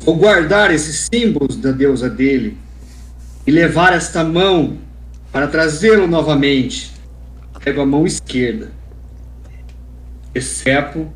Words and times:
Vou 0.00 0.16
guardar 0.16 0.70
esses 0.72 1.08
símbolos 1.12 1.56
da 1.56 1.72
deusa 1.72 2.08
dele 2.08 2.56
e 3.46 3.50
levar 3.50 3.92
esta 3.92 4.22
mão 4.22 4.78
para 5.32 5.48
trazê-lo 5.48 6.06
novamente. 6.06 6.94
Pego 7.64 7.80
a 7.80 7.86
mão 7.86 8.06
esquerda, 8.06 8.70
excepo 10.32 11.10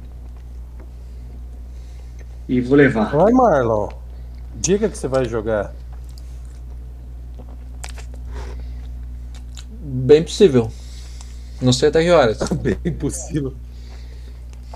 e 2.48 2.61
vou 2.61 2.77
levar. 2.77 3.12
Vai, 3.14 3.32
Marlon. 3.32 3.88
Diga 4.56 4.88
que 4.88 4.98
você 4.98 5.06
vai 5.06 5.24
jogar. 5.28 5.72
Bem 9.80 10.24
possível. 10.24 10.72
Não 11.62 11.72
sei 11.72 11.88
até 11.88 12.02
que 12.02 12.10
horas. 12.10 12.38
Bem 12.60 12.92
possível. 12.94 13.54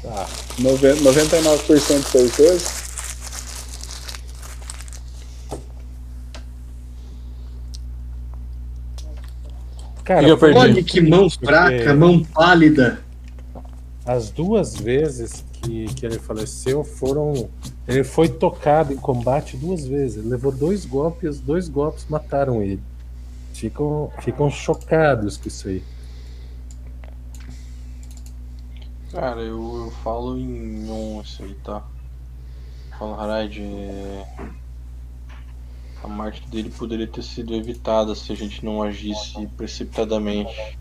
Tá. 0.00 0.27
Noven- 0.61 0.95
99% 1.02 1.98
de 2.00 2.09
certeza. 2.09 2.84
Cara, 10.04 10.29
eu 10.29 10.36
perdi? 10.36 10.58
Olha 10.58 10.82
que 10.82 11.00
mão 11.00 11.31
fraca, 11.31 11.94
mão 11.94 12.22
pálida. 12.22 13.00
As 14.04 14.31
duas 14.31 14.76
vezes 14.76 15.43
que, 15.62 15.86
que 15.95 16.04
ele 16.04 16.18
faleceu 16.18 16.85
foram. 16.85 17.49
Ele 17.89 18.04
foi 18.04 18.29
tocado 18.29 18.93
em 18.93 18.96
combate 18.96 19.57
duas 19.57 19.86
vezes. 19.86 20.18
Ele 20.18 20.29
levou 20.29 20.53
dois 20.53 20.85
golpes 20.85 21.22
e 21.22 21.29
os 21.29 21.40
dois 21.40 21.68
golpes 21.68 22.07
mataram 22.09 22.62
ele. 22.62 22.82
Ficam, 23.54 24.12
ficam 24.21 24.50
chocados 24.50 25.39
com 25.39 25.48
isso 25.48 25.68
aí. 25.68 25.82
Cara, 29.11 29.40
eu, 29.40 29.84
eu 29.84 29.90
falo 30.03 30.36
em 30.36 30.90
um 30.90 31.23
isso 31.23 31.43
aí, 31.43 31.54
tá? 31.64 31.82
Falo, 32.98 33.14
Harad, 33.14 33.56
é... 33.59 34.27
a 36.05 36.08
morte 36.08 36.47
dele 36.48 36.70
poderia 36.77 37.06
ter 37.06 37.23
sido 37.23 37.55
evitada 37.55 38.15
se 38.15 38.31
a 38.31 38.37
gente 38.37 38.62
não 38.62 38.83
agisse 38.83 39.47
precipitadamente. 39.56 40.77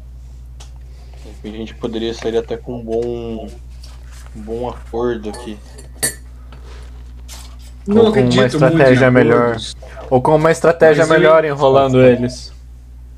A 1.41 1.47
gente 1.47 1.73
poderia 1.75 2.13
sair 2.13 2.35
até 2.37 2.57
com 2.57 2.75
um 2.79 2.83
bom, 2.83 3.47
um 4.35 4.41
bom 4.41 4.69
acordo 4.69 5.29
aqui. 5.29 5.57
Não 7.87 8.05
Ou 8.05 8.13
com 8.13 8.19
uma 8.19 8.45
estratégia 8.45 9.09
melhor. 9.09 9.57
Ou 10.09 10.21
com 10.21 10.35
uma 10.35 10.51
estratégia 10.51 11.03
Mas 11.03 11.09
eu- 11.11 11.17
melhor 11.17 11.45
enrolando 11.45 12.01
eles. 12.01 12.51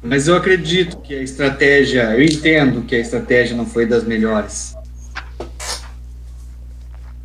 Mas 0.04 0.28
eu 0.28 0.36
acredito 0.36 0.98
que 0.98 1.16
a 1.16 1.24
estratégia, 1.24 2.12
eu 2.16 2.24
entendo 2.24 2.84
que 2.84 2.96
a 2.96 3.00
estratégia 3.00 3.58
não 3.58 3.66
foi 3.66 3.88
das 3.88 4.04
melhores. 4.04 4.76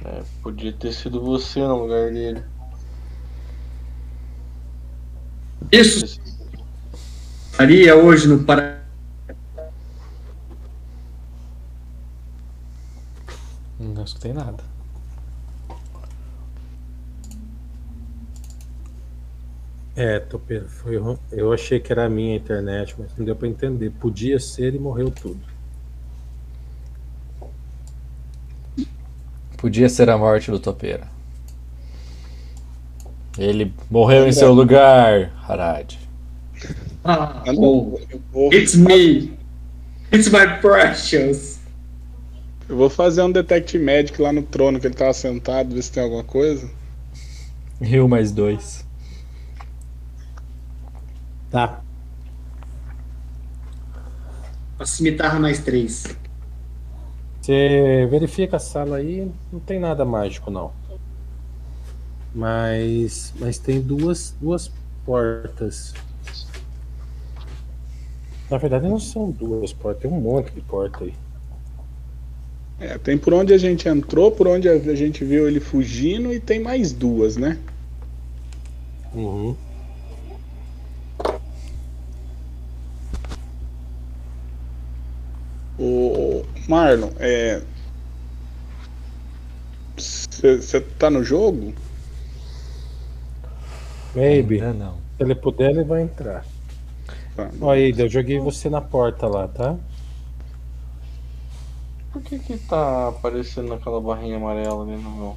É, 0.06 0.22
podia 0.42 0.72
ter 0.72 0.92
sido 0.94 1.20
você 1.20 1.60
no 1.60 1.83
lugar 1.83 2.10
dele. 2.10 2.42
Isso 5.70 6.20
estaria 7.50 7.94
hoje 7.97 8.27
no 8.28 8.44
Paraná. 8.44 8.80
Não 13.78 14.05
escutei 14.05 14.33
nada. 14.33 14.62
É, 19.97 20.19
Topeiro, 20.19 20.67
foi, 20.69 20.97
eu 21.30 21.52
achei 21.52 21.78
que 21.78 21.92
era 21.92 22.06
a 22.06 22.08
minha 22.08 22.34
internet, 22.34 22.95
mas 22.98 23.14
não 23.17 23.24
deu 23.24 23.36
pra 23.36 23.47
entender. 23.47 23.91
Podia 23.91 24.39
ser 24.41 24.74
e 24.74 24.78
morreu 24.78 25.11
tudo. 25.11 25.41
Podia 29.58 29.91
ser 29.91 30.08
a 30.08 30.17
morte 30.17 30.50
do 30.50 30.58
topeira. 30.58 31.06
Ele 33.39 33.73
morreu 33.91 34.27
em 34.27 34.33
seu 34.33 34.53
lugar, 34.53 35.33
Harad. 35.48 35.95
Ah, 37.05 37.42
oh, 37.56 37.98
it's 38.53 38.75
me. 38.75 39.39
It's 40.13 40.29
my 40.29 40.58
precious. 40.61 41.61
eu 42.69 42.77
vou 42.77 42.90
fazer 42.90 43.23
um 43.23 43.33
detect 43.33 43.79
medic 43.79 44.20
lá 44.20 44.33
no 44.33 44.42
trono 44.42 44.79
que 44.79 44.86
ele 44.86 44.95
tava 44.95 45.13
sentado, 45.13 45.74
ver 45.74 45.83
se 45.83 45.90
tem 45.90 46.02
alguma 46.02 46.24
coisa. 46.24 46.70
Rio 47.80 48.08
mais 48.08 48.30
dois. 48.30 48.85
Tá. 51.51 51.80
A 54.79 54.86
cimitarra 54.86 55.39
mais 55.39 55.58
três. 55.61 56.05
Você 57.40 58.07
verifica 58.11 58.57
a 58.57 58.61
sala 58.61 58.96
aí, 58.96 59.30
não 59.52 59.58
tem 59.61 59.80
nada 59.80 60.05
mágico 60.05 60.51
não. 60.51 60.73
Mas, 62.35 63.33
mas 63.39 63.58
tem 63.58 63.80
duas, 63.80 64.35
duas 64.41 64.70
portas. 65.05 65.92
Na 68.51 68.58
verdade 68.58 68.89
não 68.89 68.98
são 68.98 69.30
duas 69.30 69.73
portas, 69.73 70.02
tem 70.02 70.11
um 70.11 70.20
monte 70.20 70.52
de 70.52 70.61
porta 70.61 71.05
aí. 71.05 71.14
É, 72.79 72.96
tem 72.96 73.19
por 73.19 73.35
onde 73.35 73.52
a 73.52 73.58
gente 73.58 73.89
entrou, 73.89 74.33
por 74.33 74.48
onde 74.48 74.69
a 74.69 74.95
gente 74.95 75.23
viu 75.24 75.46
ele 75.46 75.61
fugindo 75.61 76.33
e 76.33 76.40
tem 76.40 76.58
mais 76.58 76.92
duas, 76.92 77.36
né? 77.36 77.58
Uhum. 79.13 79.55
O 85.79 86.45
Marlon, 86.69 87.11
é. 87.19 87.61
Você 89.96 90.80
tá 90.98 91.11
no 91.11 91.23
jogo? 91.23 91.74
Maybe, 94.14 94.56
Ainda 94.60 94.72
não. 94.72 94.94
se 94.94 95.22
ele 95.22 95.34
puder 95.34 95.70
ele 95.70 95.84
vai 95.84 96.02
entrar. 96.02 96.44
Tá. 97.36 97.48
Ó, 97.60 97.74
Ida, 97.74 98.02
eu 98.02 98.08
joguei 98.08 98.38
você 98.38 98.68
na 98.68 98.80
porta 98.80 99.26
lá, 99.26 99.46
tá? 99.48 99.76
Por 102.12 102.20
que 102.22 102.38
que 102.40 102.56
tá 102.58 103.08
aparecendo 103.08 103.72
aquela 103.72 104.00
barrinha 104.00 104.36
amarela 104.36 104.82
ali 104.82 104.96
no 104.96 105.10
meu? 105.10 105.36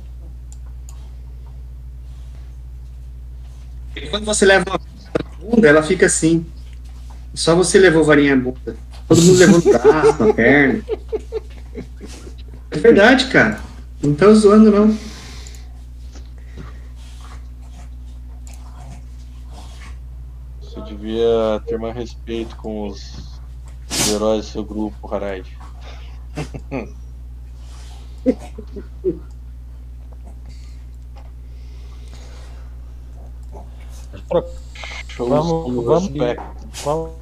E 3.95 4.01
quando 4.09 4.25
você 4.25 4.43
leva 4.45 4.65
uma 4.67 4.79
bunda, 5.39 5.67
ela 5.67 5.83
fica 5.83 6.07
assim. 6.07 6.45
Só 7.35 7.55
você 7.55 7.77
levou 7.77 8.03
varinha 8.03 8.35
bunda. 8.35 8.75
Todo 9.07 9.21
mundo 9.21 9.37
levou 9.37 9.61
no 9.61 9.79
braço, 9.79 10.23
na 10.23 10.33
perna. 10.33 10.83
É 12.71 12.77
verdade, 12.79 13.27
cara. 13.27 13.59
Não 14.01 14.15
tô 14.15 14.33
zoando, 14.33 14.71
não. 14.71 14.97
Você 20.61 20.81
devia 21.03 21.61
ter 21.67 21.77
mais 21.77 21.93
respeito 21.95 22.55
com 22.55 22.87
os, 22.87 23.41
os 23.89 24.09
heróis 24.09 24.45
do 24.45 24.51
seu 24.51 24.63
grupo, 24.63 25.13
Harad. 25.13 25.45
Vamos- 35.17 35.83
vamos-. 35.85 36.09
Qual? 36.83 37.19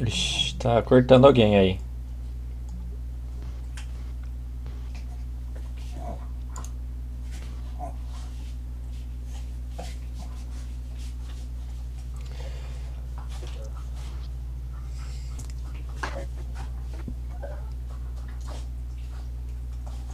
Ixi, 0.00 0.56
tá 0.56 0.82
cortando 0.82 1.26
alguém 1.26 1.56
aí. 1.56 1.80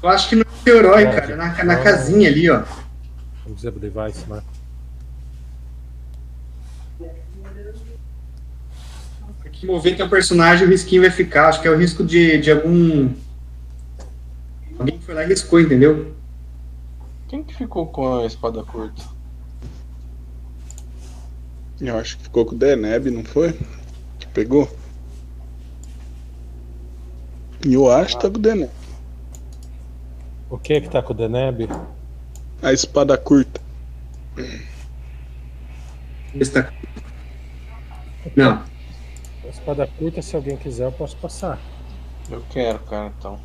Eu 0.03 0.09
acho 0.09 0.29
que 0.29 0.37
não 0.37 0.43
é 0.43 0.63
seu 0.65 0.79
herói, 0.79 1.05
cara. 1.05 1.33
é 1.33 1.37
Na, 1.37 1.65
na 1.65 1.77
casinha 1.77 2.29
ali, 2.29 2.49
ó. 2.51 2.63
Vamos 3.45 3.57
dizer 3.57 3.73
pro 3.73 3.81
device 3.81 4.25
lá. 4.29 4.43
Que 9.53 9.67
mover 9.67 9.95
teu 9.95 10.09
personagem, 10.09 10.67
o 10.67 10.71
risquinho 10.71 11.03
vai 11.03 11.11
ficar. 11.11 11.49
Acho 11.49 11.61
que 11.61 11.69
é 11.69 11.71
o 11.71 11.77
risco 11.77 12.03
de, 12.03 12.39
de 12.41 12.51
algum. 12.51 13.13
Alguém 14.79 14.97
que 14.99 15.05
foi 15.05 15.15
lá 15.15 15.23
e 15.23 15.27
riscou, 15.27 15.61
entendeu? 15.61 16.15
Quem 17.29 17.45
que 17.45 17.55
ficou 17.55 17.87
com 17.87 18.21
a 18.21 18.27
espada 18.27 18.63
curta? 18.63 19.03
Eu 21.79 21.99
acho 21.99 22.17
que 22.17 22.23
ficou 22.23 22.47
com 22.47 22.55
o 22.55 22.59
Deneb, 22.59 23.11
não 23.11 23.23
foi? 23.23 23.53
Que 24.19 24.27
pegou? 24.29 24.75
E 27.67 27.75
eu 27.75 27.91
acho 27.91 28.17
que 28.17 28.23
tá 28.23 28.31
com 28.31 28.39
o 28.39 28.41
Deneb. 28.41 28.71
O 30.51 30.59
que 30.59 30.81
que 30.81 30.89
tá 30.91 31.01
com 31.01 31.13
o 31.13 31.17
Deneb? 31.17 31.69
A 32.63 32.73
espada 32.73 33.17
curta. 33.17 33.61
Esse 36.35 36.53
tá- 36.53 36.73
Não. 38.37 38.63
A 39.45 39.49
espada 39.49 39.87
curta, 39.99 40.21
se 40.21 40.35
alguém 40.37 40.57
quiser, 40.57 40.87
eu 40.87 40.93
posso 40.93 41.17
passar. 41.17 41.59
Eu 42.31 42.43
quero, 42.51 42.79
cara, 42.81 43.13
então. 43.19 43.39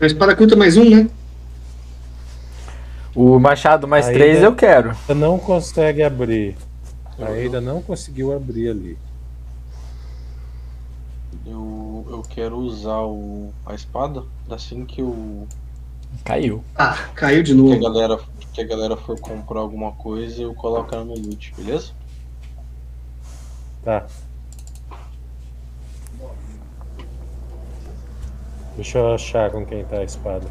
A 0.00 0.06
espada 0.06 0.34
curta 0.36 0.56
mais 0.56 0.76
um, 0.76 0.88
né? 0.88 1.08
O 3.14 3.38
machado 3.38 3.88
mais 3.88 4.06
Aí 4.08 4.14
três 4.14 4.42
eu 4.42 4.54
quero. 4.54 4.94
Você 4.94 5.14
não 5.14 5.38
consegue 5.38 6.02
abrir. 6.02 6.56
A 7.18 7.26
Ada 7.26 7.60
não 7.60 7.82
conseguiu 7.82 8.34
abrir 8.34 8.70
ali. 8.70 8.98
Eu, 11.50 12.06
eu 12.08 12.22
quero 12.22 12.56
usar 12.58 13.02
o, 13.02 13.52
a 13.66 13.74
espada 13.74 14.24
assim 14.48 14.84
que, 14.84 15.02
o, 15.02 15.46
Caiu. 16.24 16.62
Ah, 16.76 17.08
caiu 17.14 17.42
de 17.42 17.54
que, 17.54 17.60
a 17.60 17.62
novo. 17.62 17.80
galera, 17.80 18.20
que 18.52 18.60
a 18.60 18.66
galera 18.66 18.96
for 18.96 19.18
comprar 19.18 19.60
alguma 19.60 19.92
coisa 19.92 20.42
eu 20.42 20.54
coloco 20.54 20.94
ela 20.94 21.04
no 21.04 21.14
loot, 21.14 21.54
beleza? 21.56 21.92
Tá. 23.84 24.06
Deixa 28.76 28.98
eu 28.98 29.14
achar 29.14 29.50
com 29.50 29.64
quem 29.64 29.84
tá 29.84 29.98
a 29.98 30.04
espada. 30.04 30.46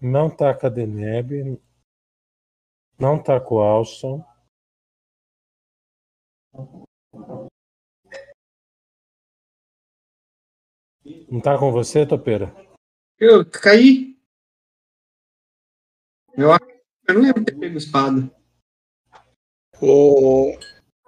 Não 0.00 0.34
tá 0.34 0.54
com 0.54 0.66
a 0.66 0.70
Deneb. 0.70 1.60
Não 2.98 3.22
tá 3.22 3.40
com 3.40 3.56
o 3.56 3.60
Alson. 3.60 4.24
Não 11.30 11.40
tá 11.40 11.58
com 11.58 11.70
você, 11.70 12.06
Topeira? 12.06 12.54
Eu 13.18 13.48
caí. 13.48 14.16
Eu, 16.36 16.52
acho- 16.52 16.64
eu 17.08 17.14
não 17.14 17.22
lembro 17.22 17.40
de 17.44 17.46
ter 17.52 17.58
pego 17.58 17.78
espada. 17.78 18.30
Ô, 19.80 20.58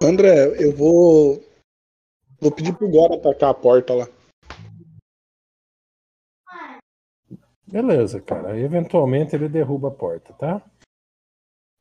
André, 0.01 0.63
eu 0.63 0.75
vou. 0.75 1.43
Vou 2.39 2.51
pedir 2.55 2.75
pro 2.77 2.89
Gora 2.89 3.15
atacar 3.15 3.49
a 3.49 3.53
porta 3.53 3.93
lá. 3.93 4.05
Beleza, 7.71 8.19
cara. 8.19 8.59
Eventualmente 8.59 9.35
ele 9.35 9.47
derruba 9.47 9.89
a 9.89 9.91
porta, 9.91 10.33
tá? 10.33 10.61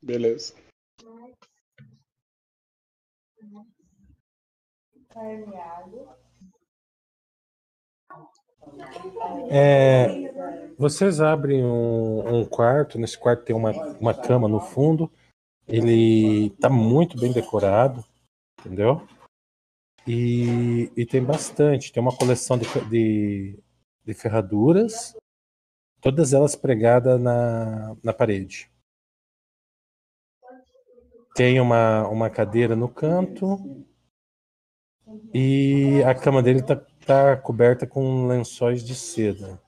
Beleza. 0.03 0.55
É, 9.51 10.75
vocês 10.77 11.23
abrem 11.23 11.65
um, 11.65 12.41
um 12.41 12.45
quarto. 12.45 12.99
Nesse 12.99 13.19
quarto 13.19 13.45
tem 13.45 13.57
uma, 13.57 13.71
uma 13.99 14.13
cama 14.13 14.47
no 14.47 14.61
fundo. 14.61 15.11
Ele 15.67 16.51
tá 16.61 16.69
muito 16.69 17.19
bem 17.19 17.33
decorado, 17.33 18.05
entendeu? 18.61 19.09
E, 20.07 20.93
e 20.95 21.07
tem 21.07 21.25
bastante. 21.25 21.91
Tem 21.91 22.03
uma 22.03 22.15
coleção 22.15 22.59
de, 22.59 22.67
de, 22.91 23.59
de 24.05 24.15
ferraduras, 24.15 25.17
todas 26.01 26.33
elas 26.33 26.57
pregadas 26.57 27.21
na, 27.21 27.97
na 28.03 28.13
parede. 28.13 28.71
Tem 31.35 31.61
uma, 31.61 32.09
uma 32.09 32.29
cadeira 32.29 32.75
no 32.75 32.89
canto. 32.89 33.87
E 35.33 36.03
a 36.05 36.15
cama 36.15 36.43
dele 36.43 36.63
tá, 36.63 36.77
tá 37.07 37.37
coberta 37.37 37.87
com 37.87 38.27
lençóis 38.27 38.83
de 38.85 38.95
seda. 38.95 39.61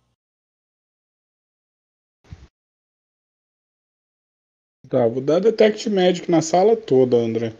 Tá, 4.89 5.07
vou 5.07 5.23
dar 5.23 5.41
Detect 5.41 5.89
Magic 5.89 6.29
na 6.29 6.43
sala 6.43 6.77
toda, 6.77 7.17
André. 7.17 7.55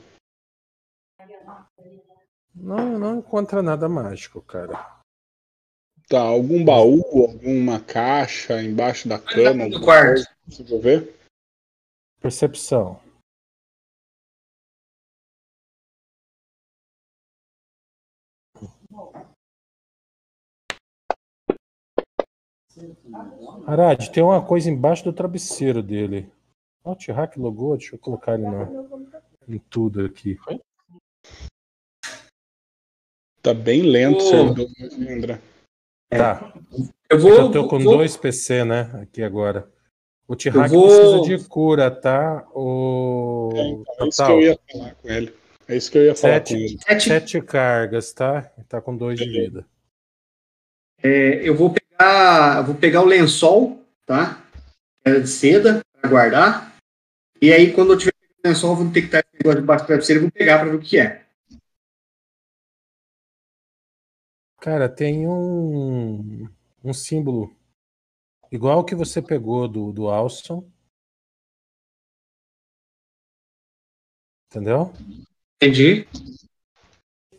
Não, 2.53 2.99
não 2.99 3.19
encontra 3.19 3.63
nada 3.63 3.89
mágico, 3.89 4.43
cara. 4.43 5.00
Tá, 6.11 6.21
algum 6.23 6.65
baú, 6.65 7.05
alguma 7.23 7.79
caixa 7.79 8.61
embaixo 8.61 9.09
da 9.09 9.17
cama? 9.17 9.63
Alguma 9.63 9.85
quarto. 9.85 10.15
coisa? 10.15 10.29
Possível 10.45 10.81
ver? 10.81 11.15
Percepção. 12.21 13.01
Arad, 23.65 24.09
tem 24.09 24.25
uma 24.25 24.45
coisa 24.45 24.69
embaixo 24.69 25.05
do 25.05 25.13
travesseiro 25.13 25.81
dele. 25.81 26.29
Ó, 26.83 26.91
o 26.91 26.97
T-Hack 26.97 27.37
logou, 27.37 27.77
deixa 27.77 27.95
eu 27.95 28.01
colocar 28.01 28.35
ele 28.35 28.49
no, 28.49 29.09
em 29.49 29.61
tudo 29.61 30.05
aqui. 30.05 30.37
Tá 33.41 33.55
bem 33.55 33.83
lento 33.83 34.19
o 34.19 34.27
Ô. 34.27 34.29
servidor, 34.29 34.69
André. 35.09 35.50
Tá, 36.11 36.53
Eu 37.09 37.17
é 37.17 37.21
vou. 37.21 37.33
eu 37.33 37.51
tô 37.53 37.69
com 37.69 37.79
vou- 37.79 37.97
dois 37.99 38.17
PC, 38.17 38.65
né, 38.65 38.91
aqui 39.03 39.23
agora. 39.23 39.69
O 40.27 40.37
T-Hack 40.37 40.65
Eu 40.73 40.79
vou- 40.81 40.87
precisa 41.23 41.39
de 41.39 41.49
cura, 41.49 41.91
tá? 41.91 42.47
O 42.55 43.51
É, 43.55 43.61
então, 43.69 43.85
é 44.01 44.09
isso 44.09 44.25
que 44.25 44.31
eu 44.33 44.41
ia 44.41 44.59
falar 44.73 44.95
com 44.95 45.09
ele. 45.09 45.35
É 45.69 45.77
isso 45.77 45.91
que 45.91 45.99
eu 45.99 46.05
ia 46.05 46.15
falar 46.15 46.33
Sete. 46.35 46.55
com 46.55 46.61
ele. 46.61 46.79
Sete- 46.87 47.05
sete 47.05 47.41
cargas, 47.43 48.13
tá? 48.13 48.43
Tá 48.69 48.81
com 48.81 48.97
dois 48.97 49.19
de 49.19 49.29
vida. 49.29 49.65
é, 51.03 51.41
eu 51.49 51.55
vou 51.55 51.71
pegar. 51.71 52.59
eu 52.59 52.65
Vou 52.65 52.75
pegar 52.75 53.03
o 53.03 53.07
lençol, 53.07 53.83
tá? 54.07 54.43
É 55.05 55.19
de 55.21 55.29
seda, 55.29 55.81
pra 56.01 56.09
guardar. 56.11 56.75
E 57.43 57.53
aí, 57.53 57.73
quando 57.73 57.93
eu 57.93 57.99
tiver 57.99 58.13
o 58.45 58.49
lençol, 58.49 58.71
eu 58.71 58.77
vou 58.77 58.91
ter 58.93 59.01
que 59.03 59.07
estar 59.07 59.19
esse 59.21 59.29
negócio 59.35 59.61
debaixo 59.61 59.85
do 59.85 59.87
travesseiro 59.87 60.21
e 60.21 60.23
vou 60.23 60.31
pegar 60.33 60.59
pra 60.61 60.69
ver 60.71 60.77
o 60.77 60.81
que 60.81 60.99
é. 60.99 61.23
Cara, 64.61 64.91
tem 64.91 65.27
um, 65.27 66.47
um 66.85 66.93
símbolo 66.93 67.57
igual 68.53 68.85
que 68.85 68.95
você 68.95 69.23
pegou 69.23 69.67
do, 69.67 69.91
do 69.91 70.09
Alston. 70.09 70.71
Entendeu? 74.49 74.93
Entendi. 75.57 76.07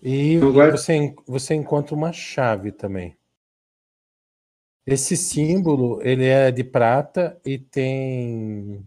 E 0.02 0.40
você, 0.40 1.14
você 1.28 1.54
encontra 1.54 1.94
uma 1.94 2.12
chave 2.12 2.72
também. 2.72 3.16
Esse 4.84 5.16
símbolo, 5.16 6.02
ele 6.02 6.26
é 6.26 6.50
de 6.52 6.64
prata 6.64 7.40
e 7.46 7.60
tem 7.60 8.84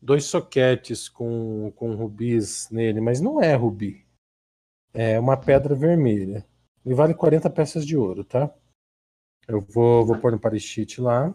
dois 0.00 0.24
soquetes 0.24 1.08
com, 1.08 1.72
com 1.72 1.96
rubis 1.96 2.70
nele, 2.70 3.00
mas 3.00 3.20
não 3.20 3.42
é 3.42 3.56
rubi. 3.56 4.06
É 4.94 5.18
uma 5.18 5.36
pedra 5.36 5.74
vermelha. 5.74 6.46
E 6.84 6.92
vale 6.92 7.14
40 7.14 7.48
peças 7.48 7.86
de 7.86 7.96
ouro, 7.96 8.22
tá? 8.22 8.52
Eu 9.48 9.60
vou, 9.60 10.06
vou 10.06 10.18
pôr 10.20 10.32
no 10.32 10.40
parachute 10.40 11.00
lá. 11.00 11.34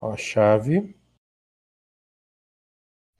Ó, 0.00 0.10
a 0.12 0.16
chave. 0.16 0.97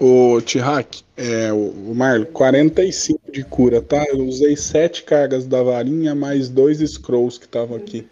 Ô, 0.01 0.41
Tihak, 0.41 1.03
é, 1.17 1.53
o, 1.53 1.91
o 1.91 1.95
Marlo, 1.95 2.27
45 2.27 3.33
de 3.33 3.45
cura, 3.45 3.83
tá? 3.83 4.05
Eu 4.09 4.25
usei 4.25 4.57
7 4.57 5.03
cargas 5.03 5.47
da 5.47 5.63
varinha 5.63 6.15
mais 6.15 6.49
dois 6.49 6.79
scrolls 6.79 7.39
que 7.39 7.47
estavam 7.47 7.77
aqui. 7.77 8.09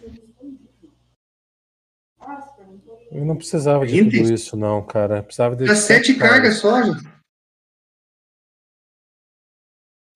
Eu 3.16 3.24
não 3.24 3.36
precisava 3.36 3.86
de 3.86 3.92
30? 3.92 4.10
tudo 4.10 4.34
isso, 4.34 4.56
não, 4.56 4.84
cara. 4.84 5.22
Precisava 5.22 5.56
de 5.56 5.64
Dá 5.64 5.74
sete 5.74 6.16
cargas 6.16 6.58
só, 6.58 6.82
já. 6.82 6.92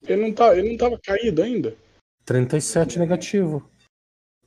Ele 0.02 0.22
não, 0.22 0.34
tá, 0.34 0.56
ele 0.56 0.70
não 0.70 0.76
tava 0.76 0.98
caído 0.98 1.42
ainda? 1.42 1.76
37 2.24 2.98
negativo. 2.98 3.70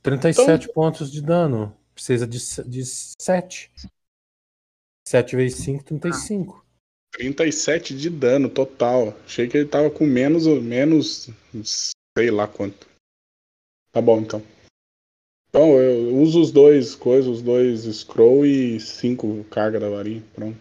37 0.02 0.72
pontos 0.72 1.10
de 1.10 1.22
dano. 1.22 1.76
Precisa 1.94 2.26
de, 2.26 2.38
de 2.68 2.84
7. 2.84 3.72
7 5.08 5.36
vezes 5.36 5.58
5, 5.64 5.84
35. 5.84 6.63
37 7.14 7.96
de 7.96 8.10
dano 8.10 8.48
total. 8.48 9.16
Achei 9.24 9.48
que 9.48 9.56
ele 9.56 9.68
tava 9.68 9.90
com 9.90 10.04
menos, 10.04 10.46
menos, 10.46 11.30
sei 12.18 12.30
lá 12.30 12.46
quanto. 12.46 12.86
Tá 13.92 14.00
bom, 14.00 14.20
então. 14.20 14.42
Então, 15.48 15.78
eu 15.78 16.16
uso 16.16 16.40
os 16.40 16.50
dois 16.50 16.96
coisas, 16.96 17.30
os 17.30 17.42
dois 17.42 17.82
scroll 17.82 18.44
e 18.44 18.80
5 18.80 19.44
carga 19.44 19.78
da 19.78 19.88
varinha. 19.88 20.22
Pronto. 20.34 20.58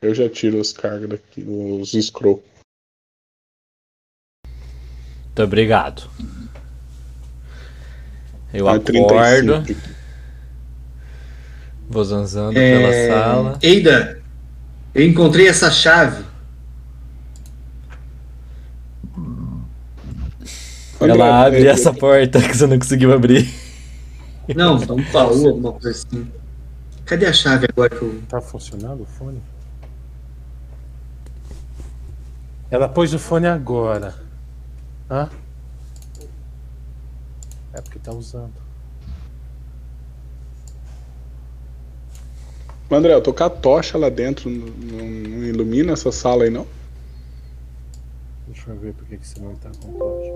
Eu 0.00 0.14
já 0.14 0.28
tiro 0.28 0.60
as 0.60 0.72
cargas 0.72 1.10
daqui, 1.10 1.42
os 1.42 1.90
scroll. 1.92 2.42
Muito 5.26 5.42
obrigado. 5.42 6.08
Eu 8.54 8.64
Tá, 8.64 8.76
acordo, 8.76 8.84
35. 8.84 9.98
vou 11.88 12.04
zanzando 12.04 12.58
É, 12.58 12.78
pela 12.78 12.92
sala. 13.08 13.58
Eida, 13.60 14.17
eu 14.94 15.06
encontrei 15.06 15.48
essa 15.48 15.70
chave. 15.70 16.24
Ela 21.00 21.46
abre 21.46 21.66
essa 21.66 21.92
porta 21.94 22.40
que 22.40 22.56
você 22.56 22.66
não 22.66 22.78
conseguiu 22.78 23.12
abrir. 23.12 23.48
Não, 24.56 24.78
tá 24.78 24.94
um 24.94 25.12
baú, 25.12 25.48
alguma 25.48 25.72
coisa 25.72 25.90
assim. 25.90 26.30
Cadê 27.04 27.26
a 27.26 27.32
chave 27.32 27.66
agora 27.70 27.88
que 27.90 28.02
eu. 28.02 28.22
Tá 28.28 28.40
funcionando 28.40 29.02
o 29.02 29.06
fone? 29.06 29.40
Ela 32.70 32.88
pôs 32.88 33.14
o 33.14 33.18
fone 33.18 33.46
agora. 33.46 34.14
Hã? 35.10 35.28
É 37.72 37.80
porque 37.80 37.98
tá 37.98 38.12
usando. 38.12 38.67
André, 42.90 43.12
eu 43.12 43.20
tô 43.20 43.32
com 43.34 43.44
a 43.44 43.50
tocha 43.50 43.98
lá 43.98 44.08
dentro. 44.08 44.48
Não, 44.50 44.66
não- 44.66 45.44
ilumina 45.44 45.92
essa 45.92 46.10
sala 46.10 46.44
aí, 46.44 46.50
não? 46.50 46.66
Deixa 48.46 48.70
eu 48.70 48.76
ver 48.76 48.92
por 48.94 49.06
que 49.06 49.18
você 49.22 49.40
não 49.40 49.54
tá 49.56 49.70
com 49.80 49.92
tocha. 49.92 50.32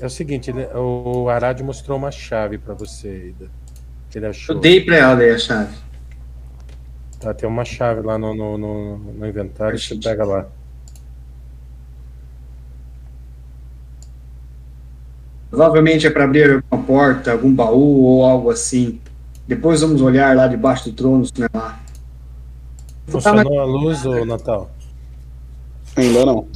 É 0.00 0.06
o 0.06 0.10
seguinte, 0.10 0.50
ele- 0.50 0.66
o 0.74 1.28
Arad 1.28 1.60
mostrou 1.62 1.96
uma 1.96 2.10
chave 2.10 2.58
pra 2.58 2.74
você, 2.74 3.28
Ida. 3.28 3.48
Ele 4.14 4.26
achou. 4.26 4.54
Eu 4.56 4.60
dei 4.60 4.80
pra 4.80 4.96
ela 4.96 5.14
daí 5.16 5.30
a 5.30 5.38
chave. 5.38 5.74
Tá, 7.20 7.32
tem 7.34 7.48
uma 7.48 7.64
chave 7.64 8.00
lá 8.02 8.18
no, 8.18 8.34
no, 8.34 8.58
no, 8.58 8.98
no 8.98 9.26
inventário, 9.26 9.78
você 9.78 9.94
pega 9.96 10.24
lá. 10.24 10.46
Provavelmente 15.50 16.06
é 16.06 16.10
pra 16.10 16.24
abrir 16.24 16.62
alguma 16.70 16.84
porta, 16.86 17.32
algum 17.32 17.52
baú 17.54 18.02
ou 18.02 18.24
algo 18.24 18.50
assim. 18.50 19.00
Depois 19.46 19.80
vamos 19.80 20.00
olhar 20.00 20.34
lá 20.34 20.46
debaixo 20.48 20.90
do 20.90 20.96
trono, 20.96 21.24
se 21.24 21.32
não 21.38 21.46
é 21.46 21.56
lá. 21.56 21.80
Funcionou 23.06 23.60
a 23.60 23.64
luz, 23.64 24.04
ô 24.06 24.24
Natal? 24.24 24.70
Ainda 25.96 26.26
não. 26.26 26.48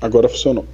Agora 0.00 0.28
funcionou. 0.28 0.66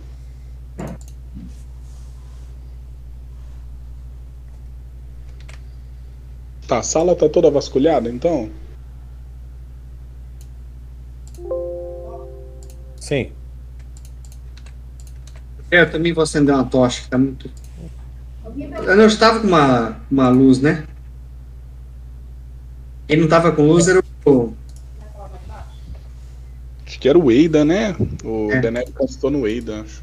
Tá, 6.66 6.78
a 6.78 6.82
sala 6.82 7.14
tá 7.14 7.28
toda 7.28 7.50
vasculhada, 7.50 8.08
então? 8.08 8.50
Sim. 12.96 13.32
É, 15.70 15.82
eu 15.82 15.90
também 15.90 16.12
vou 16.12 16.22
acender 16.22 16.54
uma 16.54 16.64
tocha, 16.64 17.02
que 17.02 17.08
tá 17.08 17.18
muito. 17.18 17.50
Eu 18.58 18.96
não 18.96 19.06
estava 19.06 19.40
com 19.40 19.46
uma, 19.46 19.96
uma 20.10 20.28
luz, 20.28 20.60
né? 20.60 20.84
Quem 23.06 23.18
não 23.18 23.28
tava 23.28 23.52
com 23.52 23.66
luz 23.66 23.86
era 23.86 24.02
o. 24.24 24.52
Acho 26.86 26.98
que 26.98 27.08
era 27.08 27.18
o 27.18 27.30
Eida, 27.30 27.64
né? 27.64 27.94
O 28.24 28.50
É. 28.50 28.60
Deneb 28.60 28.90
castou 28.92 29.30
no 29.30 29.46
Eida, 29.46 29.82
acho. 29.82 30.02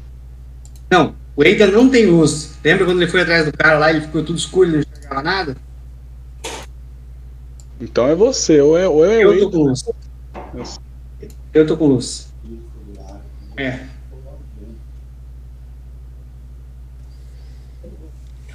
Não, 0.90 1.14
o 1.34 1.42
Eida 1.42 1.66
não 1.66 1.90
tem 1.90 2.06
luz. 2.06 2.56
Lembra 2.62 2.84
quando 2.84 3.02
ele 3.02 3.10
foi 3.10 3.22
atrás 3.22 3.46
do 3.46 3.52
cara 3.52 3.78
lá 3.78 3.92
e 3.92 4.00
ficou 4.00 4.24
tudo 4.24 4.38
escuro 4.38 4.68
e 4.68 4.72
não 4.72 4.80
enxergava 4.80 5.22
nada? 5.22 5.56
Então 7.80 8.06
é 8.06 8.14
você, 8.14 8.60
ou 8.60 8.78
é, 8.78 8.88
ou 8.88 9.04
é 9.04 9.26
o 9.26 9.32
Eu 9.32 9.40
tô 9.40 9.50
com 9.50 9.58
luz. 9.64 9.84
Eu 11.52 11.66
tô 11.66 11.76
com 11.76 11.86
luz. 11.88 12.32
É. 13.56 13.93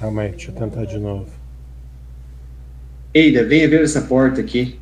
Calma 0.00 0.22
aí, 0.22 0.30
deixa 0.30 0.50
eu 0.50 0.54
tentar 0.54 0.86
de 0.86 0.98
novo. 0.98 1.26
Eida, 3.12 3.44
venha 3.44 3.68
ver 3.68 3.82
essa 3.82 4.00
porta 4.00 4.40
aqui. 4.40 4.80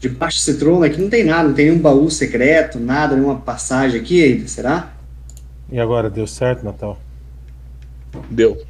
Debaixo 0.00 0.44
desse 0.44 0.58
trono 0.58 0.82
aqui 0.82 1.00
não 1.00 1.08
tem 1.08 1.22
nada, 1.22 1.48
não 1.48 1.54
tem 1.54 1.66
nenhum 1.66 1.80
baú 1.80 2.10
secreto, 2.10 2.80
nada, 2.80 3.14
nenhuma 3.14 3.38
passagem 3.38 4.00
aqui, 4.00 4.18
Eida, 4.20 4.48
será? 4.48 4.92
E 5.70 5.78
agora, 5.78 6.10
deu 6.10 6.26
certo, 6.26 6.64
Natal? 6.64 7.00
Deu. 8.28 8.60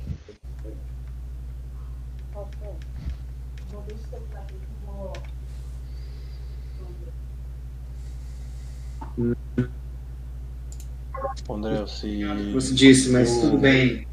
André, 11.48 11.86
se 11.86 12.52
Você 12.52 12.74
disse, 12.74 13.08
mas 13.08 13.40
tudo 13.40 13.56
bem. 13.56 14.11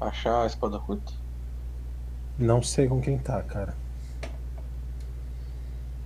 Achar 0.00 0.42
a 0.42 0.46
espada 0.46 0.78
curta, 0.78 1.12
Não 2.38 2.62
sei 2.62 2.88
com 2.88 3.00
quem 3.00 3.18
tá, 3.18 3.42
cara. 3.42 3.74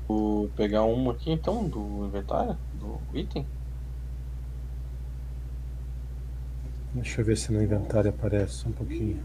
vou 0.09 0.49
pegar 0.51 0.83
uma 0.85 1.13
aqui 1.13 1.31
então 1.31 1.67
do 1.69 2.07
inventário, 2.07 2.57
do 2.75 2.99
item. 3.15 3.47
Deixa 6.95 7.21
eu 7.21 7.25
ver 7.25 7.37
se 7.37 7.53
no 7.53 7.63
inventário 7.63 8.11
aparece 8.11 8.53
só 8.55 8.69
um 8.69 8.73
pouquinho. 8.73 9.21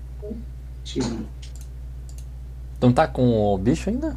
Não 2.81 2.91
tá 2.91 3.07
com 3.07 3.53
o 3.53 3.57
bicho 3.57 3.89
ainda? 3.89 4.15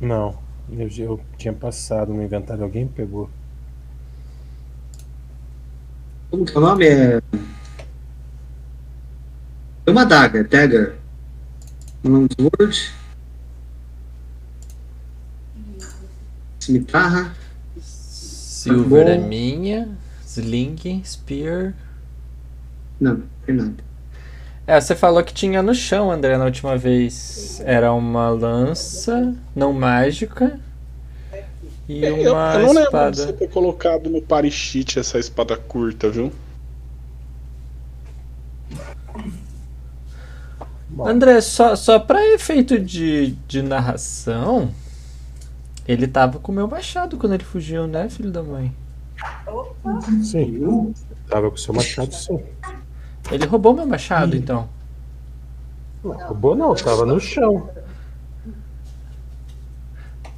Não, 0.00 0.36
eu, 0.70 0.88
eu 0.98 1.20
tinha 1.36 1.52
passado 1.52 2.12
no 2.12 2.22
inventário, 2.22 2.64
alguém 2.64 2.88
pegou. 2.88 3.30
Como 6.30 6.44
que 6.44 6.54
é 6.54 6.58
o 6.58 6.60
nome? 6.60 6.86
É. 6.86 7.20
É 9.86 9.90
uma 9.90 10.04
dagger, 10.04 10.48
dagger. 10.48 10.94
Long 12.04 12.26
sword. 12.38 12.92
Cimitarra. 16.60 17.34
Silver 17.80 19.08
é 19.08 19.18
minha. 19.18 19.88
Sling, 20.24 21.02
Spear. 21.04 21.74
Não, 23.00 23.14
não 23.14 23.26
tem 23.44 23.54
nada. 23.56 23.84
É, 24.66 24.80
você 24.80 24.94
falou 24.94 25.22
que 25.24 25.34
tinha 25.34 25.62
no 25.62 25.74
chão, 25.74 26.10
André, 26.10 26.38
na 26.38 26.44
última 26.44 26.76
vez. 26.78 27.60
Era 27.64 27.92
uma 27.92 28.30
lança 28.30 29.34
não 29.54 29.72
mágica 29.72 30.60
e 31.88 32.04
Eu, 32.04 32.16
eu 32.18 32.32
uma 32.32 32.58
não 32.58 32.72
lembro 32.72 33.04
de 33.10 33.16
você 33.16 33.30
espada. 33.30 33.32
ter 33.32 33.48
colocado 33.48 34.08
no 34.10 34.22
parichite 34.22 34.98
essa 34.98 35.18
espada 35.18 35.56
curta, 35.56 36.08
viu? 36.10 36.32
Bom, 40.92 41.08
André, 41.08 41.40
só, 41.40 41.74
só 41.74 41.98
pra 41.98 42.22
efeito 42.34 42.78
de, 42.78 43.32
de 43.48 43.62
narração, 43.62 44.70
ele 45.88 46.06
tava 46.06 46.38
com 46.38 46.52
o 46.52 46.54
meu 46.54 46.68
machado 46.68 47.16
quando 47.16 47.32
ele 47.32 47.44
fugiu, 47.44 47.86
né, 47.86 48.10
filho 48.10 48.30
da 48.30 48.42
mãe? 48.42 48.76
sim. 50.22 50.94
Tava 51.28 51.48
com 51.48 51.56
o 51.56 51.58
seu 51.58 51.72
machado, 51.72 52.14
sim. 52.14 52.38
Ele 53.30 53.46
roubou 53.46 53.72
meu 53.72 53.86
machado, 53.86 54.36
então. 54.36 54.68
Não, 56.04 56.12
roubou 56.12 56.54
não, 56.54 56.74
tava 56.74 57.06
no 57.06 57.18
chão. 57.18 57.70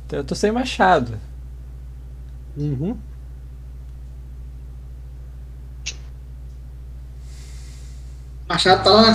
Então 0.06 0.20
eu 0.20 0.24
tô 0.24 0.36
sem 0.36 0.52
machado. 0.52 1.18
Uhum. 2.56 2.96
Machado 8.48 8.84
tá 8.84 8.90
lá 8.90 9.02
na 9.08 9.14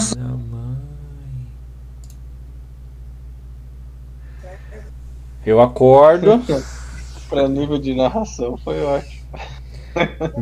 Eu 5.46 5.62
acordo, 5.62 6.42
Pra 7.30 7.48
nível 7.48 7.78
de 7.78 7.96
narração 7.96 8.58
foi 8.58 8.82
ótimo. 8.84 9.30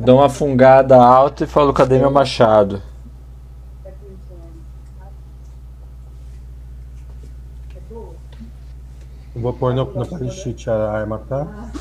dou 0.05 0.19
uma 0.19 0.29
fungada 0.29 0.95
alta 0.95 1.43
e 1.43 1.47
falo, 1.47 1.73
cadê 1.73 1.99
meu 1.99 2.09
machado? 2.11 2.81
Vou 9.35 9.53
pôr 9.53 9.73
no, 9.73 9.85
no 9.93 10.07
parichite 10.07 10.69
a 10.69 10.91
arma, 10.91 11.19
tá? 11.19 11.71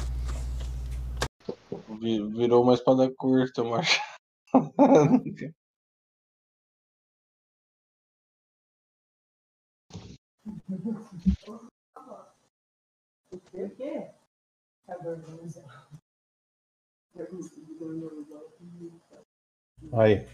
Vi- 2.00 2.22
Virou 2.36 2.62
uma 2.62 2.74
espada 2.74 3.10
curta, 3.16 3.62
mas. 13.56 14.12
Aí. 19.92 20.26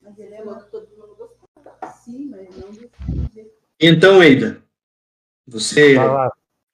Mas 0.00 0.18
ele 0.18 0.34
é 0.34 0.42
louco, 0.42 0.70
todo 0.70 0.88
mundo 0.96 1.16
gostava. 1.16 1.92
Sim, 1.92 2.28
mas 2.30 2.56
não 2.56 2.70
do 2.70 2.90
Então, 3.80 4.22
Eida, 4.22 4.62
você 5.46 5.96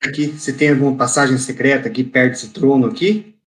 aqui, 0.02 0.26
você 0.26 0.52
tem 0.56 0.70
alguma 0.70 0.96
passagem 0.96 1.38
secreta 1.38 1.88
aqui 1.88 2.04
perto 2.04 2.32
desse 2.32 2.52
trono 2.52 2.86
aqui? 2.86 3.37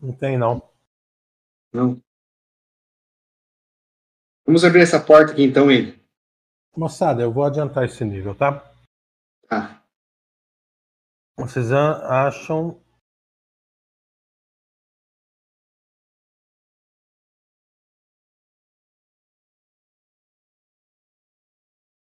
Não 0.00 0.16
tem 0.16 0.38
não. 0.38 0.62
Não. 1.72 2.02
Vamos 4.46 4.64
abrir 4.64 4.82
essa 4.82 4.98
porta 4.98 5.32
aqui 5.32 5.42
então, 5.42 5.70
ele. 5.70 6.00
Moçada, 6.76 7.22
eu 7.22 7.32
vou 7.32 7.44
adiantar 7.44 7.84
esse 7.84 8.04
nível, 8.04 8.34
tá? 8.34 8.72
Tá. 9.46 9.84
Vocês 11.36 11.70
acham. 11.72 12.82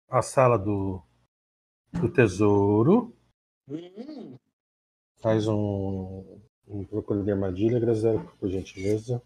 A 0.09 0.23
sala 0.23 0.59
do, 0.59 1.03
do 1.93 2.13
tesouro. 2.13 3.17
Faz 5.21 5.49
um, 5.49 6.46
um 6.69 6.85
procura 6.85 7.23
de 7.23 7.31
armadilha, 7.31 7.79
Graziela, 7.79 8.23
por 8.39 8.49
gentileza. 8.49 9.23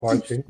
Forte, 0.00 0.34
hein? 0.34 0.44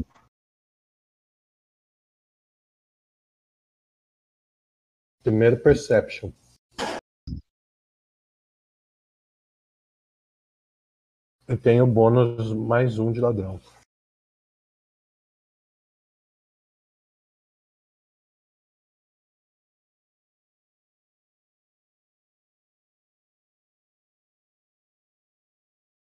Primeiro 5.22 5.62
Perception. 5.62 6.32
Eu 11.46 11.60
tenho 11.60 11.86
bônus 11.86 12.52
mais 12.52 12.98
um 12.98 13.12
de 13.12 13.20
ladrão. 13.20 13.60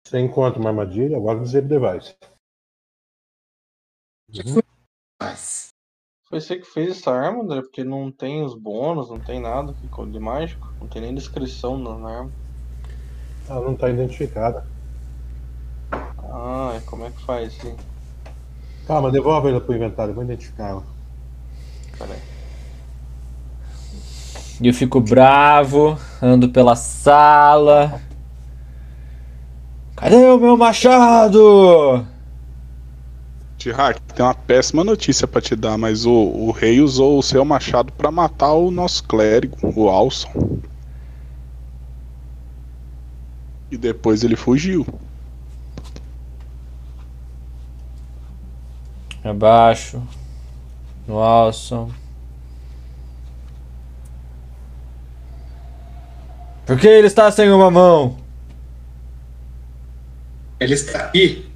Você 0.06 0.20
encontra 0.20 0.60
uma 0.60 0.70
armadilha, 0.70 1.16
agora 1.16 1.36
você 1.36 1.60
device. 1.60 2.14
Uhum. 4.32 4.62
Foi 6.28 6.40
você 6.40 6.58
que 6.58 6.64
fez 6.64 6.98
essa 6.98 7.10
arma, 7.10 7.42
André? 7.42 7.60
Porque 7.60 7.82
não 7.82 8.12
tem 8.12 8.44
os 8.44 8.54
bônus, 8.54 9.10
não 9.10 9.18
tem 9.18 9.40
nada 9.40 9.74
de 9.74 10.20
mágico. 10.20 10.72
Não 10.80 10.86
tem 10.86 11.02
nem 11.02 11.12
descrição 11.12 11.76
na 11.76 12.08
arma. 12.08 12.32
Ela 13.48 13.62
não 13.62 13.72
está 13.72 13.90
identificada. 13.90 14.64
Ah, 15.90 16.80
como 16.86 17.04
é 17.04 17.10
que 17.10 17.24
faz 17.24 17.58
assim? 17.58 17.76
Calma, 18.86 19.10
devolve 19.10 19.48
ela 19.48 19.60
pro 19.60 19.74
inventário, 19.74 20.12
eu 20.12 20.14
vou 20.14 20.22
identificar 20.22 20.68
ela. 20.68 20.84
Peraí. 21.98 22.20
E 24.60 24.68
eu 24.68 24.72
fico 24.72 25.00
bravo, 25.00 25.98
ando 26.22 26.48
pela 26.48 26.76
sala. 26.76 28.00
Cadê 29.96 30.26
o 30.26 30.38
meu 30.38 30.58
machado? 30.58 32.06
Tihak, 33.56 33.98
tem 34.14 34.24
uma 34.24 34.34
péssima 34.34 34.84
notícia 34.84 35.26
pra 35.26 35.40
te 35.40 35.56
dar, 35.56 35.78
mas 35.78 36.04
o, 36.04 36.12
o 36.12 36.50
rei 36.50 36.82
usou 36.82 37.18
o 37.18 37.22
seu 37.22 37.44
machado 37.46 37.90
pra 37.92 38.10
matar 38.10 38.52
o 38.52 38.70
nosso 38.70 39.02
clérigo, 39.04 39.56
o 39.74 39.88
Alson. 39.88 40.60
E 43.70 43.78
depois 43.78 44.22
ele 44.22 44.36
fugiu. 44.36 44.86
Abaixo. 49.24 50.00
No 51.08 51.18
Alson. 51.18 51.90
Por 56.66 56.78
que 56.78 56.86
ele 56.86 57.06
está 57.06 57.30
sem 57.32 57.50
uma 57.50 57.70
mão? 57.70 58.25
Ele 60.58 60.74
está 60.74 61.00
aqui. 61.00 61.50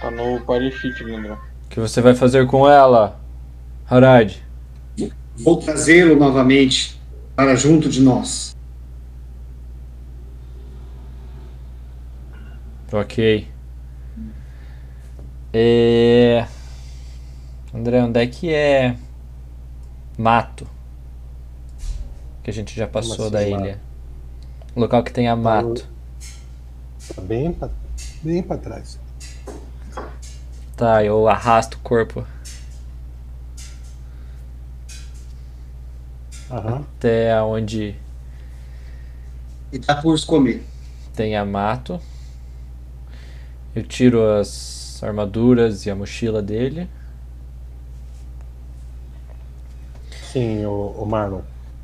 Tá 0.00 0.10
no 0.10 0.40
party 0.40 0.70
sheet, 0.72 1.02
André. 1.04 1.32
O 1.32 1.68
que 1.68 1.80
você 1.80 2.00
vai 2.00 2.14
fazer 2.14 2.46
com 2.46 2.68
ela, 2.68 3.20
Harad? 3.88 4.36
Vou 5.36 5.56
trazê-lo 5.58 6.16
novamente 6.16 7.00
para 7.34 7.56
junto 7.56 7.88
de 7.88 8.00
nós. 8.00 8.54
Ok. 12.92 13.48
É... 15.52 16.46
André, 17.72 18.02
onde 18.02 18.20
é 18.20 18.26
que 18.26 18.52
é 18.52 18.96
mato? 20.16 20.66
Que 22.42 22.50
a 22.50 22.52
gente 22.52 22.76
já 22.76 22.86
passou 22.86 23.26
assim, 23.26 23.30
da 23.30 23.40
mato? 23.40 23.64
ilha. 23.64 23.80
Local 24.76 25.02
que 25.02 25.12
tenha 25.12 25.34
mato. 25.34 25.93
Tá 27.08 27.20
bem 27.22 27.52
pra, 27.52 27.70
bem 28.22 28.42
pra 28.42 28.58
trás. 28.58 28.98
Tá, 30.76 31.04
eu 31.04 31.28
arrasto 31.28 31.76
o 31.78 31.80
corpo 31.80 32.26
Aham. 36.50 36.86
até 36.98 37.40
onde 37.42 37.94
E 39.72 39.78
tá 39.78 39.94
por 40.00 40.18
comer. 40.24 40.64
tenha 41.14 41.44
mato. 41.44 42.00
Eu 43.74 43.82
tiro 43.82 44.22
as 44.38 45.00
armaduras 45.02 45.84
e 45.86 45.90
a 45.90 45.94
mochila 45.96 46.40
dele. 46.42 46.88
Sim, 50.32 50.64
o, 50.66 50.72
o 51.02 51.06
Marlon. 51.06 51.42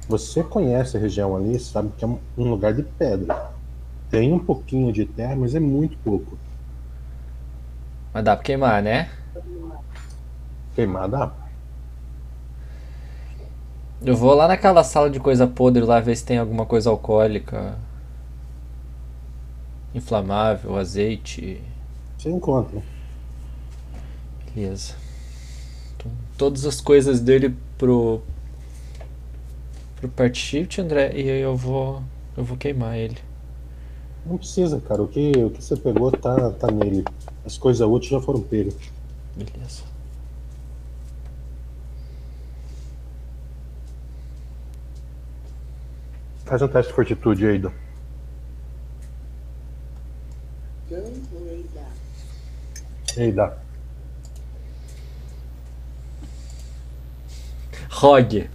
Você 0.09 0.43
conhece 0.43 0.97
a 0.97 1.01
região 1.01 1.37
ali, 1.37 1.59
sabe 1.61 1.93
que 1.97 2.05
é 2.05 2.09
um 2.09 2.19
lugar 2.51 2.75
de 2.75 2.83
pedra. 2.83 3.50
Tem 4.11 4.33
um 4.33 4.39
pouquinho 4.39 4.93
de 4.93 5.07
terra, 5.07 5.37
mas 5.37 5.55
é 5.55 5.61
muito 5.61 5.97
pouco. 5.99 6.37
Mas 8.13 8.25
dá 8.25 8.35
pra 8.35 8.45
queimar, 8.45 8.83
né? 8.83 9.09
Queimar 10.75 11.09
dá. 11.09 11.33
Eu 14.03 14.17
vou 14.17 14.35
lá 14.35 14.49
naquela 14.49 14.83
sala 14.83 15.09
de 15.09 15.21
coisa 15.21 15.47
podre 15.47 15.85
lá 15.85 16.01
ver 16.01 16.17
se 16.17 16.25
tem 16.25 16.39
alguma 16.39 16.67
coisa 16.67 16.91
alcoólica. 16.91 17.79
Inflamável, 19.95 20.77
azeite. 20.77 21.63
Você 22.19 22.31
encontra. 22.31 22.83
Beleza. 24.53 24.95
Então, 25.97 26.11
todas 26.37 26.65
as 26.65 26.81
coisas 26.81 27.21
dele 27.21 27.55
pro. 27.79 28.23
pro 29.97 30.09
part 30.09 30.37
shift, 30.37 30.81
André, 30.81 31.13
e 31.15 31.31
aí 31.31 31.41
eu 31.41 31.57
vou. 31.57 32.03
eu 32.37 32.43
vou 32.43 32.57
queimar 32.57 32.97
ele. 32.97 33.19
Não 34.25 34.37
precisa, 34.37 34.81
cara. 34.81 35.03
O 35.03 35.09
que, 35.09 35.33
o 35.33 35.51
que 35.51 35.63
você 35.63 35.77
pegou 35.77 36.13
tá, 36.13 36.51
tá 36.53 36.71
nele. 36.71 37.05
As 37.45 37.57
coisas 37.57 37.87
úteis 37.87 38.11
já 38.11 38.21
foram 38.21 38.41
pegas. 38.43 38.77
Beleza. 39.37 39.83
Faz 46.45 46.63
um 46.63 46.69
teste 46.69 46.91
de 46.91 46.95
fortitude 46.97 47.47
aí, 47.47 47.59
Dan. 47.59 47.73
Ei, 53.17 53.33
dá. 53.33 53.57
Rog. 57.89 58.51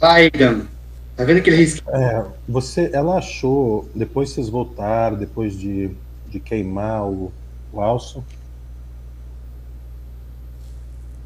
Vai, 0.00 0.30
Gama. 0.30 0.66
Tá 1.16 1.24
vendo 1.24 1.38
aquele 1.38 1.56
risco? 1.56 1.90
É, 1.90 2.24
você, 2.48 2.90
ela 2.92 3.18
achou, 3.18 3.88
depois 3.92 4.30
vocês 4.30 4.48
voltaram, 4.48 5.16
depois 5.16 5.58
de, 5.58 5.90
de 6.28 6.38
queimar 6.38 7.04
o, 7.04 7.32
o 7.72 7.80
alço, 7.80 8.24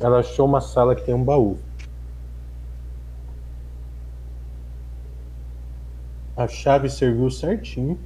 ela 0.00 0.20
achou 0.20 0.46
uma 0.46 0.62
sala 0.62 0.96
que 0.96 1.04
tem 1.04 1.14
um 1.14 1.22
baú. 1.22 1.58
A 6.34 6.48
chave 6.48 6.88
serviu 6.88 7.30
certinho. 7.30 7.98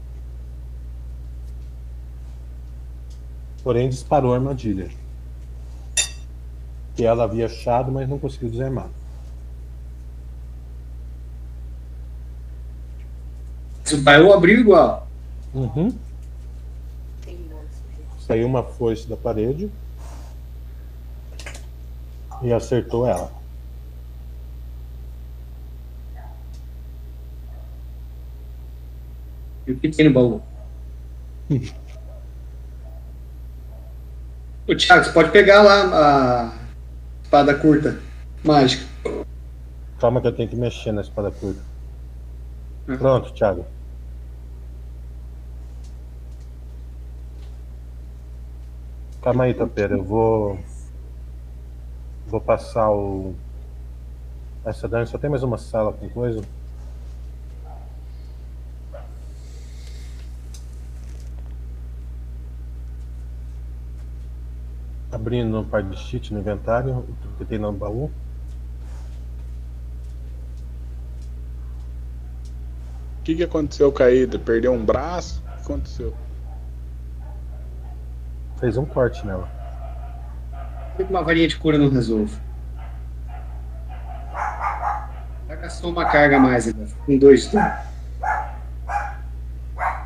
Porém, 3.62 3.88
disparou 3.88 4.32
a 4.32 4.36
armadilha. 4.36 4.90
Que 6.96 7.04
ela 7.04 7.22
havia 7.22 7.46
achado, 7.46 7.92
mas 7.92 8.08
não 8.08 8.18
conseguiu 8.18 8.50
desarmar. 8.50 8.90
Se 13.86 13.94
o 13.94 13.98
baú 14.02 14.32
abriu 14.32 14.58
igual. 14.58 15.06
Uhum. 15.54 15.96
Saiu 18.18 18.48
uma 18.48 18.64
foice 18.64 19.06
da 19.08 19.16
parede 19.16 19.70
e 22.42 22.52
acertou 22.52 23.06
ela. 23.06 23.30
E 29.68 29.70
o 29.72 29.78
que 29.78 29.88
tem 29.88 30.08
no 30.08 30.14
baú? 30.14 30.42
Ô, 34.68 34.74
Thiago, 34.74 35.04
você 35.04 35.12
pode 35.12 35.30
pegar 35.30 35.62
lá 35.62 36.48
a 36.48 36.52
espada 37.22 37.54
curta, 37.54 38.00
mágica. 38.42 38.84
Calma 40.00 40.20
que 40.20 40.26
eu 40.26 40.32
tenho 40.32 40.48
que 40.48 40.56
mexer 40.56 40.90
na 40.90 41.02
espada 41.02 41.30
curta. 41.30 41.62
Pronto, 42.98 43.32
Thiago. 43.32 43.75
Calma 49.26 49.42
aí, 49.42 49.54
Topeira. 49.54 49.96
Eu 49.96 50.04
vou. 50.04 50.56
Vou 52.28 52.40
passar 52.40 52.92
o. 52.92 53.34
Essa 54.64 54.86
dano. 54.86 55.04
Só 55.04 55.18
tem 55.18 55.28
mais 55.28 55.42
uma 55.42 55.58
sala 55.58 55.92
com 55.92 56.08
coisa. 56.08 56.44
Abrindo 65.10 65.58
um 65.58 65.64
par 65.64 65.82
de 65.82 65.96
cheat 65.98 66.32
no 66.32 66.38
inventário, 66.38 66.98
o 66.98 67.36
que 67.36 67.44
tem 67.44 67.58
no 67.58 67.72
baú. 67.72 68.04
O 73.18 73.22
que, 73.24 73.34
que 73.34 73.42
aconteceu, 73.42 73.90
Caída? 73.90 74.38
Perdeu 74.38 74.72
um 74.72 74.84
braço? 74.84 75.40
O 75.40 75.56
que 75.56 75.62
aconteceu? 75.62 76.25
Fez 78.58 78.76
um 78.76 78.84
corte 78.84 79.26
nela. 79.26 79.48
Por 80.96 81.04
que 81.04 81.12
uma 81.12 81.22
varinha 81.22 81.46
de 81.46 81.56
cura 81.56 81.76
não 81.76 81.90
resolve? 81.90 82.34
Já 85.48 85.54
gastou 85.56 85.90
uma 85.90 86.06
carga 86.06 86.36
a 86.36 86.40
mais 86.40 86.66
ainda. 86.66 86.86
Com 87.04 87.18
dois. 87.18 87.50
Tá? 87.50 87.84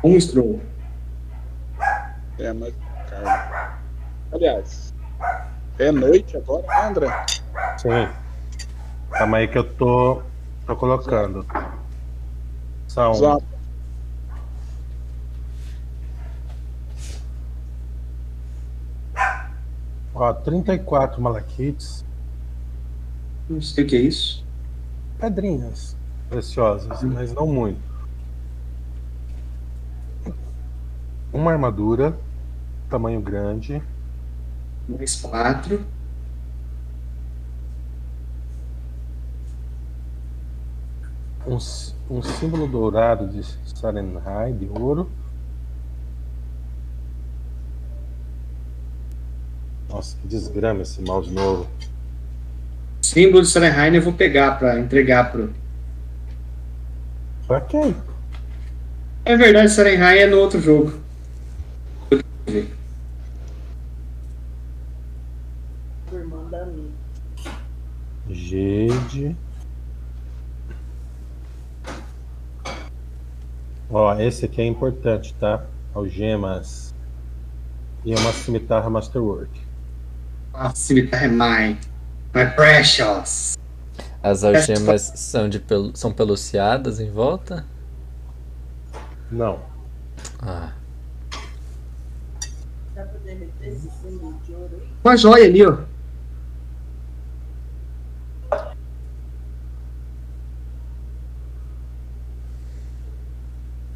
Um 0.03 0.19
stroll. 0.19 0.61
É, 2.39 2.51
mas. 2.51 2.73
Cara. 3.09 3.77
Aliás, 4.33 4.93
é 5.79 5.91
noite 5.91 6.37
agora, 6.37 6.65
né, 6.67 6.87
André? 6.87 7.25
Sim. 7.77 8.09
Calma 9.11 9.37
aí 9.37 9.47
que 9.47 9.57
eu 9.57 9.63
tô, 9.63 10.21
tô 10.65 10.75
colocando. 10.75 11.45
São 12.87 13.11
Exato. 13.11 13.50
Ó, 20.21 20.33
34 20.33 21.21
malaquites, 21.21 22.05
Não 23.49 23.61
sei 23.61 23.83
o 23.83 23.87
que 23.87 23.95
é 23.95 24.01
isso. 24.01 24.45
pedrinhas 25.19 25.95
preciosas, 26.29 27.01
mas 27.03 27.33
não 27.33 27.47
muito. 27.47 27.79
Uma 31.33 31.51
armadura, 31.51 32.17
tamanho 32.89 33.21
grande, 33.21 33.81
Mais 34.87 35.15
quatro. 35.21 35.83
um, 41.45 41.57
um 42.09 42.21
símbolo 42.21 42.67
dourado 42.67 43.27
de 43.27 43.43
Sarenhai, 43.75 44.53
de 44.53 44.67
ouro. 44.67 45.09
Nossa, 49.91 50.15
que 50.21 50.27
desgrama 50.27 50.83
esse 50.83 51.01
mouse 51.01 51.29
novo. 51.29 51.67
Símbolo 53.01 53.41
de 53.41 53.49
Sarenheim 53.49 53.95
eu 53.95 54.01
vou 54.01 54.13
pegar 54.13 54.57
pra 54.57 54.79
entregar 54.79 55.29
pro. 55.31 55.53
Ok. 57.49 57.93
É 59.25 59.35
verdade, 59.35 59.69
Sarenheim 59.69 60.19
é 60.19 60.27
no 60.27 60.37
outro 60.37 60.61
jogo. 60.61 60.93
Irmã 66.13 66.49
da 66.49 66.65
minha. 66.65 66.91
Jade. 68.29 69.35
Ó, 73.89 74.17
esse 74.19 74.45
aqui 74.45 74.61
é 74.61 74.65
importante, 74.65 75.33
tá? 75.33 75.65
Algemas. 75.93 76.95
E 78.05 78.13
é 78.13 78.17
uma 78.17 78.31
cimitarra 78.31 78.89
Masterwork. 78.89 79.60
É 80.53 81.27
mine. 81.27 81.79
My 82.33 82.45
precious. 82.55 83.57
As 84.23 84.43
algemas 84.43 85.13
são, 85.15 85.49
de 85.49 85.59
pel... 85.59 85.91
são 85.95 86.13
peluciadas 86.13 86.99
em 86.99 87.09
volta? 87.09 87.65
Não. 89.31 89.59
Ah. 90.39 90.73
Dá 92.93 93.03
pra 93.03 93.19
derreter 93.23 93.67
esse 93.67 93.89
símbolo 94.01 94.39
de 94.45 94.53
ouro 94.53 94.69
aí? 94.79 94.87
Uma 95.03 95.17
joia 95.17 95.45
ali, 95.45 95.65
ó. 95.65 95.73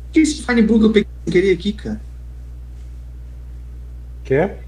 O 0.07 0.11
que 0.11 0.19
é 0.19 0.23
esse 0.23 0.41
Fine 0.43 0.61
Blue 0.61 0.79
que 0.79 0.85
eu 0.85 0.91
peguei 0.93 1.09
sem 1.25 1.33
querer 1.33 1.53
aqui, 1.53 1.73
cara? 1.73 2.01
Quer? 4.23 4.63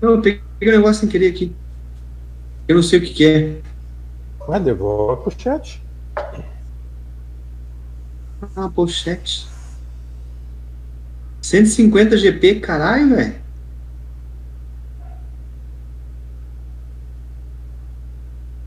Não, 0.00 0.10
eu 0.12 0.22
peguei 0.22 0.42
um 0.68 0.72
negócio 0.72 1.00
sem 1.00 1.08
querer 1.08 1.28
aqui. 1.28 1.54
Eu 2.68 2.76
não 2.76 2.82
sei 2.82 2.98
o 2.98 3.02
que, 3.02 3.12
que 3.12 3.26
é. 3.26 3.60
Ué, 4.48 4.60
devolve 4.60 5.22
pro 5.22 5.40
chat. 5.40 5.82
Ah, 8.56 8.68
pochete. 8.68 9.48
150 11.40 12.16
GP, 12.16 12.60
caralho, 12.60 13.16
velho. 13.16 13.42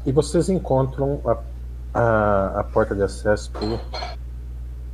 E 0.06 0.12
vocês 0.12 0.50
encontram 0.50 1.20
a, 1.26 2.00
a, 2.00 2.60
a 2.60 2.64
porta 2.64 2.94
de 2.94 3.02
acesso 3.02 3.50
pro, 3.52 3.80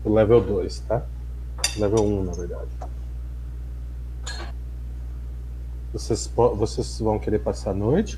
pro 0.03 0.13
level 0.13 0.41
2, 0.41 0.79
tá? 0.81 1.03
Level 1.77 2.05
1, 2.05 2.23
na 2.23 2.31
verdade. 2.31 2.69
Vocês, 5.93 6.31
vocês 6.35 6.99
vão 6.99 7.19
querer 7.19 7.39
passar 7.39 7.71
a 7.71 7.73
noite? 7.73 8.17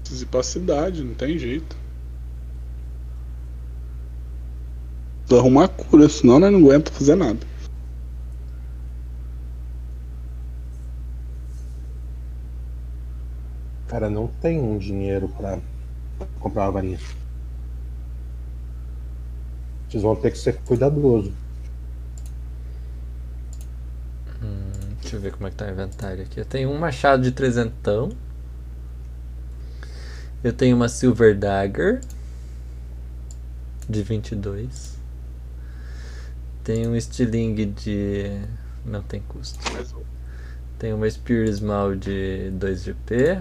Preciso 0.00 0.24
ir 0.24 0.28
pra 0.28 0.42
cidade, 0.42 1.04
não 1.04 1.14
tem 1.14 1.38
jeito. 1.38 1.76
Preciso 5.20 5.40
arrumar 5.40 5.68
cura, 5.68 6.08
senão 6.08 6.38
nós 6.38 6.50
não 6.50 6.60
aguenta 6.60 6.90
fazer 6.90 7.16
nada. 7.16 7.46
Cara, 13.88 14.08
não 14.08 14.28
tem 14.28 14.58
um 14.58 14.78
dinheiro 14.78 15.28
pra 15.28 15.58
comprar 16.38 16.64
uma 16.64 16.72
varinha. 16.72 16.98
Vocês 19.88 20.02
vão 20.02 20.16
ter 20.16 20.30
que 20.30 20.38
ser 20.38 20.60
cuidadoso. 20.62 21.32
Deixa 25.00 25.16
eu 25.16 25.20
ver 25.20 25.32
como 25.32 25.46
é 25.46 25.50
que 25.50 25.56
tá 25.56 25.66
o 25.66 25.70
inventário 25.70 26.22
aqui. 26.22 26.38
Eu 26.38 26.44
tenho 26.44 26.70
um 26.70 26.78
machado 26.78 27.22
de 27.22 27.32
trezentão. 27.32 28.10
Eu 30.42 30.52
tenho 30.52 30.76
uma 30.76 30.88
Silver 30.88 31.38
Dagger 31.38 32.00
de 33.88 34.02
22. 34.02 34.96
Tenho 36.64 36.90
um 36.90 36.96
estilingue 36.96 37.66
de. 37.66 38.40
Não 38.84 39.02
tem 39.02 39.20
custo. 39.20 39.58
Tenho 40.78 40.96
uma 40.96 41.10
Spear 41.10 41.46
Small 41.52 41.94
de 41.94 42.50
2 42.52 42.82
GP. 42.82 43.38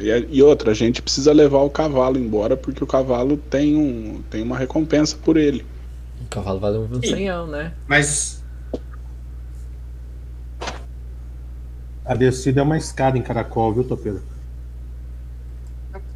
E, 0.00 0.26
e 0.30 0.42
outra, 0.42 0.70
a 0.70 0.74
gente 0.74 1.02
precisa 1.02 1.32
levar 1.32 1.58
o 1.58 1.70
cavalo 1.70 2.18
embora 2.18 2.56
porque 2.56 2.82
o 2.82 2.86
cavalo 2.86 3.36
tem, 3.36 3.76
um, 3.76 4.22
tem 4.30 4.42
uma 4.42 4.56
recompensa 4.56 5.16
por 5.16 5.36
ele. 5.36 5.64
O 6.28 6.34
cavalo 6.34 6.60
vale 6.60 6.78
um 6.78 7.02
senhão, 7.02 7.46
né? 7.46 7.72
Mas 7.86 8.38
A 12.08 12.14
descida 12.14 12.60
é 12.60 12.62
uma 12.62 12.78
escada 12.78 13.18
em 13.18 13.22
caracol, 13.22 13.74
viu, 13.74 13.84
Topeiro? 13.84 14.22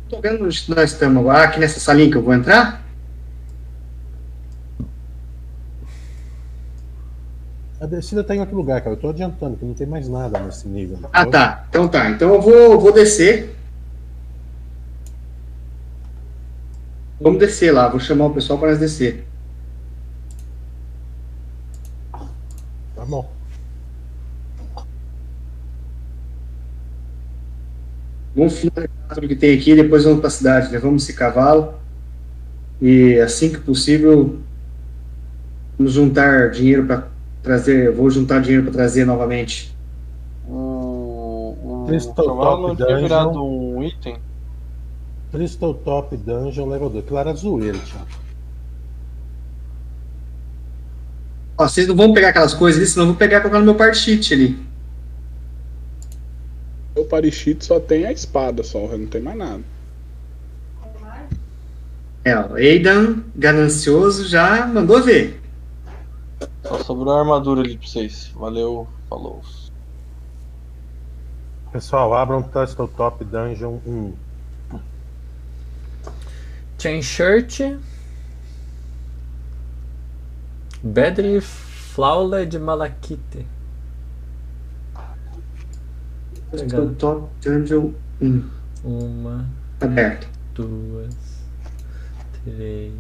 tô 0.09 0.21
vendo 0.23 0.47
onde 0.47 0.71
nós 0.71 0.93
estamos 0.93 1.19
agora. 1.19 1.45
Aqui 1.45 1.61
nessa 1.61 1.79
salinha 1.81 2.11
que 2.11 2.17
eu 2.17 2.23
vou 2.23 2.33
entrar? 2.33 2.83
A 7.79 7.85
descida 7.85 8.25
tá 8.25 8.35
em 8.35 8.41
outro 8.41 8.57
lugar, 8.57 8.81
cara. 8.81 8.97
Eu 8.97 9.01
tô 9.01 9.11
adiantando, 9.11 9.59
que 9.59 9.67
não 9.67 9.75
tem 9.75 9.87
mais 9.87 10.09
nada 10.09 10.39
nesse 10.39 10.67
nível. 10.67 10.99
Ah, 11.13 11.27
tá. 11.27 11.67
Então 11.69 11.87
tá. 11.87 12.09
Então 12.09 12.33
eu 12.33 12.41
vou, 12.41 12.81
vou 12.81 12.93
descer. 12.93 13.55
Vamos 17.21 17.39
descer 17.39 17.71
lá. 17.71 17.89
Vou 17.89 18.01
chamar 18.01 18.27
o 18.27 18.35
pessoal 18.35 18.59
para 18.59 18.71
nós 18.71 18.79
descer. 18.79 19.27
Tá 23.03 23.07
bom. 23.07 23.29
Vamos 28.37 28.59
finalizar 28.59 29.09
tudo 29.13 29.27
que 29.27 29.35
tem 29.35 29.59
aqui. 29.59 29.75
Depois 29.75 30.05
vamos 30.05 30.21
para 30.21 30.29
a 30.29 30.31
cidade. 30.31 30.71
Levamos 30.71 31.03
esse 31.03 31.13
cavalo. 31.13 31.75
E 32.81 33.19
assim 33.19 33.51
que 33.51 33.59
possível, 33.59 34.39
Vamos 35.77 35.95
juntar 35.95 36.53
dinheiro 36.53 36.87
para 36.87 37.09
trazer. 37.43 37.91
Vou 37.91 38.09
juntar 38.09 38.41
dinheiro 38.41 38.63
para 38.63 38.73
trazer 38.73 39.05
novamente. 39.05 39.75
O, 40.47 41.57
o 41.61 41.85
Crystal 41.89 42.25
não 42.25 42.37
Top 42.37 42.77
tinha 42.77 42.87
Dungeon. 42.87 43.03
virado 43.03 43.43
um 43.45 43.83
item? 43.83 44.17
Crystal 45.33 45.75
Top 45.75 46.17
Dungeon 46.17 46.69
Level 46.69 46.89
2. 46.89 47.05
Aquilo 47.05 47.19
era 47.19 47.35
zoeira, 47.35 47.79
Thiago. 47.79 48.22
Ó, 51.57 51.69
vocês 51.69 51.87
não 51.87 51.97
vão 51.97 52.13
pegar 52.13 52.29
aquelas 52.29 52.55
coisas 52.55 52.81
ali, 52.81 52.89
senão 52.89 53.05
eu 53.05 53.09
vou 53.11 53.17
pegar 53.17 53.39
e 53.39 53.41
colocar 53.41 53.59
no 53.59 53.65
meu 53.65 53.75
part 53.75 53.97
sheet 53.97 54.35
ali. 54.35 54.73
O 56.95 57.05
Parishit 57.05 57.65
só 57.65 57.81
tem 57.81 58.05
a 58.05 58.13
espada, 58.13 58.63
só, 58.63 58.87
não 58.97 59.07
tem 59.07 59.21
mais 59.21 59.37
nada. 59.37 59.63
É, 62.25 62.37
ó, 62.37 62.55
Aidan, 62.55 63.23
ganancioso, 63.35 64.29
já 64.29 64.67
mandou 64.67 65.03
ver. 65.03 65.41
Só 66.63 66.79
sobrou 66.85 67.15
a 67.15 67.21
armadura 67.21 67.63
ali 67.63 67.77
pra 67.77 67.87
vocês. 67.87 68.31
Valeu, 68.35 68.87
falou. 69.09 69.43
Pessoal, 71.73 72.15
abram 72.15 72.43
Crystal 72.43 72.87
Top 72.87 73.25
Dungeon 73.25 73.81
1. 73.87 74.13
Chain 76.79 77.03
Shirt. 77.03 77.61
Bedri 80.83 81.41
Flaula 81.41 82.45
de 82.45 82.59
Malakite. 82.59 83.47
Estou 86.53 86.95
top 86.95 87.29
dungeon 87.43 87.93
1. 88.21 88.51
Uma, 88.85 89.47
Aberto. 89.81 90.29
duas, 90.55 91.15
três, 92.45 92.93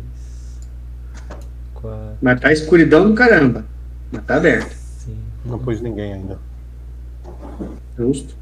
quatro, 1.74 2.16
Mas 2.22 2.40
tá 2.40 2.52
escuridão 2.52 3.08
do 3.08 3.14
caramba. 3.14 3.64
Mas 4.12 4.24
tá 4.24 4.36
aberto. 4.36 4.72
cinco. 4.72 5.18
Não 5.44 5.58
pus 5.58 5.80
ninguém 5.80 6.14
ainda. 6.14 6.38
Justo. 7.98 8.36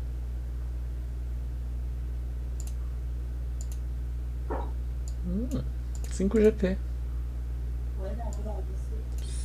Hum, 5.26 5.62
5 6.11 6.40
GP. 6.40 6.76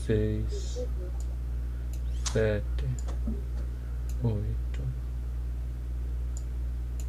6, 0.05 0.85
7, 2.31 2.63
8, 4.23 4.35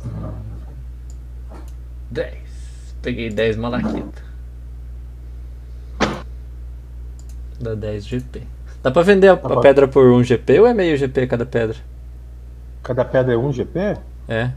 9, 0.04 0.36
10. 2.10 2.34
Peguei 3.02 3.30
10 3.30 3.56
malaquita. 3.56 4.22
Dá 7.60 7.74
10 7.74 8.06
GP. 8.06 8.42
Dá 8.82 8.90
pra 8.90 9.02
vender 9.02 9.28
a, 9.28 9.32
a 9.34 9.60
pedra 9.60 9.86
por 9.86 10.06
1 10.06 10.24
GP 10.24 10.60
ou 10.60 10.66
é 10.66 10.72
meio 10.72 10.96
GP 10.96 11.26
cada 11.26 11.44
pedra? 11.44 11.76
Cada 12.82 13.04
pedra 13.04 13.34
é 13.34 13.36
1 13.36 13.52
GP? 13.52 13.78
É. 14.28 14.52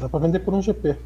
Dá 0.00 0.08
pra 0.08 0.18
vender 0.18 0.40
por 0.40 0.54
1 0.54 0.62
GP. 0.62 0.96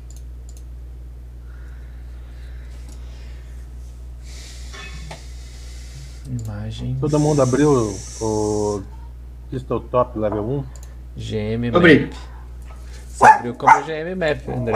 Imagens. 6.32 6.98
Todo 7.00 7.18
mundo 7.20 7.42
abriu 7.42 7.94
o, 8.20 8.82
Crystal 9.50 9.80
Top 9.80 10.18
Level 10.18 10.42
1? 10.44 10.64
GM 11.16 11.70
Map. 11.70 11.76
Abri. 11.76 12.10
Você 13.08 13.26
abriu 13.26 13.54
como 13.54 13.82
GM 13.82 14.14
Map, 14.16 14.48
André. 14.48 14.74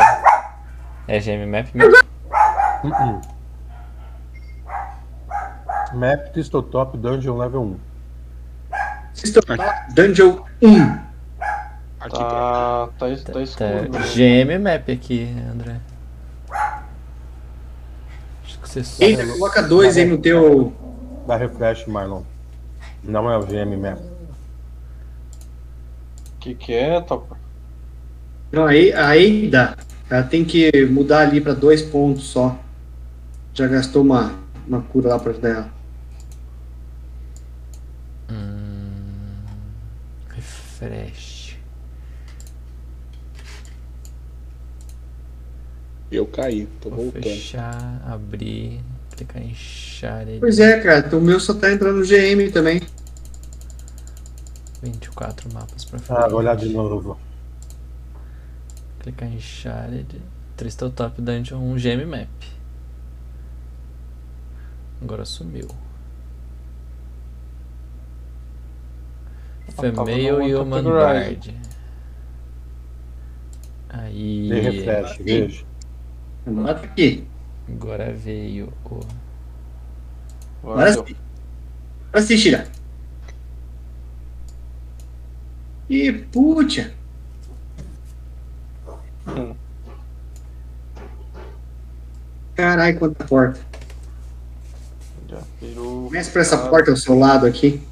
É 1.08 1.18
GM 1.18 1.46
Map 1.46 1.68
mesmo? 1.74 1.96
Uh-uh. 2.84 3.20
Map 5.94 6.32
Crystal 6.32 6.62
Top 6.62 6.98
Dungeon 6.98 7.38
Level 7.38 7.62
1. 7.62 7.76
System 9.14 9.42
Top 9.42 9.94
Dungeon 9.94 10.42
1. 10.62 11.06
Tá, 11.98 12.08
tá, 12.10 12.88
tá 12.98 13.06
Tá, 13.32 13.40
escuro. 13.42 13.90
né? 13.90 13.98
GM 14.14 14.58
Map 14.62 14.88
aqui, 14.90 15.34
André. 15.50 15.76
Acho 18.44 18.58
que 18.60 18.68
você 18.68 18.84
só. 18.84 19.02
Eita, 19.02 19.26
coloca 19.26 19.62
dois 19.62 19.96
aí 19.96 20.04
no 20.04 20.18
teu. 20.18 20.72
Dá 21.26 21.36
refresh, 21.36 21.86
Marlon. 21.86 22.22
Não 23.02 23.30
é 23.30 23.36
o 23.36 23.44
GM 23.44 23.76
Map. 23.76 23.98
O 23.98 24.10
que 26.40 26.54
que 26.54 26.72
é, 26.72 27.00
Topa? 27.00 27.36
Não, 28.52 28.66
aí 28.66 28.92
a 28.92 29.16
Eida, 29.16 29.76
ela 30.08 30.22
tem 30.22 30.44
que 30.44 30.70
mudar 30.86 31.20
ali 31.22 31.40
pra 31.40 31.52
dois 31.52 31.82
pontos 31.82 32.24
só. 32.24 32.56
Já 33.52 33.66
gastou 33.66 34.02
uma, 34.02 34.38
uma 34.68 34.82
cura 34.82 35.08
lá 35.08 35.18
pra 35.18 35.32
ajudar 35.32 35.48
ela. 35.48 35.70
Hum, 38.30 39.44
refresh. 40.28 41.56
Eu 46.10 46.24
caí, 46.26 46.66
tô 46.80 46.90
Vou 46.90 47.04
voltando. 47.04 47.22
fechar, 47.24 48.00
abrir, 48.06 48.80
clicar 49.16 49.42
em 49.42 49.54
share. 49.54 50.38
Pois 50.38 50.58
é, 50.58 50.80
cara, 50.80 51.16
o 51.16 51.20
meu 51.20 51.40
só 51.40 51.54
tá 51.54 51.72
entrando 51.72 51.98
no 51.98 52.04
GM 52.04 52.50
também. 52.52 52.80
24 54.82 55.52
mapas 55.52 55.84
pra 55.84 55.98
frente. 55.98 56.20
Ah, 56.20 56.28
vou 56.28 56.38
olhar 56.38 56.56
de 56.56 56.68
novo. 56.68 57.18
Clicar 59.00 59.28
em 59.28 59.40
Shared. 59.40 60.20
Crystal 60.56 60.90
Top 60.90 61.20
Dungeon 61.20 61.58
1 61.58 61.76
GM 61.76 62.06
Map. 62.06 62.28
Agora 65.02 65.24
sumiu. 65.24 65.68
tava 69.74 70.06
Female 70.06 70.52
no 70.52 70.62
Human. 70.62 70.82
Bard. 70.82 71.54
Aí. 73.88 74.48
Dei 74.48 74.60
refresh, 74.60 75.18
veja. 75.18 75.64
Tá 76.44 76.70
aqui. 76.70 77.28
Agora 77.68 78.12
veio 78.12 78.72
o. 78.84 79.00
Agora 80.62 80.92
sim. 80.92 81.16
Agora 82.08 82.26
sim, 82.26 82.36
Shira. 82.36 82.68
E 85.88 86.12
putia. 86.12 86.94
Hum. 89.28 89.54
Caralho, 92.54 92.98
quanta 92.98 93.24
porta. 93.24 93.60
Já 95.28 95.38
virou. 95.60 96.06
Começa 96.06 96.30
por 96.30 96.40
essa 96.40 96.56
porta 96.56 96.90
ao 96.90 96.96
seu 96.96 97.18
lado 97.18 97.46
aqui. 97.46 97.82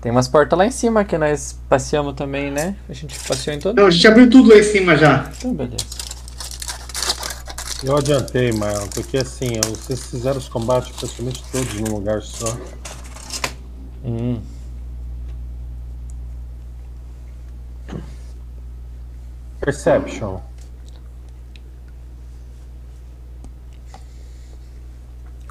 Tem 0.00 0.12
umas 0.12 0.28
portas 0.28 0.58
lá 0.58 0.66
em 0.66 0.70
cima 0.70 1.04
que 1.04 1.16
nós 1.16 1.58
passeamos 1.68 2.14
também, 2.14 2.50
né? 2.50 2.76
A 2.88 2.92
gente 2.92 3.18
passeou 3.26 3.56
em 3.56 3.58
todo. 3.58 3.76
Não, 3.76 3.86
a 3.86 3.90
gente 3.90 4.06
abriu 4.06 4.28
tudo 4.28 4.50
lá 4.50 4.56
em 4.56 4.62
cima 4.62 4.96
já. 4.96 5.30
Então, 5.36 5.54
beleza. 5.54 5.84
Eu 7.84 7.94
adiantei, 7.96 8.52
Marlon, 8.52 8.88
porque 8.88 9.18
assim, 9.18 9.60
vocês 9.68 10.06
fizeram 10.06 10.38
os 10.38 10.48
combates 10.48 10.96
praticamente 10.96 11.44
todos 11.52 11.74
num 11.74 11.96
lugar 11.96 12.22
só. 12.22 12.56
Hum. 14.02 14.40
Perception. 19.60 20.40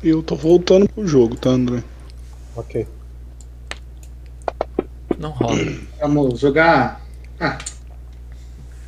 Eu 0.02 0.24
tô 0.24 0.36
voltando 0.36 0.90
pro 0.90 1.08
jogo, 1.08 1.36
tá, 1.36 1.50
André? 1.52 1.84
Ok. 2.56 2.88
Não 5.20 5.30
rola. 5.32 5.58
Vamos 6.00 6.40
jogar. 6.40 7.02
Ah. 7.40 7.58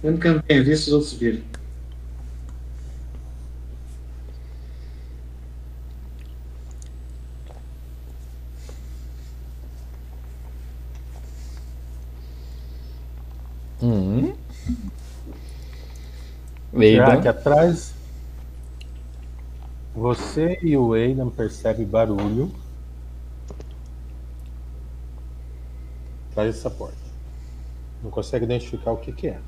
Eu 0.03 0.11
não 0.11 0.41
tenha 0.41 0.63
visto, 0.63 0.87
os 0.87 0.93
outros 0.93 1.13
viram. 1.13 1.56
Hum. 13.81 14.33
Já 16.73 17.13
aqui 17.13 17.27
atrás. 17.27 17.93
Você 19.95 20.59
e 20.61 20.77
o 20.77 20.93
Aidan 20.93 21.29
percebem 21.29 21.85
barulho. 21.85 22.51
Atrás 26.31 26.55
dessa 26.55 26.69
porta. 26.69 26.95
Não 28.03 28.11
consegue 28.11 28.45
identificar 28.45 28.91
o 28.91 28.97
que, 28.97 29.11
que 29.11 29.27
é. 29.27 29.39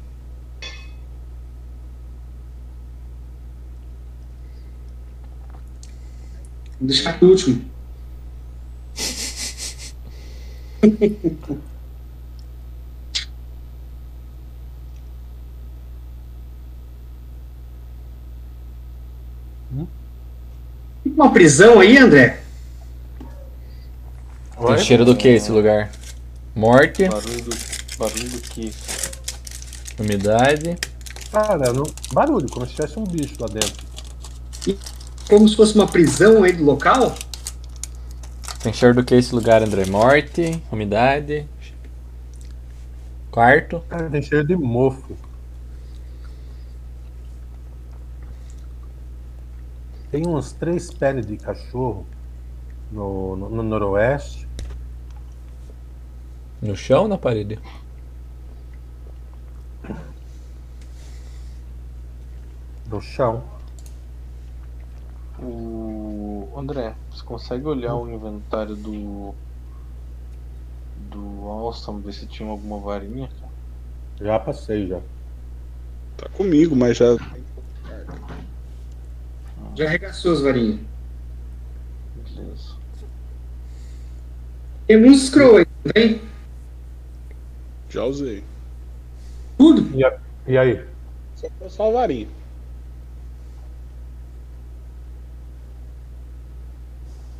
Vou 6.79 6.87
deixar 6.87 7.23
último. 7.23 7.69
Uma 21.19 21.33
prisão 21.33 21.81
aí, 21.81 21.97
André? 21.97 22.39
cheiro 24.77 25.03
do 25.03 25.17
que 25.17 25.27
esse 25.27 25.51
lugar? 25.51 25.91
Morte, 26.55 27.09
Barulho 27.09 27.41
do, 27.41 27.57
barulho 27.97 28.29
do 28.29 28.39
que? 28.39 28.71
umidade. 29.99 30.77
Cara, 31.29 31.73
não... 31.73 31.83
barulho, 32.13 32.49
como 32.49 32.65
se 32.65 32.73
tivesse 32.73 32.97
um 32.97 33.03
bicho 33.03 33.33
lá 33.37 33.47
dentro. 33.47 34.79
Como 35.27 35.45
se 35.49 35.57
fosse 35.57 35.75
uma 35.75 35.87
prisão 35.87 36.41
aí 36.41 36.53
do 36.53 36.63
local? 36.63 37.13
Tem 38.63 38.71
cheiro 38.71 38.95
do 38.95 39.03
que 39.03 39.15
esse 39.15 39.35
lugar, 39.35 39.61
André? 39.61 39.87
Morte, 39.87 40.63
umidade. 40.71 41.45
Quarto. 43.29 43.83
Cara, 43.89 44.09
tem 44.09 44.21
cheiro 44.21 44.47
de 44.47 44.55
mofo. 44.55 45.17
Tem 50.11 50.27
uns 50.27 50.51
três 50.53 50.91
peles 50.91 51.25
de 51.25 51.37
cachorro 51.37 52.05
no, 52.91 53.35
no, 53.35 53.49
no 53.49 53.63
noroeste. 53.63 54.47
No 56.61 56.75
chão 56.75 57.03
ou 57.03 57.07
na 57.07 57.17
parede? 57.17 57.59
No 62.89 62.99
chão. 62.99 63.43
O 65.37 66.51
André, 66.57 66.95
você 67.11 67.23
consegue 67.23 67.65
olhar 67.65 67.95
o 67.95 68.09
inventário 68.09 68.75
do 68.75 69.33
do 71.09 71.47
Alstom, 71.47 71.99
ver 71.99 72.13
se 72.13 72.27
tinha 72.27 72.49
alguma 72.49 72.77
varinha? 72.79 73.29
Já 74.19 74.37
passei 74.39 74.87
já. 74.87 74.99
Tá 76.17 76.27
comigo, 76.29 76.75
mas 76.75 76.97
já. 76.97 77.15
Já 79.75 79.85
arregaçou 79.85 80.33
as 80.33 80.41
varinhas. 80.41 80.79
Tem 84.87 84.97
alguns 84.97 85.27
scroll 85.27 85.57
aí, 85.57 85.65
não 85.85 85.91
tem? 85.93 86.21
Já 87.89 88.03
usei. 88.05 88.43
Tudo. 89.57 89.95
E, 89.97 90.03
a- 90.03 90.17
e 90.47 90.57
aí? 90.57 90.83
Só, 91.35 91.47
só 91.69 91.87
a 91.89 91.91
varinha. 91.91 92.27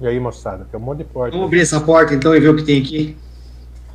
E 0.02 0.08
aí, 0.08 0.20
moçada? 0.20 0.66
Tem 0.72 0.80
um 0.80 0.84
monte 0.84 1.00
de 1.00 1.04
porta. 1.06 1.32
Vamos 1.32 1.48
abrir 1.48 1.62
essa 1.62 1.82
porta 1.82 2.14
então 2.14 2.34
e 2.36 2.40
ver 2.40 2.50
o 2.50 2.56
que 2.56 2.64
tem 2.64 2.82
aqui. 2.82 3.18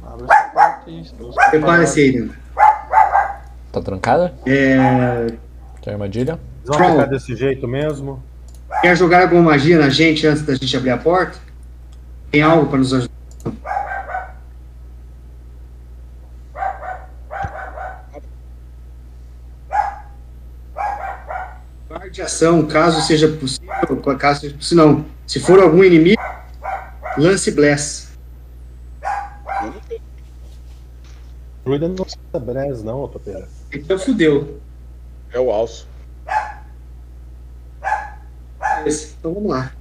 Abre 0.04 0.24
essa 0.30 0.42
porta 0.50 0.82
aí, 0.90 1.02
você 1.04 1.50
Prepare-se 1.50 2.00
aí? 2.00 2.30
Tá 3.72 3.80
trancada? 3.80 4.34
É... 4.46 5.26
Tem 5.82 5.92
armadilha? 5.94 6.38
Vão 6.64 6.76
Troll. 6.76 6.92
ficar 6.92 7.04
desse 7.06 7.36
jeito 7.36 7.68
mesmo? 7.68 8.22
Quer 8.80 8.96
jogar 8.96 9.22
alguma 9.22 9.42
magia 9.42 9.78
na 9.78 9.88
gente 9.88 10.26
antes 10.26 10.42
da 10.42 10.54
gente 10.54 10.76
abrir 10.76 10.90
a 10.90 10.98
porta? 10.98 11.38
Tem 12.30 12.42
algo 12.42 12.66
para 12.66 12.78
nos 12.78 12.92
ajudar? 12.92 13.14
Guarde 21.88 22.22
ação, 22.22 22.66
caso 22.66 23.00
seja 23.02 23.28
possível, 23.28 23.96
caso 24.18 24.40
seja 24.40 24.56
possível, 24.56 24.86
não. 24.86 25.06
Se 25.26 25.38
for 25.40 25.60
algum 25.60 25.84
inimigo, 25.84 26.20
lance 27.16 27.50
bless. 27.50 28.08
Druida 31.64 31.88
não 31.88 32.04
usa 32.04 32.38
Brez, 32.38 32.82
não, 32.82 33.08
Topeira. 33.08 33.48
Então 33.72 33.98
fudeu. 33.98 34.60
É 35.32 35.40
o 35.40 35.50
alço. 35.50 35.88
Esse. 38.84 39.14
Então 39.18 39.34
vamos 39.34 39.50
lá. 39.50 39.72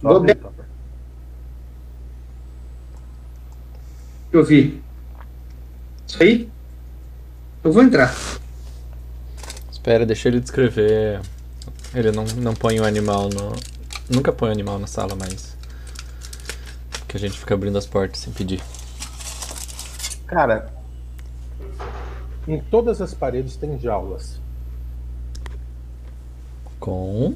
Vou. 0.00 0.20
Topper. 0.20 0.64
Eu 4.30 4.44
vi. 4.44 4.82
Isso 6.06 6.22
aí? 6.22 6.50
Eu 7.62 7.72
vou 7.72 7.82
entrar. 7.82 8.14
Espera, 9.70 10.04
deixa 10.04 10.28
ele 10.28 10.40
descrever. 10.40 11.20
Ele 11.94 12.10
não, 12.10 12.24
não 12.24 12.54
põe 12.54 12.80
o 12.80 12.84
animal 12.84 13.28
no. 13.28 13.52
Nunca 14.10 14.32
põe 14.32 14.50
o 14.50 14.52
animal 14.52 14.78
na 14.78 14.86
sala, 14.86 15.14
mas. 15.14 15.56
Que 17.06 17.16
a 17.16 17.20
gente 17.20 17.38
fica 17.38 17.54
abrindo 17.54 17.78
as 17.78 17.86
portas 17.86 18.18
sem 18.18 18.32
pedir. 18.32 18.60
Cara, 20.26 20.73
em 22.46 22.60
todas 22.60 23.00
as 23.00 23.14
paredes 23.14 23.56
tem 23.56 23.78
jaulas. 23.78 24.40
Com. 26.78 27.34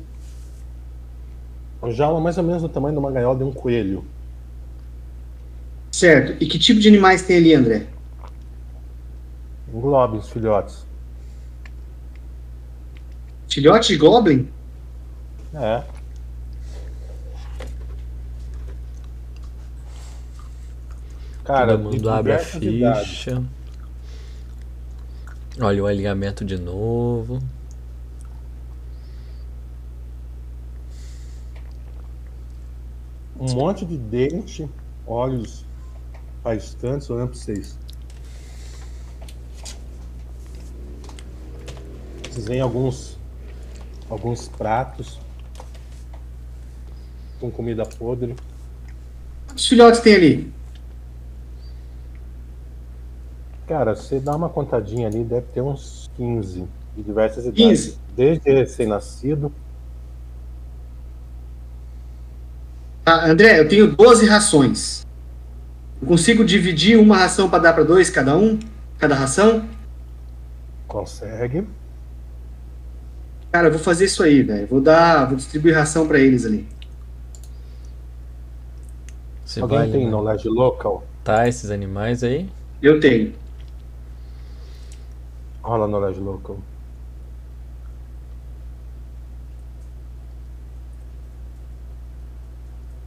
Uma 1.81 1.93
jaula 1.93 2.21
mais 2.21 2.37
ou 2.37 2.45
menos 2.45 2.63
do 2.63 2.69
tamanho 2.69 2.95
de 2.95 2.99
uma 2.99 3.11
gaiola 3.11 3.39
de 3.39 3.45
um 3.45 3.53
coelho. 3.53 4.05
Certo. 5.91 6.43
E 6.43 6.47
que 6.47 6.59
tipo 6.59 6.81
de 6.81 6.89
animais 6.89 7.23
tem 7.23 7.39
ali, 7.39 7.55
André? 7.55 7.87
Os 9.73 10.29
filhotes. 10.31 10.87
Filhote 13.49 13.89
de 13.89 13.97
Goblin? 13.99 14.49
É. 15.55 15.83
Cara, 21.45 21.79
Todo 21.79 21.85
mundo 21.85 22.11
abre 22.11 22.33
a 22.33 22.43
idades. 22.61 23.27
Olha 25.61 25.83
o 25.83 25.87
alinhamento 25.87 26.45
de 26.45 26.57
novo. 26.57 27.41
Um 33.37 33.53
monte 33.55 33.85
de 33.85 33.97
dente, 33.97 34.69
olhos 35.05 35.65
baistantes 36.45 37.11
olhando 37.11 37.31
pra 37.31 37.39
vocês. 37.39 37.77
Vocês 42.31 42.47
veem 42.47 42.61
alguns 42.61 43.19
alguns 44.09 44.49
pratos 44.49 45.19
com 47.41 47.51
comida 47.51 47.85
podre. 47.85 48.37
Quantos 49.47 49.67
filhotes 49.67 50.01
tem 50.01 50.15
ali? 50.15 50.58
Cara, 53.69 53.95
você 53.95 54.19
dá 54.19 54.35
uma 54.35 54.49
contadinha 54.49 55.07
ali, 55.07 55.23
deve 55.23 55.47
ter 55.53 55.61
uns 55.61 56.11
15 56.17 56.67
de 56.97 57.03
diversas 57.03 57.45
idades. 57.45 57.63
15? 57.63 57.99
Desde 58.17 58.51
recém-nascido. 58.51 59.53
Tá, 63.05 63.27
André, 63.27 63.61
eu 63.61 63.69
tenho 63.69 63.95
12 63.95 64.27
rações. 64.27 65.07
Eu 66.01 66.09
consigo 66.09 66.45
dividir 66.45 66.99
uma 66.99 67.19
ração 67.19 67.49
para 67.49 67.59
dar 67.59 67.73
para 67.75 67.85
dois 67.85 68.09
cada 68.09 68.37
um? 68.37 68.59
Cada 68.99 69.15
ração? 69.15 69.69
Consegue. 70.87 71.67
Cara, 73.53 73.69
eu 73.69 73.73
vou 73.73 73.81
fazer 73.81 74.07
isso 74.07 74.23
aí, 74.23 74.43
velho. 74.43 74.67
Vou 74.67 74.81
dar, 74.81 75.27
vou 75.27 75.37
distribuir 75.37 75.75
ração 75.75 76.07
para 76.07 76.19
eles 76.19 76.45
ali. 76.47 76.67
Você 79.45 79.61
Alguém 79.61 79.79
vai 79.79 79.91
tem 79.91 80.11
knowledge 80.11 80.49
local? 80.49 81.03
alimentar 81.29 81.49
esses 81.49 81.71
animais 81.71 82.25
aí? 82.25 82.49
Eu 82.81 83.01
tenho. 83.01 83.35
Rola 85.69 85.87
knowledge 85.87 86.19
local. 86.19 86.57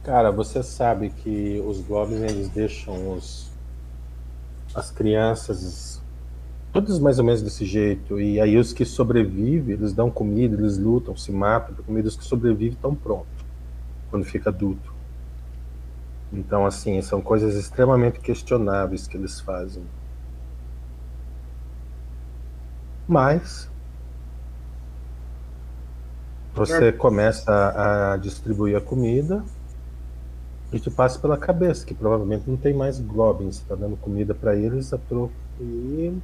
Cara, 0.04 0.30
você 0.30 0.62
sabe 0.62 1.10
que 1.10 1.60
os 1.66 1.80
goblins 1.80 2.20
eles 2.20 2.48
deixam 2.48 3.16
os 3.16 3.50
as 4.72 4.92
crianças 4.92 6.00
todos 6.72 7.00
mais 7.00 7.18
ou 7.18 7.24
menos 7.24 7.42
desse 7.42 7.64
jeito 7.66 8.20
e 8.20 8.40
aí 8.40 8.56
os 8.56 8.72
que 8.72 8.84
sobrevivem 8.84 9.74
eles 9.74 9.92
dão 9.92 10.08
comida, 10.08 10.56
eles 10.56 10.78
lutam, 10.78 11.16
se 11.16 11.32
matam 11.32 11.74
por 11.74 11.84
comida, 11.84 12.06
os 12.06 12.16
que 12.16 12.24
sobrevivem 12.24 12.74
estão 12.74 12.94
prontos 12.94 13.44
quando 14.08 14.24
fica 14.24 14.50
adulto. 14.50 14.94
Então 16.32 16.64
assim 16.64 17.02
são 17.02 17.20
coisas 17.20 17.56
extremamente 17.56 18.20
questionáveis 18.20 19.08
que 19.08 19.16
eles 19.16 19.40
fazem. 19.40 19.82
Mas 23.12 23.68
você 26.54 26.90
começa 26.90 27.52
a 28.12 28.16
distribuir 28.16 28.74
a 28.74 28.80
comida 28.80 29.44
e 30.72 30.80
te 30.80 30.90
passa 30.90 31.18
pela 31.18 31.36
cabeça 31.36 31.84
que 31.84 31.92
provavelmente 31.92 32.48
não 32.48 32.56
tem 32.56 32.72
mais 32.72 32.98
goblins. 32.98 33.56
Você 33.56 33.62
está 33.64 33.74
dando 33.74 33.98
comida 33.98 34.34
para 34.34 34.56
eles 34.56 34.94
a 34.94 34.98
troco 34.98 35.34
e 35.60 36.18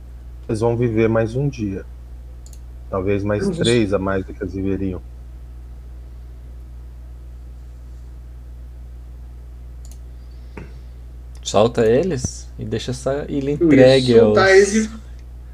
eles 0.49 0.61
vão 0.61 0.79
viver 0.79 1.11
mais 1.11 1.37
um 1.37 1.47
dia. 1.47 1.85
Talvez 2.89 3.23
mais 3.23 3.47
três 3.51 3.93
a 3.93 3.99
mais 3.99 4.25
do 4.25 4.33
que 4.33 4.43
eles 4.43 4.55
viveriam. 4.55 5.03
Solta 11.43 11.85
eles 11.85 12.49
e 12.59 12.65
deixa 12.65 12.93
essa 12.93 13.27
ilha 13.29 13.51
entregue 13.51 14.19
aos. 14.19 14.29
soltar 14.29 14.51
eles 14.57 14.87
e... 14.87 15.08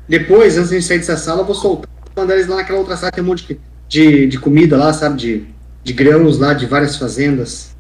Depois, 0.09 0.57
antes 0.59 0.71
de 0.71 0.77
a 0.77 0.83
sair 0.83 0.99
dessa 0.99 1.17
sala, 1.17 1.43
eu 1.43 1.47
vou 1.47 1.55
soltar. 1.55 1.89
Mandar 2.17 2.35
eles 2.35 2.47
lá 2.47 2.57
naquela 2.57 2.79
outra 2.79 2.97
sala, 2.97 3.11
tem 3.11 3.25
um 3.25 3.27
monte 3.27 3.59
de, 3.89 4.27
de, 4.27 4.39
comida 4.39 4.77
lá, 4.77 4.93
sabe? 4.93 5.17
De 5.17 5.55
de 5.85 5.93
grãos 5.93 6.39
lá 6.39 6.55
de 6.55 6.65
várias 6.65 6.97
fazendas. 6.97 7.77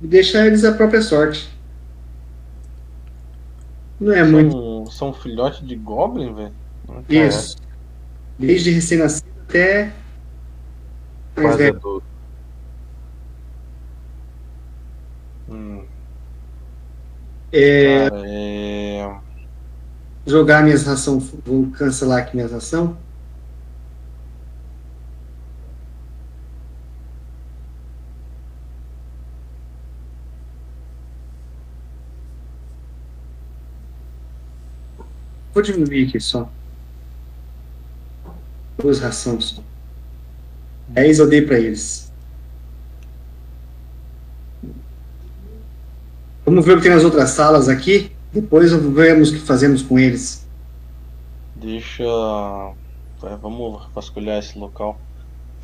E 0.00 0.06
deixa 0.06 0.46
eles 0.46 0.64
à 0.64 0.72
própria 0.72 1.00
sorte. 1.00 1.50
Não 3.98 4.12
é 4.12 4.22
muito 4.22 4.52
São, 4.52 4.86
são 4.86 5.12
filhotes 5.14 5.66
de 5.66 5.74
Goblin, 5.76 6.34
velho? 6.34 6.52
isso. 7.08 7.56
Desde 8.38 8.70
recém-nascido 8.70 9.30
até 9.48 9.92
mais 11.36 11.56
velho. 11.56 12.02
Hum, 15.48 15.84
É, 17.52 18.10
cara, 18.10 18.22
é. 18.26 19.31
Jogar 20.26 20.62
minhas 20.62 20.84
rações. 20.84 21.32
Vou 21.44 21.70
cancelar 21.70 22.18
aqui 22.18 22.36
minhas 22.36 22.52
rações. 22.52 22.90
Vou 35.52 35.62
diminuir 35.62 36.08
aqui 36.08 36.18
só. 36.18 36.50
Duas 38.78 39.00
rações. 39.00 39.60
Dez 40.88 41.18
eu 41.18 41.28
dei 41.28 41.42
pra 41.42 41.58
eles. 41.58 42.10
Vamos 46.44 46.64
ver 46.64 46.72
o 46.72 46.76
que 46.76 46.82
tem 46.82 46.92
nas 46.92 47.04
outras 47.04 47.30
salas 47.30 47.68
aqui. 47.68 48.10
Depois 48.32 48.72
vemos 48.72 49.30
o 49.30 49.34
que 49.34 49.40
fazemos 49.40 49.82
com 49.82 49.98
eles. 49.98 50.46
Deixa. 51.54 52.04
vai, 53.20 53.36
vamos 53.36 53.86
vasculhar 53.94 54.38
esse 54.38 54.58
local. 54.58 54.98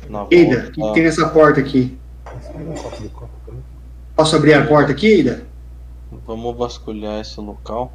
Na 0.07 0.27
Eida, 0.29 0.67
o 0.67 0.71
que, 0.71 0.79
volta. 0.79 0.93
tem 0.93 1.03
nessa 1.03 1.27
porta 1.29 1.59
aqui? 1.59 1.97
Posso 4.15 4.35
abrir 4.35 4.53
a 4.53 4.65
porta 4.65 4.91
aqui, 4.91 5.07
Eida? 5.07 5.45
Vamos 6.25 6.55
vasculhar 6.55 7.19
esse 7.19 7.39
local. 7.41 7.91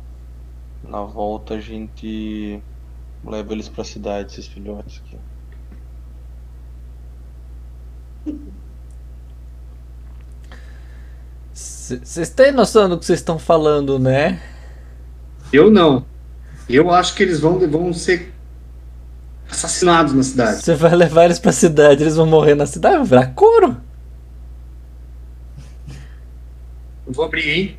Na 0.83 1.03
volta 1.03 1.55
a 1.55 1.61
gente 1.61 2.61
leva 3.25 3.53
eles 3.53 3.69
pra 3.69 3.85
cidade, 3.85 4.33
esses 4.33 4.47
filhotes 4.47 5.01
aqui. 5.07 5.17
Vocês 11.53 12.31
têm 12.31 12.51
noção 12.51 12.89
do 12.89 12.99
que 12.99 13.05
vocês 13.05 13.21
estão 13.21 13.39
falando, 13.39 13.99
né? 13.99 14.43
Eu 15.55 15.71
não. 15.71 16.05
Eu 16.69 16.91
acho 16.91 17.15
que 17.15 17.23
eles 17.23 17.39
vão, 17.39 17.61
vão 17.71 17.93
ser 17.93 18.35
assassinados 19.49 20.13
na 20.13 20.25
cidade. 20.25 20.63
Você 20.65 20.75
vai 20.75 20.93
levar 20.97 21.27
eles 21.27 21.39
pra 21.39 21.53
cidade, 21.53 22.03
eles 22.03 22.17
vão 22.17 22.27
morrer 22.27 22.57
na 22.57 22.67
cidade, 22.67 22.97
vão 22.97 23.05
virar 23.05 23.29
couro. 23.35 23.77
Eu 27.07 27.13
vou 27.13 27.25
abrir, 27.25 27.49
hein? 27.49 27.77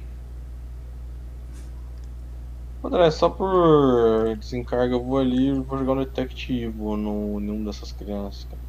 André, 2.81 3.11
só 3.11 3.29
por 3.29 4.37
desencargo 4.37 4.93
eu 4.93 5.03
vou 5.03 5.17
ali 5.17 5.49
e 5.49 5.59
vou 5.59 5.77
jogar 5.77 5.95
no 5.95 6.05
detectivo 6.05 6.95
no 6.95 7.41
nenhum 7.41 7.65
dessas 7.65 7.91
crianças, 7.91 8.45
cara. 8.45 8.61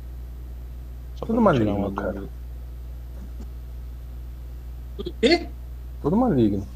Só 1.14 1.26
Tudo 1.26 1.40
maligno, 1.40 1.76
uma 1.76 1.92
cara. 1.92 2.24
Tudo 4.96 5.10
o 5.10 5.14
quê? 5.20 5.48
Tudo 6.02 6.16
maligno. 6.16 6.66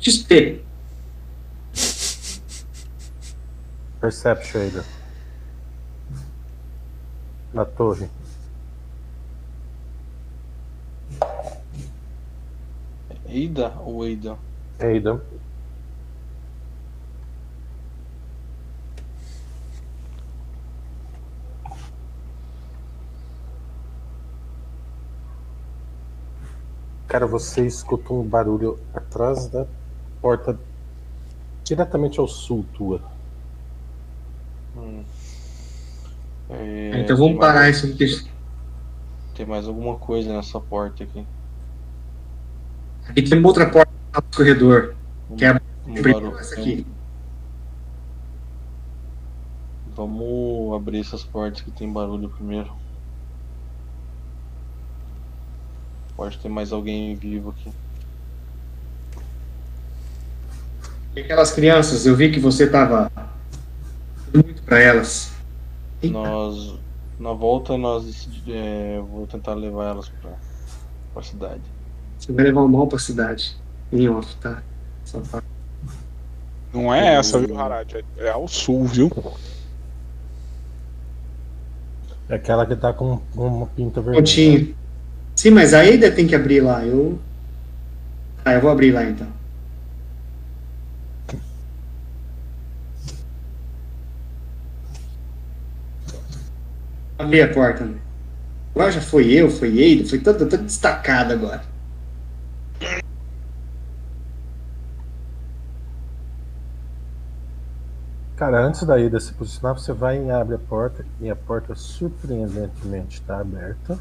XP. 0.00 0.64
Perception 4.00 4.62
ainda. 4.62 4.84
Na 7.52 7.66
torre. 7.66 8.08
Eida 13.28 13.74
ou 13.80 14.06
Eida? 14.06 14.38
Eida. 14.78 15.22
Cara, 27.06 27.26
você 27.26 27.66
escutou 27.66 28.22
um 28.22 28.26
barulho 28.26 28.78
atrás 28.94 29.46
da 29.48 29.66
porta, 30.20 30.58
diretamente 31.64 32.18
ao 32.20 32.28
sul 32.28 32.64
tua. 32.74 33.00
Hum. 34.76 35.02
É, 36.50 37.00
então 37.00 37.16
vamos 37.16 37.38
parar 37.38 37.60
mais- 37.60 37.82
isso 37.82 37.86
aqui. 37.94 38.30
Tem 39.34 39.46
mais 39.46 39.66
alguma 39.66 39.96
coisa 39.96 40.32
nessa 40.34 40.60
porta 40.60 41.04
aqui. 41.04 41.24
Aqui 43.08 43.22
tem 43.22 43.38
uma 43.38 43.48
outra 43.48 43.68
porta 43.70 43.90
no 44.14 44.22
corredor. 44.36 44.94
Que 45.36 45.44
é 45.44 45.48
a 45.50 45.60
Um 45.86 45.94
barulho. 46.02 46.38
essa 46.38 46.54
aqui. 46.60 46.86
Vamos 49.94 50.74
abrir 50.74 51.00
essas 51.00 51.22
portas 51.24 51.60
que 51.62 51.70
tem 51.70 51.92
barulho 51.92 52.28
primeiro. 52.30 52.72
Pode 56.16 56.38
ter 56.38 56.48
mais 56.48 56.72
alguém 56.72 57.14
vivo 57.14 57.50
aqui. 57.50 57.70
E 61.14 61.20
aquelas 61.20 61.52
crianças, 61.52 62.06
eu 62.06 62.14
vi 62.14 62.30
que 62.30 62.38
você 62.38 62.68
tava 62.68 63.10
muito 64.32 64.62
pra 64.62 64.78
elas. 64.78 65.32
Eita, 66.02 66.16
Nós, 66.16 66.74
na 67.18 67.32
volta, 67.32 67.76
nós 67.76 68.28
é, 68.48 68.96
eu 68.98 69.06
vou 69.06 69.26
tentar 69.26 69.54
levar 69.54 69.86
elas 69.86 70.08
pra, 70.08 70.30
pra 71.12 71.22
cidade. 71.22 71.62
Você 72.18 72.32
vai 72.32 72.44
levar 72.44 72.62
o 72.62 72.68
mal 72.68 72.86
pra 72.86 72.98
cidade. 72.98 73.56
Em 73.92 74.08
off, 74.08 74.36
tá? 74.36 74.62
Só 75.04 75.20
pra... 75.20 75.42
Não 76.72 76.94
é 76.94 77.14
essa, 77.14 77.38
viu, 77.38 77.58
Harad? 77.58 77.92
É, 77.94 78.26
é 78.26 78.30
ao 78.30 78.46
sul, 78.46 78.84
viu? 78.84 79.10
É 82.28 82.36
aquela 82.36 82.64
que 82.64 82.76
tá 82.76 82.92
com 82.92 83.20
uma 83.34 83.66
pinta 83.66 84.00
vermelha. 84.00 84.22
Pontinho. 84.22 84.74
Sim, 85.34 85.50
mas 85.50 85.74
a 85.74 85.84
Eida 85.84 86.12
tem 86.12 86.28
que 86.28 86.34
abrir 86.34 86.60
lá. 86.60 86.84
Eu. 86.86 87.18
Ah, 88.44 88.52
eu 88.52 88.60
vou 88.60 88.70
abrir 88.70 88.92
lá 88.92 89.02
então. 89.04 89.26
Abri 97.20 97.42
a 97.42 97.52
porta. 97.52 97.84
Né? 97.84 97.98
Agora 98.74 98.90
já 98.90 99.00
foi 99.00 99.30
eu, 99.30 99.50
foi 99.50 99.76
Eida, 99.78 100.08
foi 100.08 100.18
todo, 100.18 100.48
todo 100.48 100.62
destacado 100.62 101.34
agora. 101.34 101.62
Cara, 108.36 108.58
antes 108.64 108.82
da 108.84 108.98
ida 108.98 109.20
se 109.20 109.34
posicionar, 109.34 109.78
você 109.78 109.92
vai 109.92 110.24
e 110.24 110.30
abre 110.30 110.54
a 110.54 110.58
porta. 110.58 111.04
E 111.20 111.28
a 111.28 111.36
porta 111.36 111.74
surpreendentemente 111.74 113.20
está 113.20 113.38
aberta. 113.38 113.98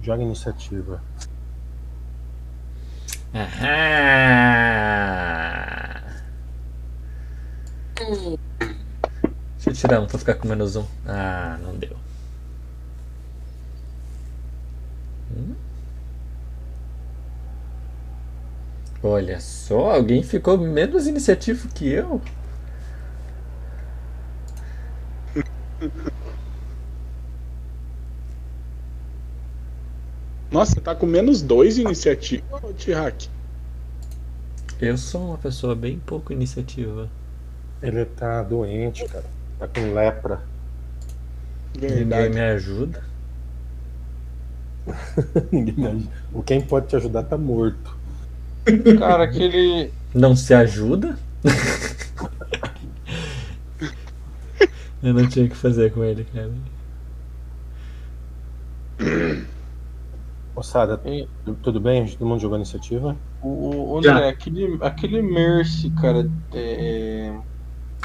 Joga 0.00 0.22
iniciativa. 0.22 1.02
Aham. 3.34 3.96
Deixa 9.66 9.70
eu 9.70 9.88
tirar 9.88 10.00
um 10.00 10.06
pra 10.06 10.16
ficar 10.18 10.34
com 10.36 10.46
menos 10.46 10.76
um. 10.76 10.86
Ah, 11.04 11.58
não 11.60 11.76
deu. 11.76 11.96
Hum? 15.36 15.56
Olha 19.02 19.40
só, 19.40 19.90
alguém 19.90 20.22
ficou 20.22 20.56
menos 20.56 21.08
iniciativo 21.08 21.68
que 21.68 21.88
eu. 21.88 22.20
Nossa, 30.50 30.74
você 30.74 30.80
tá 30.80 30.94
com 30.94 31.06
menos 31.06 31.42
dois 31.42 31.76
iniciativa, 31.76 32.44
ô 32.62 32.72
Tihak. 32.72 33.28
Eu 34.80 34.96
sou 34.96 35.28
uma 35.30 35.38
pessoa 35.38 35.74
bem 35.74 35.98
pouco 35.98 36.32
iniciativa. 36.32 37.10
Ele 37.82 38.04
tá 38.04 38.42
doente, 38.44 39.04
cara. 39.08 39.35
Tá 39.58 39.68
com 39.68 39.94
lepra. 39.94 40.40
Ninguém 41.74 42.30
me 42.30 42.40
ajuda. 42.40 43.02
Ninguém 45.52 45.74
me 45.76 45.86
ajuda. 45.86 46.10
O 46.32 46.42
quem 46.42 46.60
pode 46.60 46.88
te 46.88 46.96
ajudar 46.96 47.24
tá 47.24 47.38
morto. 47.38 47.96
Cara, 48.98 49.24
aquele. 49.24 49.92
Não 50.14 50.34
se 50.34 50.52
ajuda? 50.54 51.18
Eu 55.02 55.14
não 55.14 55.28
tinha 55.28 55.44
o 55.44 55.48
que 55.48 55.56
fazer 55.56 55.92
com 55.92 56.02
ele, 56.02 56.24
cara. 56.24 56.50
Moçada, 60.54 61.00
tudo 61.62 61.78
bem? 61.78 62.06
Todo 62.08 62.26
mundo 62.26 62.40
jogou 62.40 62.56
iniciativa? 62.56 63.14
O, 63.42 63.94
o 63.98 64.02
Já. 64.02 64.14
André, 64.14 64.28
aquele, 64.30 64.78
aquele 64.80 65.22
Mercy, 65.22 65.90
cara, 65.90 66.28
é, 66.54 67.32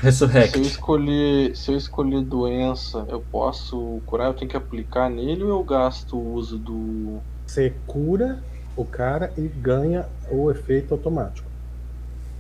Se 0.02 0.24
eu 0.24 0.28
Resurrect. 0.28 0.62
escolher, 0.62 1.56
se 1.56 1.72
eu 1.72 1.78
escolher 1.78 2.22
doença, 2.22 3.06
eu 3.08 3.22
posso 3.32 4.02
curar? 4.08 4.30
Eu 4.30 4.34
tenho 4.34 4.50
que 4.50 4.58
aplicar 4.58 5.12
nele 5.12 5.44
ou 5.44 5.50
eu 5.50 5.64
gasto 5.64 6.18
o 6.18 6.34
uso 6.34 6.58
do. 6.58 7.20
Você 7.46 7.72
cura 7.86 8.42
o 8.76 8.84
cara 8.84 9.32
e 9.38 9.48
ganha 9.48 10.08
o 10.32 10.50
efeito 10.50 10.96
automático. 10.96 11.48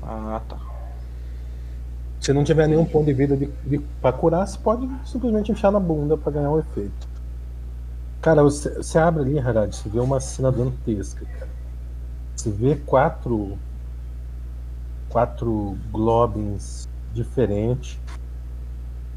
Ah, 0.01 0.41
tá. 0.49 0.57
Se 2.19 2.33
não 2.33 2.43
tiver 2.43 2.67
nenhum 2.67 2.85
ponto 2.85 3.05
de 3.05 3.13
vida 3.13 3.37
de, 3.37 3.45
de, 3.63 3.77
pra 4.01 4.11
curar, 4.11 4.47
você 4.47 4.57
pode 4.57 4.89
simplesmente 5.05 5.51
enfiar 5.51 5.71
na 5.71 5.79
bunda 5.79 6.17
pra 6.17 6.31
ganhar 6.31 6.49
o 6.49 6.59
efeito. 6.59 7.07
Cara, 8.23 8.41
você, 8.41 8.73
você 8.73 8.97
abre 8.97 9.21
ali, 9.21 9.37
Harad, 9.37 9.71
você 9.71 9.87
vê 9.87 9.99
uma 9.99 10.19
cena 10.19 10.51
dantesca, 10.51 11.25
cara. 11.25 11.51
Você 12.35 12.49
vê 12.49 12.75
quatro. 12.75 13.55
Quatro 15.09 15.77
globins 15.91 16.89
diferentes. 17.13 17.97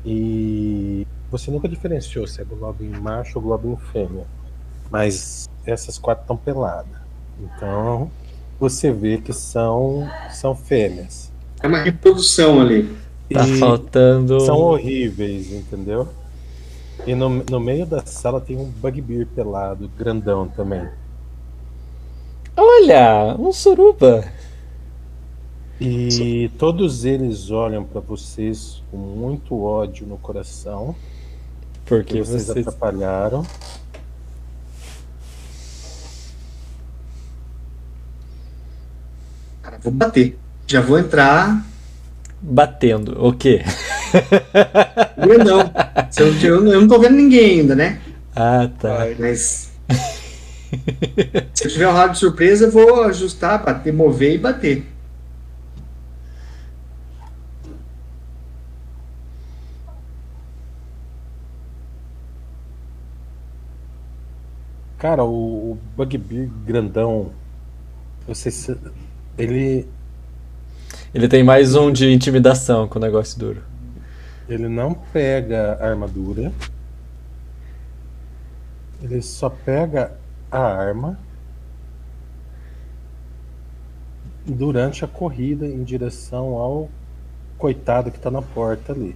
E 0.04 1.06
você 1.30 1.50
nunca 1.50 1.68
diferenciou 1.68 2.26
se 2.26 2.40
é 2.40 2.44
globin 2.44 2.90
macho 2.90 3.38
ou 3.38 3.42
globin 3.42 3.76
fêmea. 3.92 4.24
Mas 4.90 5.48
essas 5.66 5.98
quatro 5.98 6.22
estão 6.22 6.36
peladas. 6.36 6.96
Então 7.40 8.10
você 8.60 8.92
vê 8.92 9.18
que 9.18 9.32
são, 9.32 10.08
são 10.30 10.54
fêmeas. 10.54 11.32
É 11.62 11.66
uma 11.66 11.82
reprodução 11.82 12.60
ali. 12.60 12.94
Tá 13.32 13.46
E 13.48 13.58
faltando. 13.58 14.38
são 14.40 14.56
horríveis, 14.58 15.50
entendeu? 15.52 16.08
E 17.06 17.14
no, 17.14 17.28
no 17.28 17.58
meio 17.58 17.84
da 17.86 18.04
sala 18.04 18.40
tem 18.40 18.56
um 18.56 18.66
bugbear 18.66 19.26
pelado, 19.26 19.90
grandão 19.98 20.46
também. 20.48 20.86
Olha, 22.56 23.34
um 23.38 23.52
suruba. 23.52 24.24
E 25.80 26.50
todos 26.58 27.04
eles 27.04 27.50
olham 27.50 27.84
pra 27.84 28.00
vocês 28.00 28.82
com 28.90 28.96
muito 28.96 29.60
ódio 29.62 30.06
no 30.06 30.16
coração, 30.16 30.94
Porque 31.84 32.14
porque 32.14 32.18
vocês 32.24 32.46
vocês. 32.46 32.66
atrapalharam. 32.66 33.44
Cara, 39.62 39.78
vou 39.82 39.92
bater. 39.92 40.38
Já 40.66 40.80
vou 40.80 40.98
entrar 40.98 41.64
Batendo. 42.40 43.24
O 43.26 43.32
quê? 43.32 43.62
grandão. 45.16 45.70
Se 46.10 46.22
eu, 46.22 46.34
eu, 46.42 46.66
eu 46.72 46.80
não 46.82 46.88
tô 46.88 46.98
vendo 46.98 47.14
ninguém 47.16 47.60
ainda, 47.60 47.74
né? 47.74 48.00
Ah, 48.36 48.68
tá. 48.78 49.06
Mas. 49.18 49.72
Se 51.54 51.64
eu 51.64 51.70
tiver 51.70 51.88
um 51.88 51.92
raio 51.92 52.12
de 52.12 52.18
surpresa, 52.18 52.66
eu 52.66 52.70
vou 52.70 53.04
ajustar, 53.04 53.64
bater, 53.64 53.92
mover 53.94 54.34
e 54.34 54.38
bater. 54.38 54.84
Cara, 65.04 65.22
o, 65.22 65.72
o 65.72 65.78
bugbear 65.94 66.48
grandão, 66.64 67.30
você 68.26 68.50
se- 68.50 68.74
ele 69.36 69.86
Ele 71.12 71.28
tem 71.28 71.44
mais 71.44 71.74
um 71.74 71.92
de 71.92 72.10
intimidação 72.10 72.88
com 72.88 72.98
o 72.98 73.02
negócio 73.02 73.38
duro. 73.38 73.62
Ele 74.48 74.66
não 74.66 74.94
pega 74.94 75.74
a 75.78 75.90
armadura. 75.90 76.50
Ele 79.02 79.20
só 79.20 79.50
pega 79.50 80.16
a 80.50 80.60
arma 80.60 81.18
durante 84.46 85.04
a 85.04 85.08
corrida 85.08 85.66
em 85.66 85.84
direção 85.84 86.56
ao 86.56 86.88
coitado 87.58 88.10
que 88.10 88.18
tá 88.18 88.30
na 88.30 88.40
porta 88.40 88.94
ali. 88.94 89.14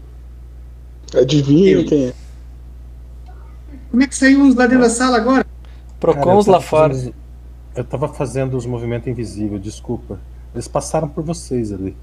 Adivinha 1.14 1.78
Eu. 1.78 1.86
quem 1.86 2.08
é? 2.08 2.14
Como 3.90 4.02
é 4.02 4.06
que 4.06 4.14
saiu 4.14 4.42
uns 4.42 4.54
lá 4.54 4.66
dentro 4.66 4.84
da 4.84 4.90
sala 4.90 5.16
agora? 5.16 5.47
Procons 6.00 6.46
lá 6.46 6.60
fora. 6.60 6.94
fazendo- 6.94 7.14
eu 7.74 7.84
tava 7.84 8.08
fazendo 8.08 8.56
os 8.56 8.66
movimentos 8.66 9.08
invisíveis, 9.08 9.60
desculpa. 9.62 10.18
Eles 10.54 10.66
passaram 10.68 11.08
por 11.08 11.22
vocês 11.24 11.72
ali. 11.72 11.96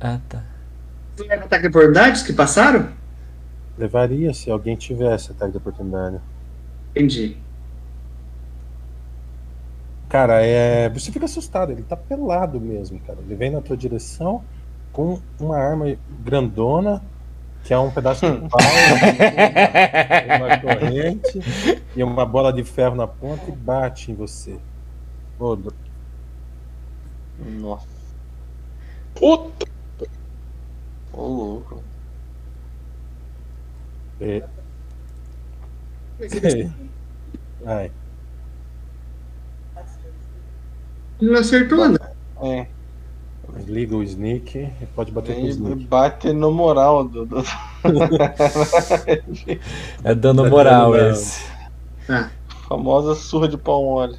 Ah, 0.00 0.20
tá. 0.28 0.44
Você 1.16 1.24
leva 1.24 1.44
ataque 1.44 1.62
de 1.62 1.68
oportunidades 1.68 2.22
que 2.22 2.32
passaram? 2.32 2.90
Levaria 3.76 4.32
se 4.32 4.50
alguém 4.50 4.76
tivesse 4.76 5.32
ataque 5.32 5.52
de 5.52 5.58
oportunidade. 5.58 6.20
Entendi. 6.92 7.36
Cara, 10.08 10.40
é. 10.44 10.88
Você 10.90 11.10
fica 11.12 11.24
assustado, 11.26 11.72
ele 11.72 11.82
tá 11.82 11.96
pelado 11.96 12.60
mesmo, 12.60 12.98
cara. 13.00 13.18
Ele 13.20 13.34
vem 13.34 13.50
na 13.50 13.60
tua 13.60 13.76
direção 13.76 14.42
com 14.92 15.20
uma 15.38 15.58
arma 15.58 15.96
grandona, 16.24 17.02
que 17.68 17.74
é 17.74 17.78
um 17.78 17.90
pedaço 17.90 18.24
de 18.24 18.48
pau, 18.48 18.60
uma 20.38 20.58
corrente 20.58 21.38
e 21.94 22.02
uma 22.02 22.24
bola 22.24 22.50
de 22.50 22.64
ferro 22.64 22.94
na 22.96 23.06
ponta 23.06 23.50
e 23.50 23.52
bate 23.54 24.10
em 24.10 24.14
você. 24.14 24.58
Ô, 25.38 25.54
Dro- 25.54 25.74
Nossa, 27.60 27.86
Puta! 29.14 29.66
ô 31.12 31.26
louco. 31.26 31.82
é. 34.22 34.42
Ai, 37.66 37.92
Ele 41.20 41.30
não 41.32 41.40
acertou, 41.40 41.82
André. 41.82 42.10
É, 42.42 42.66
liga 43.66 43.96
o 43.96 44.02
sneak 44.02 44.58
e 44.58 44.86
pode 44.94 45.10
bater 45.12 45.36
com 45.36 45.42
o 45.42 45.48
sneak. 45.48 45.84
bate 45.86 46.32
no 46.32 46.52
moral 46.52 47.04
do. 47.04 47.26
do... 47.26 47.42
É 50.04 50.14
dano 50.14 50.44
Tá 50.44 50.50
moral 50.50 50.92
dando 50.92 51.10
esse. 51.12 51.44
Tá. 52.06 52.30
famosa 52.68 53.14
surra 53.14 53.48
de 53.48 53.56
pau 53.56 53.84
mole. 53.84 54.16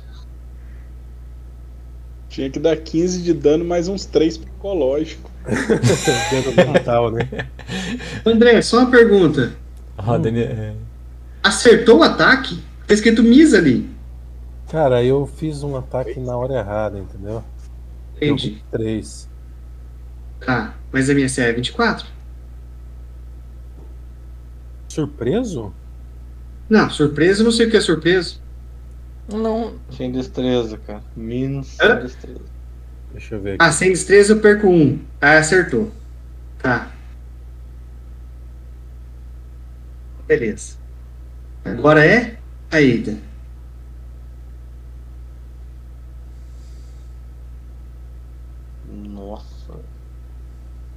Tinha 2.30 2.50
que 2.50 2.60
dar 2.60 2.78
15 2.78 3.24
de 3.24 3.34
dano 3.34 3.66
mais 3.66 3.88
uns 3.88 4.06
3 4.06 4.38
psicológico. 4.38 5.30
Dano 5.46 6.74
mental, 6.74 7.12
né? 7.12 7.28
André, 8.24 8.62
só 8.62 8.80
uma 8.80 8.92
pergunta. 8.92 9.54
Roda 9.98 10.30
é. 10.30 10.76
Acertou 11.42 12.00
o 12.00 12.04
ataque? 12.04 12.60
Tá 12.88 12.94
escrito 12.94 13.24
Miss 13.24 13.54
ali. 13.54 13.90
Cara, 14.70 15.04
eu 15.04 15.26
fiz 15.26 15.64
um 15.64 15.76
ataque 15.76 16.20
na 16.20 16.38
hora 16.38 16.54
errada, 16.54 17.00
entendeu? 17.00 17.44
Entendi. 18.26 18.50
vi 18.50 18.64
três. 18.72 19.30
Tá. 20.40 20.74
Mas 20.92 21.10
a 21.10 21.14
minha 21.14 21.30
CA 21.30 21.44
é 21.46 21.54
24? 21.54 22.08
Surpreso? 24.92 25.74
Não, 26.70 26.90
surpresa, 26.90 27.42
eu 27.42 27.46
não 27.46 27.52
sei 27.52 27.68
o 27.68 27.72
que 27.72 27.78
é 27.78 27.82
surpresa. 27.82 28.36
Não. 29.32 29.80
Sem 29.92 30.12
destreza, 30.12 30.78
cara. 30.78 31.04
Menos 31.16 31.78
Hã? 31.80 31.96
sem 31.96 32.00
destreza. 32.04 32.42
Deixa 33.12 33.36
eu 33.36 33.42
ver 33.42 33.50
aqui. 33.52 33.58
Ah, 33.60 33.72
sem 33.72 33.90
destreza 33.92 34.34
eu 34.34 34.40
perco 34.40 34.68
um. 34.68 35.00
Ah, 35.22 35.38
acertou. 35.38 35.92
Tá. 36.62 36.92
Beleza. 40.28 40.78
Agora 41.66 42.06
é 42.06 42.38
a 42.72 42.80
Ida. 42.82 43.18
Nossa. 48.88 49.80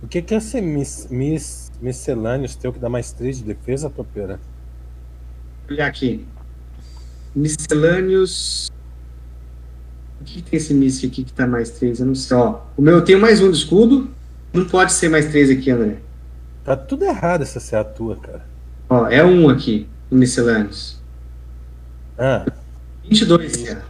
O 0.03 0.09
que, 0.09 0.21
que 0.21 0.35
é 0.35 0.39
esse 0.39 0.61
mis, 0.61 1.07
mis, 1.11 1.71
miscelâneos 1.81 2.57
teu 2.57 2.73
que 2.73 2.79
dá 2.79 2.89
mais 2.89 3.13
3 3.13 3.39
de 3.39 3.45
defesa, 3.45 3.89
topeira? 3.89 4.41
Vou 5.67 5.77
olhar 5.77 5.87
aqui. 5.87 6.27
Miscelâneos. 7.35 8.71
O 10.21 10.25
que, 10.25 10.43
que 10.43 10.51
tem 10.51 10.57
esse 10.57 10.75
míssil 10.75 11.09
aqui 11.09 11.25
que 11.25 11.33
tá 11.33 11.47
mais 11.47 11.71
3? 11.71 12.01
Eu 12.01 12.07
não 12.07 12.15
sei. 12.15 12.37
Ó, 12.37 12.61
o 12.77 12.83
meu 12.83 12.95
eu 12.95 13.05
tenho 13.05 13.21
mais 13.21 13.41
um 13.41 13.51
de 13.51 13.57
escudo. 13.57 14.11
Não 14.53 14.67
pode 14.67 14.93
ser 14.93 15.09
mais 15.09 15.27
3 15.27 15.51
aqui, 15.51 15.71
André. 15.71 15.99
Tá 16.65 16.77
tudo 16.77 17.05
errado 17.05 17.43
essa 17.43 17.61
CA 17.61 17.85
tua, 17.85 18.17
cara. 18.17 18.45
Ó, 18.89 19.09
é 19.09 19.25
um 19.25 19.49
aqui, 19.49 19.89
no 20.11 20.19
miscelâneos. 20.19 21.01
Ah, 22.19 22.45
22, 23.09 23.57
cara. 23.57 23.85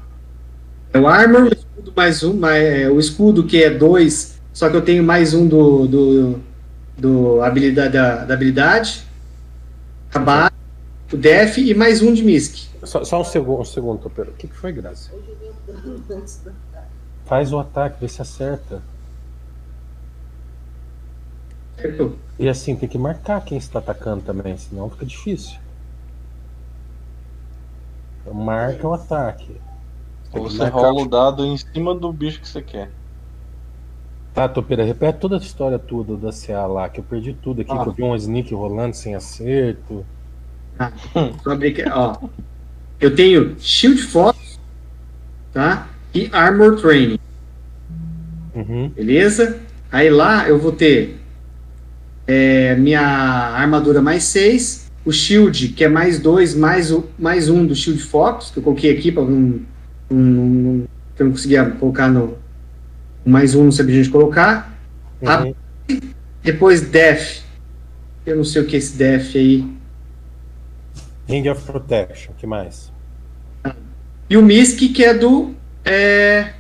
É 0.93 0.99
o 0.99 1.07
armor, 1.09 1.45
o 1.45 1.49
escudo 1.49 1.93
mais 1.97 2.23
um, 2.23 2.35
mais, 2.35 2.63
é, 2.63 2.89
o 2.89 3.01
escudo 3.01 3.45
que 3.45 3.63
é 3.63 3.71
2, 3.71 4.32
só 4.53 4.69
que 4.69 4.77
eu 4.77 4.83
tenho 4.85 5.03
mais 5.03 5.35
um 5.35 5.47
do, 5.47 5.87
do, 5.87 6.41
do 6.97 7.43
habilidade, 7.43 7.93
da, 7.93 8.25
da 8.25 8.35
habilidade, 8.35 9.07
a 10.15 10.19
base, 10.19 10.53
o 11.13 11.17
def 11.17 11.59
e 11.59 11.75
mais 11.75 12.03
um 12.03 12.13
de 12.13 12.23
misc. 12.23 12.69
só, 12.85 13.05
só 13.05 13.21
um 13.21 13.25
segundo, 13.25 13.61
um 13.61 13.65
segundo. 13.65 14.07
O 14.07 14.33
que, 14.33 14.49
que 14.49 14.55
foi, 14.57 14.73
Graça? 14.73 15.11
Faz 17.25 17.53
o 17.53 17.59
ataque, 17.59 17.97
vê 18.01 18.09
se 18.09 18.21
acerta. 18.21 18.83
Acertou. 21.79 22.17
E 22.39 22.49
assim, 22.49 22.77
tem 22.77 22.89
que 22.89 22.99
marcar 22.99 23.43
quem 23.45 23.57
está 23.57 23.79
atacando 23.79 24.23
também, 24.23 24.57
senão 24.57 24.91
fica 24.91 25.07
difícil. 25.07 25.59
Então, 28.21 28.35
marca 28.35 28.87
o 28.87 28.93
ataque. 28.93 29.57
Ou 30.33 30.43
você 30.45 30.59
marcar- 30.59 30.79
rola 30.79 31.03
o 31.03 31.09
dado 31.09 31.45
em 31.45 31.57
cima 31.57 31.95
do 31.95 32.13
bicho 32.13 32.41
que 32.41 32.49
você 32.49 32.63
quer. 32.63 32.91
Tá, 34.35 34.49
Topeira, 34.49 34.83
repete 34.85 35.19
toda 35.19 35.37
a 35.37 35.39
história 35.39 35.79
toda 35.79 36.17
da 36.17 36.33
CA 36.33 36.67
lá, 36.67 36.89
que 36.89 37.01
eu 37.01 37.05
perdi 37.05 37.35
tudo 37.35 37.61
aqui, 37.61 37.71
Ah. 37.71 37.83
que 37.83 37.89
eu 37.89 37.93
vi 37.93 38.03
um 38.03 38.17
sneak 38.17 38.55
rolando 38.55 38.97
sem 38.97 39.15
acerto. 39.15 40.05
Só 41.45 41.51
abrir 41.51 41.69
aqui, 41.69 41.85
ó. 41.91 42.17
Eu 42.99 43.15
tenho 43.15 43.55
Shield 43.59 44.01
Fox, 44.03 44.59
tá? 45.53 45.89
E 46.15 46.31
Armor 46.33 46.77
Training, 46.81 47.19
Uhum. 48.55 48.89
beleza? 48.89 49.61
Aí 49.91 50.09
lá 50.09 50.49
eu 50.49 50.59
vou 50.59 50.73
ter 50.73 51.19
é, 52.27 52.75
minha 52.77 53.01
armadura 53.03 54.01
mais 54.01 54.25
6, 54.25 54.91
o 55.05 55.13
Shield, 55.13 55.69
que 55.71 55.85
é 55.85 55.89
mais 55.89 56.19
2, 56.21 56.55
mais, 56.55 56.91
o- 56.93 57.05
mais 57.19 57.49
um 57.51 57.67
do 57.67 57.75
Shield 57.75 58.01
Fox, 58.03 58.51
que 58.51 58.59
eu 58.61 58.63
coloquei 58.63 58.97
aqui 58.97 59.11
para 59.13 59.25
não, 59.25 59.61
não, 60.09 60.17
não- 60.47 60.87
que 61.17 61.23
eu 61.23 61.27
não 61.27 61.33
conseguia 61.33 61.65
colocar 61.73 62.09
no. 62.09 62.39
Mais 63.25 63.55
um 63.55 63.65
não 63.65 63.73
sabia 63.73 63.95
a 64.01 64.03
gente 64.03 64.11
colocar. 64.13 64.77
Uhum. 65.21 65.55
Depois 66.43 66.81
Death. 66.81 67.43
Eu 68.25 68.37
não 68.37 68.45
sei 68.45 68.63
o 68.63 68.67
que 68.67 68.77
é 68.77 68.79
esse 68.79 68.97
Death 68.97 69.35
aí. 69.35 69.67
Ring 71.29 71.49
of 71.49 71.63
Protection, 71.65 72.33
que 72.37 72.47
mais? 72.47 72.91
E 74.29 74.37
o 74.37 74.43
Misk, 74.43 74.79
que 74.79 75.05
é 75.05 75.15
do. 75.15 75.55
É, 75.85 76.53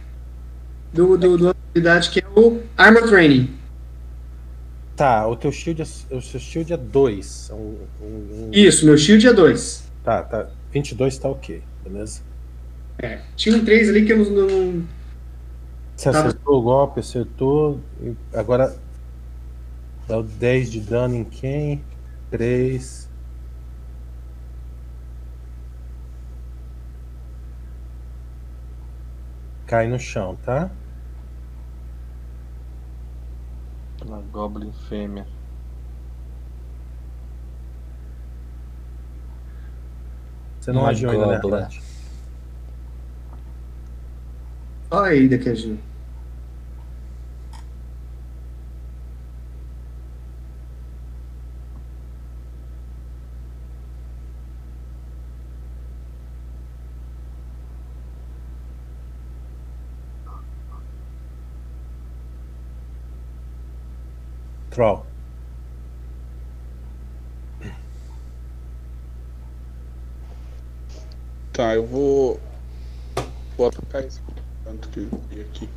do, 0.93 1.17
do, 1.17 1.39
do 1.39 1.49
habilidade 1.51 2.11
que 2.11 2.21
é 2.21 2.25
o 2.39 2.61
Armor 2.77 3.09
Training. 3.09 3.51
Tá, 4.95 5.27
o 5.27 5.35
teu 5.37 5.51
shield 5.51 5.83
é, 5.83 6.15
o 6.15 6.21
seu 6.21 6.39
shield 6.39 6.73
é 6.73 6.77
2. 6.77 7.51
Um, 7.53 7.57
um, 7.57 8.05
um- 8.05 8.51
Isso, 8.53 8.85
meu 8.85 8.97
shield 8.99 9.27
é 9.27 9.33
2. 9.33 9.85
Tá, 10.05 10.23
tá. 10.23 10.49
22 10.73 11.19
tá 11.19 11.29
ok, 11.29 11.63
beleza? 11.85 12.21
Tinha 13.37 13.57
um 13.57 13.65
3 13.65 13.89
ali 13.89 14.05
que 14.05 14.13
eu 14.13 14.19
não. 14.19 14.47
não- 14.47 14.85
Você 16.03 16.11
Tá. 16.11 16.19
acertou 16.19 16.59
o 16.59 16.63
golpe, 16.63 16.99
acertou. 16.99 17.79
e 18.01 18.17
Agora 18.35 18.77
dá 20.09 20.19
o 20.19 20.25
10 20.25 20.69
de 20.69 20.81
dano 20.81 21.15
em 21.15 21.23
quem? 21.23 21.81
3. 22.29 23.09
Cai 29.67 29.87
no 29.87 29.97
chão, 29.99 30.37
tá? 30.45 30.69
Na 34.05 34.19
Goblin 34.33 34.73
fêmea. 34.89 35.25
Você 40.61 40.73
não 40.73 40.83
Uma 40.83 40.91
agiu 40.91 41.11
ainda, 41.11 41.27
né, 41.27 41.39
gobla. 41.39 41.59
Arlete? 41.59 41.83
Olha 44.91 45.11
aí 45.13 45.29
Troll. 64.73 65.05
Tá, 71.53 71.75
eu 71.75 71.87
vou. 71.87 72.41
Vou 73.55 73.67
atacar 73.69 74.03
esse 74.03 74.23
tanto 74.65 74.89
que 74.89 75.01
eu 75.01 75.21
vi 75.29 75.43
aqui. 75.43 75.69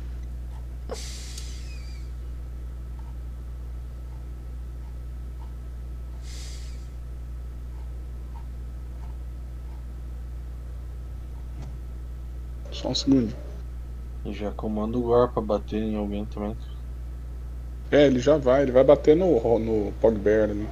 Só 12.72 12.88
um 12.88 12.94
segundo. 12.94 13.36
E 14.24 14.32
já 14.32 14.50
comanda 14.52 14.96
o 14.96 15.02
Gore 15.02 15.30
pra 15.32 15.42
bater 15.42 15.82
em 15.82 15.96
alguém 15.96 16.24
também. 16.24 16.56
É, 17.90 18.06
ele 18.06 18.18
já 18.18 18.36
vai, 18.36 18.62
ele 18.62 18.72
vai 18.72 18.82
bater 18.82 19.14
no, 19.14 19.58
no 19.58 19.92
Pogbear 20.00 20.50
ali. 20.50 20.66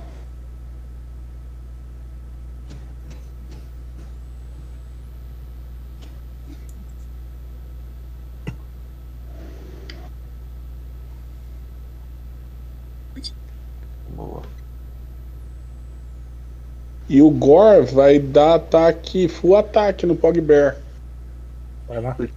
Boa. 14.17 14.43
E 17.09 17.23
o 17.23 17.31
Gore 17.31 17.87
vai 17.87 18.19
dar 18.19 18.55
ataque, 18.55 19.29
full 19.29 19.57
ataque 19.57 20.05
no 20.05 20.17
Pogbear. 20.17 20.77
Vai 21.87 22.01
lá. 22.01 22.15
Tem 22.15 22.31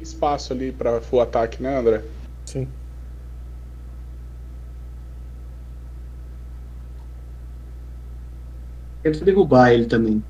espaço 0.00 0.52
ali 0.52 0.72
pra 0.72 1.00
full 1.00 1.20
ataque, 1.20 1.62
né, 1.62 1.78
André? 1.78 2.02
Sim. 2.46 2.66
Tenta 9.02 9.24
derrubar 9.26 9.72
ele 9.72 9.86
também. 9.86 10.26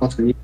Nossa, 0.00 0.22
me- 0.22 0.34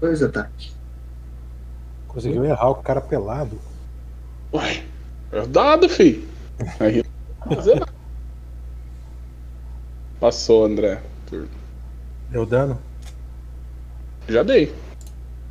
Dois 0.00 0.22
ataques. 0.22 0.76
Conseguiu 2.08 2.44
errar 2.44 2.70
o 2.70 2.76
cara 2.76 3.00
pelado. 3.00 3.58
Ué, 4.52 4.84
é 5.30 5.46
dado, 5.46 5.88
fi. 5.88 6.26
Aí 6.80 7.04
não 7.46 7.56
fazer 7.56 7.74
nada. 7.78 7.92
Passou, 10.18 10.64
André. 10.64 11.00
Turno. 11.26 11.48
Deu 12.30 12.44
dano? 12.44 12.78
Já 14.28 14.42
dei. 14.42 14.74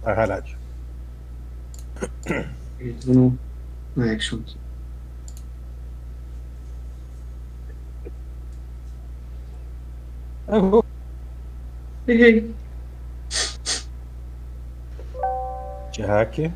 Harad. 0.03 0.45
Entra 2.79 3.13
no, 3.13 3.37
no 3.95 4.11
action. 4.11 4.39
aqui. 4.39 4.57
Errei. 12.07 12.55
De 15.97 16.03
hack. 16.03 16.51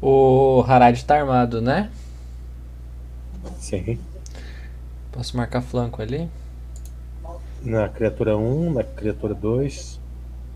O 0.00 0.64
Harad 0.66 1.02
tá 1.02 1.18
armado, 1.18 1.60
né? 1.60 1.90
Sim. 3.58 4.00
Posso 5.12 5.36
marcar 5.36 5.60
flanco 5.60 6.00
ali? 6.00 6.30
Na 7.62 7.86
criatura 7.90 8.34
1, 8.34 8.72
na 8.72 8.82
criatura 8.82 9.34
2, 9.34 10.00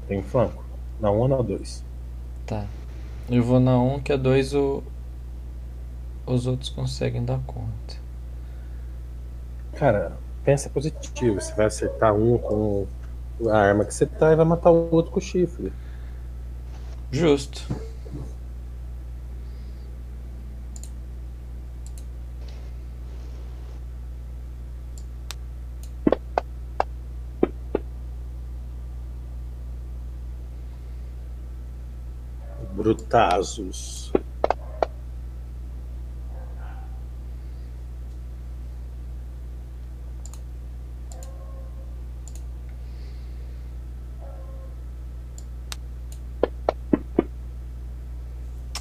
tem 0.09 0.23
flanco. 0.23 0.65
Na 0.99 1.11
1 1.11 1.15
ou 1.15 1.29
na 1.29 1.43
2. 1.43 1.85
Tá. 2.47 2.65
Eu 3.29 3.45
vou 3.45 3.61
na 3.61 3.79
1, 3.79 4.01
que 4.01 4.15
a 4.15 4.17
2 4.17 4.55
o... 4.55 4.83
os 6.25 6.47
outros 6.47 6.71
conseguem 6.71 7.23
dar 7.23 7.39
conta. 7.41 7.97
Cara, 9.75 10.17
pensa 10.45 10.69
positivo. 10.69 11.41
Você 11.41 11.55
vai 11.55 11.67
acertar 11.67 12.15
um 12.15 12.39
com 12.39 12.87
a 13.49 13.59
arma 13.59 13.85
que 13.85 13.95
você 13.95 14.07
tá 14.07 14.33
e 14.33 14.37
vai 14.37 14.45
matar 14.45 14.71
o 14.71 14.89
outro 14.95 15.11
com 15.13 15.19
o 15.19 15.23
chifre. 15.23 15.73
Justo. 17.11 17.63
Brutazos. 32.77 34.13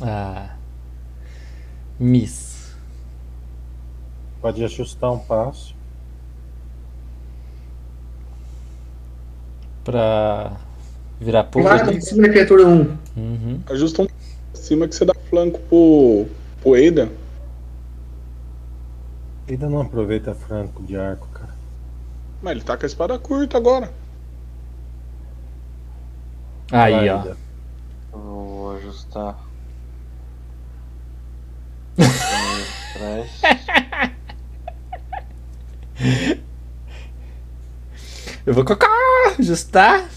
Ah. 0.06 0.58
Miss. 2.04 2.76
Pode 4.42 4.62
ajustar 4.62 5.14
um 5.14 5.20
passo. 5.20 5.74
Pra 9.86 10.58
virar 11.20 11.46
pulo. 11.46 11.64
Vai 11.64 11.96
em 11.96 12.02
cima 12.02 12.24
da 12.24 12.30
criatura 12.30 12.68
1. 12.68 12.98
Uhum. 13.16 13.62
Ajusta 13.68 14.02
um 14.02 14.08
cima 14.54 14.86
que 14.88 14.96
você 14.96 15.06
dá 15.06 15.14
flanco 15.30 15.60
pro, 15.62 16.28
pro. 16.62 16.74
Ainda 19.48 19.70
não 19.70 19.82
aproveita 19.82 20.36
franco 20.36 20.84
de 20.84 20.98
arco, 20.98 21.28
cara. 21.30 21.54
Mas 22.42 22.52
ele 22.52 22.62
tá 22.64 22.76
com 22.76 22.84
a 22.84 22.88
espada 22.88 23.18
curta 23.18 23.58
agora. 23.58 23.94
Aí, 26.70 26.94
Vai, 26.94 27.10
ó. 27.10 27.36
Vou 28.12 28.76
ajustar. 28.76 29.38
Eu 38.46 38.54
vou 38.54 38.66
colocar. 38.66 38.90
Ajustar. 39.40 40.10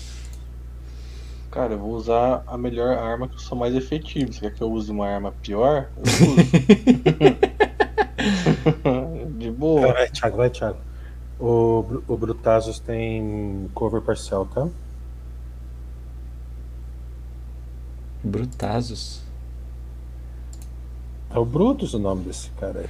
Cara, 1.51 1.74
eu 1.74 1.79
vou 1.79 1.95
usar 1.95 2.43
a 2.47 2.59
melhor 2.59 2.99
arma 2.99 3.29
que 3.29 3.35
eu 3.35 3.39
sou 3.39 3.57
mais 3.57 3.74
efetivo. 3.74 4.33
Você 4.33 4.41
quer 4.41 4.55
que 4.55 4.62
eu 4.62 4.70
use 4.70 4.91
uma 4.91 5.07
arma 5.09 5.33
pior? 5.43 5.89
Eu 5.97 6.03
uso. 6.03 6.37
De 9.39 9.51
boa. 9.51 9.93
Vai, 9.93 10.11
Thiago, 10.11 10.37
vai, 10.37 10.51
Thiago. 10.51 10.79
O, 11.39 12.03
o 12.09 12.16
Brutazos 12.16 12.79
tem 12.79 13.70
cover 13.74 14.01
parcial, 14.01 14.47
tá? 14.47 14.68
Brutazos. 18.24 19.26
É 21.31 21.39
o 21.39 21.45
Brutus 21.45 21.95
o 21.95 21.99
nome 21.99 22.24
desse 22.24 22.51
cara 22.53 22.81
aí. 22.81 22.89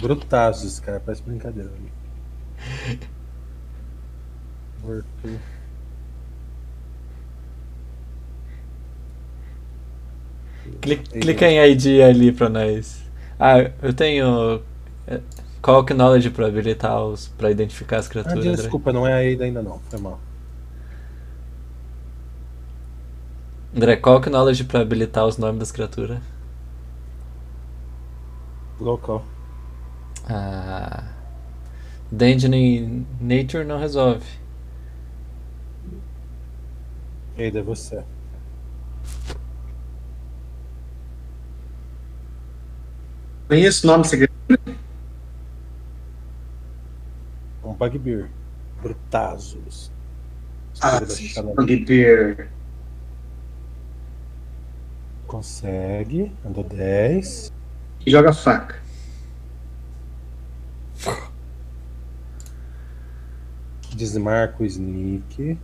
Brutazos, 0.00 0.80
cara, 0.80 1.00
parece 1.00 1.22
brincadeira. 1.22 1.70
Morto. 4.82 5.40
Clica, 10.80 11.18
clica 11.18 11.46
em 11.48 11.58
ID 11.72 12.02
ali 12.02 12.32
pra 12.32 12.48
nós. 12.48 13.02
Ah, 13.38 13.58
eu 13.82 13.92
tenho. 13.92 14.62
é, 15.06 15.20
Qual 15.60 15.84
que 15.84 15.94
knowledge 15.94 16.30
pra 16.30 16.46
habilitar 16.46 17.02
os. 17.04 17.28
pra 17.28 17.50
identificar 17.50 17.98
as 17.98 18.06
Ah, 18.06 18.10
criaturas? 18.10 18.46
André? 18.46 18.56
desculpa, 18.62 18.92
não 18.92 19.06
é 19.06 19.12
a 19.12 19.34
Ada 19.34 19.44
ainda 19.44 19.62
não, 19.62 19.80
foi 19.90 19.98
mal. 20.00 20.20
André, 23.74 23.96
qual 23.96 24.20
que 24.20 24.30
knowledge 24.30 24.64
pra 24.64 24.80
habilitar 24.80 25.26
os 25.26 25.36
nomes 25.38 25.58
das 25.58 25.72
criaturas? 25.72 26.20
Local. 28.82 29.24
Ah. 30.28 31.04
Dungeon 32.10 33.06
Nature 33.20 33.64
não 33.64 33.78
resolve. 33.78 34.26
Ada, 37.38 37.60
é 37.60 37.62
você. 37.62 38.04
Conheço 43.48 43.86
o 43.86 43.90
nome 43.90 44.04
secreto. 44.04 44.32
Um 47.62 47.74
Bugbear. 47.74 48.28
Brutazos. 48.82 49.92
Ah. 50.80 51.00
Bugbear. 51.54 52.50
Consegue. 55.28 56.32
Andou 56.44 56.64
10. 56.64 57.52
E 58.04 58.10
joga 58.10 58.32
faca. 58.32 58.82
Desmarca 63.94 64.62
o 64.62 64.66
sneak. 64.66 65.58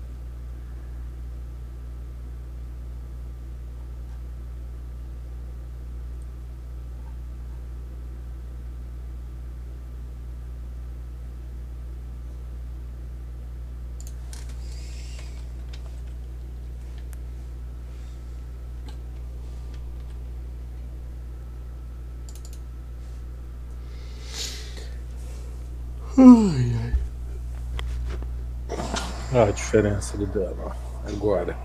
Olha 29.38 29.50
a 29.50 29.52
diferença 29.52 30.18
do 30.18 30.26
dano. 30.26 30.72
Agora. 31.06 31.56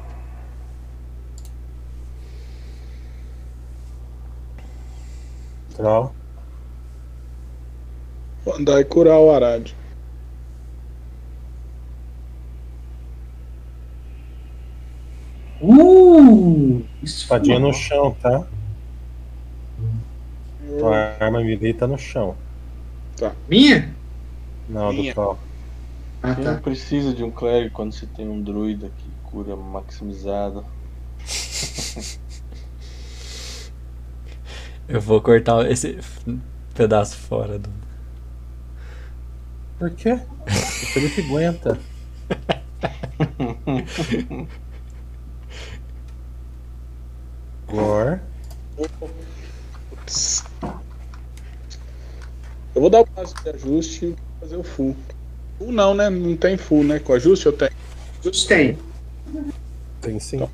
Troll. 5.75 6.13
Vou 8.45 8.55
andar 8.55 8.79
e 8.79 8.85
curar 8.85 9.17
o 9.17 9.31
Arad. 9.31 9.71
Uh! 15.59 16.85
Espadinha 17.01 17.57
no 17.57 17.73
chão, 17.73 18.15
tá? 18.21 18.45
Tua 20.77 21.15
arma 21.19 21.41
melee 21.41 21.73
tá 21.73 21.87
no 21.87 21.97
chão. 21.97 22.35
Minha? 23.49 23.95
Não, 24.69 24.93
Minha. 24.93 25.11
do 25.11 25.15
Troll. 25.15 25.52
Ah, 26.23 26.35
Quem 26.35 26.43
não 26.45 26.55
tá. 26.55 26.61
precisa 26.61 27.13
de 27.13 27.23
um 27.23 27.29
clérigo 27.31 27.73
quando 27.75 27.93
você 27.93 28.07
tem 28.07 28.27
um 28.27 28.41
druida 28.41 28.89
que 28.89 29.09
cura 29.29 29.55
maximizado? 29.55 30.65
Eu 34.87 35.01
vou 35.01 35.21
cortar 35.21 35.69
esse 35.69 35.99
pedaço 36.73 37.17
fora 37.17 37.57
do. 37.59 37.69
Por 39.77 39.91
quê? 39.91 40.13
O 40.83 40.85
Felipe 40.93 41.21
aguenta. 41.21 41.79
Gore. 47.67 48.19
Eu 52.75 52.81
vou 52.81 52.89
dar 52.89 53.01
o 53.01 53.07
passo 53.07 53.35
de 53.43 53.49
ajuste 53.49 54.05
e 54.05 54.15
fazer 54.39 54.57
o 54.57 54.63
full. 54.63 54.95
Full 55.57 55.71
não, 55.71 55.93
né? 55.93 56.09
Não 56.09 56.35
tem 56.35 56.57
full, 56.57 56.83
né? 56.83 56.99
Com 56.99 57.13
ajuste 57.13 57.45
eu 57.45 57.53
tenho. 57.53 57.71
Todos 58.21 58.45
têm. 58.45 58.77
Tem 60.01 60.19
sim. 60.19 60.47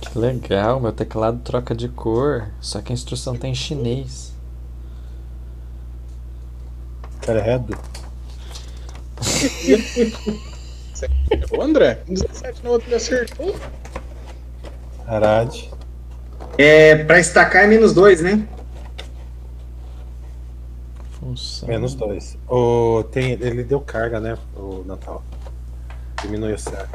Que 0.00 0.18
legal, 0.18 0.80
meu 0.80 0.92
teclado 0.92 1.40
troca 1.40 1.74
de 1.74 1.88
cor. 1.88 2.48
Só 2.60 2.80
que 2.80 2.92
a 2.92 2.94
instrução 2.94 3.36
tá 3.36 3.48
em 3.48 3.54
chinês. 3.54 4.32
Credo. 7.20 7.76
Ô, 11.50 11.62
André, 11.62 12.02
17 12.08 12.64
no 12.64 12.70
outro 12.70 12.88
ele 12.88 12.96
acertou. 12.96 13.54
Arad. 15.06 15.68
É, 16.56 16.96
pra 17.04 17.18
estacar 17.18 17.64
é 17.64 17.66
menos 17.66 17.92
dois, 17.92 18.20
né? 18.20 18.46
Função. 21.18 21.68
Menos 21.68 21.94
dois. 21.94 22.38
O, 22.48 23.02
tem, 23.10 23.32
ele 23.32 23.64
deu 23.64 23.80
carga, 23.80 24.20
né? 24.20 24.38
O 24.56 24.84
Natal. 24.86 25.22
Diminui 26.22 26.52
o 26.52 26.58
céu. 26.58 26.86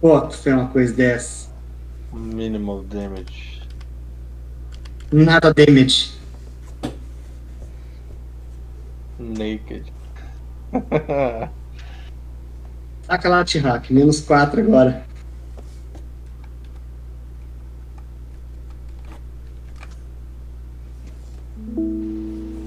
Tu 0.00 0.30
fez 0.32 0.56
uma 0.56 0.68
coisa 0.68 0.94
dessa. 0.94 1.50
Minimal 2.12 2.82
damage. 2.84 3.60
Nada 5.12 5.52
damage. 5.52 6.12
Naked. 9.18 9.92
Taca 13.06 13.28
lá, 13.28 13.44
T-Hack. 13.44 13.90
Menos 13.90 14.20
quatro 14.20 14.62
agora. 14.62 15.04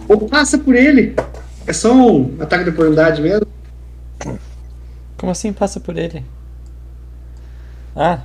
Ou 0.07 0.29
passa 0.29 0.59
por 0.59 0.75
ele. 0.75 1.15
É 1.65 1.73
só 1.73 1.93
um 1.93 2.35
ataque 2.39 2.65
de 2.65 2.69
oportunidade 2.69 3.21
mesmo. 3.21 3.47
Como 5.17 5.31
assim 5.31 5.51
passa 5.51 5.79
por 5.79 5.97
ele? 5.97 6.23
Ah. 7.95 8.19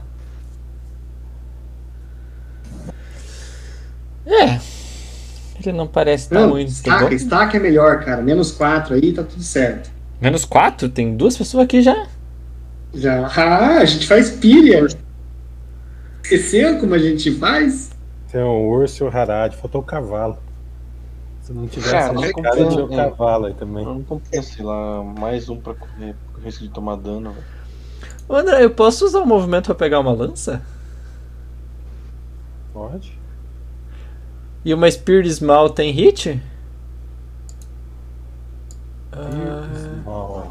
É. 4.26 4.60
Ele 5.60 5.76
não 5.76 5.86
parece 5.86 6.24
estar 6.24 6.40
Não, 6.40 6.50
muito 6.50 6.68
estaca, 6.68 7.06
bom. 7.06 7.12
estaca 7.12 7.56
é 7.56 7.60
melhor, 7.60 8.04
cara. 8.04 8.22
Menos 8.22 8.52
4 8.52 8.94
aí, 8.94 9.12
tá 9.12 9.22
tudo 9.22 9.42
certo. 9.42 9.90
Menos 10.20 10.44
4? 10.44 10.88
Tem 10.88 11.16
duas 11.16 11.36
pessoas 11.36 11.64
aqui 11.64 11.82
já. 11.82 12.06
Já. 12.94 13.26
Ah, 13.26 13.78
a 13.78 13.84
gente 13.84 14.06
faz 14.06 14.30
pilha. 14.30 14.86
Esqueceu 16.22 16.78
como 16.78 16.94
a 16.94 16.98
gente 16.98 17.30
faz? 17.32 17.90
Tem 18.30 18.42
o 18.42 18.68
urso 18.68 19.04
e 19.04 19.06
o 19.06 19.10
Harad, 19.16 19.54
faltou 19.54 19.80
o 19.80 19.84
cavalo. 19.84 20.38
Se 21.40 21.52
não 21.52 21.66
tivesse 21.66 21.92
Cara, 21.92 22.20
essa 22.20 22.32
cara, 22.34 22.68
tinha 22.68 22.84
o 22.84 22.88
cavalo 22.88 23.46
aí 23.46 23.54
também. 23.54 23.84
Não 23.84 24.02
compensa, 24.02 24.54
sei 24.54 24.64
lá, 24.64 25.02
mais 25.02 25.48
um 25.48 25.58
pra 25.58 25.74
correr, 25.74 26.14
com 26.34 26.40
risco 26.42 26.62
de 26.62 26.68
tomar 26.68 26.96
dano, 26.96 27.32
velho. 27.32 27.57
Ô, 28.29 28.37
André, 28.37 28.62
eu 28.64 28.70
posso 28.70 29.05
usar 29.07 29.20
o 29.20 29.26
movimento 29.26 29.66
pra 29.66 29.74
pegar 29.74 30.01
uma 30.01 30.12
lança? 30.12 30.61
Pode? 32.72 33.18
E 34.64 34.74
uma 34.74 34.91
Spear 34.91 35.24
Small 35.26 35.70
tem 35.70 35.91
hit? 35.93 36.41
Ah, 39.12 39.66
Ó, 40.07 40.51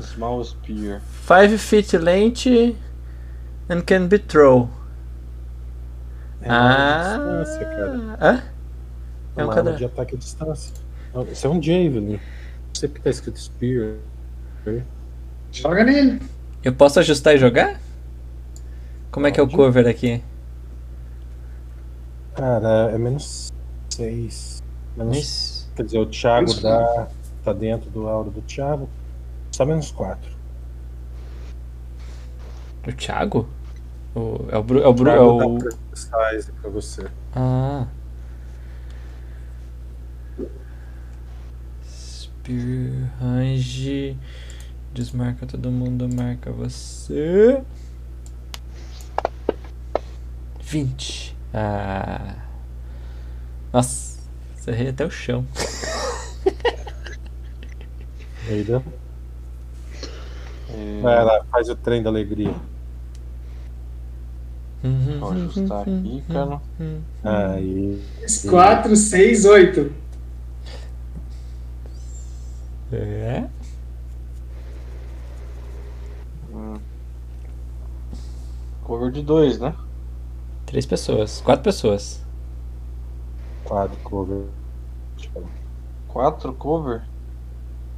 Small 0.00 0.42
Spear. 0.44 1.00
5 1.26 1.58
feet 1.58 1.96
length 1.96 2.46
and 3.70 3.82
can 3.86 4.08
be 4.08 4.18
thrown. 4.18 4.68
é 6.42 6.48
uma 6.48 6.58
Ah. 6.58 7.16
distância, 7.44 7.64
cara. 7.66 8.18
Hã? 8.20 8.42
É 9.36 9.40
É 9.40 9.44
um 9.44 9.46
uma 9.46 9.54
arma 9.56 9.72
de 9.74 9.84
ataque 9.84 10.14
à 10.16 10.18
distância. 10.18 10.74
Isso 11.30 11.46
é 11.46 11.50
um 11.50 11.62
Javelin. 11.62 12.12
Não 12.14 12.20
sei 12.74 12.88
porque 12.88 13.02
tá 13.04 13.10
escrito 13.10 13.38
Spear. 13.38 13.96
Joga 15.52 15.84
nele. 15.84 16.20
Eu 16.64 16.72
posso 16.72 17.00
ajustar 17.00 17.34
e 17.34 17.38
jogar? 17.38 17.80
Como 19.10 19.26
é 19.26 19.32
que 19.32 19.40
é 19.40 19.42
o 19.42 19.48
cover 19.48 19.86
aqui? 19.86 20.22
Cara, 22.34 22.90
é 22.92 22.98
menos 22.98 23.52
6. 23.90 24.62
Menos, 24.96 25.18
Isso. 25.18 25.72
quer 25.74 25.82
dizer, 25.84 25.98
o 25.98 26.06
Thiago 26.06 26.50
Isso. 26.50 26.62
dá. 26.62 27.08
Tá 27.42 27.52
dentro 27.52 27.90
do 27.90 28.06
aura 28.08 28.30
do 28.30 28.40
Thiago. 28.42 28.88
Só 29.50 29.66
menos 29.66 29.90
4. 29.90 30.30
O 32.86 32.92
Thiago? 32.92 33.48
O, 34.14 34.46
é 34.48 34.56
o 34.56 34.62
Bru. 34.62 34.80
É 34.80 34.86
o 34.86 34.94
Bru. 34.94 35.10
É 35.10 35.20
o... 35.20 35.58
size 35.94 36.52
pra 36.60 36.70
você. 36.70 37.06
Ah. 37.34 37.86
Spear 41.84 43.12
range. 43.20 44.16
Desmarca 44.92 45.46
todo 45.46 45.70
mundo, 45.70 46.06
marca 46.14 46.52
você. 46.52 47.62
20. 50.60 51.34
Ah. 51.54 52.34
Nossa, 53.72 54.18
errei 54.66 54.90
até 54.90 55.06
o 55.06 55.10
chão. 55.10 55.46
Eida. 58.48 58.82
É, 60.68 61.00
Vai 61.00 61.24
lá, 61.24 61.44
faz 61.50 61.68
o 61.68 61.76
trem 61.76 62.02
da 62.02 62.10
alegria. 62.10 62.54
Vou 65.20 65.30
ajustar 65.30 65.82
aqui, 65.82 66.24
cara. 66.26 66.60
Aí. 67.22 68.02
4, 68.50 68.96
6, 68.96 69.44
8. 69.44 69.92
É. 72.92 73.44
Hum. 76.52 76.74
Cover 78.84 79.10
de 79.10 79.22
dois, 79.22 79.58
né? 79.58 79.74
Três 80.66 80.84
pessoas. 80.86 81.40
Quatro 81.40 81.62
pessoas. 81.64 82.22
4 83.64 83.96
cover. 84.02 84.44
Quatro 86.08 86.52
cover? 86.54 87.02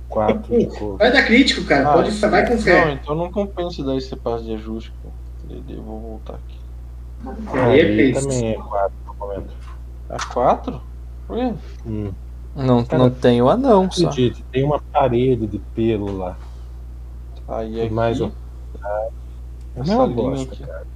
4 0.09 0.59
de 0.59 0.67
cover. 0.67 0.99
Vai 0.99 1.13
dar 1.13 1.25
crítico, 1.25 1.65
cara. 1.65 1.93
Pode, 1.93 2.11
isso- 2.11 2.29
vai 2.31 2.47
com 2.47 2.55
Não, 2.55 2.61
fé. 2.61 2.93
então 2.93 3.15
não 3.15 3.33
compensa 3.33 3.83
dar 3.83 3.97
esse 3.97 4.15
passo 4.15 4.45
de 4.45 4.55
ajuste, 4.55 4.93
cara. 5.03 5.61
Eu 5.69 5.83
vou 5.83 6.01
voltar 6.01 6.35
aqui. 6.35 6.59
Aí, 7.59 7.81
Aí 7.81 7.97
fez. 7.97 8.23
também 8.23 8.51
é 8.51 8.55
4 8.55 8.93
no 9.07 9.15
momento. 9.15 9.55
A 10.09 10.27
quatro? 10.27 10.81
Por 11.27 11.37
quê? 11.37 11.55
Hum. 11.87 12.13
Não, 12.55 12.85
Cara, 12.85 13.03
não 13.03 13.11
tem 13.11 13.43
o 13.43 13.49
anão 13.49 13.91
só. 13.91 14.09
Acredite, 14.09 14.45
tem 14.53 14.63
uma 14.65 14.79
parede 14.79 15.47
de 15.47 15.59
pelo 15.59 16.17
lá. 16.19 16.37
Aí 17.49 17.75
E 17.77 17.81
aqui. 17.83 17.95
mais 17.95 18.21
um. 18.21 18.31
É 18.83 19.81
essa 19.81 19.95
uma 19.95 20.07
linha 20.07 20.17
bosta, 20.17 20.55
aqui. 20.55 20.65
cara. 20.65 20.87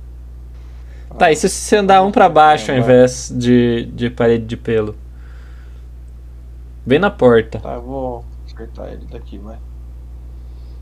Tá, 1.19 1.33
e 1.33 1.37
se 1.37 1.49
você 1.49 1.77
andar 1.77 2.03
um 2.03 2.13
pra 2.13 2.29
baixo 2.29 2.71
ao 2.71 2.77
invés 2.77 3.33
de, 3.35 3.87
de 3.87 4.11
parede 4.11 4.45
de 4.45 4.57
pelo? 4.57 4.95
Bem 6.85 6.99
na 6.99 7.11
porta. 7.11 7.59
Tá, 7.61 7.75
eu 7.75 7.83
vou 7.83 8.25
acertar 8.47 8.89
ele 8.89 9.07
daqui, 9.07 9.39
vai. 9.39 9.59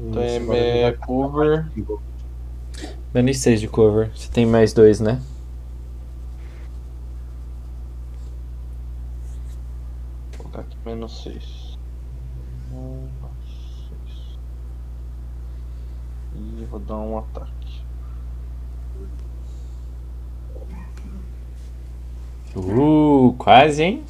Então 0.01 0.25
Isso, 0.25 0.53
é, 0.53 0.83
é 0.83 0.93
cover. 0.93 1.67
Menos 3.15 3.39
6 3.39 3.61
de 3.61 3.69
cover. 3.69 4.11
Você 4.15 4.31
tem 4.31 4.45
mais 4.45 4.73
dois, 4.73 5.01
né? 5.01 5.21
Vou 10.33 10.39
colocar 10.39 10.61
aqui 10.61 10.77
menos 10.85 11.23
6. 11.23 11.79
Vou 16.71 16.81
dar 16.81 16.97
um 16.97 17.19
ataque. 17.19 17.57
Uh, 22.57 23.35
quase, 23.39 23.83
hein? 23.83 24.05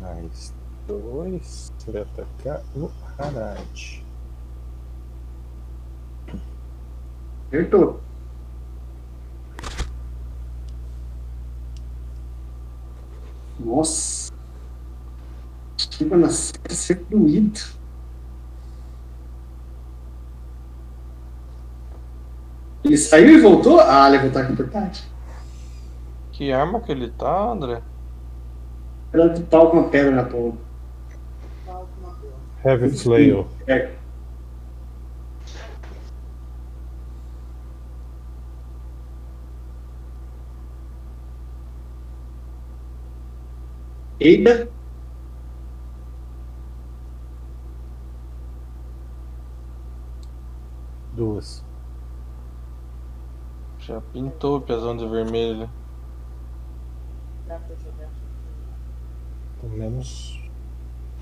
Mais 0.00 0.54
dois. 0.88 1.70
Você 1.78 1.92
vai 1.92 2.02
atacar 2.02 2.62
o 2.74 2.90
Harad. 3.18 4.05
Acertou. 7.48 8.00
Nossa. 13.58 14.32
Chega 15.76 16.16
na 16.16 16.28
ser 16.28 17.04
doído. 17.10 17.60
Ele 22.84 22.96
saiu 22.96 23.30
e 23.30 23.40
voltou? 23.40 23.80
Ah, 23.80 24.06
levantar 24.08 24.46
com 24.46 24.54
portátil. 24.54 25.04
Que 26.32 26.52
arma 26.52 26.80
que 26.80 26.92
ele 26.92 27.10
tá, 27.10 27.50
André? 27.50 27.82
Ela 29.12 29.30
de 29.30 29.42
pau 29.42 29.70
com 29.70 29.78
uma 29.78 29.88
pedra 29.88 30.10
na 30.14 30.24
ponta. 30.24 30.58
Heavy 32.64 32.90
Flail. 32.90 33.46
É. 33.66 33.90
Eita. 44.18 44.68
Duas. 51.14 51.64
Já 53.78 54.00
pintou 54.00 54.56
o 54.58 54.60
pesão 54.60 54.96
de 54.96 55.06
vermelho. 55.06 55.70
Com 59.60 59.68
menos. 59.68 60.40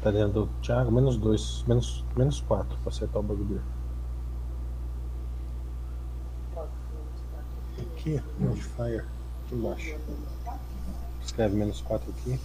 Tá 0.02 0.10
dentro 0.10 0.46
do 0.46 0.46
Thiago, 0.62 0.90
menos 0.92 1.16
dois. 1.16 1.64
Menos, 1.66 2.04
menos 2.16 2.40
quatro 2.40 2.76
pra 2.78 2.90
acertar 2.90 3.20
o 3.20 3.22
bagulho 3.22 3.44
dele. 3.44 3.62
Aqui, 7.92 8.22
modifier. 8.38 9.04
Aqui 9.44 9.54
embaixo. 9.54 9.96
Escreve 11.22 11.56
menos 11.56 11.80
quatro 11.80 12.10
aqui. 12.10 12.38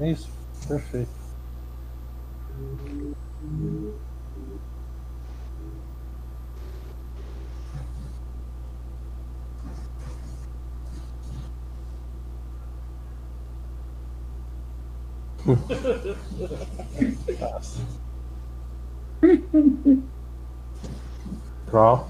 É 0.00 0.10
isso, 0.10 0.30
perfeito. 0.68 1.22
Qual? 21.70 22.08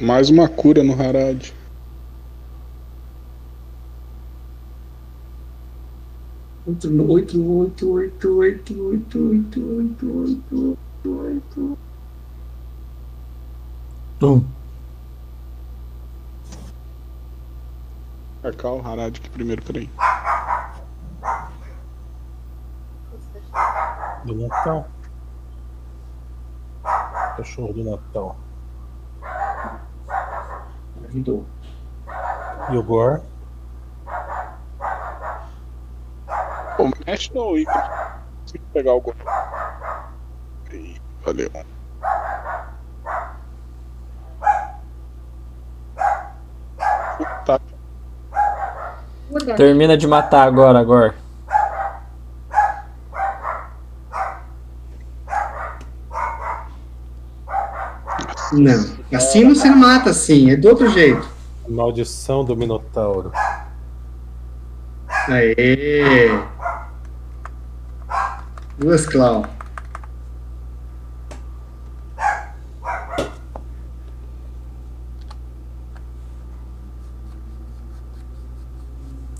Mais 0.00 0.30
uma 0.30 0.48
cura 0.48 0.82
no 0.82 0.92
Harad. 0.94 1.52
8, 6.66 6.88
8, 6.88 7.36
8, 7.36 7.84
8, 7.84 8.26
8, 8.26 8.74
8, 8.74 8.74
8, 8.74 9.60
8, 9.60 10.02
8, 10.02 10.78
8, 11.04 11.10
8. 11.10 11.78
Um. 14.22 14.42
Cacau, 18.40 18.80
Harad 18.80 19.20
que 19.20 19.28
primeiro, 19.28 19.62
peraí. 19.62 19.90
Do 24.24 24.34
Natal. 24.34 24.88
Cachorro 27.36 27.74
do 27.74 27.84
Natal. 27.84 28.36
Ajudou. 31.08 31.44
E 32.72 32.76
o 32.78 32.82
Gore? 32.82 33.20
Pô, 36.84 36.90
mexe 37.06 37.32
no. 37.32 37.44
Consigo 37.44 38.64
pegar 38.74 38.92
o 38.92 39.00
gol. 39.00 39.14
Aí, 40.70 40.96
valeu. 41.24 41.50
Tá. 47.46 47.58
Termina 49.56 49.96
de 49.96 50.06
matar 50.06 50.46
agora, 50.46 50.78
agora. 50.78 51.14
Não. 58.52 58.94
Assim 59.10 59.44
não 59.44 59.54
se 59.54 59.70
mata 59.70 60.10
assim, 60.10 60.50
é 60.50 60.56
do 60.56 60.68
outro 60.68 60.90
jeito. 60.90 61.26
Maldição 61.66 62.44
do 62.44 62.54
Minotauro. 62.54 63.32
Aê! 65.28 66.53
Duas 68.84 69.06
Clau. 69.06 69.46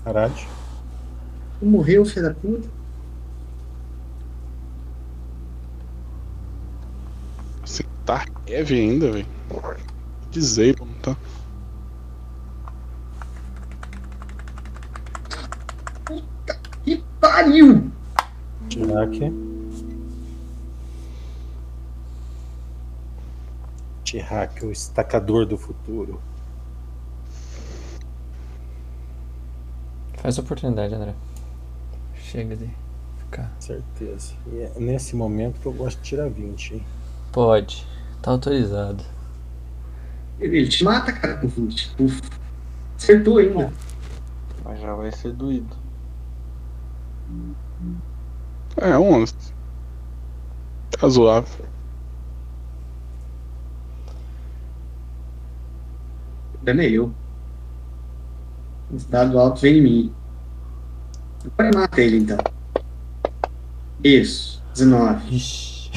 Harad. 0.03 0.47
Morreu, 1.61 2.03
filho 2.05 2.27
da 2.27 2.33
puta. 2.33 2.67
Você 7.63 7.83
tá 8.03 8.25
heavy 8.47 8.79
ainda, 8.79 9.11
velho. 9.11 9.27
Disable, 10.31 10.85
não 10.85 10.93
tá? 11.03 11.17
Que 16.83 17.03
pariu! 17.21 17.74
Tirak. 19.07 19.33
Tirak, 24.03 24.65
o 24.65 24.71
estacador 24.71 25.45
do 25.45 25.57
futuro. 25.57 26.21
Faz 30.17 30.37
oportunidade, 30.37 30.93
André. 30.93 31.13
Chega 32.15 32.55
de 32.55 32.69
ficar. 33.19 33.55
Certeza. 33.59 34.33
E 34.51 34.59
é 34.59 34.71
nesse 34.79 35.15
momento 35.15 35.59
que 35.59 35.65
eu 35.65 35.73
gosto 35.73 35.97
de 35.99 36.03
tirar 36.03 36.29
20, 36.29 36.75
hein? 36.75 36.85
Pode. 37.31 37.85
Tá 38.21 38.31
autorizado. 38.31 39.03
Ele, 40.39 40.67
te 40.67 40.83
mata, 40.83 41.13
cara, 41.13 41.37
com 41.37 41.47
20. 41.47 41.95
Uf. 41.99 42.21
Acertou 42.97 43.37
ainda. 43.37 43.71
Mas 44.63 44.79
já 44.79 44.95
vai 44.95 45.11
ser 45.11 45.31
doído. 45.31 45.75
É, 48.77 48.97
11. 48.97 49.33
Tá 50.91 51.07
zoável. 51.07 51.65
O 56.53 56.57
problema 56.57 56.83
é 56.83 56.89
eu. 56.89 57.13
O 58.91 58.97
dado 59.09 59.39
alto 59.39 59.61
vem 59.61 59.77
em 59.77 59.81
mim. 59.81 60.13
Agora 61.57 61.79
mata 61.79 62.01
ele 62.01 62.17
então. 62.17 62.37
Isso. 64.03 64.63
19. 64.73 65.35
Ixi. 65.35 65.91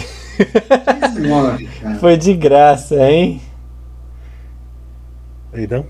19, 1.14 1.66
cara. 1.66 1.98
Foi 1.98 2.16
de 2.16 2.34
graça, 2.34 2.94
hein? 3.10 3.42
Aidan? 5.52 5.84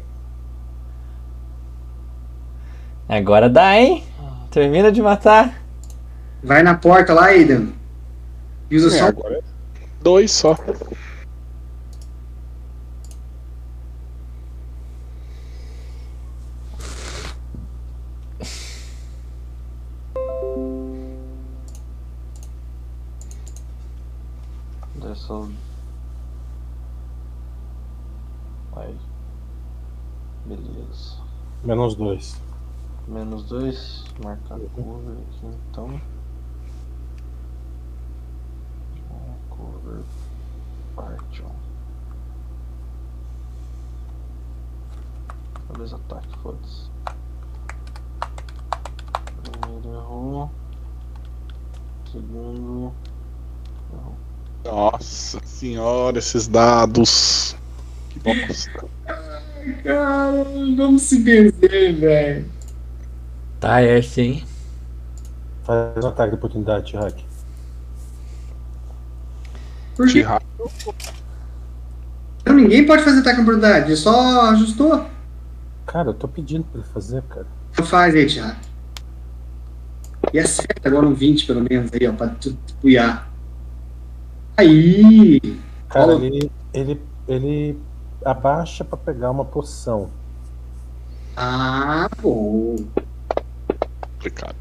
Agora 3.09 3.49
dá, 3.49 3.79
hein? 3.79 4.05
Termina 4.51 4.91
de 4.91 5.03
matar. 5.03 5.68
Vai 6.43 6.63
na 6.63 6.75
porta 6.75 7.13
lá, 7.13 7.27
Aidan. 7.27 7.69
E 8.71 8.77
usa 8.77 8.95
É, 8.95 8.99
só. 9.01 9.07
agora 9.09 9.39
é 9.39 9.43
dois 10.03 10.31
só. 10.31 10.57
Dessa. 24.95 25.35
Aí. 28.77 28.97
Beleza. 30.47 31.17
Menos 31.65 31.95
dois. 31.95 32.41
Menos 33.07 33.45
dois. 33.45 34.05
Marcar 34.23 34.59
cover 34.75 35.17
aqui 35.29 35.47
então. 35.71 36.01
Cover. 39.59 40.03
Parte 40.95 41.43
1. 41.43 41.59
Beleza, 45.73 45.97
ataque, 45.97 46.39
foda-se. 46.39 46.89
Primeiro 49.43 49.95
errou. 49.95 50.51
Segundo. 52.11 52.93
Errou. 53.93 54.17
Nossa 54.65 55.41
senhora, 55.45 56.19
esses 56.19 56.49
dados. 56.49 57.55
Que 58.11 58.21
bosta. 58.21 58.89
Cara, 59.85 60.45
vamos 60.77 61.03
se 61.03 61.19
benzer, 61.19 61.97
velho. 61.97 62.51
Tá, 63.61 63.81
é 63.81 64.01
sim. 64.01 64.45
Faz 65.65 66.03
um 66.03 66.09
ataque 66.09 66.31
de 66.31 66.37
oportunidade, 66.37 66.87
Tirak. 66.87 67.28
Por 69.99 70.07
quê? 70.07 70.23
Tira- 70.23 70.41
Não, 72.47 72.55
ninguém 72.55 72.87
pode 72.87 73.03
fazer 73.03 73.19
ataque 73.21 73.37
na 73.39 73.43
oportunidade. 73.43 73.95
Só 73.97 74.49
ajustou. 74.53 75.05
Cara, 75.85 76.11
eu 76.11 76.15
tô 76.15 76.27
pedindo 76.29 76.65
pra 76.65 76.81
ele 76.81 76.89
fazer, 76.95 77.23
cara. 77.25 77.47
Então 77.73 77.85
faz 77.85 78.15
aí, 78.15 78.27
Thiago. 78.27 78.57
E 80.33 80.39
acerta 80.39 80.89
agora 80.89 81.07
um 81.07 81.15
20 81.15 81.47
pelo 81.47 81.61
menos 81.69 81.91
aí, 81.93 82.07
ó, 82.09 82.13
pra 82.13 82.29
tu 82.29 82.57
puiar. 82.81 83.29
Aí! 84.57 85.41
Cara, 85.89 86.13
ele, 86.15 86.51
ele, 86.73 87.03
ele 87.27 87.79
abaixa 88.25 88.85
pra 88.85 88.97
pegar 88.97 89.31
uma 89.31 89.45
poção. 89.45 90.11
Ah, 91.37 92.09
bom. 92.21 92.77
Complicado. 94.15 94.57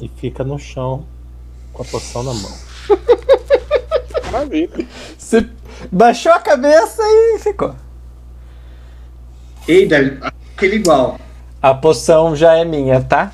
E 0.00 0.08
fica 0.08 0.44
no 0.44 0.58
chão 0.58 1.06
com 1.72 1.82
a 1.82 1.86
poção 1.86 2.22
na 2.22 2.34
mão. 2.34 2.52
Maravilha. 4.30 4.86
Você 5.16 5.48
baixou 5.90 6.32
a 6.32 6.40
cabeça 6.40 7.02
e 7.02 7.38
ficou. 7.38 7.74
Ei, 9.66 9.86
Davi, 9.86 10.18
aquele 10.54 10.76
igual. 10.76 11.18
A 11.60 11.74
poção 11.74 12.36
já 12.36 12.54
é 12.54 12.64
minha, 12.64 13.02
tá? 13.02 13.32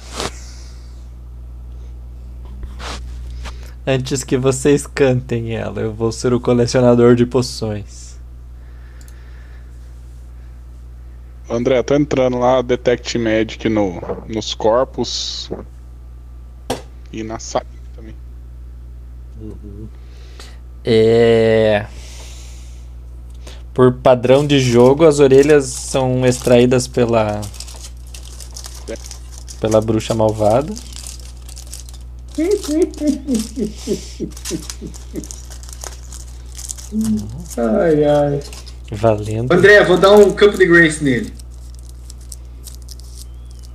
Antes 3.86 4.22
que 4.22 4.36
vocês 4.36 4.86
cantem 4.86 5.56
ela, 5.56 5.80
eu 5.80 5.92
vou 5.92 6.12
ser 6.12 6.32
o 6.32 6.40
colecionador 6.40 7.16
de 7.16 7.26
poções. 7.26 8.16
André, 11.50 11.82
tô 11.82 11.94
entrando 11.94 12.38
lá, 12.38 12.62
Detect 12.62 13.18
Magic 13.18 13.68
no, 13.68 14.00
nos 14.28 14.54
corpos. 14.54 15.50
E 17.12 17.22
na 17.22 17.38
sala 17.38 17.66
É. 20.84 21.86
Por 23.72 23.92
padrão 23.94 24.46
de 24.46 24.60
jogo, 24.60 25.04
as 25.06 25.18
orelhas 25.18 25.64
são 25.64 26.26
extraídas 26.26 26.86
pela 26.86 27.40
pela 29.60 29.80
bruxa 29.80 30.12
malvada. 30.12 30.74
Ai, 37.56 38.04
ai. 38.04 38.40
Valendo. 38.90 39.52
André, 39.52 39.84
vou 39.84 39.96
dar 39.96 40.12
um 40.12 40.32
campo 40.32 40.58
de 40.58 40.66
grace 40.66 41.02
nele. 41.02 41.32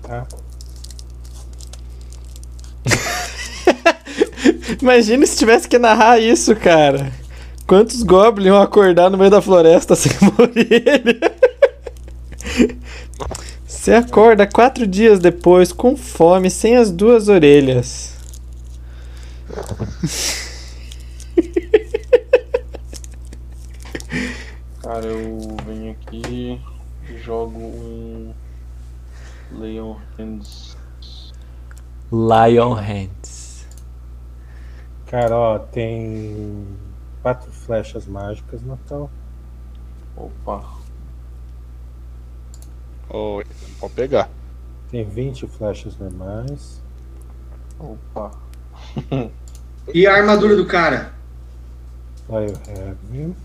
Tá? 0.03 0.28
Imagina 4.82 5.26
se 5.26 5.38
tivesse 5.38 5.68
que 5.68 5.78
narrar 5.78 6.20
isso, 6.20 6.55
cara. 6.55 7.11
Quantos 7.65 8.01
goblins 8.03 8.47
iam 8.47 8.61
acordar 8.61 9.09
no 9.09 9.18
meio 9.18 9.30
da 9.30 9.41
floresta 9.41 9.95
sem 9.95 10.11
morrer? 10.22 11.20
Você 13.65 13.93
acorda 13.93 14.47
quatro 14.47 14.86
dias 14.88 15.20
depois, 15.20 15.72
com 15.72 15.95
fome, 15.95 16.49
sem 16.49 16.76
as 16.76 16.91
duas 16.91 17.28
orelhas. 17.28 18.15
Cara, 24.82 25.05
eu 25.05 25.57
venho 25.65 25.91
aqui 25.91 26.61
e 27.09 27.18
jogo 27.18 27.59
um 27.59 28.34
Leon 29.51 29.95
Hands. 30.18 30.76
Lion 32.11 32.74
Hands. 32.74 33.16
Cara, 35.07 35.35
ó, 35.35 35.59
tem 35.59 36.67
quatro 37.21 37.49
flechas 37.51 38.05
mágicas, 38.05 38.61
Natal. 38.61 39.09
Opa. 40.15 40.63
Ô, 43.09 43.41
pode 43.79 43.93
pegar. 43.93 44.29
Tem 44.91 45.03
20 45.05 45.47
flechas 45.47 45.97
normais. 45.97 46.81
Opa. 47.79 48.31
E 49.93 50.05
a 50.05 50.13
armadura 50.13 50.53
do 50.53 50.65
cara? 50.65 51.13
Aí 52.27 52.45
eu 52.45 52.53
have. 52.53 53.35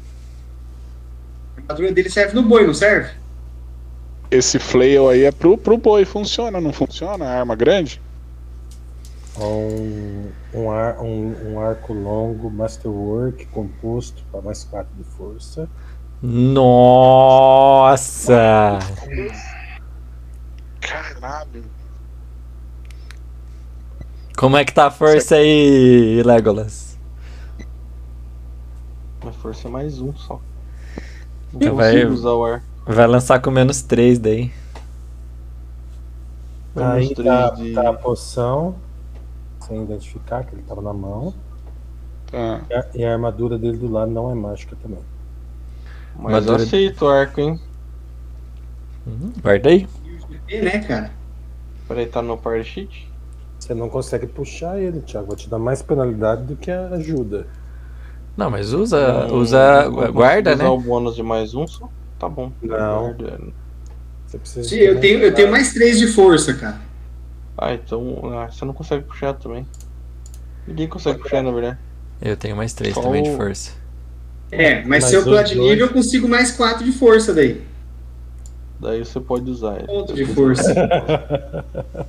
A 1.57 1.61
armadura 1.61 1.93
dele 1.93 2.11
serve 2.11 2.35
no 2.35 2.43
boi, 2.43 2.67
não 2.67 2.75
serve? 2.75 3.15
Esse 4.29 4.59
flail 4.59 5.09
aí 5.09 5.23
é 5.23 5.31
pro, 5.31 5.57
pro 5.57 5.79
boi. 5.79 6.05
Funciona, 6.05 6.61
não 6.61 6.73
funciona? 6.73 7.25
A 7.27 7.39
arma 7.39 7.55
grande? 7.55 8.03
Um, 9.39 10.31
um, 10.55 10.71
ar, 10.71 11.01
um, 11.01 11.53
um 11.53 11.61
arco 11.61 11.93
longo 11.93 12.51
Masterwork 12.51 13.47
composto 13.47 14.23
para 14.31 14.41
mais 14.43 14.65
4 14.65 14.93
de 14.97 15.05
força. 15.05 15.69
Nossa! 17.53 18.33
Caralho. 20.81 21.65
Como 24.37 24.57
é 24.57 24.65
que 24.65 24.73
tá 24.73 24.87
a 24.87 24.91
força 24.91 25.35
aí, 25.37 26.23
Legolas? 26.25 26.99
Minha 29.21 29.33
força 29.35 29.69
é 29.69 29.71
mais 29.71 30.01
um 30.01 30.15
só. 30.17 30.41
Não 31.53 31.61
Já 31.61 31.73
vai- 31.73 32.05
usar 32.07 32.31
o 32.33 32.45
ar. 32.45 32.63
Vai 32.87 33.07
lançar 33.07 33.41
com 33.41 33.51
menos 33.51 33.83
3 33.83 34.19
daí. 34.19 34.53
Menos 36.75 36.93
Aí 36.95 37.15
três 37.15 37.29
tá, 37.29 37.51
de- 37.51 37.73
tá 37.75 37.91
a 37.91 37.93
poção, 37.93 38.75
sem 39.67 39.83
identificar 39.83 40.45
que 40.45 40.55
ele 40.55 40.63
tava 40.63 40.83
na 40.83 40.93
mão. 40.93 41.35
Tá. 42.31 42.61
E 42.71 42.75
a, 42.75 42.87
e 42.95 43.05
a 43.05 43.13
armadura 43.13 43.59
dele 43.59 43.77
do 43.77 43.91
lado 43.91 44.11
não 44.11 44.31
é 44.31 44.35
mágica 44.35 44.77
também. 44.83 45.01
Mas 46.17 46.25
eu 46.33 46.37
Armadura- 46.37 46.63
aceito 46.63 47.05
o 47.05 47.09
arco, 47.09 47.41
hein? 47.41 47.61
Uhum, 49.07 49.33
Guarda 49.43 49.69
aí. 49.69 49.89
E, 50.49 50.61
né, 50.61 50.79
cara? 50.81 51.11
Peraí, 51.89 52.07
tá 52.07 52.23
no 52.23 52.37
party 52.39 52.65
sheet? 52.65 53.09
Você 53.59 53.75
não 53.75 53.89
consegue 53.89 54.27
puxar 54.27 54.79
ele, 54.81 55.01
Thiago. 55.01 55.27
Vou 55.29 55.37
te 55.37 55.49
dar 55.49 55.59
mais 55.59 55.83
penalidade 55.83 56.43
do 56.45 56.57
que 56.57 56.71
a 56.71 56.89
ajuda. 56.89 57.47
Não, 58.37 58.51
mas 58.51 58.73
usa. 58.73 59.27
Não- 59.29 59.37
usa. 59.37 59.85
não 59.91 60.13
Guarda, 60.13 60.55
usar 60.55 60.65
né? 60.65 60.69
o 60.71 60.79
bônus 60.81 61.15
de 61.17 61.23
mais 61.23 61.55
um 61.55 61.67
só? 61.67 61.89
Tá 62.19 62.29
bom. 62.29 62.53
Não. 62.63 63.03
Guarda. 63.15 63.41
Você 64.27 64.39
precisa 64.39 64.69
Sim, 64.69 64.77
eu 64.77 65.01
tenho, 65.01 65.19
eu 65.21 65.35
tenho 65.35 65.51
mais 65.51 65.73
3 65.75 65.99
de 65.99 66.07
força, 66.09 66.55
cara. 66.55 66.81
Ah, 67.57 67.75
então 67.75 68.21
ah, 68.39 68.51
você 68.51 68.65
não 68.65 68.73
consegue 68.73 69.05
puxar 69.05 69.35
também. 69.35 69.67
Ninguém 70.67 70.89
consegue 70.89 71.19
puxar, 71.21 71.43
na 71.43 71.51
verdade. 71.51 71.79
Eu 72.21 72.37
tenho 72.37 72.57
mais 72.57 72.73
3 72.73 72.95
Só 72.95 73.03
também 73.03 73.23
de 73.23 73.35
força. 73.37 73.73
É, 74.51 74.77
mas, 74.81 74.87
Mas 74.89 75.05
se 75.07 75.15
eu 75.15 75.23
pular 75.25 75.43
de 75.43 75.55
dois- 75.55 75.71
nível, 75.71 75.87
eu 75.87 75.93
consigo 75.93 76.29
mais 76.29 76.53
4 76.53 76.85
de 76.85 76.93
força 76.93 77.33
daí. 77.35 77.65
Daí 78.79 79.05
você 79.05 79.21
pode 79.21 79.51
usar 79.51 79.77
ele. 79.79 79.87
Ponto 79.87 80.13
de 80.15 80.25
força. 80.27 80.73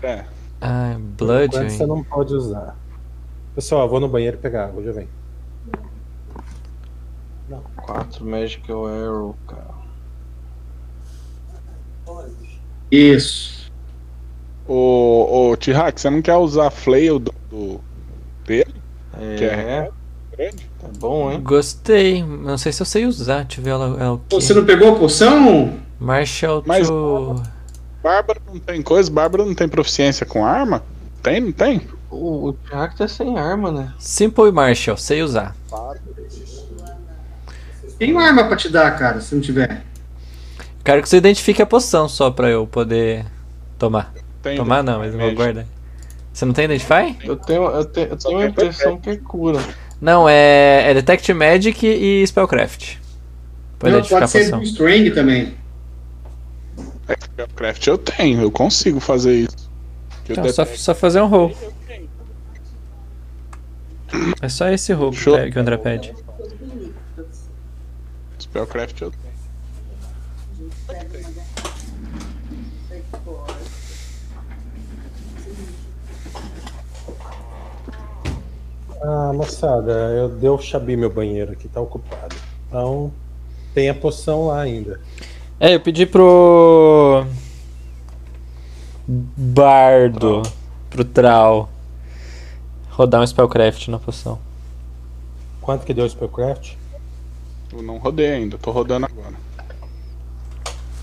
É. 0.00 0.24
Ah, 0.60 0.92
Enquanto 0.92 1.16
Blood. 1.18 1.72
você 1.72 1.84
não 1.84 2.04
pode 2.04 2.32
usar. 2.32 2.76
Pessoal, 3.52 3.82
eu 3.82 3.88
vou 3.88 3.98
no 3.98 4.08
banheiro 4.08 4.38
pegar 4.38 4.66
água, 4.66 4.80
já 4.84 4.92
vem. 4.92 5.08
4 7.76 8.24
Magical 8.24 8.86
Arrow, 8.86 9.36
cara. 9.48 9.74
Isso. 12.90 13.57
Ô, 14.68 15.50
ô 15.52 15.56
T-Hack, 15.56 15.98
você 15.98 16.10
não 16.10 16.20
quer 16.20 16.36
usar 16.36 16.70
flail 16.70 17.18
do, 17.18 17.34
do 17.50 17.80
dele? 18.46 18.74
É, 19.18 19.36
Que 19.36 19.44
é 19.44 19.90
grande? 20.36 20.70
tá 20.80 20.88
bom, 20.98 21.32
hein? 21.32 21.40
Gostei. 21.42 22.22
Não 22.22 22.58
sei 22.58 22.70
se 22.72 22.82
eu 22.82 22.86
sei 22.86 23.06
usar. 23.06 23.44
Deixa 23.44 23.60
eu 23.60 23.64
ver 23.64 23.70
ela. 23.70 23.96
É 24.04 24.08
o 24.10 24.18
Pô, 24.18 24.36
quê? 24.36 24.42
Você 24.42 24.52
não 24.54 24.64
pegou 24.66 24.94
a 24.94 24.98
poção? 24.98 25.72
Marshall 25.98 26.62
Mas- 26.66 26.86
to. 26.88 27.42
Bárbara 28.02 28.40
não 28.46 28.60
tem 28.60 28.80
coisa? 28.82 29.10
Bárbara 29.10 29.44
não 29.44 29.54
tem 29.54 29.68
proficiência 29.68 30.24
com 30.24 30.44
arma? 30.44 30.82
Tem, 31.22 31.40
não 31.40 31.50
tem? 31.50 31.80
O, 32.10 32.50
o 32.50 32.56
Jack 32.70 32.96
tá 32.96 33.08
sem 33.08 33.36
arma, 33.38 33.72
né? 33.72 33.92
Simple 33.98 34.52
Marshall, 34.52 34.96
sei 34.96 35.22
usar. 35.22 35.56
Tem 37.98 38.12
uma 38.12 38.22
arma 38.22 38.44
pra 38.46 38.56
te 38.56 38.68
dar, 38.68 38.96
cara, 38.96 39.20
se 39.20 39.34
não 39.34 39.42
tiver. 39.42 39.82
Quero 40.84 41.02
que 41.02 41.08
você 41.08 41.16
identifique 41.16 41.60
a 41.60 41.66
poção 41.66 42.08
só 42.08 42.30
pra 42.30 42.48
eu 42.48 42.66
poder 42.66 43.26
tomar. 43.76 44.14
Tomar 44.56 44.82
não, 44.82 44.98
mas 44.98 45.12
eu 45.12 45.20
vou 45.20 45.34
guardar. 45.34 45.66
Você 46.32 46.44
não 46.44 46.52
tem 46.52 46.66
Identify? 46.66 47.16
Eu 47.24 47.36
tenho, 47.36 47.64
eu 47.64 47.84
tenho, 47.84 48.08
eu 48.08 48.16
tenho 48.16 48.38
a 48.38 48.44
é 48.44 48.46
impressão 48.46 48.98
que 48.98 49.10
é 49.10 49.16
cura. 49.16 49.58
Não, 50.00 50.28
é, 50.28 50.90
é 50.90 50.94
Detect 50.94 51.32
Magic 51.32 51.84
e 51.84 52.24
Spellcraft. 52.26 52.96
Pode 53.78 53.92
não, 53.92 53.98
identificar 53.98 54.18
a 54.18 54.20
pode 54.20 54.30
ser 54.30 54.44
poção. 54.44 54.58
do 54.60 54.64
Strang 54.64 55.10
também. 55.10 55.54
Spellcraft 57.24 57.86
eu 57.86 57.98
tenho, 57.98 58.42
eu 58.42 58.50
consigo 58.50 59.00
fazer 59.00 59.34
isso. 59.34 59.70
Eu 60.28 60.34
Então, 60.34 60.52
só, 60.52 60.64
só 60.64 60.94
fazer 60.94 61.20
um 61.20 61.26
roll. 61.26 61.56
É 64.40 64.48
só 64.48 64.68
esse 64.68 64.92
roll 64.92 65.10
que 65.10 65.50
que 65.50 65.58
o 65.58 65.60
André 65.60 65.76
pede. 65.76 66.14
Spellcraft 68.38 69.00
eu 69.00 69.10
tenho. 69.10 69.28
Ah, 79.00 79.32
moçada, 79.32 79.92
eu 79.92 80.28
deu 80.28 80.58
chabi 80.58 80.96
meu 80.96 81.10
banheiro 81.10 81.52
aqui, 81.52 81.68
tá 81.68 81.80
ocupado. 81.80 82.34
Então, 82.66 83.12
tem 83.72 83.88
a 83.88 83.94
poção 83.94 84.46
lá 84.46 84.60
ainda. 84.60 85.00
É, 85.60 85.74
eu 85.74 85.80
pedi 85.80 86.04
pro. 86.04 87.24
Bardo. 89.06 90.42
Pro 90.90 91.04
Trau. 91.04 91.70
Rodar 92.90 93.22
um 93.22 93.26
Spellcraft 93.26 93.88
na 93.88 93.98
poção. 93.98 94.38
Quanto 95.60 95.86
que 95.86 95.94
deu 95.94 96.04
o 96.04 96.10
Spellcraft? 96.10 96.74
Eu 97.72 97.82
não 97.82 97.98
rodei 97.98 98.28
ainda, 98.32 98.58
tô 98.58 98.70
rodando 98.70 99.06
agora. 99.06 99.34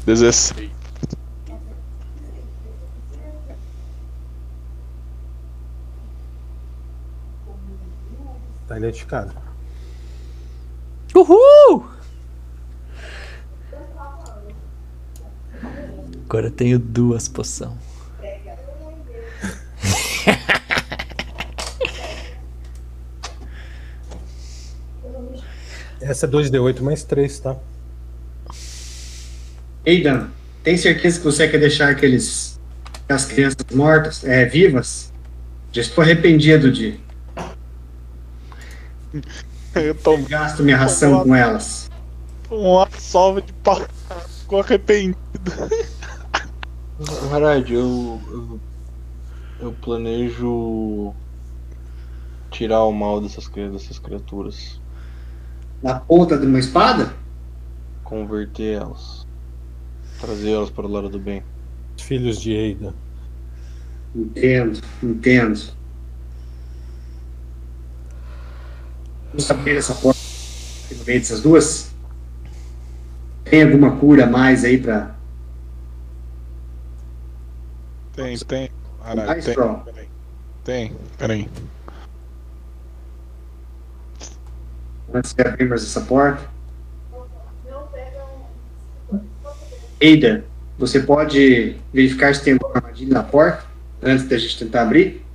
16. 0.06 0.70
Tá 8.68 8.78
identificado. 8.78 9.34
Uhul! 11.14 11.86
Agora 16.26 16.48
eu 16.48 16.52
tenho 16.52 16.80
duas 16.80 17.28
poção. 17.28 17.78
Essa 26.02 26.26
é 26.26 26.30
2D8 26.30 26.82
mais 26.82 27.04
3, 27.04 27.40
tá? 27.40 27.56
Ei, 29.86 30.04
Dan, 30.04 30.28
tem 30.64 30.78
certeza 30.78 31.20
que 31.20 31.26
você 31.26 31.48
quer 31.48 31.60
deixar 31.60 31.90
aqueles. 31.90 32.60
as 33.08 33.26
crianças 33.26 33.66
mortas, 33.72 34.24
é, 34.24 34.46
vivas? 34.46 35.12
Já 35.72 35.82
estou 35.82 36.04
arrependido 36.04 36.72
de 36.72 37.00
Eu 39.76 39.94
tô 39.94 40.18
gasto 40.20 40.64
minha 40.64 40.78
ração 40.78 41.24
com 41.24 41.36
elas. 41.36 41.92
uma 42.50 42.88
salva 42.98 43.42
de 43.42 43.52
pau. 43.54 43.82
Ficou 44.40 44.62
arrependido. 44.62 45.18
Harad, 47.32 47.70
eu, 47.70 48.22
eu. 48.32 48.60
Eu 49.60 49.74
planejo. 49.74 51.14
Tirar 52.50 52.86
o 52.86 52.94
mal 52.94 53.20
dessas, 53.20 53.50
dessas 53.50 54.00
criaturas. 54.00 54.80
Na 55.84 56.00
ponta 56.00 56.38
de 56.38 56.46
uma 56.46 56.60
espada? 56.60 57.14
Converter 58.04 58.82
elas. 58.82 59.28
Trazer 60.22 60.52
elas 60.52 60.70
para 60.70 60.86
o 60.86 60.90
lado 60.90 61.10
do 61.10 61.20
bem. 61.20 61.44
Filhos 61.98 62.40
de 62.40 62.54
Eida. 62.54 62.94
Entendo, 64.16 64.80
entendo. 65.04 65.60
Vamos 69.36 69.52
abrir 69.52 69.76
essa 69.76 69.94
porta 69.94 70.18
no 70.92 71.04
meio 71.04 71.20
dessas 71.20 71.42
duas? 71.42 71.92
Tem 73.44 73.64
alguma 73.64 73.98
cura 73.98 74.24
a 74.24 74.30
mais 74.30 74.64
aí 74.64 74.78
pra. 74.78 75.14
Tem, 78.14 78.38
tem. 78.38 78.72
Mais, 79.04 79.44
tem. 79.44 79.54
Pro? 79.54 79.80
Peraí. 79.80 80.10
Tem, 80.64 80.96
peraí. 81.18 81.50
Antes 85.14 85.34
de 85.34 85.42
abrirmos 85.42 85.84
essa 85.84 86.00
porta? 86.00 86.50
Eida, 90.00 90.46
você 90.78 91.02
pode 91.02 91.76
verificar 91.94 92.34
se 92.34 92.42
tem 92.42 92.54
alguma 92.54 92.78
armadilha 92.78 93.14
na 93.14 93.24
porta 93.24 93.66
antes 94.02 94.30
da 94.30 94.38
gente 94.38 94.60
tentar 94.60 94.84
abrir? 94.84 95.26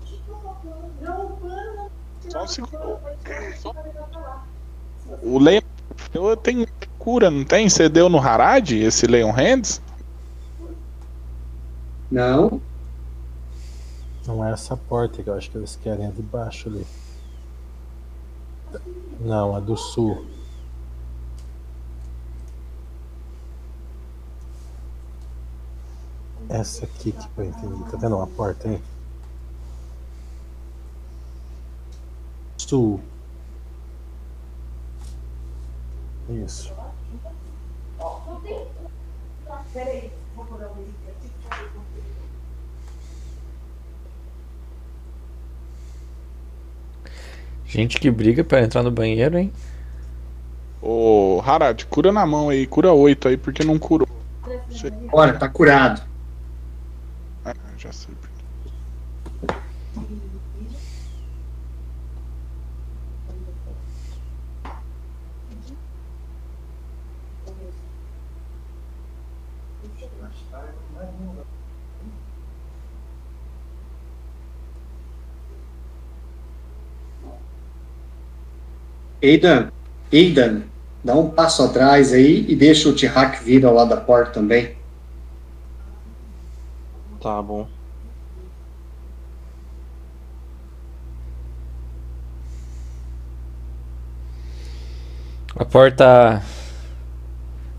Só 2.30 2.44
um 2.44 2.48
segundo. 2.48 3.09
O 5.22 5.38
Leon. 5.38 5.60
Tenho 6.42 6.66
cura, 6.98 7.30
não 7.30 7.44
tem? 7.44 7.68
Você 7.68 7.88
deu 7.88 8.08
no 8.08 8.18
Harad 8.18 8.70
esse 8.72 9.06
Leon 9.06 9.30
Hands? 9.30 9.80
Não. 12.10 12.60
Não 14.26 14.44
é 14.44 14.52
essa 14.52 14.76
porta 14.76 15.22
que 15.22 15.28
eu 15.28 15.34
acho 15.34 15.50
que 15.50 15.58
eles 15.58 15.76
querem, 15.76 16.06
é 16.06 16.10
de 16.10 16.22
baixo 16.22 16.68
ali. 16.68 16.86
Não, 19.20 19.54
a 19.54 19.60
do 19.60 19.76
sul. 19.76 20.24
Essa 26.48 26.84
aqui 26.84 27.12
que 27.12 27.28
eu 27.36 27.44
entendi. 27.44 27.90
Tá 27.90 27.96
vendo 27.96 28.16
uma 28.16 28.26
porta 28.26 28.68
aí? 28.68 28.82
Sul. 32.58 33.00
Isso. 36.30 36.72
Gente 47.66 48.00
que 48.00 48.10
briga 48.10 48.42
pra 48.44 48.62
entrar 48.62 48.82
no 48.82 48.90
banheiro, 48.90 49.38
hein? 49.38 49.52
Ô, 50.82 51.42
Harad, 51.44 51.84
cura 51.86 52.10
na 52.10 52.24
mão 52.26 52.48
aí, 52.48 52.66
cura 52.66 52.92
8 52.92 53.28
aí, 53.28 53.36
porque 53.36 53.64
não 53.64 53.78
curou. 53.78 54.08
Olha, 55.12 55.38
tá 55.38 55.48
curado. 55.48 56.02
Ah, 57.44 57.54
já 57.76 57.92
sei. 57.92 58.14
Aidan, 79.22 79.70
Aidan, 80.12 80.62
dá 81.04 81.14
um 81.14 81.30
passo 81.30 81.62
atrás 81.62 82.12
aí 82.12 82.46
e 82.48 82.56
deixa 82.56 82.88
o 82.88 82.94
Tihak 82.94 83.44
vir 83.44 83.64
ao 83.64 83.74
lado 83.74 83.90
da 83.90 83.96
porta 83.98 84.32
também. 84.32 84.74
Tá 87.20 87.42
bom. 87.42 87.68
A 95.54 95.64
porta. 95.64 96.42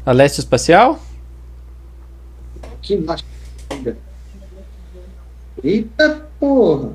A 0.06 0.12
leste 0.12 0.40
espacial? 0.40 1.00
Aqui 2.74 2.94
embaixo. 2.94 3.26
Eita 5.64 6.28
porra! 6.40 6.94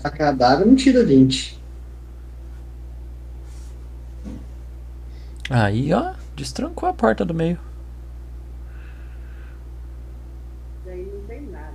Tá 0.00 0.10
cadáver, 0.10 0.66
não 0.66 0.76
tira 0.76 1.04
20. 1.04 1.60
Aí, 5.50 5.92
ó. 5.92 6.14
Destrancou 6.34 6.88
a 6.88 6.92
porta 6.92 7.24
do 7.24 7.34
meio. 7.34 7.58
Daí 10.84 11.06
não 11.12 11.20
tem 11.26 11.42
nada. 11.42 11.72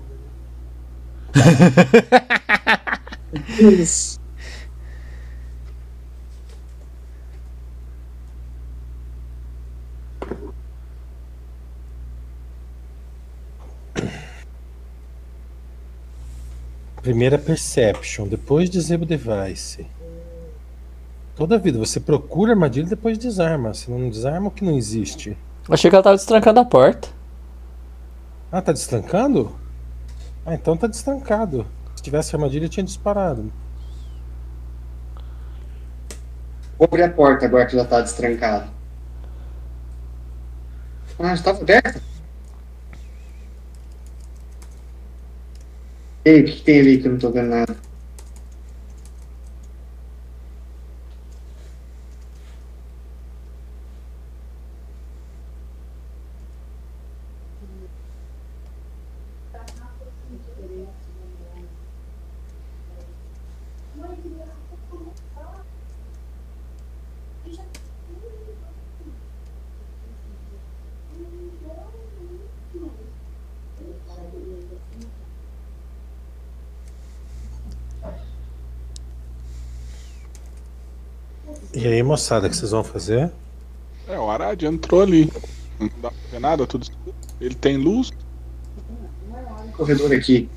Isso. 3.60 4.17
Primeira 17.08 17.38
Perception, 17.38 18.28
depois 18.28 18.70
Disable 18.70 19.06
Device. 19.06 19.88
Toda 21.38 21.58
vida 21.58 21.80
você 21.80 22.02
procura 22.02 22.52
armadilha 22.52 22.86
e 22.86 22.90
depois 22.90 23.18
desarma. 23.18 23.74
Se 23.74 23.90
não 23.90 24.10
desarma, 24.10 24.50
o 24.50 24.52
que 24.52 24.66
não 24.66 24.76
existe? 24.76 25.38
Achei 25.70 25.90
que 25.90 25.96
ela 25.96 26.04
tava 26.04 26.18
destrancando 26.18 26.60
a 26.60 26.66
porta. 26.66 27.08
Ah, 28.52 28.62
tá 28.62 28.74
destrancando? 28.74 29.56
Ah, 30.46 30.54
então 30.54 30.76
tá 30.76 30.86
destrancado. 30.86 31.66
Se 31.96 32.04
tivesse 32.04 32.36
armadilha, 32.36 32.66
eu 32.66 32.70
tinha 32.70 32.84
disparado. 32.84 33.54
Vou 36.78 36.90
abrir 36.92 37.04
a 37.04 37.10
porta 37.10 37.46
agora 37.46 37.68
que 37.68 37.78
já 37.78 37.86
tá 37.86 38.02
destrancado. 38.02 38.70
Ah, 41.18 41.34
estava 41.34 41.62
aberta? 41.62 42.02
Ei, 46.28 46.42
o 46.42 46.44
que, 46.44 46.52
que 46.58 46.62
tem 46.64 46.80
ali 46.82 46.98
que 46.98 47.08
eu 47.08 47.14
não 47.14 47.20
tô 47.20 47.32
vendo 47.32 47.54
E 81.88 81.94
aí, 81.94 82.04
moçada, 82.04 82.48
o 82.48 82.50
que 82.50 82.58
vocês 82.58 82.72
vão 82.72 82.84
fazer? 82.84 83.32
É, 84.10 84.20
o 84.20 84.30
Harad 84.30 84.62
entrou 84.62 85.02
ali. 85.02 85.32
Não 85.80 85.90
dá 86.02 86.12
pra 86.12 86.20
ver 86.30 86.40
nada, 86.42 86.68
tudo 86.68 86.84
escuro. 86.84 87.16
Ele 87.40 87.56
tem 87.56 87.78
luz. 87.78 88.12
Corredor 89.72 90.12
aqui. 90.12 90.50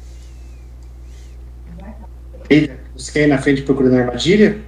Eita, 2.49 2.81
você 2.97 3.13
quer 3.13 3.23
ir 3.27 3.27
na 3.29 3.39
frente 3.39 3.63
procurando 3.63 3.95
armadilha? 3.95 4.61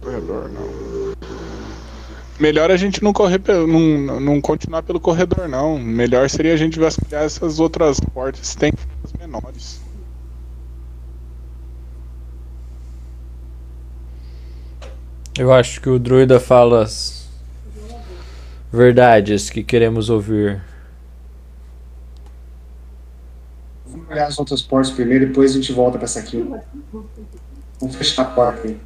Corredor, 0.00 0.50
não. 0.50 1.14
Melhor 2.40 2.72
a 2.72 2.76
gente 2.76 3.00
não 3.00 3.12
correr 3.12 3.38
pelo, 3.38 3.64
não, 3.68 4.18
não 4.18 4.40
continuar 4.40 4.82
pelo 4.82 4.98
corredor, 4.98 5.48
não. 5.48 5.78
Melhor 5.78 6.28
seria 6.28 6.54
a 6.54 6.56
gente 6.56 6.80
vasculhar 6.80 7.22
essas 7.22 7.60
outras 7.60 8.00
portas. 8.00 8.56
Tem 8.56 8.72
as 9.04 9.12
menores. 9.12 9.80
Eu 15.38 15.52
acho 15.52 15.80
que 15.80 15.88
o 15.88 15.98
druida 15.98 16.40
fala 16.40 16.82
as 16.82 17.28
verdades 18.72 19.48
que 19.48 19.62
queremos 19.62 20.10
ouvir. 20.10 20.60
Vamos 23.86 24.08
olhar 24.10 24.26
as 24.26 24.38
outras 24.38 24.60
portas 24.62 24.90
primeiro, 24.90 25.26
depois 25.28 25.52
a 25.52 25.54
gente 25.54 25.72
volta 25.72 25.96
pra 25.98 26.04
essa 26.04 26.20
aqui. 26.20 26.44
Vamos 27.80 27.96
fechar 27.96 28.22
a 28.22 28.24
porta 28.26 28.66
aí. 28.68 28.80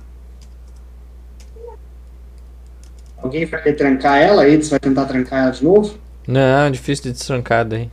Alguém 3.17 3.47
vai 3.47 3.63
querer 3.63 3.77
trancar 3.77 4.19
ela, 4.19 4.43
aí 4.43 4.57
você 4.61 4.71
vai 4.71 4.81
tentar 4.81 5.07
trancar 5.07 5.45
ela 5.45 5.51
de 5.53 5.65
novo? 5.65 5.97
Não, 6.27 6.71
difícil 6.71 7.05
de 7.05 7.13
destrancar 7.13 7.65
daí. 7.65 7.91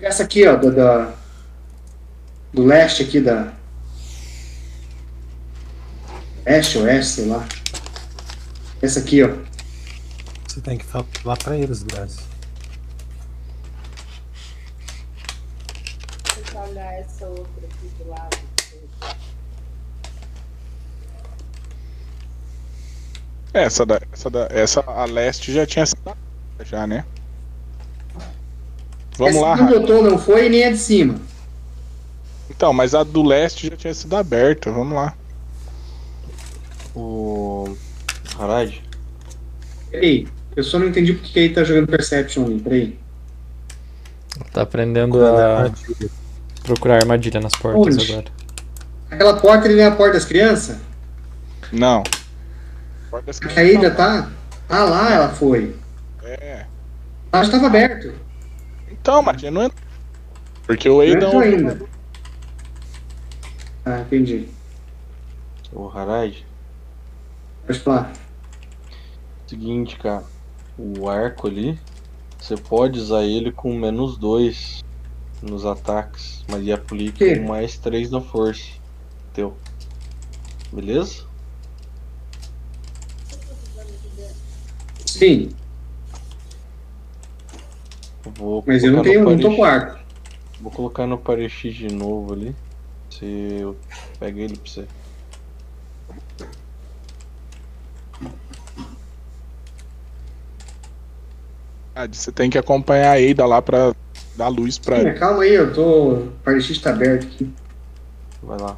Essa 0.00 0.22
aqui, 0.24 0.46
ó, 0.46 0.56
do, 0.56 0.70
da- 0.74 1.12
do 2.52 2.64
leste 2.64 3.02
aqui 3.02 3.20
da. 3.20 3.52
Leste, 6.46 6.78
oeste, 6.78 7.12
sei 7.12 7.26
lá. 7.26 7.46
Essa 8.82 9.00
aqui, 9.00 9.22
ó. 9.22 9.30
Você 10.46 10.60
tem 10.60 10.78
que 10.78 10.84
falar 10.84 11.36
pra 11.42 11.56
eles, 11.56 11.82
Grazi. 11.82 12.20
Deixa 16.36 16.54
eu 16.54 16.60
olhar 16.70 16.92
essa 16.94 17.26
outra 17.26 17.66
aqui 17.66 17.88
do 17.98 18.10
lado. 18.10 18.36
Essa, 23.52 23.86
da, 23.86 24.00
essa, 24.12 24.30
da, 24.30 24.48
essa 24.50 24.80
a 24.80 25.04
leste 25.04 25.52
já 25.52 25.64
tinha 25.64 25.86
sido 25.86 26.00
aberta 26.08 26.64
já, 26.64 26.86
né? 26.86 27.04
Vamos 29.16 29.36
essa 29.36 29.44
lá, 29.46 29.54
que 29.54 29.62
não 29.62 29.68
Rafa. 29.68 29.80
botou 29.80 30.02
não 30.02 30.18
foi 30.18 30.48
nem 30.48 30.64
a 30.64 30.70
de 30.72 30.78
cima. 30.78 31.14
Então, 32.50 32.72
mas 32.72 32.94
a 32.94 33.02
do 33.04 33.22
leste 33.22 33.68
já 33.68 33.76
tinha 33.76 33.94
sido 33.94 34.16
aberta. 34.16 34.70
Vamos 34.72 34.94
lá. 34.94 35.16
O. 36.94 37.76
Harad, 38.38 38.72
Peraí, 39.90 40.26
eu 40.56 40.64
só 40.64 40.78
não 40.78 40.88
entendi 40.88 41.12
porque 41.12 41.32
que 41.32 41.38
ele 41.38 41.54
tá 41.54 41.62
jogando 41.64 41.86
Perception 41.88 42.44
ali. 42.46 42.60
Peraí. 42.60 42.98
Tá 44.52 44.62
aprendendo 44.62 45.24
a 45.24 45.70
procurar 46.64 46.96
armadilha 46.96 47.40
nas 47.40 47.52
portas 47.52 47.94
Onde? 47.96 48.12
agora. 48.12 48.26
Aquela 49.10 49.36
porta 49.40 49.66
ali 49.66 49.76
não 49.76 49.82
é 49.82 49.86
a 49.86 49.90
porta 49.94 50.14
das 50.14 50.24
crianças? 50.24 50.78
Não. 51.72 52.02
Porta 53.10 53.26
das 53.26 53.36
A 53.36 53.40
crianças 53.40 53.54
caída 53.54 53.88
não. 53.90 53.96
tá. 53.96 54.30
Ah 54.68 54.84
lá 54.84 55.12
ela 55.12 55.28
foi. 55.28 55.76
É. 56.24 56.66
Lá 57.32 57.42
estava 57.42 57.66
aberto. 57.66 58.12
Então, 58.90 59.22
mas 59.22 59.40
já 59.40 59.50
não 59.50 59.62
entrou. 59.64 59.84
Porque 60.66 60.88
o 60.88 60.94
Não 60.94 61.00
Aidan. 61.00 61.26
entrou 61.26 61.40
ainda. 61.42 61.78
Ah, 63.84 64.00
entendi. 64.00 64.48
o 65.72 65.88
Harad, 65.88 66.34
Pode 67.66 67.78
falar. 67.80 68.12
seguinte, 69.46 69.96
cara. 69.96 70.24
O 70.76 71.08
arco 71.08 71.46
ali, 71.46 71.78
você 72.38 72.56
pode 72.56 72.98
usar 72.98 73.22
ele 73.22 73.52
com 73.52 73.72
menos 73.78 74.18
2 74.18 74.82
nos 75.40 75.64
ataques, 75.64 76.44
mas 76.48 76.60
ele 76.60 76.72
aplica 76.72 77.18
Que? 77.18 77.38
mais 77.38 77.78
3 77.78 78.10
na 78.10 78.20
força. 78.20 78.72
Teu. 79.32 79.56
Beleza? 80.72 81.24
Sim, 85.06 85.54
Vou 88.36 88.64
mas 88.66 88.82
eu 88.82 88.92
não 88.92 89.02
tenho, 89.02 89.22
não 89.22 89.38
tô 89.38 89.54
com 89.54 89.64
arco. 89.64 89.98
Vou 90.60 90.72
colocar 90.72 91.06
no 91.06 91.18
Parexi 91.18 91.70
de 91.70 91.92
novo 91.92 92.32
ali. 92.32 92.56
Se 93.10 93.24
eu 93.60 93.76
pego 94.18 94.38
ele 94.38 94.56
pra 94.56 94.70
você. 94.70 94.86
Você 102.10 102.32
tem 102.32 102.50
que 102.50 102.58
acompanhar 102.58 103.16
a 103.16 103.30
Ada 103.30 103.46
lá 103.46 103.62
pra 103.62 103.94
dar 104.36 104.48
luz 104.48 104.78
pra. 104.78 105.00
Sim, 105.00 105.14
calma 105.14 105.44
aí, 105.44 105.54
eu 105.54 105.72
tô. 105.72 106.14
O 106.14 106.32
Parexis 106.44 106.78
tá 106.78 106.90
aberto 106.90 107.26
aqui. 107.26 107.52
Vai 108.42 108.58
lá. 108.58 108.76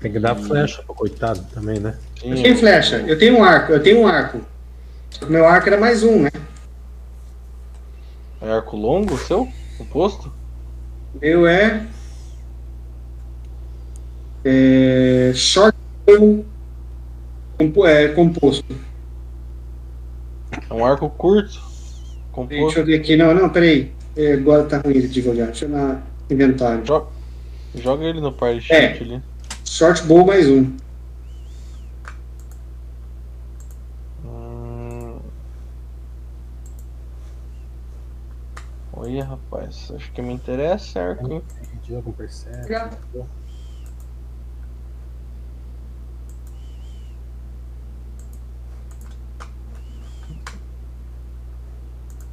Tem 0.00 0.10
que 0.10 0.18
dar 0.18 0.34
flecha 0.34 0.82
pro 0.82 0.94
coitado 0.94 1.44
também, 1.52 1.78
né? 1.78 1.94
Sim, 2.18 2.30
Eu 2.30 2.42
tenho 2.42 2.56
flecha, 2.56 2.96
eu 3.06 3.18
tenho 3.18 3.38
um 3.38 3.44
arco, 3.44 3.72
eu 3.72 3.82
tenho 3.82 4.00
um 4.00 4.06
arco. 4.06 4.40
Só 5.10 5.26
que 5.26 5.32
meu 5.32 5.46
arco 5.46 5.68
era 5.68 5.76
mais 5.76 6.02
um, 6.02 6.22
né? 6.22 6.30
É 8.40 8.50
arco 8.50 8.78
longo 8.78 9.14
o 9.14 9.18
seu? 9.18 9.46
O 9.78 9.84
posto? 9.84 10.32
O 11.14 11.18
meu 11.20 11.46
é. 11.46 11.86
é 14.42 15.32
short 15.34 15.76
é, 17.86 18.08
composto. 18.08 18.64
É 20.68 20.74
um 20.74 20.84
arco 20.84 21.08
curto. 21.10 21.48
Deixa 21.50 22.32
Composto. 22.32 22.78
eu 22.80 22.86
ver 22.86 23.00
aqui. 23.00 23.16
Não, 23.16 23.34
não, 23.34 23.48
peraí. 23.48 23.92
É, 24.16 24.32
agora 24.34 24.64
tá 24.64 24.78
ruim 24.78 25.00
de 25.00 25.28
olhar. 25.28 25.46
Deixa 25.46 25.64
eu 25.64 25.68
na 25.68 26.00
inventário. 26.30 26.84
Joga, 26.86 27.06
joga 27.74 28.04
ele 28.04 28.20
no 28.20 28.32
par 28.32 28.54
de 28.58 28.72
É. 28.72 28.94
sheet 28.94 29.02
ali. 29.04 29.22
Short 29.64 30.02
bow 30.04 30.24
mais 30.26 30.48
um. 30.48 30.76
Hum... 34.24 35.18
Olha, 38.92 39.24
rapaz. 39.24 39.92
Acho 39.94 40.10
que 40.12 40.20
me 40.22 40.32
interessa 40.34 40.98
é 40.98 41.02
arco. 41.02 41.32
hein? 41.32 41.42
Diogo 41.82 42.12
percebe. 42.12 42.66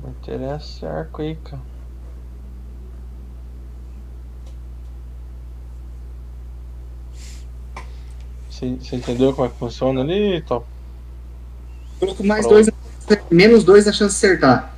Interessa 0.10 0.86
é 0.86 0.90
arco 0.90 1.22
aí, 1.22 1.36
cara. 1.36 1.62
Você 8.50 8.76
você 8.76 8.96
entendeu 8.96 9.34
como 9.34 9.48
é 9.48 9.50
que 9.50 9.58
funciona 9.58 10.02
ali, 10.02 10.42
Top? 10.42 10.66
Coloco 12.00 12.24
mais 12.24 12.48
Pronto. 12.48 12.72
dois. 13.08 13.22
Menos 13.32 13.64
dois 13.64 13.86
na 13.86 13.92
chance 13.92 14.20
de 14.20 14.26
acertar. 14.26 14.78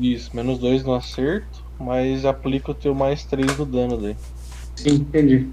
Isso, 0.00 0.34
menos 0.34 0.58
2 0.58 0.82
no 0.82 0.94
acerto, 0.94 1.62
mas 1.78 2.24
aplica 2.24 2.70
o 2.70 2.74
teu 2.74 2.94
mais 2.94 3.22
3 3.24 3.58
no 3.58 3.66
dano 3.66 3.98
daí. 3.98 4.16
Sim, 4.74 4.94
entendi. 4.94 5.50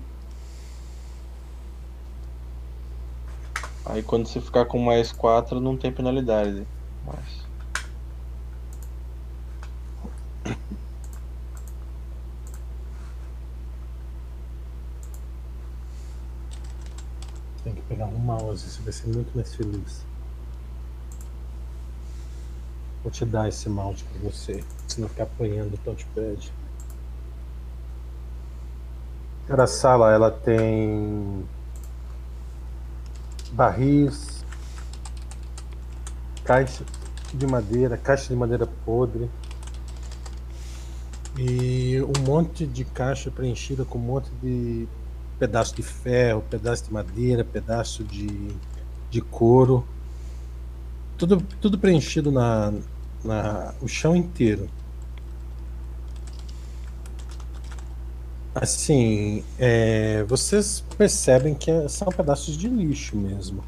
Aí 3.86 4.02
quando 4.02 4.26
você 4.26 4.40
ficar 4.40 4.64
com 4.64 4.80
mais 4.80 5.12
4 5.12 5.60
não 5.60 5.76
tem 5.76 5.92
penalidade. 5.92 6.54
daí. 6.54 6.68
Mas... 7.06 7.46
Tem 17.66 17.76
que 17.76 17.82
você 18.62 18.82
vai 18.82 18.94
ser 18.94 19.08
muito 19.08 19.36
mais 19.36 19.54
feliz. 19.54 20.06
Vou 23.04 23.12
te 23.12 23.26
dar 23.26 23.48
esse 23.48 23.70
mouse 23.70 24.04
pra 24.04 24.30
você, 24.30 24.64
se 24.88 25.00
não 25.00 25.08
ficar 25.08 25.24
apanhando 25.24 25.74
o 25.74 25.78
touchpad. 25.78 26.52
Cara, 29.48 29.64
a 29.64 29.68
sala 29.68 30.12
ela 30.12 30.30
tem 30.30 31.46
barris, 33.52 34.44
caixa 36.44 36.84
de 37.34 37.48
madeira, 37.48 37.98
caixa 37.98 38.28
de 38.28 38.36
madeira 38.36 38.68
podre 38.86 39.30
e 41.38 42.02
um 42.02 42.26
monte 42.26 42.66
de 42.66 42.84
caixa 42.84 43.30
preenchida 43.30 43.86
com 43.86 43.98
um 43.98 44.02
monte 44.02 44.30
de 44.42 44.88
pedaço 45.40 45.76
de 45.76 45.84
ferro, 45.84 46.44
pedaço 46.50 46.86
de 46.86 46.94
madeira, 46.94 47.44
pedaço 47.44 48.04
de, 48.04 48.28
de 49.10 49.22
couro. 49.22 49.88
Tudo, 51.18 51.42
tudo 51.62 51.78
preenchido 51.78 52.32
na, 52.32 52.74
na 53.24 53.74
o 53.82 53.88
chão 53.88 54.16
inteiro. 54.16 54.70
Assim, 58.54 59.44
é, 59.60 60.24
vocês 60.24 60.84
percebem 60.98 61.54
que 61.54 61.88
são 61.90 62.08
pedaços 62.08 62.58
de 62.58 62.68
lixo 62.68 63.16
mesmo. 63.16 63.64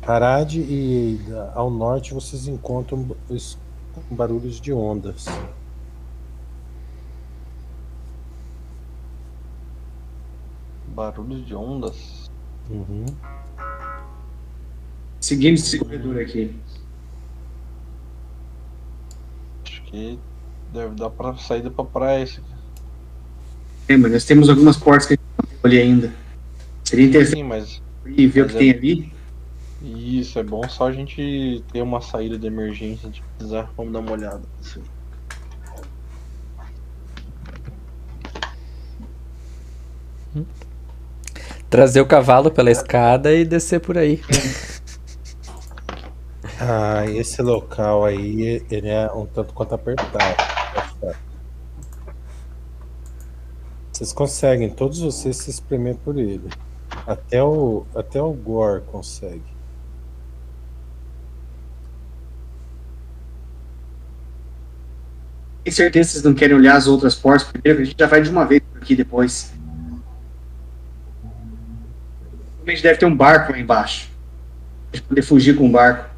Parade 0.00 0.60
e 0.60 1.18
ao 1.54 1.70
norte 1.70 2.14
vocês 2.14 2.46
encontram 2.46 3.16
os 3.28 3.58
barulhos 4.10 4.60
de 4.60 4.72
ondas. 4.72 5.26
Barulho 10.94 11.42
de 11.42 11.54
ondas. 11.54 12.30
Uhum. 12.70 13.04
Seguindo 15.20 15.54
esse 15.54 15.78
corredor 15.78 16.20
aqui. 16.20 16.54
Acho 19.64 19.82
que 19.84 20.18
deve 20.72 20.94
dar 20.94 21.10
pra 21.10 21.36
saída 21.36 21.70
pra 21.70 21.84
praia 21.84 22.22
esse 22.22 22.40
aqui. 22.40 22.54
É, 23.88 23.96
mas 23.96 24.12
nós 24.12 24.24
temos 24.24 24.48
algumas 24.48 24.76
portas 24.76 25.06
que 25.06 25.14
a 25.14 25.16
gente 25.16 25.24
não 25.52 25.70
ali 25.70 25.78
ainda. 25.80 26.12
Seria 26.84 27.06
interessante 27.06 27.36
Sim, 27.38 27.44
mas 27.44 27.82
ir 28.06 28.26
ver 28.28 28.42
o 28.42 28.46
que 28.46 28.52
Mas 28.54 28.58
tem 28.58 28.70
é- 28.70 28.74
ali. 28.76 29.12
isso 29.82 30.38
é 30.38 30.42
bom 30.42 30.66
só 30.68 30.86
a 30.88 30.92
gente 30.92 31.62
ter 31.72 31.82
uma 31.82 32.00
saída 32.00 32.38
de 32.38 32.46
emergência 32.46 33.08
de 33.10 33.22
precisar. 33.36 33.70
Vamos 33.76 33.92
dar 33.92 34.00
uma 34.00 34.12
olhada. 34.12 34.42
Assim. 34.60 34.82
Trazer 41.74 42.00
o 42.00 42.06
cavalo 42.06 42.52
pela 42.52 42.70
escada 42.70 43.34
e 43.34 43.44
descer 43.44 43.80
por 43.80 43.98
aí. 43.98 44.22
Ah, 46.60 47.04
esse 47.06 47.42
local 47.42 48.04
aí, 48.04 48.64
ele 48.70 48.88
é 48.88 49.10
um 49.12 49.26
tanto 49.26 49.52
quanto 49.52 49.74
apertado. 49.74 50.36
Vocês 53.92 54.12
conseguem, 54.12 54.70
todos 54.70 55.00
vocês 55.00 55.36
se 55.36 55.50
espremer 55.50 55.96
por 55.96 56.16
ele. 56.16 56.48
Até 57.04 57.42
o, 57.42 57.84
até 57.92 58.22
o 58.22 58.32
Gore 58.32 58.82
consegue. 58.82 59.42
Tem 65.64 65.72
certeza 65.72 66.06
que 66.06 66.12
vocês 66.12 66.24
não 66.24 66.34
querem 66.34 66.54
olhar 66.54 66.76
as 66.76 66.86
outras 66.86 67.16
portas 67.16 67.48
primeiro? 67.48 67.82
A 67.82 67.84
gente 67.84 67.98
já 67.98 68.06
vai 68.06 68.22
de 68.22 68.30
uma 68.30 68.44
vez 68.44 68.62
por 68.62 68.80
aqui 68.80 68.94
depois. 68.94 69.52
Provavelmente 72.64 72.82
deve 72.82 72.98
ter 72.98 73.04
um 73.04 73.14
barco 73.14 73.52
lá 73.52 73.58
embaixo. 73.58 74.08
Pra 74.90 75.02
poder 75.02 75.22
fugir 75.22 75.54
com 75.54 75.66
o 75.66 75.70
barco. 75.70 76.08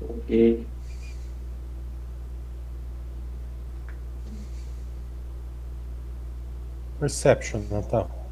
Ok. 0.00 0.66
Perception, 6.98 7.62
Natal. 7.70 8.26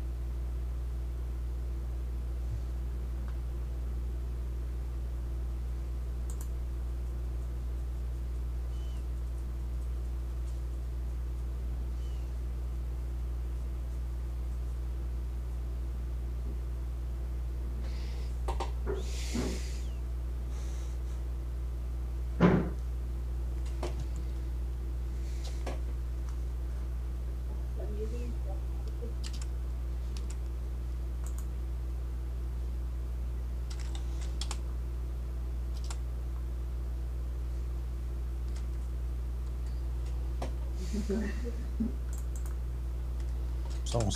Só 43.84 43.98
um 43.98 44.10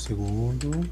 segundo. 0.58 0.88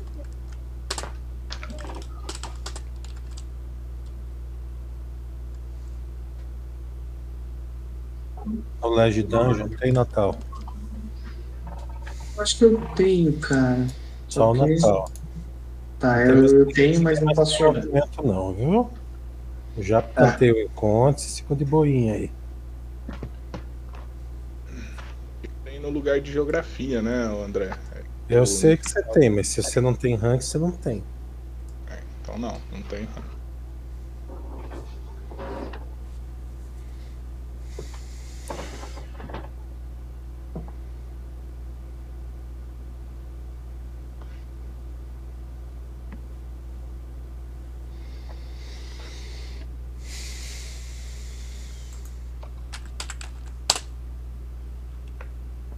Colégio 8.81 9.25
Dungeon 9.25 9.69
tem 9.69 9.93
Natal. 9.93 10.39
Acho 12.39 12.59
que 12.59 12.65
eu 12.65 12.81
tenho, 12.95 13.33
cara. 13.41 13.87
Só 14.29 14.53
o. 14.53 14.55
Natal. 14.55 15.11
Tá, 15.99 16.25
eu, 16.25 16.45
eu 16.45 16.67
tenho, 16.67 17.03
mas 17.03 17.21
não 17.21 17.33
posso 17.33 17.59
jogar. 17.59 17.81
movimento 17.81 18.23
não, 18.23 18.53
viu? 18.53 18.91
Eu 19.77 19.83
já 19.83 20.03
cantei 20.03 20.53
o 20.53 20.63
encontro, 20.63 21.21
vocês 21.21 21.39
ficam 21.39 21.57
de 21.57 21.65
boinha 21.65 22.15
aí. 22.15 22.31
Tem 25.65 25.81
no 25.81 25.91
lugar 25.91 26.21
de 26.21 26.33
geografia, 26.33 27.03
né, 27.03 27.25
André? 27.45 27.71
Eu 28.29 28.45
sei 28.45 28.77
que 28.77 28.91
você 28.91 29.03
tem, 29.05 29.31
mas 29.31 29.47
se 29.49 29.63
você 29.63 29.81
não 29.81 29.95
tem 29.95 30.17
rank, 30.17 30.43
você 30.43 30.59
não 30.59 30.73
tem. 30.73 31.05
Então 32.23 32.37
não, 32.37 32.61
não 32.73 32.83
tem. 32.83 33.09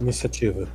Iniciativa. 0.01 0.67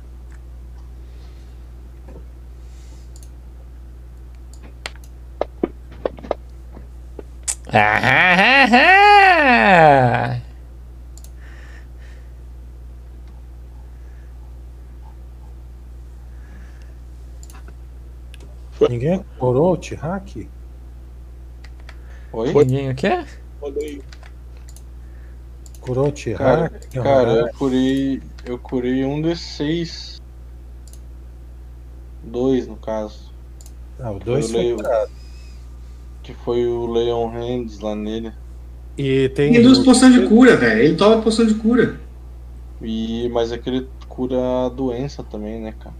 Ah, 7.77 8.55
Ninguém 18.89 19.23
corou 19.37 19.73
o 19.73 19.77
T-Hack? 19.77 20.47
Oi? 22.31 22.53
Ninguém 22.53 22.91
o 22.91 22.95
quê? 22.95 23.25
Rodei. 23.59 24.01
Curou 25.81 26.07
o 26.07 26.11
Cara, 26.37 26.69
T-Hack? 26.69 27.03
cara, 27.03 27.31
eu 27.31 27.53
curei. 27.53 28.21
Eu 28.45 28.57
curei 28.57 29.03
um 29.03 29.21
D6. 29.21 30.21
Dois 32.23 32.67
no 32.67 32.77
caso. 32.77 33.33
Ah, 33.99 34.11
o 34.11 34.19
2 34.19 34.45
eu 34.45 34.51
foi 34.51 34.59
leio. 34.61 34.75
curado. 34.77 35.11
Que 36.25 36.33
foi 36.33 36.65
o 36.65 36.91
Leon 36.91 37.27
Hands 37.27 37.79
lá 37.79 37.95
nele. 37.95 38.33
E 38.97 39.29
tem. 39.29 39.53
Tem 39.53 39.61
duas 39.61 39.77
poções 39.77 40.11
de 40.11 40.27
cura, 40.27 40.57
velho. 40.57 40.81
Ele 40.81 40.95
toma 40.95 41.21
poção 41.21 41.45
de 41.45 41.53
cura. 41.53 41.99
E, 42.81 43.29
mas 43.29 43.51
aquele 43.51 43.87
cura 44.09 44.65
a 44.65 44.69
doença 44.69 45.23
também, 45.23 45.61
né, 45.61 45.71
cara? 45.79 45.93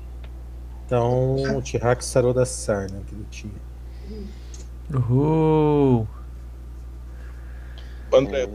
Então 0.86 1.36
o 1.58 1.62
T-Hack 1.62 2.02
sarou 2.02 2.34
da 2.34 2.44
sarna 2.44 3.02
que 3.06 3.14
ele 3.14 3.26
tinha. 3.30 3.54
Uhul. 4.92 6.08
O 8.12 8.16
André. 8.16 8.50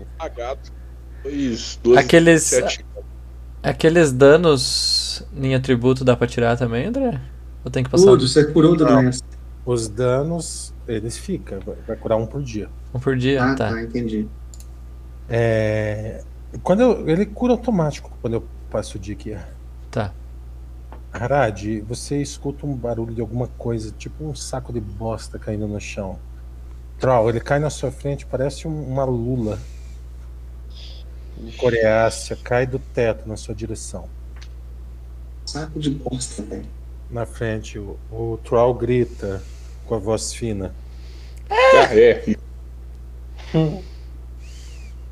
Dois, 1.23 1.79
duas, 1.85 1.99
Aqueles, 1.99 2.43
sete. 2.43 2.85
aqueles 3.63 4.11
danos 4.11 5.23
em 5.37 5.55
atributo 5.55 6.05
dá 6.05 6.17
pra 6.17 6.27
tirar 6.27 6.57
também, 6.57 6.87
André? 6.87 7.21
Ou 7.65 7.71
tem 7.71 7.85
que 7.85 7.91
passar 7.91 8.07
Tudo, 8.07 8.27
você 8.27 8.45
curou 8.45 8.77
da 8.77 8.87
doença. 8.87 9.23
Os 9.65 9.89
danos, 9.89 10.73
eles 10.89 11.17
ficam. 11.19 11.61
vai- 11.87 11.97
curar 11.97 12.17
um 12.17 12.27
por 12.27 12.43
dia. 12.43 12.69
um 12.95 12.99
por 12.99 13.17
dia? 13.17 13.43
Ah, 13.45 13.55
tá. 13.55 13.69
tá, 13.71 13.83
entendi. 13.83 14.27
É, 15.29 16.25
Quando 16.65 16.81
eu- 16.81 17.09
ele 17.09 17.25
cura 17.27 17.53
automático 17.53 18.11
quando 18.21 18.35
eu 18.35 18.45
passo 18.71 18.97
o 18.99 19.01
dia 19.01 19.15
aqui. 19.15 19.37
Tá. 19.91 20.13
Harad, 21.13 21.81
você 21.83 22.21
escuta 22.21 22.67
um 22.67 22.75
barulho 22.75 23.15
de 23.15 23.21
alguma 23.21 23.47
coisa, 23.47 23.93
tipo 23.97 24.25
um 24.25 24.35
saco 24.35 24.73
de 24.73 24.81
bosta 24.81 25.39
caindo 25.39 25.69
no 25.69 25.81
chão. 25.81 26.19
Troll, 26.99 27.29
ele 27.31 27.39
cai 27.41 27.59
na 27.61 27.71
sua 27.71 27.93
frente, 27.93 28.27
parece 28.27 28.67
um- 28.67 28.83
uma 28.83 29.05
lula 29.05 29.59
coreácea, 31.59 32.37
cai 32.43 32.67
do 32.67 32.79
teto 32.79 33.29
na 33.29 33.37
sua 33.37 33.55
direção. 33.55 34.07
Saco 35.47 35.79
de 35.81 35.91
bosta, 35.91 36.43
velho. 36.43 36.67
Na 37.11 37.27
frente, 37.27 37.79
o, 37.79 37.99
o 38.11 38.39
Troll 38.45 38.75
grita 38.75 39.43
com 39.87 39.95
a 39.97 39.99
voz 39.99 40.33
fina. 40.33 40.73
Ah, 41.51 41.95
é. 41.95 42.37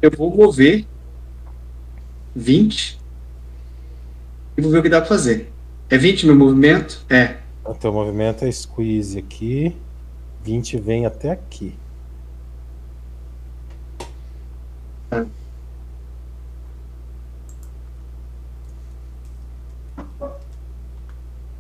Eu 0.01 0.11
vou 0.17 0.35
mover 0.35 0.87
20 2.37 2.99
e 4.57 4.61
vou 4.61 4.71
ver 4.71 4.79
o 4.79 4.83
que 4.83 4.89
dá 4.89 5.01
pra 5.01 5.09
fazer. 5.09 5.53
É 5.91 5.99
20 5.99 6.27
meu 6.27 6.37
movimento? 6.37 7.05
É. 7.11 7.39
O 7.65 7.75
teu 7.75 7.93
movimento 7.93 8.45
é 8.45 8.53
squeeze 8.53 9.19
aqui, 9.19 9.77
20 10.45 10.79
vem 10.79 11.05
até 11.05 11.33
aqui. 11.33 11.75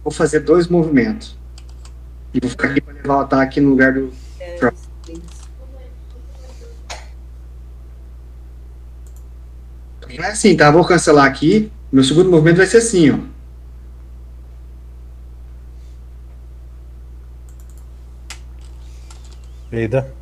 Vou 0.08 0.14
fazer 0.14 0.40
dois 0.40 0.68
movimentos. 0.68 1.36
E 2.32 2.40
vou 2.40 2.48
ficar 2.48 2.70
aqui 2.70 2.80
pra 2.80 2.94
levar 2.94 3.16
o 3.16 3.20
ataque 3.20 3.60
no 3.60 3.68
lugar 3.68 3.92
do. 3.92 4.10
Não 10.08 10.24
é 10.24 10.30
assim, 10.30 10.56
tá? 10.56 10.70
Vou 10.70 10.82
cancelar 10.82 11.26
aqui. 11.26 11.70
Meu 11.92 12.02
segundo 12.02 12.30
movimento 12.30 12.56
vai 12.56 12.66
ser 12.66 12.78
assim, 12.78 13.10
ó. 13.10 13.18
Eida. 19.70 20.16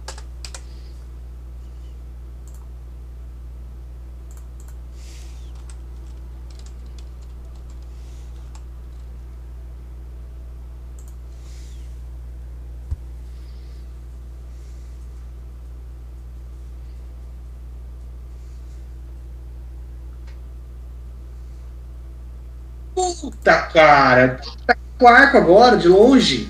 Puta, 22.96 23.56
cara. 23.76 24.40
Tá 24.66 24.74
com 24.98 25.06
arco 25.06 25.36
agora, 25.36 25.76
de 25.76 25.86
longe. 25.86 26.48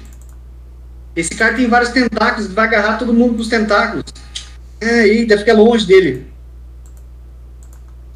Esse 1.16 1.34
cara 1.34 1.56
tem 1.56 1.68
vários 1.68 1.90
tentáculos, 1.90 2.52
vai 2.52 2.66
agarrar 2.66 2.98
todo 2.98 3.12
mundo 3.12 3.34
com 3.34 3.40
os 3.40 3.48
tentáculos. 3.48 4.04
É, 4.80 5.00
aí, 5.00 5.26
deve 5.26 5.40
ficar 5.40 5.54
longe 5.54 5.84
dele. 5.84 6.30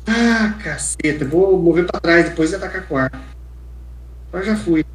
Ah, 0.07 0.55
caceta. 0.63 1.25
Vou 1.25 1.61
mover 1.61 1.87
pra 1.87 1.99
trás 1.99 2.29
depois 2.29 2.53
e 2.53 2.55
atacar 2.55 2.87
com 2.87 2.97
arco. 2.97 3.19
Agora 4.29 4.45
já 4.45 4.57
fui. 4.57 4.87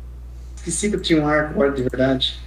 Esqueci 0.55 0.89
que 0.89 0.95
eu 0.95 1.01
tinha 1.01 1.21
um 1.21 1.27
arco 1.27 1.51
agora 1.51 1.71
de 1.71 1.83
verdade. 1.83 2.39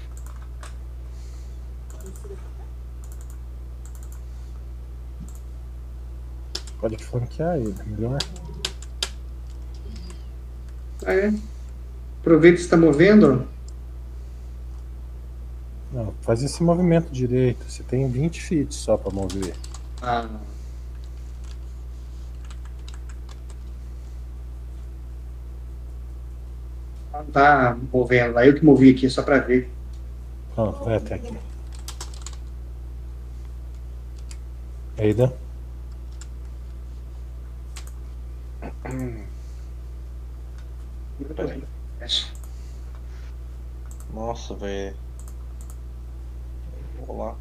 Pode 6.80 7.04
flanquear 7.04 7.56
ele, 7.56 7.74
melhor. 7.86 8.18
Ah, 11.04 11.12
é? 11.12 11.32
Aproveita 12.20 12.56
que 12.56 12.62
você 12.62 12.68
tá 12.68 12.76
movendo. 12.76 13.48
Não, 15.92 16.12
faz 16.20 16.42
esse 16.42 16.62
movimento 16.62 17.10
direito. 17.10 17.64
Você 17.68 17.82
tem 17.82 18.08
20 18.10 18.42
feet 18.42 18.74
só 18.74 18.96
pra 18.96 19.10
mover. 19.10 19.54
Ah. 20.02 20.28
Não 27.12 27.24
tá 27.26 27.76
movendo 27.92 28.34
lá. 28.34 28.46
Eu 28.46 28.54
que 28.54 28.64
movi 28.64 28.90
aqui 28.90 29.08
só 29.08 29.22
pra 29.22 29.38
ver. 29.38 29.70
Pronto, 30.54 30.84
vai 30.84 30.96
até 30.96 31.14
aqui. 31.14 31.36
Eida. 34.98 35.32
Peraí. 41.34 41.77
Nossa, 44.12 44.55
velho. 44.55 44.97
Vou 47.06 47.18
lá. 47.18 47.36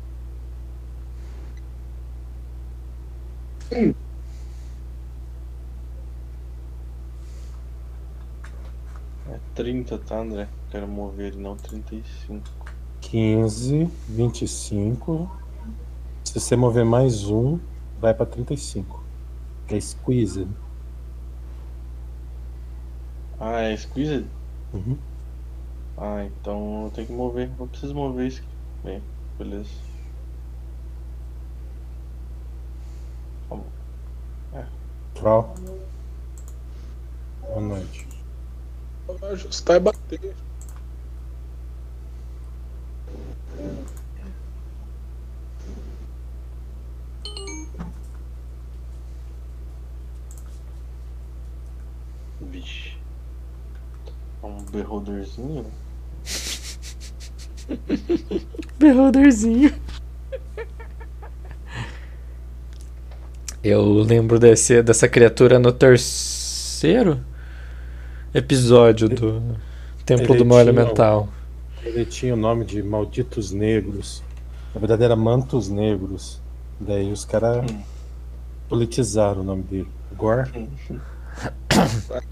É 9.30 9.40
30, 9.56 9.98
tá, 10.00 10.20
André? 10.20 10.48
Quero 10.70 10.88
mover 10.88 11.34
ele, 11.34 11.42
não 11.42 11.56
35. 11.56 12.50
15, 13.02 13.90
25. 14.08 15.32
Se 16.24 16.40
você 16.40 16.56
mover 16.56 16.86
mais 16.86 17.30
um, 17.30 17.60
vai 18.00 18.14
pra 18.14 18.26
35. 18.26 19.04
Que 19.68 19.76
é 19.76 19.82
squeeze. 19.82 20.48
Ah, 23.40 23.62
é 23.62 23.78
Squeezed? 23.78 24.26
Uhum. 24.78 24.98
Ah, 25.98 26.24
então 26.26 26.86
eu 26.86 26.92
tenho 26.92 27.08
que 27.08 27.14
mover. 27.14 27.50
Eu 27.60 27.68
preciso 27.68 27.96
mover 27.96 28.28
isso 28.28 28.42
aqui. 28.42 28.50
Bem, 28.84 29.04
beleza. 29.38 29.88
Troll. 35.18 35.52
Boa 37.42 37.60
noite. 37.60 38.08
Ajustar 39.32 39.78
e 39.78 39.80
bater. 39.80 40.36
Vixe. 52.42 52.97
Um 54.48 54.64
beholderzinho. 54.72 55.66
Beholderzinho. 58.80 59.74
Eu 63.64 63.84
lembro 64.02 64.40
desse, 64.40 64.82
dessa 64.82 65.10
criatura 65.10 65.60
no 65.60 65.72
terceiro 65.74 67.20
episódio 68.34 69.10
do 69.10 69.42
Templo 70.06 70.34
Ele 70.34 70.40
do 70.40 70.46
Mal 70.46 70.60
Elemental. 70.60 71.28
Ele 71.84 72.06
tinha 72.06 72.34
o 72.34 72.38
nome 72.38 72.64
de 72.64 72.82
Malditos 72.82 73.52
Negros. 73.52 74.24
Na 74.74 74.80
verdade 74.80 75.04
era 75.04 75.16
Mantos 75.16 75.68
Negros. 75.70 76.40
Daí 76.80 77.12
os 77.12 77.26
caras 77.26 77.70
Hum. 77.70 77.82
politizaram 78.70 79.42
o 79.42 79.44
nome 79.44 79.64
dele. 79.64 79.90
Gore? 80.16 80.50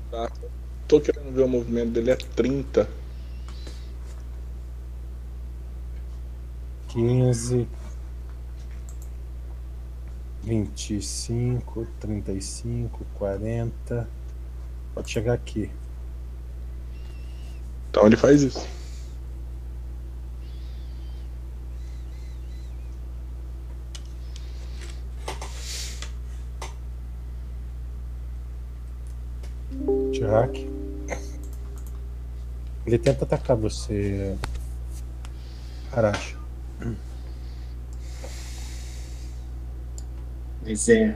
Tá. 0.10 0.30
Tô 0.88 1.02
querendo 1.02 1.34
ver 1.34 1.44
o 1.44 1.48
movimento 1.48 1.92
dele 1.92 2.12
é 2.12 2.16
30. 2.16 2.88
15, 6.90 7.68
25, 10.44 11.88
35, 12.00 13.04
40. 13.16 14.08
Pode 14.94 15.12
chegar 15.12 15.34
aqui. 15.34 15.72
Então 17.90 18.06
ele 18.06 18.16
faz 18.16 18.44
isso. 18.44 18.68
Jack. 30.12 30.75
Ele 32.86 33.00
tenta 33.00 33.26
atacar 33.26 33.58
você. 33.58 34.36
Aracha. 35.92 36.36
Mas 40.62 40.90
é. 40.90 41.16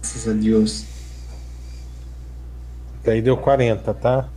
Graças 0.00 0.28
a 0.28 0.32
Deus. 0.32 0.84
Daí 3.04 3.22
deu 3.22 3.36
40, 3.36 3.94
tá? 3.94 4.28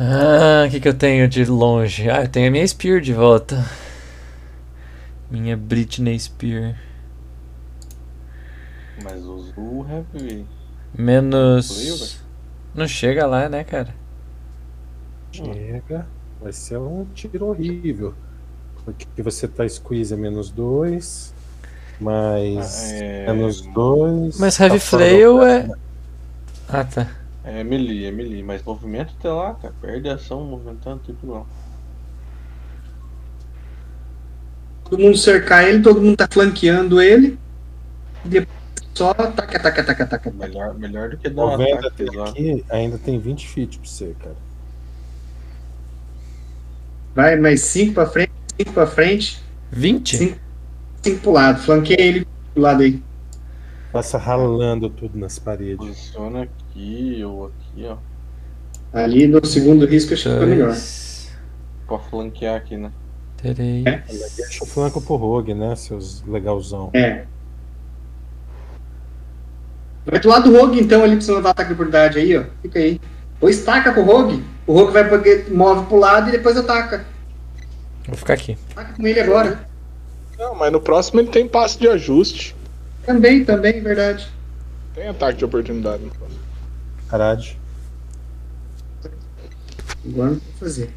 Ah, 0.00 0.64
o 0.66 0.70
que, 0.70 0.80
que 0.80 0.88
eu 0.88 0.94
tenho 0.94 1.28
de 1.28 1.44
longe? 1.44 2.08
Ah, 2.08 2.22
eu 2.22 2.28
tenho 2.28 2.48
a 2.48 2.50
minha 2.50 2.66
Spear 2.66 3.00
de 3.00 3.12
volta. 3.12 3.64
Minha 5.30 5.56
Britney 5.56 6.18
Spear. 6.18 6.87
Mas 9.02 9.24
o 9.24 9.86
Heavy. 9.88 10.46
Menos. 10.96 12.20
Não 12.74 12.86
chega 12.88 13.26
lá, 13.26 13.48
né, 13.48 13.64
cara? 13.64 13.94
Chega. 15.32 16.06
Vai 16.40 16.52
ser 16.52 16.78
um 16.78 17.04
tiro 17.14 17.46
horrível. 17.46 18.14
Porque 18.84 19.22
você 19.22 19.46
tá 19.46 19.68
squeeze 19.68 20.16
menos 20.16 20.50
2. 20.50 21.34
Mais 22.00 22.92
É, 22.92 23.32
menos 23.32 23.60
2. 23.62 24.38
Mas 24.38 24.58
Heavy 24.58 24.78
Flail 24.80 25.42
é. 25.42 25.68
Ah, 26.68 26.84
tá. 26.84 27.08
é 27.44 27.64
melee, 27.64 28.06
é 28.06 28.12
melee. 28.12 28.42
Mas 28.42 28.62
movimento 28.62 29.14
até 29.18 29.28
lá, 29.28 29.54
cara. 29.54 29.74
Perde 29.80 30.08
a 30.08 30.14
ação 30.14 30.44
movimentando, 30.44 31.02
tipo 31.04 31.26
não. 31.26 31.46
Todo 34.88 34.98
mundo 35.02 35.18
cercar 35.18 35.68
ele, 35.68 35.82
todo 35.82 36.00
mundo 36.00 36.16
tá 36.16 36.26
flanqueando 36.30 37.00
ele. 37.00 37.38
E 38.24 38.28
depois 38.28 38.57
só 38.98 39.10
ataca, 39.10 39.56
ataca, 39.58 39.80
ataca, 39.82 40.04
ataca. 40.04 40.30
Melhor, 40.32 40.74
melhor 40.74 41.10
do 41.10 41.16
que 41.16 41.30
dar 41.30 41.44
um 41.44 41.50
90 41.52 41.72
ataque 41.72 41.86
até 41.86 42.04
pesado. 42.04 42.30
aqui 42.30 42.64
ainda 42.68 42.98
tem 42.98 43.18
20 43.20 43.48
feet 43.48 43.78
pra 43.78 43.88
você, 43.88 44.16
cara. 44.18 44.36
Vai 47.14 47.36
mais 47.36 47.60
5 47.62 47.94
pra 47.94 48.06
frente, 48.06 48.32
5 48.56 48.72
pra 48.72 48.86
frente, 48.86 49.40
20? 49.70 50.16
Sim. 50.16 50.34
5 51.02 51.20
pro 51.20 51.30
lado. 51.30 51.60
Flanqueia 51.60 52.00
ele 52.00 52.26
pro 52.52 52.62
lado 52.62 52.82
aí. 52.82 53.00
Passa 53.92 54.18
ralando 54.18 54.90
tudo 54.90 55.16
nas 55.16 55.38
paredes. 55.38 55.76
Posiciona 55.76 56.42
aqui 56.42 57.22
ou 57.24 57.46
aqui, 57.46 57.86
ó. 57.86 57.96
Ali 58.92 59.28
no 59.28 59.44
segundo 59.46 59.86
risco 59.86 60.14
acho 60.14 60.24
que 60.24 60.30
fica 60.30 60.46
melhor. 60.46 60.76
Pra 61.86 61.98
flanquear 61.98 62.56
aqui, 62.56 62.76
né? 62.76 62.92
três. 63.36 63.84
Deixa 64.36 64.64
o 64.64 64.66
flanco 64.66 65.00
pro 65.00 65.14
Rogue, 65.14 65.54
né, 65.54 65.76
seus 65.76 66.22
legalzão. 66.24 66.90
É. 66.92 67.24
Vai 70.10 70.20
do 70.20 70.28
lado 70.28 70.50
do 70.50 70.58
Rogue 70.58 70.80
então 70.80 71.02
ali 71.02 71.16
pra 71.16 71.20
você 71.20 71.32
levar 71.32 71.50
ataque 71.50 71.68
de 71.68 71.74
oportunidade 71.74 72.18
aí, 72.18 72.36
ó. 72.36 72.44
Fica 72.62 72.78
aí. 72.78 73.00
Ou 73.40 73.48
estaca 73.48 73.92
com 73.92 74.00
o 74.00 74.04
Rogue. 74.04 74.42
O 74.66 74.72
Rogue 74.72 74.92
vai 74.92 75.08
porque 75.08 75.44
move 75.50 75.86
pro 75.86 75.98
lado 75.98 76.28
e 76.28 76.32
depois 76.32 76.56
ataca. 76.56 77.04
Vou 78.06 78.16
ficar 78.16 78.34
aqui. 78.34 78.56
Ataca 78.72 78.94
com 78.94 79.06
ele 79.06 79.20
agora. 79.20 79.68
Não, 80.38 80.54
mas 80.54 80.72
no 80.72 80.80
próximo 80.80 81.20
ele 81.20 81.28
tem 81.28 81.46
passe 81.46 81.78
de 81.78 81.88
ajuste. 81.88 82.56
Também, 83.04 83.44
também, 83.44 83.80
verdade. 83.82 84.28
Tem 84.94 85.08
ataque 85.08 85.38
de 85.38 85.44
oportunidade 85.44 86.02
no 86.02 86.10
próximo. 86.10 86.40
Arad. 87.10 87.50
Agora 90.06 90.30
não 90.30 90.36
vou 90.36 90.54
fazer. 90.58 90.90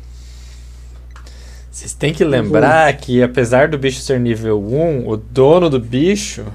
Vocês 1.69 1.93
têm 1.93 2.13
que 2.13 2.23
lembrar 2.23 2.95
que 2.97 3.23
apesar 3.23 3.67
do 3.67 3.77
bicho 3.77 4.01
ser 4.01 4.19
nível 4.19 4.61
1, 4.61 5.07
o 5.07 5.17
dono 5.17 5.69
do 5.69 5.79
bicho 5.79 6.45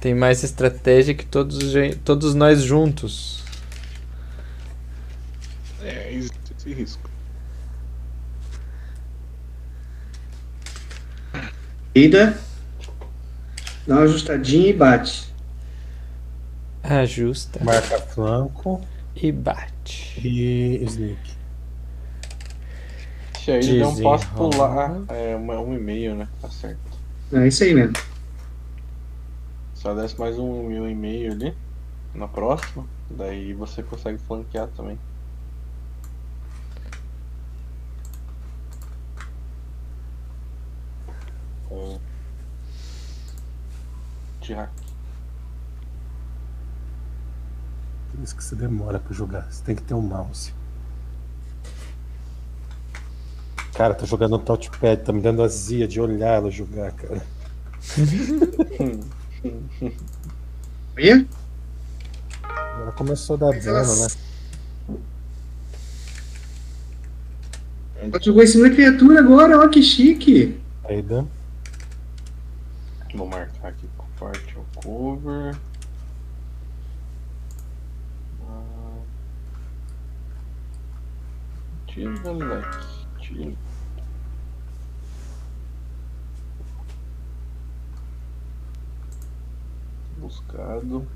tem 0.00 0.14
mais 0.14 0.42
estratégia 0.42 1.14
que 1.14 1.24
todos, 1.26 1.58
todos 2.04 2.34
nós 2.34 2.62
juntos. 2.62 3.42
É, 5.82 6.12
existe 6.12 6.38
esse 6.58 6.72
risco. 6.72 7.10
Ida. 11.94 12.38
Dá 13.86 13.94
uma 13.96 14.02
ajustadinha 14.04 14.68
e 14.68 14.72
bate. 14.72 15.28
Ajusta 16.82 17.62
Marca 17.62 17.98
flanco 18.00 18.80
e 19.14 19.30
bate. 19.32 20.20
e 20.26 20.82
sneak. 20.84 21.18
Aí 23.48 23.54
ele 23.56 23.78
der 23.78 23.86
um 23.86 24.00
passo 24.02 24.24
Desenrola. 24.26 24.50
pular, 24.52 25.02
é 25.08 25.34
uma- 25.34 25.58
um 25.60 25.74
e 25.74 25.78
meio, 25.78 26.14
né? 26.14 26.28
Tá 26.40 26.48
certo. 26.48 26.78
É 27.32 27.48
isso 27.48 27.64
aí 27.64 27.74
mesmo. 27.74 27.94
Só 29.80 29.94
desce 29.94 30.20
mais 30.20 30.38
um, 30.38 30.66
um 30.66 30.86
e 30.86 30.94
meio 30.94 31.32
ali. 31.32 31.56
Na 32.14 32.28
próxima. 32.28 32.84
Daí 33.08 33.54
você 33.54 33.82
consegue 33.82 34.18
flanquear 34.18 34.68
também. 34.76 34.98
T-Hack. 44.42 44.70
Por 48.10 48.22
isso 48.22 48.36
que 48.36 48.44
você 48.44 48.54
demora 48.54 48.98
pra 48.98 49.14
jogar. 49.14 49.50
Você 49.50 49.64
tem 49.64 49.74
que 49.74 49.82
ter 49.82 49.94
um 49.94 50.02
mouse. 50.02 50.52
Cara, 53.72 53.94
tô 53.94 54.04
jogando 54.04 54.32
no 54.32 54.38
touchpad, 54.40 55.02
tá 55.04 55.10
me 55.10 55.22
dando 55.22 55.42
azia 55.42 55.88
de 55.88 55.98
olhar 56.02 56.34
ela 56.34 56.50
jogar, 56.50 56.92
cara. 56.92 57.22
Olha. 60.96 61.26
Agora 62.42 62.92
começou 62.92 63.36
a 63.36 63.38
dar 63.38 63.60
dano, 63.60 63.96
né? 63.96 64.08
Ela 67.96 68.22
jogou 68.22 68.42
em 68.42 68.46
cima 68.46 68.68
da 68.68 68.74
criatura 68.74 69.20
agora, 69.20 69.58
ó 69.58 69.68
que 69.68 69.82
chique. 69.82 70.58
Aí 70.84 71.02
dá. 71.02 71.24
Vou 73.14 73.26
marcar 73.26 73.68
aqui 73.68 73.88
com 73.96 74.06
parte 74.18 74.56
o 74.56 74.64
cover. 74.82 75.56
Ah. 78.48 79.02
Tira, 81.86 82.32
moleque. 82.32 82.78
Tira. 83.20 83.69
Buscado. 90.20 91.06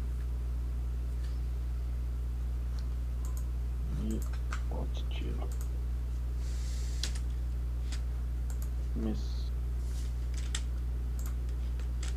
E 4.02 4.20
outro 4.70 5.04
tiro. 5.10 5.48
Miss. 8.96 9.18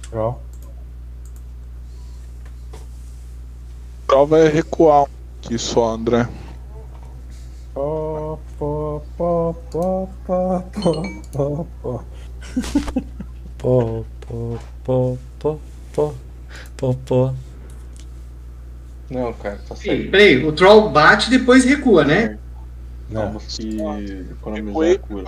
Draw. 0.10 0.42
Prova 4.08 4.40
é 4.40 4.48
recuar 4.48 5.08
aqui 5.40 5.60
só, 5.60 5.90
André. 5.90 6.28
Pó, 7.74 8.40
pó, 8.58 9.04
pó, 9.18 9.54
pó, 9.70 10.10
pó, 10.26 10.64
pó, 10.74 11.04
pó, 11.34 11.68
pó. 11.82 12.04
Pó, 13.58 14.06
pó, 14.22 15.18
pó, 15.40 15.60
pó, 15.94 16.14
pó, 16.76 16.96
pó. 17.06 17.34
Não, 19.10 19.32
cara, 19.34 19.60
tá 19.68 19.76
certo. 19.76 20.12
peraí, 20.12 20.46
o 20.46 20.52
troll 20.52 20.90
bate 20.90 21.28
e 21.28 21.38
depois 21.38 21.64
recua, 21.64 22.04
né? 22.04 22.38
Não, 23.10 23.28
Temos 23.28 23.58
que 23.58 23.78
economizar 24.32 24.68
Recuei 24.68 24.92
a 24.92 24.94
e 24.94 24.98
cura. 24.98 25.24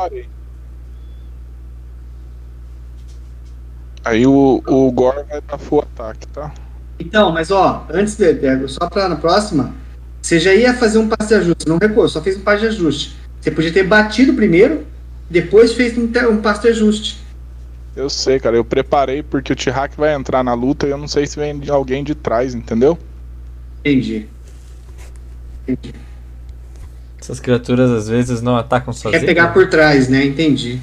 Aí 4.04 4.26
o, 4.26 4.62
o 4.66 4.92
Gore 4.92 5.24
vai 5.30 5.42
dar 5.42 5.58
full 5.58 5.82
ataque, 5.82 6.28
tá? 6.28 6.54
Então, 7.00 7.32
mas 7.32 7.52
ó, 7.52 7.86
antes 7.90 8.16
de, 8.16 8.34
de- 8.34 8.68
só 8.68 8.90
pra 8.90 9.08
na 9.08 9.16
próxima, 9.16 9.74
você 10.22 10.40
já 10.40 10.54
ia 10.54 10.74
fazer 10.74 10.98
um 10.98 11.08
passo 11.08 11.30
de 11.30 11.36
ajuste, 11.36 11.68
não 11.68 11.78
recuou, 11.78 12.08
só 12.10 12.22
fez 12.22 12.38
um 12.38 12.42
passo 12.42 12.62
de 12.62 12.68
ajuste. 12.68 13.16
Você 13.40 13.52
podia 13.52 13.72
ter 13.72 13.84
batido 13.84 14.34
primeiro, 14.34 14.86
depois 15.30 15.74
fez 15.74 15.98
um, 15.98 16.10
um 16.32 16.42
passo 16.42 16.62
de 16.64 16.68
ajuste. 16.70 17.18
Eu 18.00 18.10
sei, 18.10 18.40
cara. 18.40 18.56
Eu 18.56 18.64
preparei 18.64 19.22
porque 19.22 19.52
o 19.52 19.56
T-Hack 19.56 19.94
vai 19.98 20.16
entrar 20.16 20.42
na 20.42 20.54
luta 20.54 20.88
e 20.88 20.90
eu 20.90 20.98
não 20.98 21.08
sei 21.08 21.28
se 21.28 21.38
vem 21.38 21.60
de 21.60 21.70
alguém 21.70 22.02
de 22.02 22.16
trás, 22.16 22.56
entendeu? 22.56 22.98
Entendi. 23.82 24.26
Entendi. 25.68 25.94
Essas 27.20 27.42
criaturas 27.42 27.92
às 27.92 28.08
vezes 28.08 28.42
não 28.42 28.56
atacam 28.56 28.94
sozinhas. 28.94 29.20
Quer 29.20 29.28
pegar 29.28 29.50
por 29.50 29.68
trás, 29.70 30.08
né? 30.08 30.24
Entendi. 30.24 30.80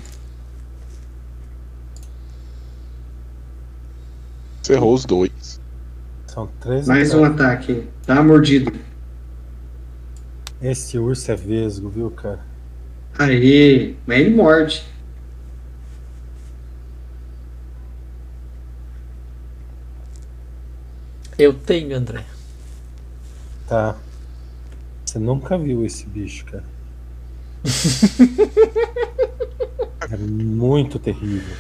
Você 4.63 4.75
errou 4.75 4.93
os 4.93 5.07
dois. 5.07 5.59
são 6.27 6.51
três. 6.61 6.87
Mais 6.87 7.15
um 7.15 7.25
ataque. 7.25 7.85
Dá 8.07 8.13
uma 8.15 8.25
mordida. 8.25 8.71
Esse 10.61 10.99
urso 10.99 11.33
é 11.33 11.35
vesgo, 11.35 11.89
viu, 11.89 12.11
cara? 12.11 12.41
Aê, 13.19 13.95
mas 14.07 14.19
ele 14.19 14.35
morde. 14.35 14.85
Eu 21.39 21.53
tenho, 21.53 21.97
André. 21.97 22.25
Tá. 23.69 23.95
Você 25.05 25.19
nunca 25.19 25.59
viu 25.59 25.85
esse 25.85 26.07
bicho, 26.07 26.47
cara. 26.47 26.65
é 30.11 30.17
muito 30.17 30.99
terrível. 30.99 31.55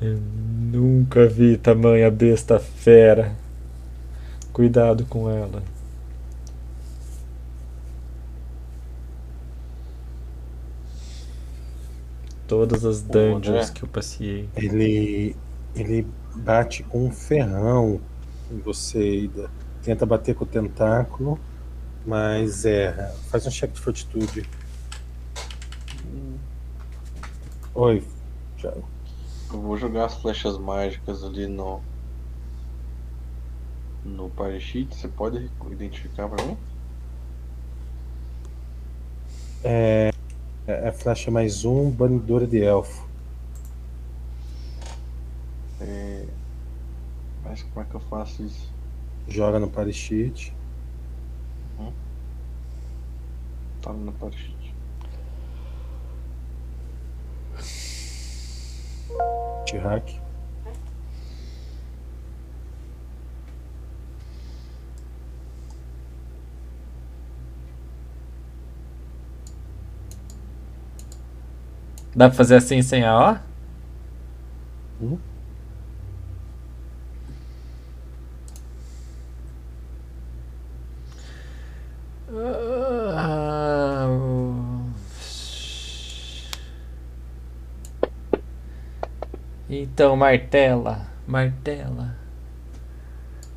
Eu 0.00 0.18
nunca 0.18 1.26
vi 1.26 1.56
tamanha 1.56 2.10
besta 2.10 2.58
fera. 2.58 3.34
Cuidado 4.52 5.06
com 5.06 5.30
ela. 5.30 5.62
Todas 12.50 12.84
as 12.84 13.00
dungeons 13.00 13.68
né? 13.68 13.72
que 13.72 13.84
eu 13.84 13.88
passei. 13.88 14.48
Ele, 14.56 15.36
ele 15.72 16.04
bate 16.34 16.82
com 16.82 17.06
um 17.06 17.12
ferrão 17.12 18.00
em 18.50 18.58
você, 18.58 19.20
Ida. 19.20 19.48
Tenta 19.84 20.04
bater 20.04 20.34
com 20.34 20.42
o 20.42 20.46
tentáculo, 20.48 21.38
mas 22.04 22.64
erra. 22.64 23.14
Faz 23.28 23.46
um 23.46 23.50
check 23.52 23.70
de 23.70 23.78
fortitude. 23.78 24.50
Oi. 27.72 28.02
Já, 28.56 28.70
Eu 28.70 29.60
vou 29.60 29.76
jogar 29.76 30.06
as 30.06 30.14
flechas 30.14 30.58
mágicas 30.58 31.22
ali 31.22 31.46
no. 31.46 31.80
No 34.04 34.28
party 34.28 34.58
sheet. 34.58 34.96
Você 34.96 35.06
pode 35.06 35.48
identificar 35.70 36.28
pra 36.28 36.44
mim? 36.44 36.56
é, 39.62 40.10
é 40.66 40.92
flecha 40.92 41.30
mais 41.30 41.64
um, 41.64 41.90
banidora 41.90 42.46
de 42.46 42.62
elfo. 42.62 43.08
É... 45.80 46.26
Mas 47.44 47.62
como 47.62 47.84
é 47.84 47.88
que 47.88 47.94
eu 47.94 48.00
faço 48.00 48.42
isso? 48.42 48.72
Joga 49.28 49.58
no 49.58 49.68
party 49.68 49.92
sheet. 49.92 50.54
Tá 53.82 53.92
no 53.94 54.12
party 54.12 54.36
sheet. 54.36 54.74
T-hack. 59.66 60.20
Dá 72.14 72.28
pra 72.28 72.36
fazer 72.36 72.56
assim 72.56 72.82
sem 72.82 73.04
a 73.04 73.40
O? 75.00 75.04
Hum? 75.04 75.18
Ah, 82.32 84.08
então, 89.68 90.16
martela, 90.16 91.06
martela. 91.26 92.16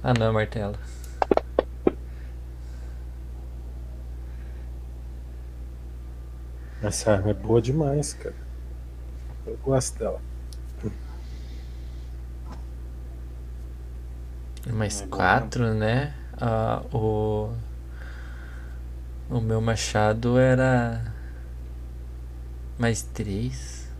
Ah, 0.04 0.14
não, 0.18 0.28
é 0.28 0.32
martela. 0.32 0.78
Essa 6.84 7.14
arma 7.14 7.32
é 7.32 7.34
boa 7.34 7.62
demais, 7.62 8.14
cara. 8.14 8.43
Eu 9.46 9.58
gosto 9.58 9.98
dela. 10.00 10.22
Mais 14.72 15.02
É 15.02 15.06
bom, 15.06 15.18
quatro, 15.18 15.74
né? 15.74 16.14
Ah, 16.40 16.82
o. 16.94 17.50
O 19.30 19.42
meu 19.42 19.60
machado 19.60 20.38
era. 20.38 21.14
Mais 22.78 23.02
três. 23.02 23.92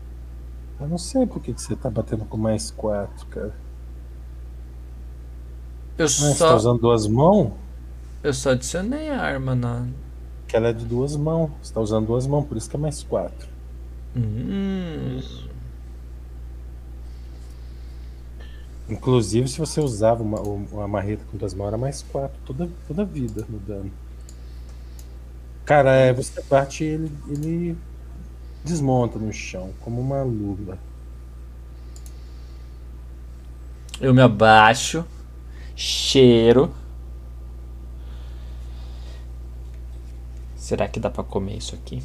Eu 0.78 0.86
não 0.88 0.98
sei 0.98 1.26
por 1.26 1.40
que, 1.42 1.52
que 1.52 1.60
você 1.60 1.74
tá 1.74 1.90
batendo 1.90 2.24
com 2.24 2.36
mais 2.36 2.70
quatro, 2.70 3.26
cara. 3.26 3.54
Eu 5.98 6.08
Ah, 6.18 6.32
você 6.34 6.44
tá 6.46 6.54
só. 6.54 6.56
usando 6.56 6.80
duas 6.80 7.06
mãos? 7.06 7.52
Eu 8.24 8.34
só 8.34 8.50
adicionei 8.50 9.08
a 9.08 9.20
arma 9.22 9.54
na. 9.54 9.86
Que 10.48 10.56
ela 10.56 10.68
é 10.68 10.72
de 10.72 10.86
duas 10.86 11.16
mãos. 11.16 11.50
Você 11.62 11.74
tá 11.74 11.80
usando 11.80 12.06
duas 12.06 12.26
mãos, 12.26 12.46
por 12.46 12.56
isso 12.56 12.68
que 12.70 12.76
é 12.76 12.78
mais 12.78 13.02
quatro. 13.02 13.53
Hum. 14.16 15.20
Inclusive, 18.88 19.48
se 19.48 19.58
você 19.58 19.80
usava 19.80 20.22
uma, 20.22 20.40
uma 20.40 20.86
marreta 20.86 21.24
com 21.30 21.38
duas 21.38 21.54
mãos, 21.54 21.68
era 21.68 21.78
mais 21.78 22.02
quatro 22.02 22.38
toda, 22.44 22.68
toda 22.86 23.04
vida 23.04 23.46
no 23.48 23.58
dano. 23.58 23.90
Cara, 25.64 25.94
é, 25.94 26.12
você 26.12 26.42
bate 26.42 26.84
e 26.84 26.86
ele, 26.88 27.12
ele 27.28 27.78
desmonta 28.62 29.18
no 29.18 29.32
chão, 29.32 29.72
como 29.80 30.00
uma 30.00 30.22
lula. 30.22 30.78
Eu 34.00 34.12
me 34.12 34.20
abaixo. 34.20 35.04
Cheiro. 35.74 36.72
Será 40.56 40.88
que 40.88 41.00
dá 41.00 41.10
pra 41.10 41.24
comer 41.24 41.56
isso 41.56 41.74
aqui? 41.74 42.02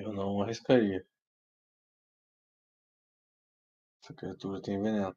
Eu 0.00 0.12
não 0.12 0.42
arriscaria. 0.42 1.04
Essa 4.02 4.14
criatura 4.14 4.60
tem 4.62 4.82
veneno. 4.82 5.14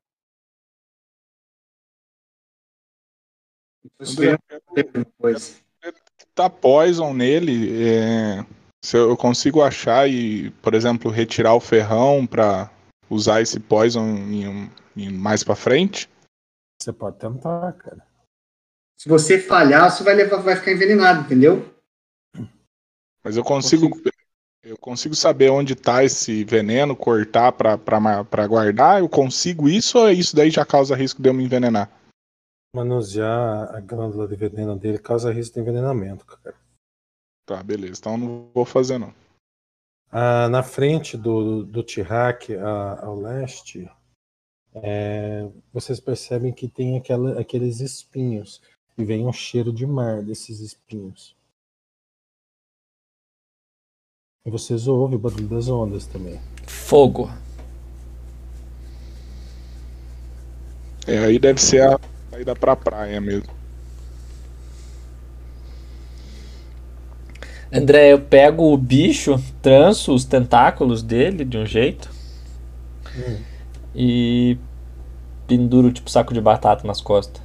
Uma 3.99 5.05
coisa. 5.17 5.59
tá 6.33 6.49
poison 6.49 7.13
nele, 7.13 7.83
é, 7.83 8.45
se 8.83 8.97
eu 8.97 9.15
consigo 9.15 9.61
achar 9.61 10.09
e, 10.09 10.49
por 10.61 10.73
exemplo, 10.73 11.11
retirar 11.11 11.53
o 11.53 11.59
ferrão 11.59 12.25
pra 12.25 12.71
usar 13.09 13.41
esse 13.41 13.59
poison 13.59 14.05
em 14.05 14.69
em 14.95 15.11
mais 15.11 15.43
pra 15.43 15.55
frente? 15.55 16.09
Você 16.81 16.93
pode 16.93 17.19
tentar, 17.19 17.73
cara. 17.73 18.07
Se 18.97 19.09
você 19.09 19.39
falhar, 19.39 19.91
você 19.91 20.03
vai, 20.03 20.15
levar, 20.15 20.37
vai 20.37 20.55
ficar 20.55 20.71
envenenado, 20.71 21.25
entendeu? 21.25 21.69
Mas 23.23 23.35
eu 23.35 23.43
consigo, 23.43 23.89
eu 24.65 24.77
consigo 24.77 25.13
saber 25.15 25.49
onde 25.51 25.75
tá 25.75 26.03
esse 26.03 26.43
veneno, 26.43 26.95
cortar 26.95 27.51
pra 27.51 28.47
guardar? 28.47 28.99
Eu 28.99 29.07
consigo 29.07 29.69
isso 29.69 29.99
ou 29.99 30.09
isso 30.09 30.35
daí 30.35 30.49
já 30.49 30.65
causa 30.65 30.95
risco 30.95 31.21
de 31.21 31.29
eu 31.29 31.33
me 31.33 31.43
envenenar? 31.45 31.89
Manusear 32.75 33.73
a 33.73 33.79
glândula 33.79 34.27
de 34.27 34.35
veneno 34.35 34.75
dele 34.77 34.97
causa 34.97 35.31
risco 35.31 35.53
de 35.53 35.61
envenenamento, 35.61 36.25
cara. 36.25 36.55
Tá, 37.45 37.61
beleza. 37.61 37.99
Então 37.99 38.13
eu 38.13 38.17
não 38.17 38.49
vou 38.53 38.65
fazer 38.65 38.97
não. 38.97 39.13
Ah, 40.11 40.49
na 40.49 40.63
frente 40.63 41.15
do, 41.15 41.63
do 41.63 41.83
Tihak, 41.83 42.55
a- 42.55 43.05
ao 43.05 43.15
leste, 43.19 43.89
é, 44.73 45.47
vocês 45.71 45.99
percebem 45.99 46.51
que 46.51 46.67
tem 46.67 46.97
aquela, 46.97 47.39
aqueles 47.39 47.79
espinhos. 47.81 48.61
E 48.97 49.03
vem 49.03 49.27
um 49.27 49.33
cheiro 49.33 49.71
de 49.73 49.85
mar 49.85 50.23
desses 50.23 50.59
espinhos. 50.59 51.34
Vocês 54.49 54.87
ouvem 54.87 55.15
o 55.17 55.19
barulho 55.19 55.47
das 55.47 55.67
ondas 55.67 56.05
também. 56.05 56.39
Fogo. 56.67 57.29
É, 61.07 61.17
aí 61.19 61.39
deve 61.39 61.59
ser 61.61 61.81
a 61.81 61.99
saída 62.31 62.55
pra 62.55 62.75
praia 62.75 63.19
mesmo. 63.19 63.49
André, 67.71 68.13
eu 68.13 68.21
pego 68.21 68.71
o 68.71 68.77
bicho, 68.77 69.41
tranço 69.61 70.13
os 70.13 70.23
tentáculos 70.23 71.01
dele 71.01 71.43
de 71.43 71.57
um 71.57 71.65
jeito 71.65 72.09
Hum. 73.17 73.37
e 73.93 74.57
penduro 75.47 75.91
tipo 75.91 76.09
saco 76.09 76.33
de 76.33 76.39
batata 76.39 76.85
nas 76.87 77.01
costas. 77.01 77.41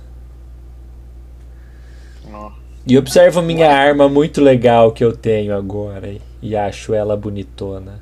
Ó, 2.33 2.53
E 2.87 2.97
observo 2.99 3.41
minha 3.43 3.71
arma 3.71 4.09
muito 4.09 4.41
legal 4.41 4.93
que 4.93 5.03
eu 5.05 5.17
tenho 5.17 5.57
agora 5.57 6.09
e- 6.09 6.21
e 6.43 6.57
acho 6.57 6.95
ela 6.95 7.17
bonitona. 7.17 8.01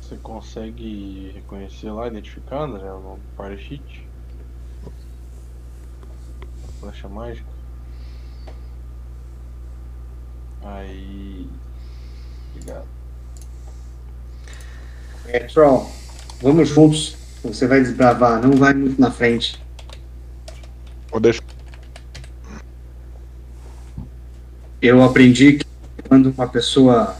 Você 0.00 0.16
consegue 0.16 1.32
reconhecer 1.34 1.90
lá, 1.90 2.06
identificar, 2.06 2.62
André, 2.62 2.84
no 2.84 3.18
party 3.36 3.62
sheet? 3.62 4.06
A 4.86 6.80
flecha 6.80 7.08
mágica. 7.08 7.48
Aí. 10.62 11.48
Obrigado. 12.50 12.86
É, 15.26 15.40
Troll, 15.40 15.90
vamos 16.40 16.68
juntos. 16.68 17.16
Você 17.42 17.66
vai 17.66 17.80
desbravar, 17.80 18.40
não 18.42 18.56
vai 18.56 18.72
muito 18.72 19.00
na 19.00 19.10
frente. 19.10 19.60
Vou 21.10 21.20
deixar. 21.20 21.42
Eu 24.80 25.02
aprendi 25.02 25.54
que 25.54 25.63
quando 26.14 26.30
uma 26.30 26.48
pessoa 26.48 27.16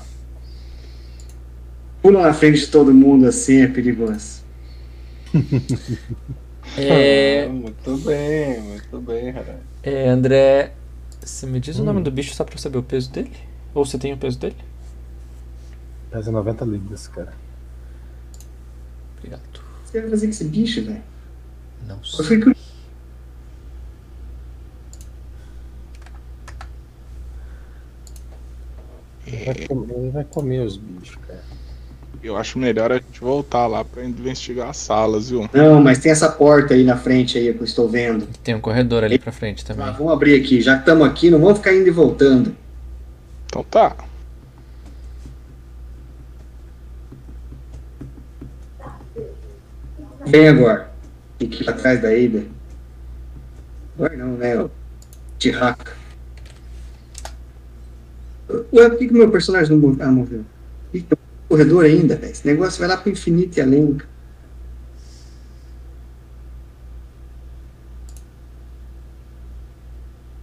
pula 2.00 2.22
na 2.22 2.32
frente 2.32 2.60
de 2.60 2.66
todo 2.68 2.94
mundo 2.94 3.26
assim 3.26 3.62
é 3.62 3.66
perigoso. 3.68 4.44
É, 6.76 7.46
Ah, 7.46 7.52
muito 7.52 7.98
bem, 7.98 8.60
muito 8.62 9.00
bem, 9.00 9.30
Harai. 9.30 9.66
é, 9.82 10.08
André, 10.08 10.78
você 11.22 11.46
me 11.46 11.60
diz 11.60 11.78
o 11.78 11.84
nome 11.84 12.00
Hum. 12.00 12.02
do 12.02 12.10
bicho 12.10 12.34
só 12.34 12.44
pra 12.44 12.54
eu 12.54 12.58
saber 12.58 12.78
o 12.78 12.82
peso 12.82 13.10
dele? 13.12 13.32
Ou 13.74 13.84
você 13.84 13.98
tem 13.98 14.12
o 14.12 14.18
peso 14.18 14.38
dele? 14.38 14.56
Pesa 16.10 16.30
90 16.32 16.64
libras, 16.64 17.06
cara. 17.08 17.38
Obrigado. 19.18 19.60
O 19.80 19.82
que 19.84 19.90
você 19.90 20.00
vai 20.00 20.10
fazer 20.10 20.26
com 20.26 20.30
esse 20.30 20.44
bicho, 20.48 20.84
velho? 20.84 21.04
Não 21.78 22.02
Eu 22.18 22.24
sei. 22.24 22.24
fui 22.24 22.38
curioso. 22.38 22.63
Ele 29.34 29.44
vai, 29.44 29.66
comer, 29.66 29.94
ele 29.94 30.10
vai 30.10 30.24
comer 30.24 30.60
os 30.60 30.76
bichos, 30.76 31.16
cara. 31.26 31.42
Eu 32.22 32.38
acho 32.38 32.58
melhor 32.58 32.90
a 32.90 32.94
gente 32.94 33.20
voltar 33.20 33.66
lá 33.66 33.84
pra 33.84 34.02
investigar 34.02 34.70
as 34.70 34.78
salas, 34.78 35.28
viu? 35.28 35.48
Não, 35.52 35.82
mas 35.82 35.98
tem 35.98 36.10
essa 36.10 36.30
porta 36.30 36.72
aí 36.72 36.82
na 36.82 36.96
frente 36.96 37.36
aí 37.36 37.52
que 37.52 37.60
eu 37.60 37.64
estou 37.64 37.86
vendo. 37.86 38.26
Tem 38.42 38.54
um 38.54 38.60
corredor 38.60 39.04
ali 39.04 39.18
pra 39.18 39.30
frente 39.30 39.62
também. 39.62 39.84
Ah, 39.84 39.90
vamos 39.90 40.10
abrir 40.10 40.40
aqui. 40.40 40.62
Já 40.62 40.74
que 40.74 40.80
estamos 40.80 41.06
aqui, 41.06 41.30
não 41.30 41.38
vamos 41.38 41.58
ficar 41.58 41.74
indo 41.74 41.86
e 41.86 41.90
voltando. 41.90 42.56
Então 43.44 43.62
tá. 43.64 43.94
Vem 50.24 50.48
agora. 50.48 50.90
Tem 51.38 51.48
que 51.48 51.62
ir 51.62 51.68
atrás 51.68 52.00
da 52.00 52.08
Ada. 52.08 52.46
Agora 53.96 54.16
não, 54.16 54.28
né? 54.28 54.58
O 54.58 54.70
Tihaka. 55.38 56.03
Ué, 58.72 58.88
por 58.88 58.98
que, 58.98 59.08
que 59.08 59.14
meu 59.14 59.30
personagem 59.30 59.70
não 59.70 59.78
moveu? 59.78 60.06
Ah, 60.06 60.10
moveu. 60.10 60.44
Tem 60.92 61.02
um 61.12 61.48
corredor 61.48 61.84
ainda, 61.84 62.16
velho. 62.16 62.32
Esse 62.32 62.46
negócio 62.46 62.78
vai 62.78 62.88
lá 62.88 62.96
pro 62.96 63.10
infinito 63.10 63.58
e 63.58 63.62
além. 63.62 63.98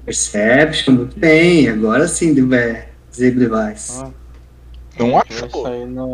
Perception, 0.05 0.95
muito 0.95 1.19
bem. 1.19 1.69
Agora 1.69 2.07
sim, 2.07 2.35
é, 2.53 2.89
Zebra 3.13 3.39
Device. 3.39 4.01
Ah, 4.01 4.11
Não 4.99 5.17
a 5.17 5.23
gente 5.23 5.39
vai 5.39 5.49
achou. 5.49 5.63
sair 5.63 5.85
na. 5.85 6.05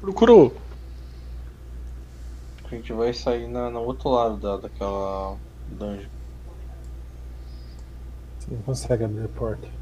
Procurou. 0.00 0.54
A 2.64 2.68
gente 2.74 2.92
vai 2.92 3.14
sair 3.14 3.46
na, 3.48 3.70
no 3.70 3.80
outro 3.80 4.10
lado 4.10 4.36
da, 4.36 4.56
daquela 4.56 5.36
dungeon. 5.70 6.08
Você 8.40 8.50
não 8.50 8.62
consegue 8.62 9.04
abrir 9.04 9.24
a 9.24 9.28
porta. 9.28 9.75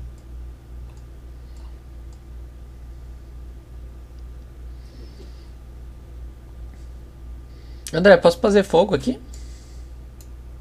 André, 7.95 8.17
posso 8.17 8.39
fazer 8.39 8.63
fogo 8.65 8.95
aqui? 8.95 9.19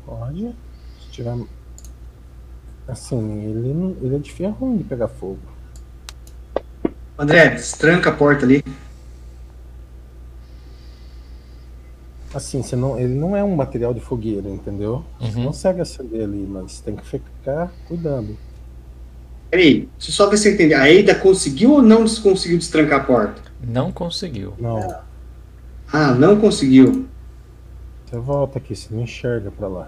Pode. 0.05 0.53
Se 1.01 1.11
tiver. 1.11 1.35
Assim, 2.87 3.41
ele, 3.49 3.73
não- 3.73 3.95
ele 4.01 4.15
é 4.15 4.19
de 4.19 4.31
ferro 4.31 4.55
ruim 4.59 4.77
de 4.77 4.83
pegar 4.83 5.07
fogo. 5.07 5.39
André, 7.17 7.49
destranca 7.51 8.09
a 8.09 8.13
porta 8.13 8.45
ali. 8.45 8.63
Assim, 12.33 12.63
você 12.63 12.75
não, 12.75 12.99
ele 12.99 13.13
não 13.13 13.37
é 13.37 13.43
um 13.43 13.55
material 13.55 13.93
de 13.93 13.99
fogueira, 13.99 14.49
entendeu? 14.49 15.03
Você 15.19 15.37
Uhum. 15.37 15.45
consegue 15.45 15.81
acender 15.81 16.23
ali, 16.23 16.45
mas 16.49 16.79
tem 16.81 16.95
que 16.95 17.05
ficar 17.05 17.71
cuidando. 17.87 18.35
Peraí, 19.51 19.87
deixa 19.97 20.09
eu 20.09 20.13
só 20.13 20.27
ver 20.27 20.37
se 20.37 20.49
eu 20.49 20.53
entendi. 20.55 20.73
A 20.73 20.89
Eida 20.89 21.13
conseguiu 21.13 21.73
ou 21.73 21.81
não 21.83 21.99
conseguiu 22.07 22.57
destrancar 22.57 23.01
a 23.01 23.03
porta? 23.03 23.39
Não 23.63 23.91
conseguiu. 23.91 24.53
Não, 24.59 24.95
Ah, 25.91 26.11
não 26.11 26.39
conseguiu. 26.39 27.07
Você 28.13 28.19
volta 28.19 28.59
aqui, 28.59 28.75
você 28.75 28.93
não 28.93 29.01
enxerga 29.01 29.49
pra 29.49 29.67
lá. 29.67 29.87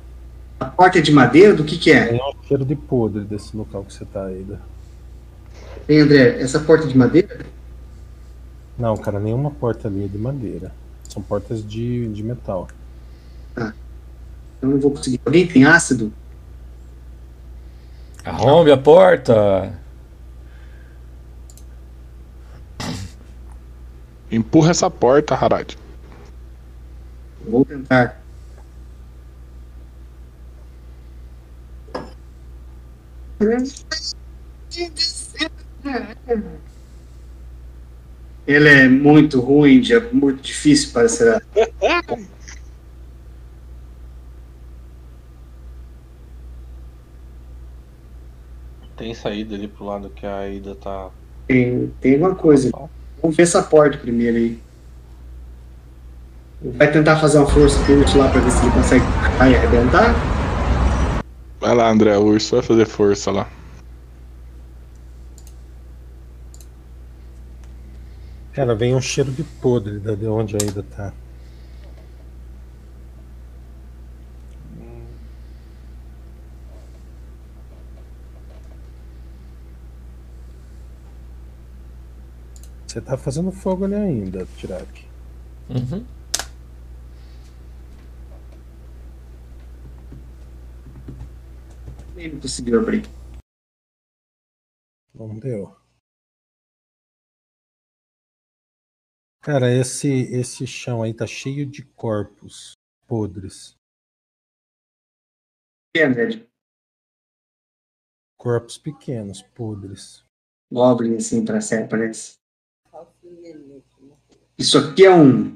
A 0.60 0.66
porta 0.66 0.98
é 0.98 1.02
de 1.02 1.12
madeira? 1.12 1.54
Do 1.54 1.64
que 1.64 1.78
que 1.78 1.92
é? 1.92 2.08
Tem 2.08 2.20
um 2.20 2.44
cheiro 2.48 2.66
de 2.66 2.76
podre 2.76 3.24
desse 3.24 3.56
local 3.56 3.84
que 3.84 3.94
você 3.94 4.04
tá 4.04 4.26
aí. 4.26 4.44
Hein, 5.88 6.00
André, 6.00 6.42
essa 6.42 6.60
porta 6.60 6.86
é 6.86 6.88
de 6.88 6.98
madeira? 6.98 7.46
Não, 8.80 8.98
cara, 8.98 9.20
nenhuma 9.20 9.52
porta 9.52 9.88
ali 9.88 10.06
é 10.06 10.08
de 10.08 10.18
madeira. 10.18 10.72
São 11.08 11.22
portas 11.22 11.64
de, 11.64 12.08
de 12.08 12.24
metal. 12.24 12.68
Eu 13.56 14.70
não 14.70 14.80
vou 14.80 14.92
conseguir. 14.92 15.22
Alguém 15.24 15.46
tem 15.46 15.64
ácido? 15.64 16.12
Arrombe 18.24 18.72
a 18.72 18.78
porta! 18.78 19.72
Empurra 24.32 24.72
essa 24.72 24.90
porta, 24.90 25.36
Harad. 25.36 25.76
Vou 27.48 27.64
tentar. 27.66 28.22
Ele 38.48 38.70
é 38.70 38.88
muito 38.88 39.40
ruim, 39.40 39.82
de- 39.82 40.00
muito 40.14 40.42
difícil 40.42 40.92
para 40.94 41.10
ser. 41.10 41.42
Tem 48.98 49.14
saída 49.14 49.56
ali 49.56 49.68
pro 49.68 49.86
lado 49.86 50.10
que 50.10 50.26
a 50.26 50.38
Aida 50.40 50.76
tá. 50.76 51.12
Tem, 51.48 51.88
tem 52.00 52.14
alguma 52.14 52.36
coisa. 52.36 52.72
Vamos 53.22 53.36
ver 53.36 53.44
essa 53.44 53.62
porta 53.62 53.98
primeiro 53.98 54.38
aí. 54.38 54.65
Vai 56.74 56.92
tentar 56.92 57.18
fazer 57.18 57.38
uma 57.38 57.48
força 57.48 57.78
curte 57.86 58.18
lá 58.18 58.28
para 58.30 58.42
ver 58.42 58.52
se 58.52 58.64
ele 58.66 58.72
consegue 58.74 59.06
cair 59.38 59.52
e 59.54 59.56
arrebentar? 59.56 60.16
Vai 61.60 61.76
lá, 61.76 61.90
André. 61.90 62.18
O 62.18 62.24
urso 62.26 62.56
vai 62.56 62.64
fazer 62.64 62.86
força 62.86 63.32
lá. 63.32 63.48
Cara, 68.54 68.74
vem 68.74 68.96
um 68.96 69.02
cheiro 69.02 69.32
de 69.32 69.44
podre 69.44 70.00
da- 70.00 70.16
de 70.16 70.26
onde 70.28 70.56
ainda 70.60 70.82
tá. 70.82 71.14
Você 82.88 83.02
tá 83.02 83.18
fazendo 83.18 83.52
fogo 83.52 83.86
ali 83.86 83.96
ainda, 83.96 84.48
Tirak. 84.58 85.06
Uhum. 85.70 86.04
Ele 92.26 92.34
não 92.34 92.42
conseguiu 92.42 92.80
abrir. 92.80 93.04
Não 95.14 95.38
deu. 95.38 95.76
Cara, 99.44 99.72
esse, 99.72 100.10
esse 100.34 100.66
chão 100.66 101.04
aí 101.04 101.14
tá 101.14 101.28
cheio 101.28 101.70
de 101.70 101.86
corpos 101.86 102.74
podres. 103.06 103.78
É, 105.96 106.04
André, 106.04 106.50
Corpos 108.36 108.80
pequenos, 108.80 109.44
podres. 109.44 110.26
Goblin 110.72 111.18
assim 111.18 111.46
para 111.46 111.62
ser, 111.62 111.88
parece. 111.88 112.40
Isso 114.58 114.80
aqui 114.80 115.06
é 115.06 115.16
um. 115.16 115.56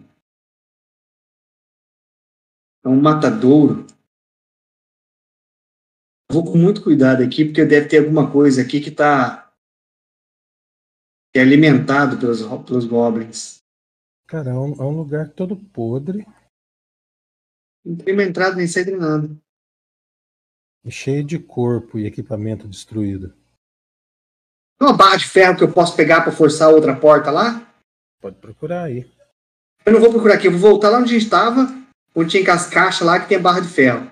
É 2.85 2.87
um 2.87 3.01
matadouro. 3.01 3.87
Vou 6.31 6.43
com 6.43 6.57
muito 6.57 6.83
cuidado 6.83 7.23
aqui, 7.23 7.43
porque 7.43 7.65
deve 7.65 7.87
ter 7.87 7.99
alguma 7.99 8.31
coisa 8.31 8.61
aqui 8.61 8.79
que 8.79 8.89
está 8.89 9.51
é 11.35 11.41
alimentado 11.41 12.17
pelos, 12.19 12.41
pelos 12.65 12.85
goblins. 12.85 13.59
Cara, 14.27 14.51
é 14.51 14.53
um, 14.53 14.73
é 14.73 14.83
um 14.83 14.97
lugar 14.97 15.29
todo 15.29 15.55
podre 15.55 16.25
Não 17.83 17.95
tem 17.95 18.13
uma 18.13 18.23
entrada 18.23 18.55
nem 18.55 18.67
saída 18.67 18.91
nem 18.91 18.99
nada. 18.99 19.29
e 20.85 20.91
cheio 20.91 21.23
de 21.23 21.39
corpo 21.39 21.97
e 21.97 22.05
equipamento 22.05 22.67
destruído. 22.67 23.29
Tem 24.77 24.87
uma 24.87 24.95
barra 24.95 25.17
de 25.17 25.27
ferro 25.27 25.57
que 25.57 25.63
eu 25.63 25.71
posso 25.73 25.95
pegar 25.95 26.21
para 26.21 26.31
forçar 26.31 26.69
outra 26.71 26.95
porta 26.95 27.31
lá? 27.31 27.67
Pode 28.21 28.37
procurar 28.37 28.83
aí. 28.83 29.09
Eu 29.85 29.93
não 29.93 29.99
vou 29.99 30.11
procurar 30.11 30.35
aqui, 30.35 30.47
eu 30.47 30.51
vou 30.51 30.71
voltar 30.71 30.89
lá 30.89 30.99
onde 30.99 31.09
a 31.09 31.13
gente 31.13 31.25
estava, 31.25 31.67
onde 32.15 32.29
tinha 32.29 32.53
as 32.53 32.69
caixas 32.69 33.05
lá 33.05 33.19
que 33.19 33.27
tem 33.27 33.37
a 33.37 33.41
barra 33.41 33.61
de 33.61 33.67
ferro. 33.67 34.11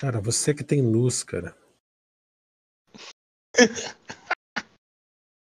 Cara, 0.00 0.18
você 0.18 0.54
que 0.54 0.64
tem 0.64 0.80
luz, 0.80 1.22
cara. 1.22 1.54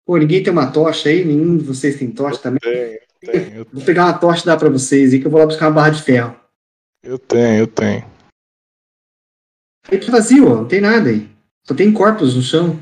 Pô, 0.06 0.16
ninguém 0.16 0.44
tem 0.44 0.54
uma 0.54 0.72
tocha 0.72 1.10
aí? 1.10 1.26
Nenhum 1.26 1.58
de 1.58 1.64
vocês 1.64 1.98
tem 1.98 2.14
tocha 2.14 2.40
também? 2.40 2.60
Tenho, 2.62 3.00
tenho, 3.20 3.56
eu 3.56 3.66
Vou 3.66 3.84
pegar 3.84 4.06
uma 4.06 4.20
tocha 4.20 4.44
e 4.44 4.46
dar 4.46 4.60
pra 4.60 4.70
vocês 4.70 5.12
aí, 5.12 5.20
que 5.20 5.26
eu 5.26 5.32
vou 5.32 5.40
lá 5.40 5.48
buscar 5.48 5.70
uma 5.70 5.74
barra 5.74 5.90
de 5.90 6.04
ferro. 6.04 6.40
Eu 7.02 7.18
tenho, 7.18 7.62
eu 7.62 7.68
tenho. 7.68 8.06
Aí 9.92 10.00
tá 10.00 10.12
vazio, 10.12 10.48
ó, 10.48 10.56
não 10.58 10.68
tem 10.68 10.82
nada 10.82 11.10
aí. 11.10 11.36
Só 11.64 11.74
tem 11.74 11.92
corpos 11.92 12.36
no 12.36 12.44
chão. 12.44 12.78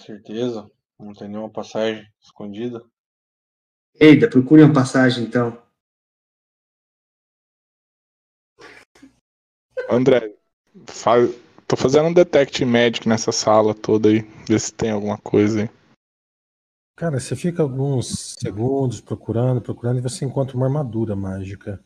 Certeza? 0.00 0.70
Não 0.98 1.12
tem 1.12 1.28
nenhuma 1.28 1.50
passagem 1.50 2.10
escondida? 2.18 2.82
Eita, 4.00 4.26
procure 4.30 4.62
uma 4.62 4.72
passagem 4.72 5.24
então. 5.24 5.61
André, 9.90 10.34
fa... 10.86 11.12
tô 11.66 11.76
fazendo 11.76 12.08
um 12.08 12.12
detect 12.12 12.64
magic 12.64 13.08
nessa 13.08 13.32
sala 13.32 13.74
toda 13.74 14.08
aí. 14.08 14.20
Ver 14.46 14.60
se 14.60 14.72
tem 14.72 14.90
alguma 14.90 15.18
coisa 15.18 15.62
aí. 15.62 15.70
Cara, 16.96 17.18
você 17.18 17.34
fica 17.34 17.62
alguns 17.62 18.36
segundos 18.38 19.00
procurando, 19.00 19.60
procurando 19.60 19.98
e 19.98 20.02
você 20.02 20.24
encontra 20.24 20.56
uma 20.56 20.66
armadura 20.66 21.16
mágica. 21.16 21.82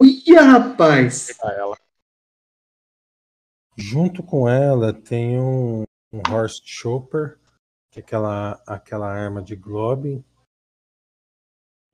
Olha, 0.00 0.42
rapaz! 0.42 1.28
Ela. 1.42 1.76
Junto 3.76 4.22
com 4.22 4.48
ela 4.48 4.92
tem 4.92 5.40
um, 5.40 5.82
um 6.12 6.22
Horse 6.30 6.60
Chopper, 6.64 7.38
que 7.90 7.98
é 7.98 8.02
aquela, 8.02 8.62
aquela 8.66 9.08
arma 9.10 9.42
de 9.42 9.56
Globin, 9.56 10.24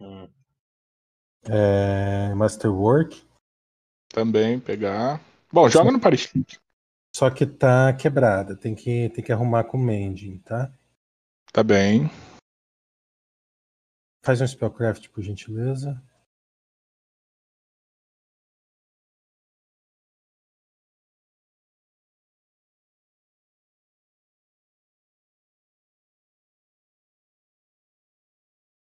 Hum. 0.01 0.29
é, 1.45 2.33
Masterwork, 2.35 3.27
Também 4.09 4.61
pegar. 4.61 5.20
Bom, 5.53 5.69
joga 5.69 5.91
no 5.91 6.01
Paris. 6.01 6.31
só 7.15 7.31
que 7.31 7.47
tá 7.47 7.93
quebrada. 7.95 8.57
Tem 8.57 8.75
que, 8.75 9.09
tem 9.11 9.25
que 9.25 9.33
arrumar 9.33 9.65
com 9.65 9.79
o 9.79 9.81
Mending, 9.81 10.39
tá? 10.39 10.73
Tá 11.53 11.62
bem. 11.62 12.11
Faz 14.23 14.41
um 14.41 14.47
Spellcraft, 14.47 15.09
por 15.09 15.23
gentileza. 15.23 16.03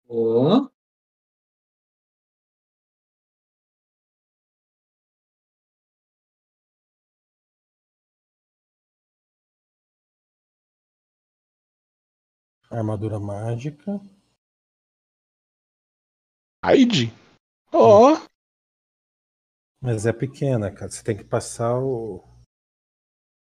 Ó. 0.09 0.70
Armadura 12.71 13.19
mágica. 13.19 14.01
Aide? 16.63 17.13
Ó. 17.73 18.15
Mas 19.81 20.07
é 20.07 20.13
pequena, 20.13 20.71
cara. 20.73 20.91
Você 20.91 21.03
tem 21.03 21.17
que 21.17 21.25
passar 21.25 21.79
o, 21.79 22.23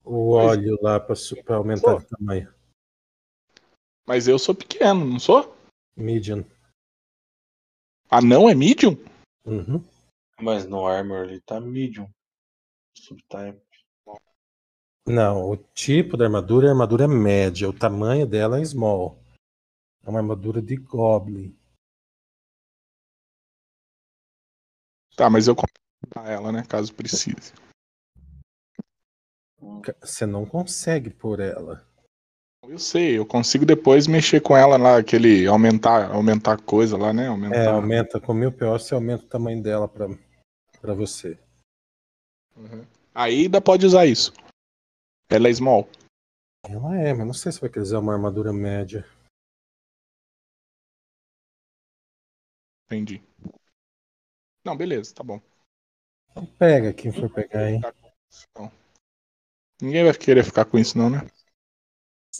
o 0.03 0.31
óleo 0.31 0.80
lá 0.81 0.99
pra 0.99 1.15
aumentar 1.56 1.95
o 1.95 2.03
tamanho. 2.03 2.51
Mas 4.07 4.27
eu 4.27 4.39
sou 4.39 4.56
pequeno, 4.56 5.06
não 5.06 5.19
sou? 5.19 5.56
Medium. 5.95 6.43
Ah, 8.10 8.22
não 8.22 8.49
é 8.49 8.56
medium? 8.56 8.93
Uhum. 9.45 9.84
Mas 10.41 10.65
no 10.65 10.88
armor 10.88 11.26
ele 11.26 11.41
tá 11.41 11.60
medium. 11.61 12.10
Subtype. 12.97 13.68
Não, 15.07 15.49
o 15.49 15.57
tipo 15.57 16.15
da 16.15 16.26
armadura 16.26 16.67
é 16.67 16.69
armadura 16.69 17.07
média. 17.07 17.69
O 17.69 17.73
tamanho 17.73 18.27
dela 18.27 18.59
é 18.59 18.65
small. 18.65 19.19
É 20.03 20.09
uma 20.09 20.19
armadura 20.19 20.61
de 20.61 20.76
Goblin. 20.76 21.55
Tá, 25.15 25.30
mas 25.30 25.47
eu 25.47 25.55
consigo 25.55 26.15
dar 26.15 26.30
ela, 26.30 26.51
né? 26.51 26.63
Caso 26.67 26.93
precise. 26.93 27.53
Você 30.01 30.26
não 30.26 30.45
consegue 30.45 31.09
por 31.09 31.39
ela. 31.39 31.85
Eu 32.63 32.77
sei, 32.77 33.17
eu 33.17 33.26
consigo 33.26 33.65
depois 33.65 34.05
mexer 34.05 34.41
com 34.41 34.55
ela 34.55 34.77
lá, 34.77 34.97
aquele 34.97 35.47
aumentar, 35.47 36.11
aumentar 36.11 36.61
coisa 36.61 36.95
lá, 36.97 37.11
né? 37.11 37.27
Aumentar. 37.27 37.55
É, 37.55 37.67
aumenta 37.67 38.19
com 38.19 38.34
mil 38.34 38.51
PO, 38.51 38.77
você 38.77 38.93
aumenta 38.93 39.23
o 39.23 39.27
tamanho 39.27 39.61
dela 39.61 39.88
pra, 39.88 40.07
pra 40.80 40.93
você. 40.93 41.38
Uhum. 42.55 42.85
Aí 43.13 43.43
ainda 43.43 43.59
pode 43.59 43.85
usar 43.85 44.05
isso. 44.05 44.34
Ela 45.31 45.47
é 45.47 45.53
small. 45.53 45.88
Ela 46.68 46.97
é, 46.97 47.14
mas 47.14 47.26
não 47.27 47.34
sei 47.34 47.51
se 47.51 47.61
vai 47.61 47.69
querer 47.69 47.84
usar 47.84 47.99
uma 47.99 48.14
armadura 48.14 48.51
média. 48.51 49.06
Entendi. 52.85 53.22
Não, 54.65 54.76
beleza, 54.76 55.14
tá 55.14 55.23
bom. 55.23 55.39
Então 56.31 56.45
pega 56.57 56.91
quem 56.91 57.11
for 57.11 57.30
pegar, 57.30 57.69
hein? 57.69 57.80
Não. 58.57 58.72
Ninguém 59.80 60.03
vai 60.03 60.14
querer 60.18 60.43
ficar 60.43 60.65
com 60.65 60.80
isso, 60.80 60.97
não, 60.97 61.10
né? 61.10 61.19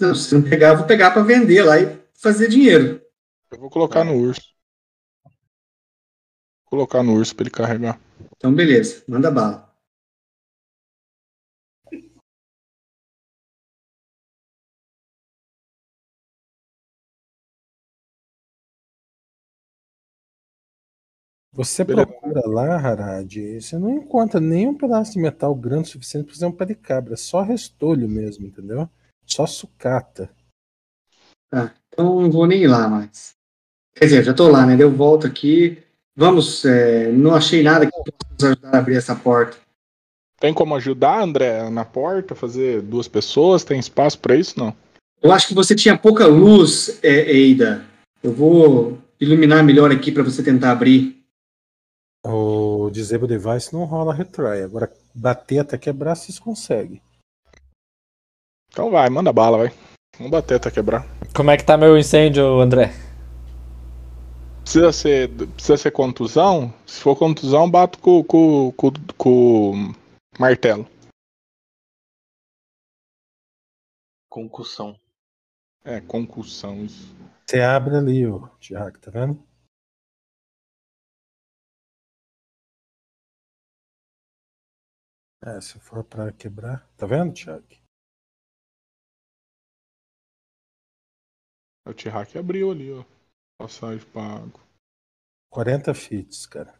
Não, 0.02 0.16
se 0.16 0.34
não 0.34 0.42
pegar, 0.42 0.70
eu 0.70 0.78
vou 0.78 0.88
pegar 0.88 1.12
pra 1.12 1.22
vender 1.22 1.62
lá 1.64 1.80
e 1.80 2.04
fazer 2.16 2.50
dinheiro. 2.50 3.06
Eu 3.52 3.60
vou 3.60 3.70
colocar 3.70 4.04
no 4.04 4.16
urso. 4.16 4.54
Vou 6.64 6.70
colocar 6.72 7.04
no 7.04 7.14
urso 7.14 7.36
pra 7.36 7.44
ele 7.44 7.52
carregar. 7.52 8.02
Então, 8.36 8.54
beleza, 8.54 9.04
manda 9.08 9.30
bala. 9.30 9.69
Você 21.60 21.84
Beleza. 21.84 22.08
procura 22.08 22.48
lá, 22.48 22.78
Harad, 22.78 23.36
e 23.36 23.60
você 23.60 23.78
não 23.78 23.90
encontra 23.90 24.40
nenhum 24.40 24.74
pedaço 24.74 25.12
de 25.12 25.20
metal 25.20 25.54
grande 25.54 25.90
o 25.90 25.92
suficiente 25.92 26.24
para 26.24 26.34
fazer 26.34 26.46
um 26.46 26.54
pé 26.54 26.64
de 26.64 26.74
cabra. 26.74 27.16
É 27.16 27.18
só 27.18 27.42
restolho 27.42 28.08
mesmo, 28.08 28.48
entendeu? 28.48 28.90
Só 29.26 29.46
sucata. 29.46 30.30
Então, 31.48 32.22
não 32.22 32.32
vou 32.32 32.48
nem 32.48 32.64
ir 32.64 32.68
lá 32.68 32.88
mais. 32.88 33.34
Quer 33.94 34.06
dizer, 34.06 34.24
já 34.24 34.34
tô 34.34 34.48
lá, 34.48 34.66
né? 34.66 34.78
Eu 34.80 34.90
volto 34.90 35.28
aqui. 35.28 35.84
Vamos, 36.16 36.64
é, 36.64 37.12
não 37.12 37.36
achei 37.36 37.62
nada 37.62 37.86
que 37.86 37.92
possa 37.92 38.32
nos 38.32 38.44
ajudar 38.46 38.76
a 38.76 38.78
abrir 38.78 38.96
essa 38.96 39.14
porta. 39.14 39.58
Tem 40.40 40.54
como 40.54 40.78
ajudar, 40.78 41.22
André, 41.22 41.70
na 41.70 41.84
porta, 41.84 42.36
fazer 42.36 42.82
duas 42.82 43.10
pessoas? 43.10 43.66
Tem 43.66 43.78
espaço 43.78 44.18
pra 44.20 44.38
isso? 44.38 44.58
Não. 44.58 44.74
Eu 45.22 45.34
acho 45.34 45.50
que 45.50 45.54
você 45.54 45.76
tinha 45.76 45.98
pouca 45.98 46.26
luz, 46.26 47.02
é, 47.04 47.30
Eida. 47.30 47.84
Eu 48.24 48.32
vou 48.32 48.98
iluminar 49.20 49.62
melhor 49.62 49.92
aqui 49.92 50.10
para 50.10 50.24
você 50.24 50.42
tentar 50.42 50.72
abrir. 50.72 51.19
O 52.90 52.92
Disable 52.92 53.28
Device 53.28 53.72
não 53.72 53.86
rola 53.86 54.16
retry. 54.16 54.64
Agora, 54.64 54.92
bater 55.14 55.60
até 55.60 55.78
quebrar, 55.78 56.16
vocês 56.16 56.40
conseguem. 56.40 57.00
Então 58.72 58.90
vai, 58.90 59.08
manda 59.12 59.32
bala, 59.32 59.60
vai. 59.60 59.72
Vamos 60.18 60.32
bater 60.32 60.56
até 60.56 60.72
quebrar. 60.72 61.06
Como 61.36 61.52
é 61.52 61.58
que 61.58 61.64
tá 61.64 61.78
meu 61.78 61.96
incêndio, 61.96 62.60
André? 62.60 62.92
Precisa 64.64 64.92
ser, 64.92 65.30
precisa 65.30 65.78
ser 65.78 65.92
contusão? 65.92 66.74
Se 66.88 67.00
for 67.00 67.16
contusão, 67.16 67.70
bato 67.70 68.00
com, 68.00 68.24
com, 68.24 68.72
com, 68.72 68.92
com 69.16 69.72
o 69.72 69.94
martelo. 70.40 70.88
Concussão. 74.28 75.00
É, 75.86 76.02
concussão, 76.02 76.84
isso. 76.86 77.16
Você 77.46 77.62
abre 77.62 77.96
ali, 77.96 78.26
o 78.26 78.48
Tiago, 78.60 78.98
tá 78.98 79.12
vendo? 79.12 79.49
É, 85.42 85.62
se 85.62 85.80
for 85.80 86.04
pra 86.04 86.34
quebrar. 86.34 86.86
Tá 86.98 87.06
vendo, 87.06 87.34
Tiago? 87.34 87.66
O 91.88 91.94
T-Hack 91.94 92.36
abriu 92.38 92.72
ali, 92.72 92.92
ó. 92.92 93.04
Passagem 93.58 94.06
água. 94.16 94.62
40 95.50 95.94
fits, 95.94 96.46
cara. 96.46 96.78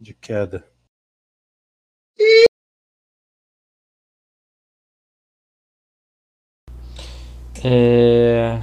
De 0.00 0.14
queda. 0.14 0.66
É. 7.62 8.60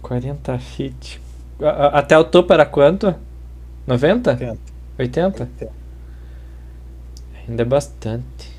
40 0.00 0.58
feet. 0.58 1.20
Até 1.92 2.16
o 2.18 2.24
topo 2.30 2.52
era 2.52 2.66
quanto? 2.66 3.06
90? 3.86 4.32
80. 4.32 5.42
80? 5.42 5.72
Ainda 7.48 7.62
é 7.62 7.64
bastante. 7.64 8.51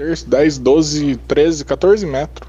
Terço, 0.00 0.30
10, 0.30 0.58
12, 0.60 1.16
13, 1.28 1.62
14 1.62 2.06
metros. 2.06 2.48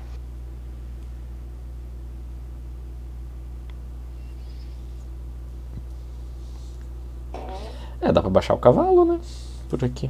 É, 7.99 8.10
dá 8.10 8.22
pra 8.22 8.30
baixar 8.30 8.53
o 8.53 8.57
cavalo, 8.57 9.03
né? 9.03 9.19
Por 9.68 9.84
aqui. 9.84 10.10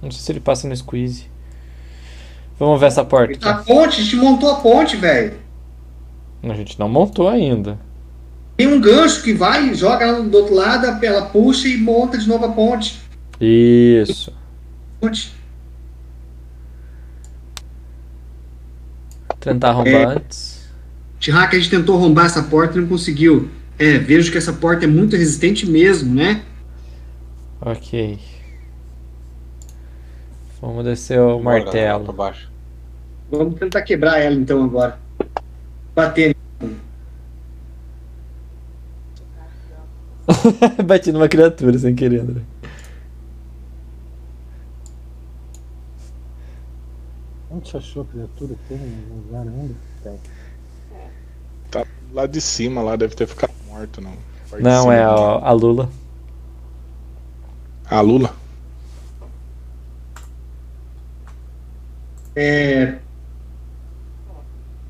Não 0.00 0.08
sei 0.12 0.20
se 0.20 0.30
ele 0.30 0.38
passa 0.38 0.68
no 0.68 0.76
squeeze. 0.76 1.26
Vamos 2.60 2.78
ver 2.78 2.86
essa 2.86 3.04
porta 3.04 3.48
A 3.48 3.50
aqui. 3.56 3.66
ponte, 3.66 4.00
a 4.00 4.04
gente 4.04 4.14
montou 4.14 4.52
a 4.52 4.60
ponte, 4.60 4.96
velho. 4.96 5.36
A 6.44 6.54
gente 6.54 6.78
não 6.78 6.88
montou 6.88 7.28
ainda. 7.28 7.76
Tem 8.56 8.68
um 8.68 8.80
gancho 8.80 9.20
que 9.24 9.32
vai, 9.32 9.74
joga 9.74 10.06
ela 10.06 10.22
do 10.22 10.38
outro 10.38 10.54
lado, 10.54 10.86
ela 11.04 11.26
puxa 11.26 11.66
e 11.66 11.76
monta 11.76 12.16
de 12.16 12.28
novo 12.28 12.44
a 12.44 12.52
ponte. 12.52 13.00
Isso. 13.40 14.32
Ponte. 15.00 15.42
Tentar 19.44 19.68
arrombar 19.70 20.16
antes. 20.16 20.66
Tirac, 21.20 21.54
a 21.54 21.58
gente 21.58 21.70
tentou 21.70 21.96
arrombar 21.96 22.26
essa 22.26 22.42
porta 22.42 22.78
e 22.78 22.80
não 22.80 22.88
conseguiu. 22.88 23.50
É, 23.78 23.98
vejo 23.98 24.32
que 24.32 24.38
essa 24.38 24.54
porta 24.54 24.84
é 24.84 24.88
muito 24.88 25.16
resistente 25.16 25.66
mesmo, 25.66 26.14
né? 26.14 26.42
Ok. 27.60 28.18
Vamos 30.62 30.84
descer 30.84 31.20
o 31.20 31.38
Bora, 31.38 31.62
martelo. 31.62 32.10
baixo. 32.12 32.50
Vamos 33.30 33.58
tentar 33.58 33.82
quebrar 33.82 34.18
ela 34.18 34.34
então 34.34 34.64
agora. 34.64 34.98
Bater. 35.94 36.34
Bati 40.84 41.12
numa 41.12 41.28
criatura 41.28 41.78
sem 41.78 41.94
querer, 41.94 42.20
André. 42.20 42.40
Onde 47.54 47.70
você 47.70 47.76
achou 47.76 48.02
a 48.02 48.06
criatura? 48.06 48.56
Tem 48.68 48.76
um 48.76 49.16
lugar 49.16 49.42
ainda? 49.42 49.74
Tem. 50.02 50.18
Lá 52.12 52.26
de 52.26 52.40
cima, 52.40 52.82
lá 52.82 52.96
deve 52.96 53.14
ter 53.14 53.28
ficado 53.28 53.52
morto, 53.68 54.00
não. 54.00 54.12
Não, 54.58 54.90
é 54.90 55.02
a, 55.02 55.10
a 55.10 55.52
Lula. 55.52 55.88
A 57.88 58.00
Lula? 58.00 58.34
É... 62.34 62.98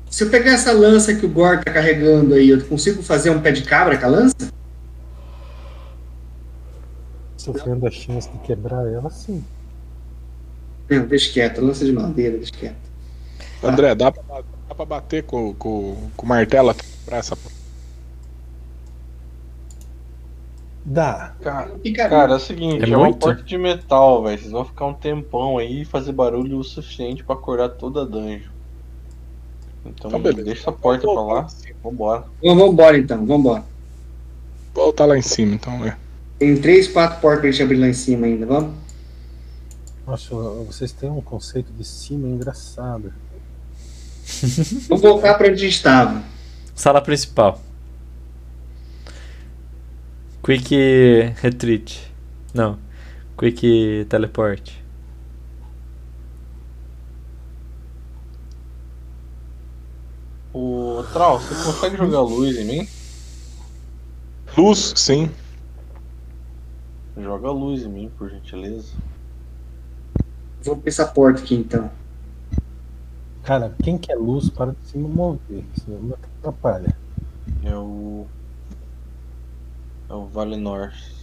Se 0.09 0.23
eu 0.23 0.31
pegar 0.31 0.53
essa 0.53 0.71
lança 0.71 1.13
que 1.13 1.25
o 1.25 1.29
Gor 1.29 1.63
tá 1.63 1.71
carregando 1.71 2.33
aí, 2.33 2.49
eu 2.49 2.65
consigo 2.65 3.03
fazer 3.03 3.29
um 3.29 3.41
pé 3.41 3.51
de 3.51 3.63
cabra 3.63 3.97
com 3.97 4.05
a 4.05 4.09
lança? 4.09 4.51
Sofrendo 7.37 7.85
a 7.85 7.91
chance 7.91 8.27
de 8.29 8.39
quebrar 8.39 8.87
ela, 8.87 9.11
sim. 9.11 9.43
Não, 10.89 11.05
deixa 11.05 11.33
quieto, 11.33 11.61
lança 11.61 11.85
de 11.85 11.91
madeira, 11.91 12.37
deixa 12.37 12.51
quieto. 12.51 12.75
André, 13.63 13.95
dá 13.95 14.11
pra, 14.11 14.41
dá 14.67 14.75
pra 14.75 14.85
bater 14.85 15.23
com, 15.23 15.53
com, 15.55 16.09
com 16.15 16.25
o 16.25 16.29
martelo 16.29 16.69
até 16.69 16.83
quebrar 16.83 17.17
essa 17.17 17.35
Dá. 20.87 21.33
Cara, 21.41 21.71
cara, 21.95 22.33
é 22.33 22.35
o 22.35 22.39
seguinte, 22.39 22.85
É 22.85 22.93
é, 22.93 22.97
uma 22.97 23.11
porta 23.11 23.41
de 23.41 23.57
metal, 23.57 24.23
velho. 24.23 24.37
Vocês 24.37 24.51
vão 24.51 24.63
ficar 24.63 24.85
um 24.85 24.93
tempão 24.93 25.57
aí 25.57 25.81
e 25.81 25.85
fazer 25.85 26.11
barulho 26.11 26.59
o 26.59 26.63
suficiente 26.63 27.23
pra 27.23 27.33
acordar 27.33 27.69
toda 27.69 28.03
a 28.03 28.05
dungeon. 28.05 28.51
Então, 29.83 30.11
Então, 30.11 30.21
deixa 30.21 30.61
essa 30.61 30.71
porta 30.71 31.07
pra 31.07 31.21
lá. 31.21 31.47
Vambora. 31.83 32.25
Vamos 32.41 32.63
vambora 32.63 32.97
então, 32.99 33.25
vambora. 33.25 33.63
Voltar 34.75 35.05
lá 35.05 35.17
em 35.17 35.23
cima, 35.23 35.55
então, 35.55 35.83
é. 35.83 35.97
Tem 36.37 36.55
três, 36.55 36.87
quatro 36.87 37.19
portas 37.19 37.41
pra 37.41 37.51
gente 37.51 37.63
abrir 37.63 37.77
lá 37.77 37.87
em 37.87 37.93
cima 37.93 38.27
ainda, 38.27 38.45
vamos? 38.45 38.84
Nossa, 40.05 40.35
vocês 40.35 40.91
têm 40.91 41.09
um 41.09 41.19
conceito 41.19 41.73
de 41.73 41.83
cima 41.83 42.27
engraçado. 42.27 43.11
Vamos 44.87 45.01
voltar 45.01 45.33
pra 45.35 45.49
onde 45.49 45.65
estava. 45.67 46.23
Sala 46.75 47.01
principal. 47.01 47.59
Quick 50.43 50.75
retreat. 51.41 52.13
Não. 52.53 52.77
Quick 53.35 54.05
teleport. 54.07 54.73
O 60.53 61.03
Trau, 61.11 61.39
você 61.39 61.55
consegue 61.65 61.97
jogar 61.97 62.21
luz 62.21 62.55
em 62.57 62.63
mim? 62.63 62.87
Luz, 64.55 64.93
sim. 64.95 65.29
Joga 67.17 67.49
luz 67.51 67.83
em 67.83 67.89
mim, 67.89 68.11
por 68.17 68.29
gentileza. 68.29 68.93
Vou 70.65 70.75
pra 70.75 70.89
essa 70.89 71.05
porta 71.05 71.41
aqui 71.41 71.53
então. 71.53 71.91
Cara, 73.43 73.75
quem 73.83 73.99
quer 73.99 74.15
luz 74.15 74.49
para 74.49 74.71
de 74.71 74.87
se 74.87 74.97
mover, 74.97 75.63
senão 75.75 76.01
não 76.01 76.15
atrapalha. 76.15 76.97
É 77.63 77.75
o. 77.77 78.25
É 80.09 80.13
o 80.15 80.25
Vale 80.25 80.57
Norte. 80.57 81.13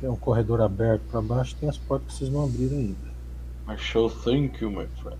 Tem 0.00 0.08
um 0.08 0.16
corredor 0.16 0.62
aberto 0.62 1.02
para 1.10 1.20
baixo, 1.20 1.54
tem 1.60 1.68
as 1.68 1.76
portas 1.76 2.12
que 2.12 2.18
vocês 2.18 2.30
não 2.30 2.44
abriram 2.44 2.78
ainda. 2.78 3.05
I 3.68 3.76
shall 3.76 4.08
thank 4.08 4.60
you, 4.62 4.70
my 4.70 4.86
friend. 5.02 5.18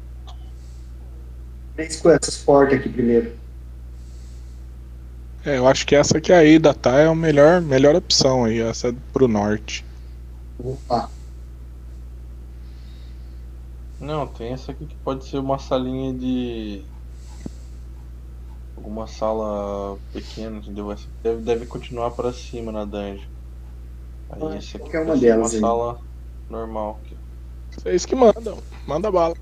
Três 1.74 2.00
com 2.00 2.10
essas 2.10 2.38
portas 2.38 2.78
aqui 2.78 2.88
primeiro. 2.88 3.32
É, 5.44 5.58
eu 5.58 5.66
acho 5.68 5.86
que 5.86 5.94
essa 5.94 6.20
que 6.20 6.32
aí 6.32 6.58
da 6.58 6.74
tá 6.74 6.98
é 6.98 7.06
a 7.06 7.14
melhor, 7.14 7.60
melhor 7.60 7.94
opção 7.94 8.44
aí, 8.44 8.60
essa 8.60 8.94
pro 9.12 9.28
norte. 9.28 9.84
Opa. 10.58 11.10
Não, 14.00 14.26
tem 14.26 14.52
essa 14.52 14.72
aqui 14.72 14.86
que 14.86 14.96
pode 14.96 15.24
ser 15.26 15.38
uma 15.38 15.58
salinha 15.58 16.12
de. 16.12 16.82
Alguma 18.76 19.06
sala 19.06 19.98
pequena, 20.12 20.58
entendeu? 20.58 20.92
Essa 20.92 21.04
aqui 21.04 21.12
deve, 21.22 21.42
deve 21.42 21.66
continuar 21.66 22.10
pra 22.10 22.32
cima 22.32 22.70
na 22.70 22.84
dungeon. 22.84 23.24
Aí 24.30 24.42
Ah, 24.42 24.54
essa 24.56 24.76
aqui 24.76 24.90
qualquer 24.90 25.02
uma 25.02 25.16
delas 25.16 25.52
uma 25.52 25.54
aí. 25.54 25.60
sala 25.60 26.00
normal. 26.50 27.00
aqui. 27.04 27.16
Vocês 27.76 28.04
que 28.04 28.14
mandam. 28.14 28.58
Manda 28.86 29.10
bala. 29.10 29.36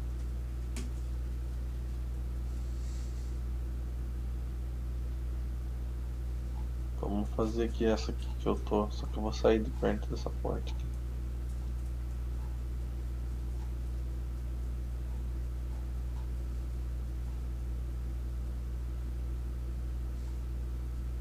Vamos 7.00 7.28
fazer 7.30 7.64
aqui 7.64 7.84
essa 7.86 8.10
aqui 8.10 8.28
que 8.38 8.46
eu 8.46 8.56
tô. 8.56 8.90
Só 8.90 9.06
que 9.06 9.16
eu 9.16 9.22
vou 9.22 9.32
sair 9.32 9.62
de 9.62 9.70
perto 9.70 10.08
dessa 10.10 10.30
porta 10.30 10.72
aqui. 10.72 10.86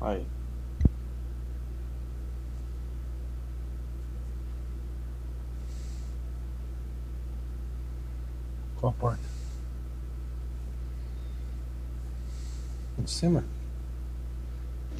Aí. 0.02 0.27
Qual 8.84 8.91
a 8.91 8.99
porta? 8.99 9.23
De 12.97 13.10
cima? 13.10 13.41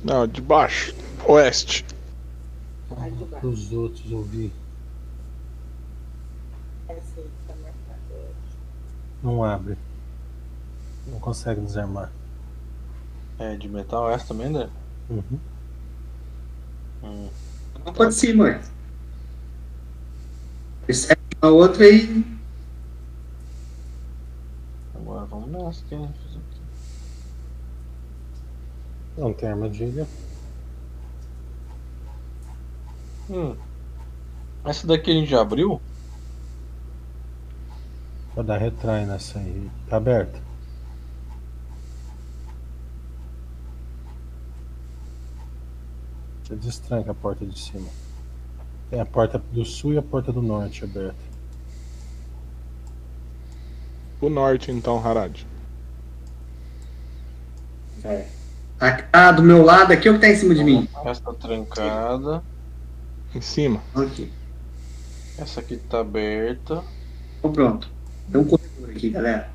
Não, 0.06 0.26
de 0.26 0.40
baixo. 0.40 0.96
Oeste. 1.28 1.86
Para 2.88 3.46
os 3.46 3.74
outros 3.74 4.10
ouvir. 4.10 4.54
Não 9.22 9.44
abre. 9.44 9.78
Não 11.06 11.20
consegue 11.20 11.60
desarmar. 11.60 12.10
É 13.38 13.58
de 13.58 13.68
metal 13.68 14.10
essa 14.10 14.28
também, 14.28 14.48
André? 14.48 14.70
Uhum. 15.10 15.40
Hum. 17.04 17.30
Não 17.86 17.92
pode 17.92 18.14
ser, 18.14 18.34
mãe. 18.34 18.62
Recebe 20.88 21.20
a 21.42 21.50
outra 21.50 21.86
e. 21.86 22.43
Agora 25.14 25.26
vamos 25.28 25.52
nessa 25.52 25.86
quê? 25.86 26.10
Não 29.16 29.32
tem 29.32 29.48
armadilha. 29.48 30.08
Hum. 33.30 33.56
Essa 34.66 34.88
daqui 34.88 35.12
a 35.12 35.14
gente 35.14 35.30
já 35.30 35.42
abriu? 35.42 35.80
Vai 38.34 38.44
dar 38.44 38.58
retrai 38.58 39.06
nessa 39.06 39.38
aí. 39.38 39.70
Tá 39.88 39.98
aberta. 39.98 40.42
Você 46.44 46.56
destranca 46.56 47.12
a 47.12 47.16
porta 47.16 47.46
de 47.46 47.60
cima. 47.60 47.90
Tem 48.90 49.00
a 49.00 49.06
porta 49.06 49.38
do 49.38 49.64
sul 49.64 49.94
e 49.94 49.98
a 50.00 50.02
porta 50.02 50.32
do 50.34 50.42
norte 50.42 50.84
aberta. 50.84 51.33
Pro 54.24 54.30
norte 54.30 54.72
então, 54.72 55.06
Harad. 55.06 55.42
É. 58.06 58.26
Ah, 59.12 59.34
do 59.34 59.44
meu 59.44 59.62
lado 59.66 59.92
aqui, 59.92 60.10
o 60.10 60.14
que 60.14 60.20
tá 60.20 60.30
em 60.30 60.36
cima 60.38 60.56
de 60.56 60.64
mim? 60.64 60.88
Essa 61.04 61.20
tá 61.22 61.34
trancada. 61.34 62.42
Em 63.36 63.42
cima. 63.42 63.82
Aqui. 63.94 64.32
Essa 65.38 65.60
aqui 65.60 65.76
tá 65.76 66.00
aberta. 66.00 66.82
Então 67.38 67.52
pronto. 67.52 67.90
Tem 68.32 68.40
um 68.40 68.46
corredor 68.46 68.90
aqui, 68.92 69.10
galera. 69.10 69.50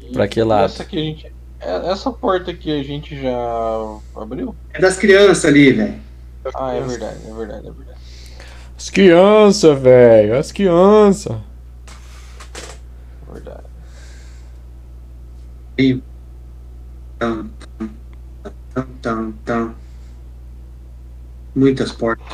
E 0.00 0.10
Pra 0.10 0.26
que 0.26 0.42
lado? 0.42 0.64
Essa 0.64 0.82
aqui 0.82 0.96
a 0.96 1.02
gente. 1.02 1.26
é- 1.60 1.90
Essa 1.90 2.10
porta 2.10 2.50
aqui 2.52 2.80
a 2.80 2.82
gente 2.82 3.20
já 3.20 3.98
abriu? 4.16 4.56
É 4.72 4.80
das 4.80 4.96
crianças 4.96 5.44
ali, 5.44 5.70
velho. 5.72 6.00
Ah, 6.54 6.72
é 6.72 6.80
verdade, 6.80 7.18
é 7.28 7.34
verdade, 7.34 7.68
é 7.68 7.70
verdade. 7.70 8.00
As 8.74 8.88
crianças, 8.88 9.78
velho. 9.78 10.38
As 10.38 10.50
crianças. 10.50 11.36
É 13.28 13.32
verdade. 13.32 13.64
E... 15.80 16.02
Tam. 19.00 19.74
Muitas 21.54 21.90
portas. 21.92 22.26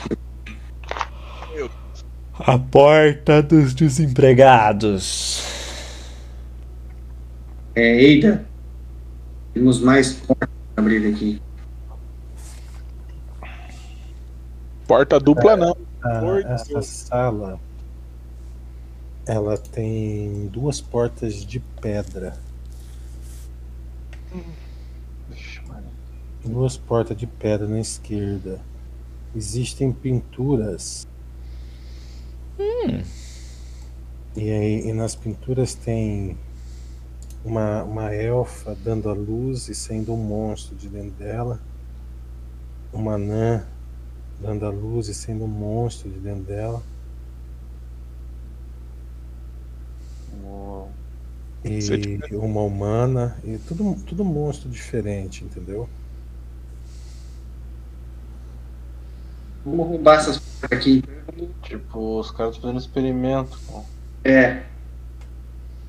A 2.40 2.58
porta 2.58 3.40
dos 3.42 3.72
desempregados. 3.72 5.44
É, 7.76 8.02
Eida. 8.02 8.44
Temos 9.54 9.80
mais 9.80 10.12
portas 10.14 10.48
pra 10.74 10.82
abrir 10.82 11.06
aqui. 11.14 11.40
Porta 14.88 15.20
dupla 15.20 15.56
não. 15.56 15.76
Ah, 16.02 16.20
Por 16.20 16.40
essa 16.40 16.64
Deus. 16.64 16.86
sala 16.86 17.60
ela 19.26 19.58
tem 19.58 20.46
duas 20.46 20.80
portas 20.80 21.44
de 21.44 21.58
pedra. 21.80 22.36
Duas 26.44 26.76
portas 26.76 27.16
de 27.16 27.26
pedra 27.26 27.66
na 27.66 27.80
esquerda. 27.80 28.60
Existem 29.34 29.92
pinturas. 29.92 31.06
E 34.36 34.50
aí 34.50 34.88
e 34.88 34.92
nas 34.92 35.14
pinturas 35.14 35.74
tem 35.74 36.36
uma, 37.44 37.82
uma 37.84 38.14
elfa 38.14 38.76
dando 38.82 39.08
a 39.08 39.12
luz 39.12 39.68
e 39.68 39.74
saindo 39.74 40.12
um 40.12 40.16
monstro 40.16 40.76
de 40.76 40.88
dentro 40.88 41.12
dela. 41.12 41.60
Uma 42.92 43.14
anã 43.14 43.66
dando 44.40 44.66
a 44.66 44.70
luz 44.70 45.08
e 45.08 45.14
sendo 45.14 45.44
um 45.44 45.48
monstro 45.48 46.10
de 46.10 46.18
dentro 46.18 46.44
dela. 46.44 46.82
E 51.68 52.36
uma 52.36 52.62
humana. 52.62 53.36
E 53.44 53.58
tudo, 53.58 53.96
tudo 54.06 54.24
monstro 54.24 54.68
diferente, 54.68 55.44
entendeu? 55.44 55.88
Vamos 59.64 59.86
roubar 59.88 60.20
essas 60.20 60.40
aqui. 60.70 61.02
Tipo, 61.62 62.20
os 62.20 62.30
caras 62.30 62.56
fazendo 62.56 62.78
experimento. 62.78 63.58
pô. 63.66 63.82
É. 64.24 64.62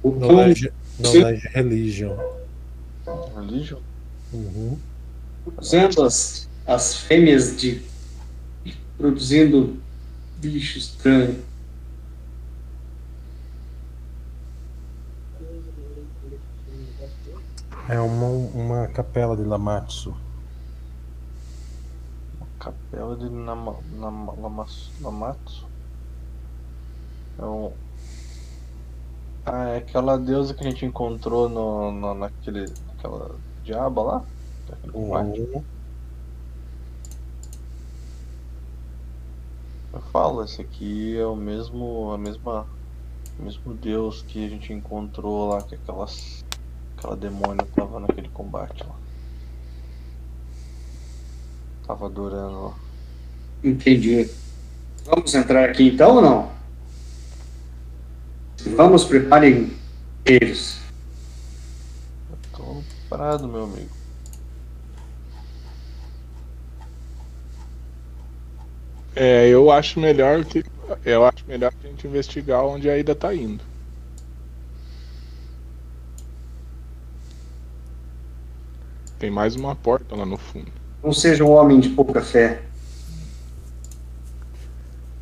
O 0.02 0.12
Knowledge, 0.12 0.72
knowledge 1.00 1.48
Religion. 1.50 2.18
Religion? 3.36 3.80
Uhum. 4.34 4.78
usando 5.58 6.04
as, 6.04 6.50
as 6.66 6.96
fêmeas 6.98 7.56
de. 7.56 7.82
produzindo 8.98 9.78
bicho 10.38 10.78
estranho. 10.78 11.40
É 17.90 18.00
uma, 18.00 18.28
uma 18.28 18.88
capela 18.88 19.36
de 19.36 19.44
Lamatsu. 19.44 20.14
Capela 22.60 23.16
de 23.16 23.30
Nama, 23.30 23.76
Nama, 23.94 24.34
Lamas- 24.34 24.92
Lamatsu? 25.00 25.66
É 27.40 27.46
um... 27.46 27.72
Ah, 29.46 29.70
é 29.70 29.78
aquela 29.78 30.18
deusa 30.18 30.54
que 30.54 30.66
a 30.66 30.70
gente 30.70 30.86
encontrou 30.86 31.48
no, 31.48 31.92
no, 31.92 32.14
naquele. 32.14 32.66
naquela 32.88 33.36
diaba 33.64 34.02
lá? 34.02 34.26
Uhum. 34.94 35.64
falo, 40.12 40.44
esse 40.44 40.62
aqui 40.62 41.18
é 41.18 41.26
o 41.26 41.36
mesmo. 41.36 42.12
a 42.12 42.18
mesma. 42.18 42.66
o 43.40 43.44
mesmo 43.44 43.74
deus 43.76 44.24
que 44.24 44.46
a 44.46 44.50
gente 44.50 44.74
encontrou 44.74 45.50
lá, 45.50 45.62
que 45.62 45.76
aquelas. 45.76 46.44
Aquela 46.98 47.16
demônio 47.16 47.66
tava 47.76 48.00
naquele 48.00 48.28
combate 48.30 48.84
lá. 48.84 48.96
Tava 51.86 52.08
adorando 52.08 52.66
lá. 52.66 52.74
Entendi. 53.64 54.30
Vamos 55.06 55.34
entrar 55.34 55.70
aqui 55.70 55.90
então 55.90 56.16
ou 56.16 56.22
não? 56.22 56.52
Vamos, 58.76 59.06
preparem 59.06 59.72
eles. 60.26 60.82
Tô 62.52 62.84
parado, 63.10 63.48
meu 63.48 63.64
amigo. 63.64 63.96
É, 69.16 69.48
eu 69.48 69.72
acho 69.72 70.00
melhor 70.00 70.44
que. 70.44 70.66
Eu 71.06 71.26
acho 71.26 71.46
melhor 71.48 71.72
a 71.84 71.88
gente 71.88 72.08
investigar 72.08 72.66
onde 72.66 72.90
a 72.90 72.98
Ida 72.98 73.16
tá 73.16 73.34
indo. 73.34 73.64
Tem 79.20 79.32
mais 79.32 79.56
uma 79.56 79.76
porta 79.76 80.16
lá 80.16 80.26
no 80.26 80.38
fundo. 80.38 80.72
Não 81.04 81.14
seja 81.14 81.44
um 81.44 81.52
homem 81.52 81.80
de 81.80 81.90
pouca 81.90 82.22
fé. 82.22 82.62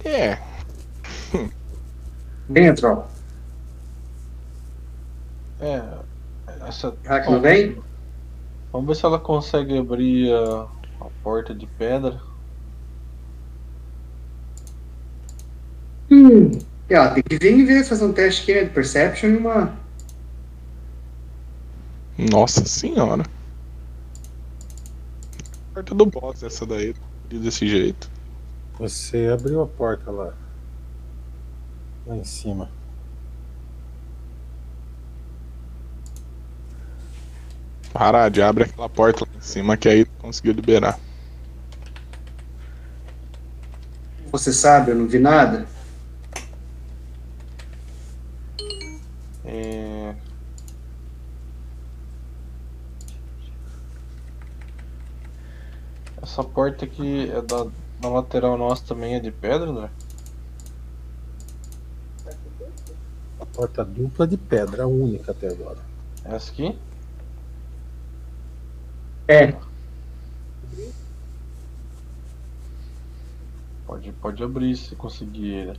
É, 0.04 0.38
Dentro, 2.48 2.88
ó. 2.88 3.04
É. 5.64 5.84
Essa. 6.68 6.92
Que 6.92 7.32
não 7.32 7.42
vem? 7.42 7.78
Vamos 8.72 8.88
ver 8.88 8.96
se 8.96 9.06
ela 9.06 9.20
consegue 9.20 9.78
abrir 9.78 10.32
a, 10.34 10.68
a 11.02 11.10
porta 11.24 11.54
de 11.54 11.66
pedra. 11.66 12.20
Hum. 16.12 16.52
E, 16.90 16.96
ó, 16.96 17.10
tem 17.10 17.24
que 17.24 17.38
vir 17.38 17.58
e 17.58 17.66
ver, 17.66 17.84
fazer 17.84 18.06
um 18.06 18.14
teste 18.14 18.44
aqui, 18.44 18.54
né? 18.54 18.64
De 18.66 18.70
Perception 18.70 19.30
e 19.30 19.38
uma. 19.38 19.74
nossa 22.18 22.66
senhora. 22.66 23.24
Porta 25.76 25.94
do 25.94 26.06
boss 26.06 26.42
essa 26.42 26.66
daí, 26.66 26.96
desse 27.30 27.68
jeito. 27.68 28.10
Você 28.80 29.28
abriu 29.28 29.62
a 29.62 29.68
porta 29.68 30.10
lá. 30.10 30.34
Lá 32.08 32.16
em 32.16 32.24
cima. 32.24 32.72
Parade, 37.92 38.42
abre 38.42 38.64
aquela 38.64 38.88
porta 38.88 39.26
lá 39.26 39.38
em 39.38 39.42
cima 39.42 39.76
que 39.76 39.90
aí 39.90 40.06
conseguiu 40.06 40.54
liberar. 40.54 40.98
Você 44.32 44.54
sabe, 44.54 44.92
eu 44.92 44.96
não 44.96 45.08
vi 45.08 45.20
nada. 45.20 45.68
É... 49.44 49.95
Essa 56.26 56.44
porta 56.44 56.86
aqui 56.86 57.30
é 57.30 57.40
da, 57.40 57.68
da 58.02 58.10
lateral 58.10 58.58
nossa 58.58 58.84
também 58.84 59.14
é 59.14 59.20
de 59.20 59.30
pedra, 59.30 59.70
André? 59.70 59.92
A 63.40 63.46
porta 63.46 63.86
dupla 63.86 64.26
de 64.26 64.36
pedra, 64.36 64.86
a 64.86 64.88
única 64.88 65.34
até 65.34 65.50
agora. 65.50 65.78
Essa 66.24 66.52
aqui? 66.52 66.76
É. 69.28 69.56
Pode, 73.86 74.12
pode 74.14 74.44
abrir 74.44 74.76
se 74.76 74.96
conseguir. 74.96 75.68
né? 75.68 75.76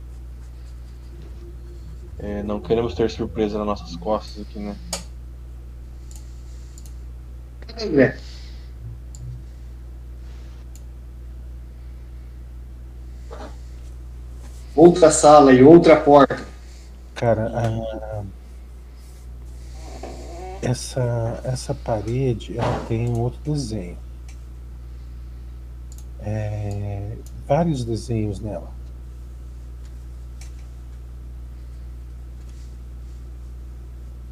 É, 2.19 2.43
não 2.43 2.61
queremos 2.61 2.93
ter 2.95 3.11
surpresa 3.11 3.57
nas 3.57 3.67
nossas 3.67 3.97
costas 3.97 4.43
aqui, 4.43 4.59
né? 4.59 4.77
André. 7.81 8.17
Outra 14.77 15.09
sala 15.09 15.51
e 15.51 15.63
outra 15.63 15.99
porta. 15.99 16.45
Cara, 17.15 17.47
a- 17.47 18.23
essa, 20.61 21.41
essa 21.43 21.73
parede 21.73 22.57
ela 22.57 22.79
tem 22.87 23.09
um 23.09 23.19
outro 23.19 23.39
desenho. 23.51 23.97
É, 26.19 27.17
vários 27.47 27.83
desenhos 27.83 28.39
nela. 28.39 28.69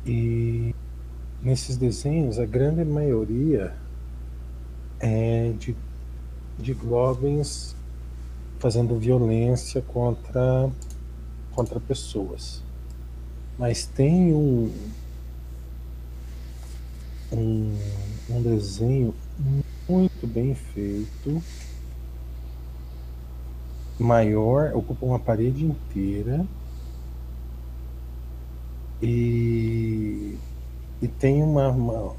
E 0.06 0.76
nesses 1.42 1.76
desenhos, 1.76 2.38
a 2.38 2.46
grande 2.46 2.86
maioria 2.86 3.74
é 5.00 5.54
de, 5.58 5.76
de 6.60 6.74
goblins 6.74 7.75
fazendo 8.60 8.98
violência 8.98 9.82
contra, 9.82 10.70
contra 11.54 11.80
pessoas. 11.80 12.64
Mas 13.58 13.86
tem 13.86 14.34
um, 14.34 14.72
um, 17.32 17.78
um 18.30 18.42
desenho 18.42 19.14
muito 19.88 20.28
bem 20.28 20.56
feito, 20.56 21.42
maior, 23.98 24.76
ocupa 24.76 25.06
uma 25.06 25.20
parede 25.20 25.64
inteira 25.64 26.46
e, 29.02 30.38
e 31.02 31.08
tem 31.08 31.44
uma, 31.44 31.70
uma, 31.70 32.16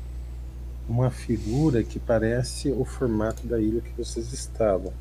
uma 0.89 1.11
figura 1.11 1.83
que 1.83 1.99
parece 1.99 2.71
o 2.71 2.85
formato 2.85 3.47
da 3.47 3.61
ilha 3.61 3.81
que 3.81 3.93
vocês 3.97 4.33
estavam. 4.33 4.93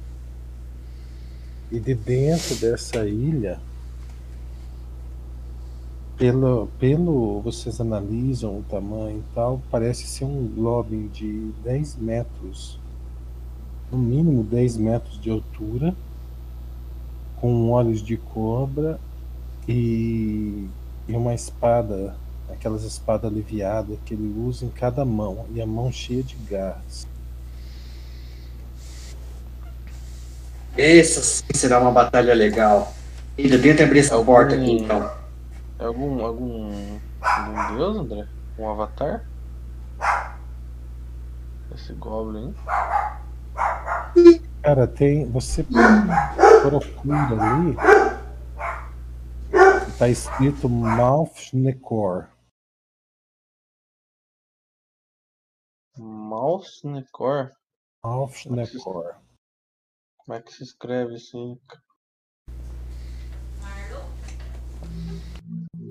E 1.71 1.79
de 1.79 1.95
dentro 1.95 2.55
dessa 2.55 3.07
ilha, 3.07 3.59
pelo, 6.17 6.67
pelo 6.79 7.41
vocês 7.41 7.81
analisam 7.81 8.59
o 8.59 8.63
tamanho 8.69 9.19
e 9.19 9.33
tal, 9.33 9.61
parece 9.69 10.07
ser 10.07 10.25
um 10.25 10.47
Goblin 10.47 11.07
de 11.07 11.51
10 11.63 11.97
metros, 11.97 12.79
no 13.91 13.97
mínimo 13.97 14.43
10 14.43 14.77
metros 14.77 15.19
de 15.19 15.29
altura, 15.29 15.95
com 17.41 17.69
olhos 17.69 18.01
de 18.01 18.15
cobra 18.15 18.99
e, 19.67 20.67
e 21.07 21.13
uma 21.13 21.33
espada, 21.33 22.15
aquelas 22.49 22.83
espadas 22.83 23.31
aliviadas 23.31 23.97
que 24.05 24.13
ele 24.13 24.33
usa 24.39 24.65
em 24.65 24.69
cada 24.69 25.03
mão, 25.03 25.45
e 25.53 25.61
a 25.61 25.67
mão 25.67 25.91
cheia 25.91 26.23
de 26.23 26.35
garras. 26.49 27.07
Essa 30.77 31.21
sim 31.21 31.43
será 31.53 31.79
uma 31.79 31.91
batalha 31.91 32.33
legal. 32.33 32.93
Ainda 33.37 33.61
tenta 33.61 33.83
abrir 33.83 33.99
essa 33.99 34.15
Algum- 34.15 34.25
porta 34.25 34.55
aqui 34.55 34.71
então. 34.71 35.09
É 35.79 35.85
algum, 35.85 36.23
algum, 36.25 36.99
algum 37.21 37.75
deus, 37.77 37.97
André? 37.97 38.27
Um 38.57 38.69
avatar? 38.69 39.25
Esse 41.73 41.93
Goblin. 41.93 42.53
Cara, 44.61 44.87
tem. 44.87 45.29
Você 45.31 45.63
procura 45.63 46.79
ali. 47.31 47.75
Tá 49.97 50.07
escrito 50.09 50.69
Malfnekor. 50.69 52.27
Mouse 55.97 56.85
Necor? 58.49 59.15
Como 60.25 60.39
é 60.39 60.41
que 60.41 60.51
se 60.51 60.63
escreve 60.63 61.15
assim? 61.15 61.59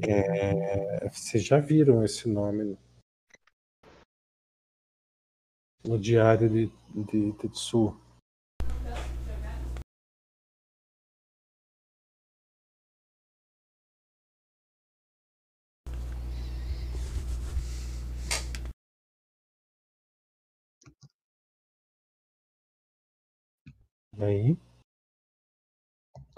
É, 0.02 1.08
vocês 1.08 1.44
já 1.44 1.60
viram 1.60 2.04
esse 2.04 2.28
nome 2.28 2.76
no 5.86 6.00
diário 6.00 6.50
de, 6.50 6.66
de 7.04 7.32
Tetsu. 7.34 7.96
Aí? 24.24 24.56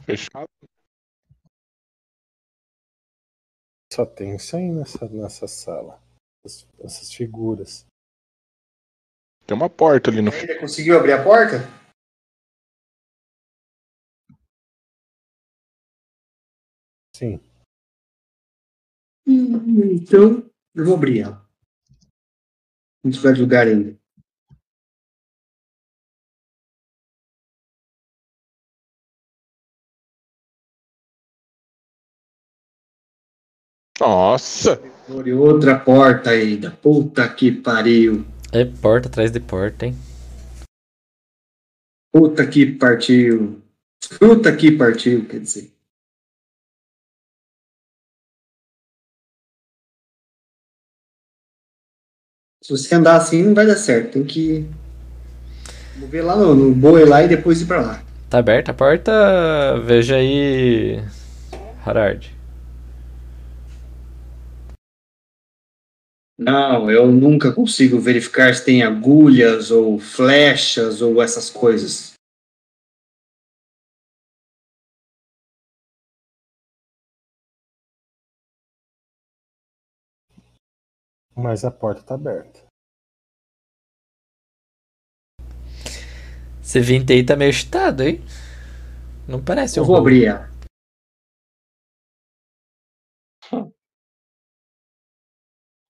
Fechado? 0.04 0.46
Só 3.92 4.04
tem 4.04 4.36
isso 4.36 4.56
aí 4.56 4.70
nessa, 4.70 5.08
nessa 5.08 5.48
sala. 5.48 6.00
Essas, 6.44 6.68
essas 6.80 7.12
figuras. 7.12 7.86
Tem 9.46 9.56
uma 9.56 9.70
porta 9.70 10.10
ali 10.10 10.20
no 10.20 10.32
fundo. 10.32 10.42
Ainda 10.42 10.60
conseguiu 10.60 10.98
abrir 10.98 11.12
a 11.12 11.22
porta? 11.22 11.58
Sim. 17.16 17.40
Hum, 19.26 19.94
Então, 19.94 20.50
eu 20.74 20.84
vou 20.84 20.96
abrir 20.96 21.20
ela. 21.20 21.48
Não 23.02 23.10
tiver 23.10 23.38
lugar 23.38 23.66
ainda. 23.66 23.96
Nossa! 34.01 34.81
Abre 35.09 35.32
outra 35.32 35.78
porta 35.78 36.31
ainda. 36.31 36.70
Puta 36.70 37.28
que 37.28 37.51
pariu. 37.52 38.27
É 38.52 38.64
porta 38.64 39.09
atrás 39.09 39.31
de 39.31 39.40
porta, 39.40 39.86
hein? 39.86 39.97
Puta 42.12 42.47
que 42.47 42.66
partiu. 42.66 43.62
Puta 44.18 44.55
que 44.55 44.70
partiu, 44.73 45.27
quer 45.27 45.40
dizer. 45.40 45.73
Se 52.62 52.70
você 52.73 52.94
andar 52.94 53.16
assim, 53.16 53.43
não 53.43 53.55
vai 53.55 53.66
dar 53.66 53.77
certo. 53.77 54.12
Tem 54.12 54.24
que 54.24 54.68
mover 55.97 56.24
lá 56.24 56.36
no, 56.36 56.55
no 56.55 56.74
boi 56.74 57.05
lá 57.05 57.23
e 57.23 57.28
depois 57.28 57.60
ir 57.60 57.66
pra 57.66 57.81
lá. 57.81 58.02
Tá 58.28 58.39
aberta 58.39 58.73
a 58.73 58.74
porta? 58.74 59.81
Veja 59.85 60.16
aí. 60.16 61.01
Harard. 61.85 62.35
Não, 66.38 66.90
eu 66.90 67.06
nunca 67.10 67.52
consigo 67.52 67.98
verificar 67.98 68.54
se 68.54 68.64
tem 68.64 68.82
agulhas 68.82 69.70
ou 69.70 69.98
flechas 69.98 71.00
ou 71.00 71.22
essas 71.22 71.48
coisas. 71.48 72.12
Mas 81.34 81.64
a 81.64 81.70
porta 81.70 82.02
tá 82.02 82.14
aberta. 82.14 82.60
Esse 86.62 86.80
20 86.80 87.12
aí 87.12 87.24
tá 87.24 87.36
meio 87.36 87.50
excitado, 87.50 88.02
hein? 88.02 88.20
Não 89.28 89.42
parece 89.42 89.78
um 89.78 89.82
Eu 89.82 89.86
vou 89.86 89.96
roubo. 89.96 90.08
abrir 90.08 90.24
ela. 90.26 90.56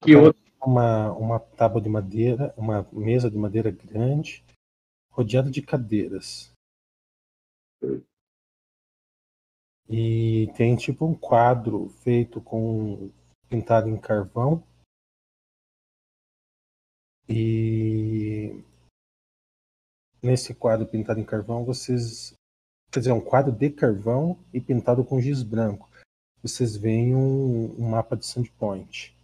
E 0.05 0.17
outra. 0.17 0.45
Uma, 0.65 1.13
uma 1.13 1.39
tábua 1.39 1.81
de 1.81 1.89
madeira, 1.89 2.53
uma 2.57 2.83
mesa 2.93 3.31
de 3.31 3.37
madeira 3.37 3.71
grande, 3.71 4.45
rodeada 5.13 5.49
de 5.49 5.63
cadeiras. 5.63 6.53
E 9.89 10.53
tem 10.57 10.75
tipo 10.75 11.07
um 11.07 11.15
quadro 11.15 11.89
feito 12.03 12.41
com 12.41 13.13
pintado 13.49 13.89
em 13.89 13.97
carvão. 13.97 14.67
E 17.29 18.65
nesse 20.23 20.55
quadro 20.55 20.87
pintado 20.87 21.21
em 21.21 21.25
carvão, 21.25 21.65
vocês. 21.65 22.35
Quer 22.91 23.01
dizer, 23.01 23.11
é 23.11 23.15
um 23.15 23.21
quadro 23.21 23.53
de 23.53 23.71
carvão 23.71 24.39
e 24.53 24.61
pintado 24.61 25.05
com 25.05 25.21
giz 25.21 25.43
branco. 25.43 25.89
Vocês 26.43 26.77
veem 26.77 27.15
um, 27.15 27.75
um 27.81 27.89
mapa 27.89 28.17
de 28.17 28.27
Sandpoint. 28.27 29.16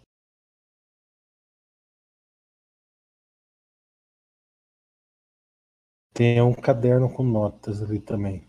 Tem 6.15 6.43
um 6.43 6.55
caderno 6.55 7.13
com 7.13 7.23
notas 7.23 7.83
ali 7.83 7.99
também. 7.99 8.47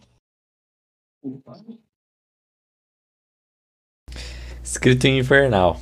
Escrito 4.62 5.06
em 5.06 5.20
infernal. 5.20 5.76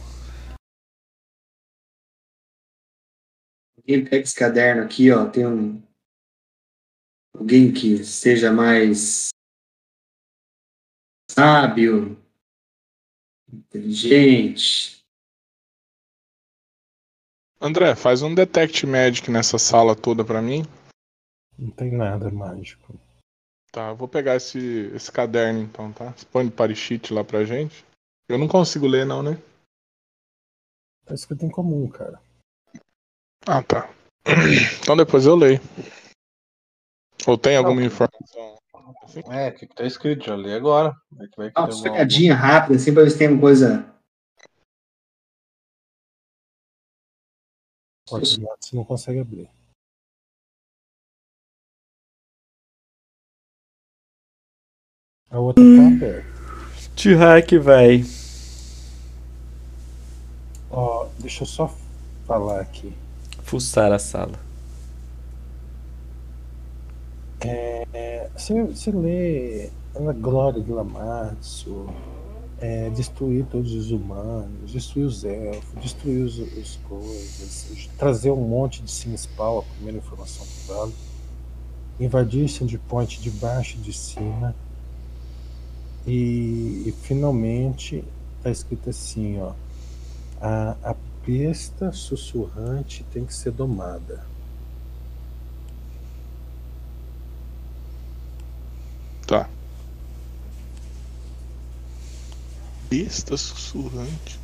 Alguém 3.77 4.03
pega 4.03 4.23
esse 4.23 4.35
caderno 4.35 4.83
aqui, 4.83 5.11
ó. 5.11 5.27
Tem 5.27 5.47
um. 5.47 5.81
Alguém 7.33 7.73
que 7.73 8.03
seja 8.03 8.51
mais 8.51 9.29
sábio, 11.31 12.21
inteligente. 13.51 15.01
André, 17.59 17.95
faz 17.95 18.21
um 18.21 18.35
Detect 18.35 18.85
Magic 18.85 19.31
nessa 19.31 19.57
sala 19.57 19.95
toda 19.95 20.25
pra 20.25 20.41
mim. 20.41 20.63
Não 21.61 21.69
tem 21.69 21.91
nada 21.91 22.31
mágico. 22.31 22.99
Tá, 23.71 23.89
eu 23.89 23.95
vou 23.95 24.07
pegar 24.07 24.35
esse, 24.35 24.91
esse 24.95 25.11
caderno 25.11 25.61
então, 25.61 25.93
tá? 25.93 26.11
Você 26.11 26.25
põe 26.25 26.49
parishit 26.49 27.13
lá 27.13 27.23
pra 27.23 27.45
gente. 27.45 27.85
Eu 28.27 28.39
não 28.39 28.47
consigo 28.47 28.87
ler 28.87 29.05
não, 29.05 29.21
né? 29.21 29.39
Tá 31.05 31.13
escrito 31.13 31.45
em 31.45 31.51
comum, 31.51 31.87
cara. 31.87 32.19
Ah, 33.45 33.61
tá. 33.61 33.93
Então 34.81 34.97
depois 34.97 35.27
eu 35.27 35.35
leio. 35.35 35.59
Ou 37.27 37.37
tem 37.37 37.55
alguma 37.55 37.83
informação? 37.83 38.57
assim? 39.03 39.21
É, 39.29 39.49
o 39.49 39.53
que, 39.53 39.67
que 39.67 39.75
tá 39.75 39.85
escrito? 39.85 40.25
Já 40.25 40.35
li 40.35 40.51
agora. 40.51 40.95
Vai 41.11 41.27
que 41.27 41.37
vai 41.37 41.47
que 41.49 41.53
Dá 41.53 41.61
uma 41.61 41.71
sacadinha 41.71 42.33
rápida, 42.33 42.75
assim, 42.75 42.91
pra 42.91 43.03
ver 43.03 43.11
se 43.11 43.19
tem 43.19 43.27
alguma 43.27 43.43
coisa. 43.43 43.91
De 48.07 48.41
notas 48.41 48.65
você 48.65 48.75
não 48.75 48.83
consegue 48.83 49.19
abrir. 49.19 49.60
A 55.31 55.39
outra 55.39 55.63
tá 55.63 55.87
aberta. 55.87 56.25
T-Hack, 56.93 57.53
vai. 57.61 58.03
Ó, 60.69 61.07
deixa 61.19 61.43
eu 61.43 61.47
só 61.47 61.73
falar 62.27 62.59
aqui. 62.59 62.93
Fuçar 63.41 63.93
a 63.93 63.97
sala. 63.97 64.37
É, 67.39 68.29
você, 68.35 68.61
você 68.61 68.91
lê 68.91 69.69
a 69.95 70.11
glória 70.11 70.61
de 70.61 70.69
Lamatsu, 70.69 71.87
é, 72.59 72.89
destruir 72.89 73.45
todos 73.45 73.73
os 73.73 73.89
humanos, 73.89 74.69
destruir 74.69 75.05
os 75.05 75.23
elfos, 75.23 75.81
destruir 75.81 76.23
os, 76.23 76.39
os 76.39 76.75
coisas, 76.89 77.89
trazer 77.97 78.31
um 78.31 78.47
monte 78.47 78.81
de 78.81 78.91
Sinspawn, 78.91 79.59
a 79.59 79.63
primeira 79.63 79.97
informação 79.97 80.45
que 80.45 80.67
vale, 80.67 80.93
invadir 82.01 82.49
Sandpoint 82.49 83.21
de 83.21 83.29
baixo 83.31 83.77
e 83.77 83.81
de 83.81 83.93
cima, 83.93 84.53
e, 86.05 86.83
e 86.87 86.95
finalmente 87.03 88.03
está 88.37 88.49
escrito 88.49 88.89
assim, 88.89 89.39
ó, 89.39 89.53
a, 90.41 90.75
a 90.83 90.95
besta 91.25 91.91
sussurrante 91.91 93.05
tem 93.11 93.25
que 93.25 93.33
ser 93.33 93.51
domada. 93.51 94.25
Tá. 99.27 99.47
Besta 102.89 103.37
sussurrante. 103.37 104.39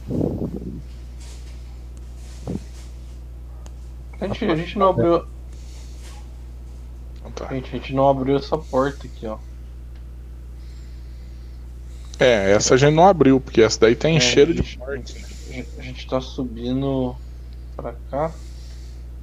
A 4.19 4.27
gente, 4.27 4.45
a 4.45 4.55
gente 4.55 4.77
não 4.79 4.89
abriu. 4.89 5.25
Tá. 7.35 7.47
Gente, 7.49 7.67
a 7.67 7.77
gente 7.77 7.93
não 7.93 8.07
abriu 8.07 8.38
essa 8.38 8.57
porta 8.57 9.05
aqui, 9.05 9.25
ó. 9.25 9.38
É, 12.19 12.52
essa 12.52 12.73
a 12.73 12.77
gente 12.77 12.95
não 12.95 13.07
abriu, 13.07 13.39
porque 13.39 13.61
essa 13.61 13.80
daí 13.81 13.95
tem 13.95 14.18
É, 14.18 14.19
cheiro 14.19 14.53
de 14.53 14.77
morte. 14.77 15.19
né? 15.19 15.65
A 15.77 15.81
gente- 15.81 16.07
tá 16.07 16.19
subindo 16.22 17.15
pra 17.76 17.94
cá. 18.11 18.31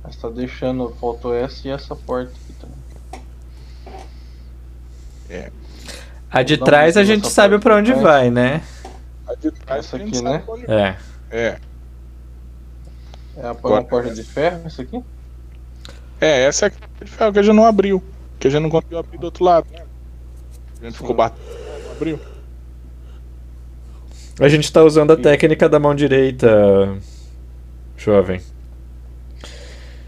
Mas 0.03 0.17
tá 0.17 0.29
deixando. 0.29 0.95
Faltou 1.01 1.35
essa 1.35 1.67
e 1.67 1.71
essa 1.71 1.97
porta 1.97 2.31
aqui 2.31 2.53
também. 2.61 2.75
A 6.31 6.43
de 6.43 6.57
Não, 6.57 6.65
trás 6.65 6.97
a 6.97 7.05
gente 7.05 7.25
essa 7.27 7.35
sabe 7.35 7.59
pra 7.59 7.77
onde 7.77 7.93
vai, 7.93 8.31
né? 8.31 8.63
A 9.27 9.35
de 9.35 9.51
trás 9.51 9.87
Essa 9.87 9.97
a 9.97 9.99
gente 9.99 10.09
aqui, 10.09 10.19
sabe 10.19 10.31
né? 10.39 10.45
onde- 10.47 10.71
É. 10.71 10.97
É. 11.31 11.59
É 13.37 13.47
a 13.49 13.55
porta 13.55 14.11
de 14.15 14.23
ferro, 14.23 14.67
isso 14.67 14.83
aqui? 14.83 15.03
É, 16.21 16.45
essa 16.45 16.67
é 16.67 16.69
a 16.69 17.05
de 17.05 17.11
ferro 17.11 17.33
que 17.33 17.39
a 17.39 17.43
gente 17.43 17.55
não 17.55 17.65
abriu. 17.65 18.03
Que 18.39 18.49
a 18.49 18.51
gente 18.51 18.63
não 18.63 18.71
conseguiu 18.71 18.99
abrir 18.99 19.19
do 19.19 19.25
outro 19.25 19.45
lado, 19.45 19.67
né? 19.73 19.85
A 20.81 20.85
gente 20.85 20.93
ficou 20.95 21.09
Sim. 21.11 21.15
batendo, 21.17 21.85
não 21.85 21.93
abriu. 21.93 22.21
A 24.41 24.49
gente 24.49 24.73
tá 24.73 24.83
usando 24.83 25.13
a 25.13 25.17
técnica 25.17 25.69
da 25.69 25.79
mão 25.79 25.95
direita, 25.95 26.97
jovem. 27.97 28.41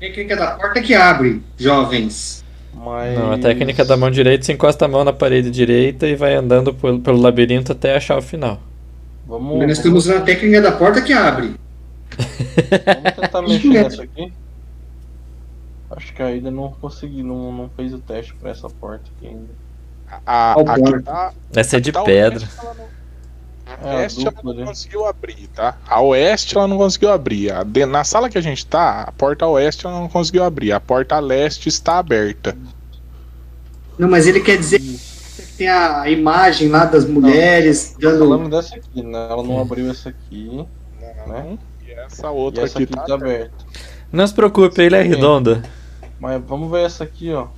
Técnica 0.01 0.37
da 0.37 0.53
porta 0.53 0.83
que 0.83 0.95
abre, 0.95 1.43
jovens. 1.57 2.45
Mas. 2.75 3.17
Não, 3.19 3.33
a 3.33 3.39
técnica 3.39 3.85
da 3.85 3.97
mão 3.97 4.11
direita, 4.11 4.45
você 4.45 4.53
encosta 4.53 4.85
a 4.85 4.89
mão 4.89 5.05
na 5.05 5.13
parede 5.13 5.51
direita 5.51 6.07
e 6.07 6.15
vai 6.17 6.35
andando 6.35 6.75
pelo, 6.75 7.01
pelo 7.01 7.21
labirinto 7.21 7.73
até 7.73 7.97
achar 7.97 8.19
o 8.19 8.23
final. 8.23 8.61
Vamos, 9.27 9.59
Nós 9.61 9.79
estamos 9.79 10.05
usando 10.05 10.19
a 10.23 10.25
técnica 10.25 10.61
da 10.61 10.73
porta 10.73 11.01
que 11.01 11.13
abre. 11.13 11.55
vamos 12.17 13.17
tentar 13.17 13.43
mexer 13.49 13.69
nessa 13.69 14.03
aqui. 14.03 14.33
Acho 15.91 16.13
que 16.13 16.23
ainda 16.23 16.51
não 16.51 16.73
consegui, 16.81 17.23
não, 17.23 17.53
não 17.53 17.71
fez 17.77 17.95
o 17.95 17.99
teste 17.99 18.35
pra 18.35 18.51
essa 18.51 18.69
porta 18.69 19.05
aqui 19.17 19.29
ainda. 19.29 19.49
A, 20.27 20.53
Qual 20.55 20.69
aqui 20.69 20.81
porta? 20.83 21.03
tá, 21.03 21.33
Essa 21.55 21.77
é 21.77 21.81
de 21.81 21.93
tá 21.93 22.03
pedra. 22.03 22.41
teste, 22.41 22.55
ela 22.61 22.75
não- 22.75 22.96
É, 23.67 23.91
a 23.91 23.97
Leste 23.99 24.27
ela 24.27 24.37
não 24.45 24.53
ali. 24.53 24.65
conseguiu 24.65 25.07
abrir, 25.07 25.49
tá? 25.49 25.77
A 25.89 26.01
oeste 26.01 26.57
ela 26.57 26.69
não 26.69 26.77
conseguiu 26.79 27.11
abrir. 27.11 27.51
A 27.51 27.63
de- 27.65 27.85
Na 27.85 28.05
sala 28.05 28.31
que 28.31 28.39
a 28.39 28.41
gente 28.41 28.65
tá, 28.65 29.03
a 29.03 29.13
porta 29.13 29.47
oeste 29.47 29.87
ela 29.87 29.99
não 29.99 30.09
conseguiu 30.09 30.45
abrir. 30.45 30.73
A 30.73 30.81
porta 30.81 31.19
leste 31.19 31.69
está 31.69 31.99
aberta. 31.99 32.57
Não, 33.99 34.09
mas 34.09 34.27
ele 34.27 34.41
quer 34.41 34.57
dizer 34.59 34.79
que 34.79 34.99
tem 35.59 35.69
a 35.69 36.09
imagem 36.09 36.69
lá 36.69 36.85
das 36.85 37.05
mulheres 37.07 37.95
Tô 37.99 38.09
dando. 38.09 38.19
falando 38.21 38.51
dessa 38.51 38.77
aqui, 38.77 39.03
né? 39.03 39.27
Ela 39.31 39.43
não 39.43 39.61
abriu 39.61 39.91
essa 39.91 40.11
aqui, 40.11 40.65
né? 41.27 41.59
E 41.87 41.91
essa 41.93 42.27
E 42.29 42.31
outra 42.31 42.65
essa 42.65 42.75
aqui, 42.79 42.85
aqui 42.85 42.95
tá, 42.95 43.03
tá 43.05 43.15
aberta. 43.15 43.53
Não 44.13 44.27
se 44.27 44.33
preocupe, 44.35 44.81
ele 44.81 44.97
é 44.97 45.03
redonda. 45.03 45.63
Mas 46.21 46.41
vamos 46.47 46.71
ver 46.71 46.85
essa 46.87 47.05
aqui, 47.05 47.33
ó. 47.33 47.49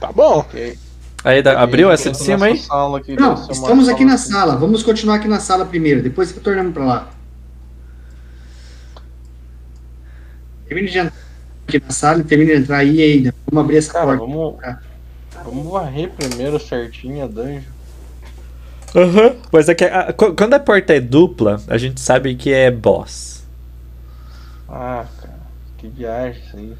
Tá 0.00 0.12
bom. 0.12 0.42
Que 0.44 0.78
aí- 1.24 1.42
da- 1.42 1.60
abriu 1.60 1.90
essa 1.90 2.10
de 2.10 2.18
cima 2.18 2.46
aí? 2.46 2.52
aqui, 2.96 3.16
Não, 3.16 3.34
estamos 3.50 3.88
aqui 3.88 4.04
na 4.04 4.14
assim. 4.14 4.32
sala. 4.32 4.56
Vamos 4.56 4.82
continuar 4.82 5.16
aqui 5.16 5.28
na 5.28 5.40
sala 5.40 5.64
primeiro, 5.66 6.02
depois 6.02 6.30
retornamos 6.30 6.72
pra 6.72 6.84
lá. 6.84 7.10
Termine 10.66 10.90
de 10.90 10.98
entrar 10.98 11.12
aqui 11.66 11.82
na 11.84 11.90
sala 11.90 12.20
e 12.20 12.24
termine 12.24 12.52
de 12.52 12.58
entrar 12.62 12.78
aí 12.78 13.02
ainda. 13.02 13.34
Vamos 13.50 13.64
abrir 13.64 13.76
essa 13.78 13.92
Cara, 13.92 14.06
porta. 14.06 14.20
vamos. 14.24 14.56
Vamos 15.44 15.72
varrer 15.72 16.10
primeiro 16.10 16.58
certinho 16.60 17.24
a 17.24 17.26
dungeon. 17.26 17.62
Aham. 18.94 19.36
Mas 19.52 19.68
é 19.68 19.74
que 19.74 19.84
a- 19.84 20.12
qu- 20.12 20.34
quando 20.34 20.54
a 20.54 20.60
porta 20.60 20.94
é 20.94 21.00
dupla, 21.00 21.60
a 21.68 21.78
gente 21.78 22.00
sabe 22.00 22.34
que 22.34 22.52
é 22.52 22.70
boss. 22.70 23.44
Ah, 24.68 25.06
cara, 25.20 25.38
que 25.78 25.88
viagem 25.88 26.42
isso 26.42 26.56
aí. 26.56 26.72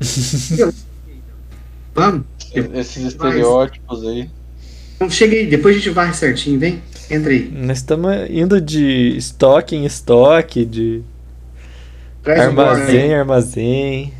Vamos. 1.94 2.24
Esses 2.54 3.04
estereótipos 3.04 4.06
aí. 4.06 4.30
Então 4.96 5.08
chega 5.10 5.36
aí, 5.36 5.46
depois 5.46 5.76
a 5.76 5.78
gente 5.78 5.90
varre 5.90 6.12
certinho, 6.12 6.58
vem. 6.58 6.82
Entra 7.10 7.30
aí. 7.30 7.48
Nós 7.50 7.78
estamos 7.78 8.12
indo 8.28 8.60
de 8.60 9.16
estoque 9.16 9.76
em 9.76 9.84
estoque, 9.84 10.64
de 10.64 11.02
Traz 12.22 12.40
armazém 12.40 13.10
em 13.10 13.14
armazém. 13.14 14.12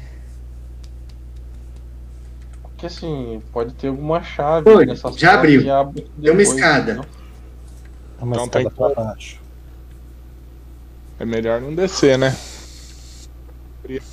Porque 2.63 2.87
assim, 2.87 3.43
pode 3.53 3.75
ter 3.75 3.89
alguma 3.89 4.23
chave 4.23 4.71
Foi, 4.71 4.87
nessa 4.87 5.11
já 5.13 5.35
abriu. 5.35 5.63
Tem 6.23 6.31
uma 6.31 6.43
escada. 6.43 6.93
entendeu? 6.93 7.11
É 8.21 8.25
uma 8.25 8.37
Então 8.37 8.45
escada 8.45 8.71
tem 8.71 8.77
pra 8.77 9.05
baixo. 9.05 9.41
É 11.19 11.25
melhor 11.25 11.61
não 11.61 11.75
descer, 11.75 12.17
né? 12.17 12.37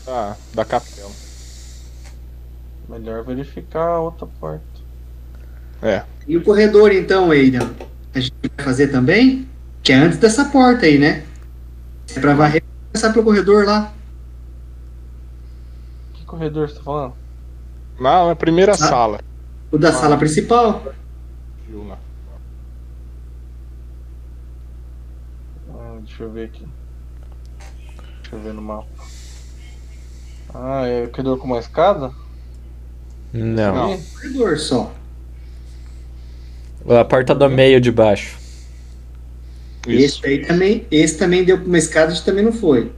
Da, 0.06 0.36
da 0.54 0.66
capela. 0.66 1.25
Melhor 2.88 3.24
verificar 3.24 3.88
a 3.88 4.00
outra 4.00 4.28
porta. 4.28 4.64
É. 5.82 6.04
E 6.28 6.38
o 6.38 6.44
corredor, 6.44 6.92
então, 6.92 7.32
Aidan? 7.32 7.70
A 8.14 8.20
gente 8.20 8.34
vai 8.42 8.66
fazer 8.66 8.88
também? 8.88 9.48
Que 9.84 9.92
é 9.92 9.96
antes 9.96 10.18
dessa 10.18 10.46
porta 10.46 10.86
aí, 10.86 10.98
né? 10.98 11.26
É 12.16 12.20
pra 12.20 12.34
varrer 12.34 12.64
começar 12.92 13.12
pelo 13.12 13.26
corredor 13.26 13.66
lá. 13.66 13.94
Que 16.14 16.24
corredor 16.26 16.70
você 16.70 16.76
tá 16.76 16.84
falando? 16.84 17.14
Na, 18.00 18.28
na 18.28 18.36
primeira 18.36 18.74
sala. 18.76 19.20
O 19.72 19.78
da 19.78 19.92
sala 19.92 20.18
principal. 20.18 20.94
Viu 21.68 21.88
lá. 21.88 21.98
Ah, 25.74 25.98
deixa 26.02 26.24
eu 26.24 26.32
ver 26.32 26.46
aqui. 26.46 26.66
Deixa 28.22 28.36
eu 28.36 28.40
ver 28.40 28.54
no 28.54 28.62
mapa. 28.62 28.88
Ah, 30.54 30.88
é 30.88 31.04
o 31.04 31.10
corredor 31.10 31.38
com 31.38 31.48
uma 31.48 31.60
escada? 31.60 32.12
Não. 33.34 33.94
Ih, 33.94 34.00
Corredor 34.14 34.58
só. 34.58 34.94
A 36.88 37.04
porta 37.04 37.34
do 37.34 37.50
meio 37.50 37.82
de 37.82 37.92
baixo. 37.92 38.38
Isso. 39.88 40.26
Esse 40.26 40.28
aí 40.28 40.46
também, 40.46 40.86
esse 40.90 41.18
também 41.18 41.44
deu 41.44 41.58
pra 41.58 41.68
uma 41.68 41.78
escada, 41.78 42.12
a 42.12 42.16
gente 42.16 42.26
também 42.26 42.44
não 42.44 42.54
foi. 42.54 42.92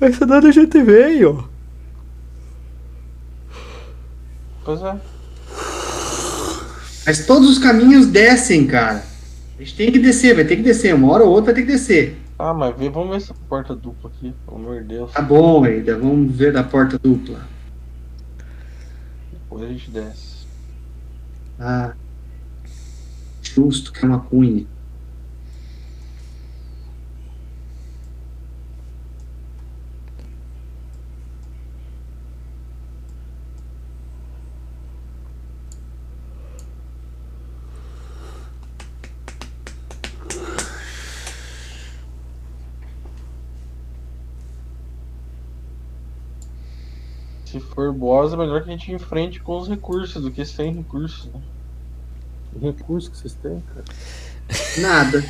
Essa 0.00 0.26
dada 0.26 0.48
a 0.48 0.52
gente 0.52 0.82
veio. 0.82 1.48
Pois 4.64 4.82
é. 4.82 4.96
Mas 7.06 7.24
todos 7.24 7.48
os 7.48 7.58
caminhos 7.58 8.06
descem, 8.06 8.66
cara. 8.66 9.04
A 9.56 9.62
gente 9.62 9.76
tem 9.76 9.92
que 9.92 9.98
descer, 9.98 10.34
vai 10.34 10.44
ter 10.44 10.56
que 10.56 10.62
descer. 10.62 10.94
Uma 10.94 11.12
hora 11.12 11.24
ou 11.24 11.30
outra 11.30 11.52
vai 11.52 11.54
ter 11.54 11.66
que 11.66 11.72
descer. 11.72 12.18
Ah, 12.38 12.52
mas 12.52 12.74
vamos 12.76 13.10
ver 13.10 13.16
essa 13.16 13.34
porta 13.48 13.74
dupla 13.74 14.10
aqui, 14.10 14.34
pelo 14.44 14.58
amor 14.58 14.82
de 14.82 14.88
Deus. 14.88 15.12
Tá 15.12 15.22
bom, 15.22 15.64
ainda. 15.64 15.96
Vamos 15.96 16.36
ver 16.36 16.52
da 16.52 16.62
porta 16.62 16.98
dupla. 16.98 17.40
Depois 19.48 19.62
a 19.62 19.68
gente 19.68 19.90
desce. 19.90 20.46
Ah. 21.58 21.94
Justo, 23.42 23.92
que 23.92 24.04
é 24.04 24.08
uma 24.08 24.20
cunha. 24.20 24.66
Se 47.56 47.60
for 47.74 47.90
boss, 47.90 48.34
é 48.34 48.36
melhor 48.36 48.62
que 48.62 48.68
a 48.68 48.72
gente 48.72 48.92
enfrente 48.92 49.40
com 49.40 49.56
os 49.56 49.66
recursos 49.66 50.22
do 50.22 50.30
que 50.30 50.44
sem 50.44 50.74
recursos. 50.74 51.24
Né? 51.32 51.40
O 52.54 52.58
recurso 52.58 53.10
que 53.10 53.16
vocês 53.16 53.32
têm, 53.32 53.62
cara. 53.74 53.84
Nada. 54.78 55.24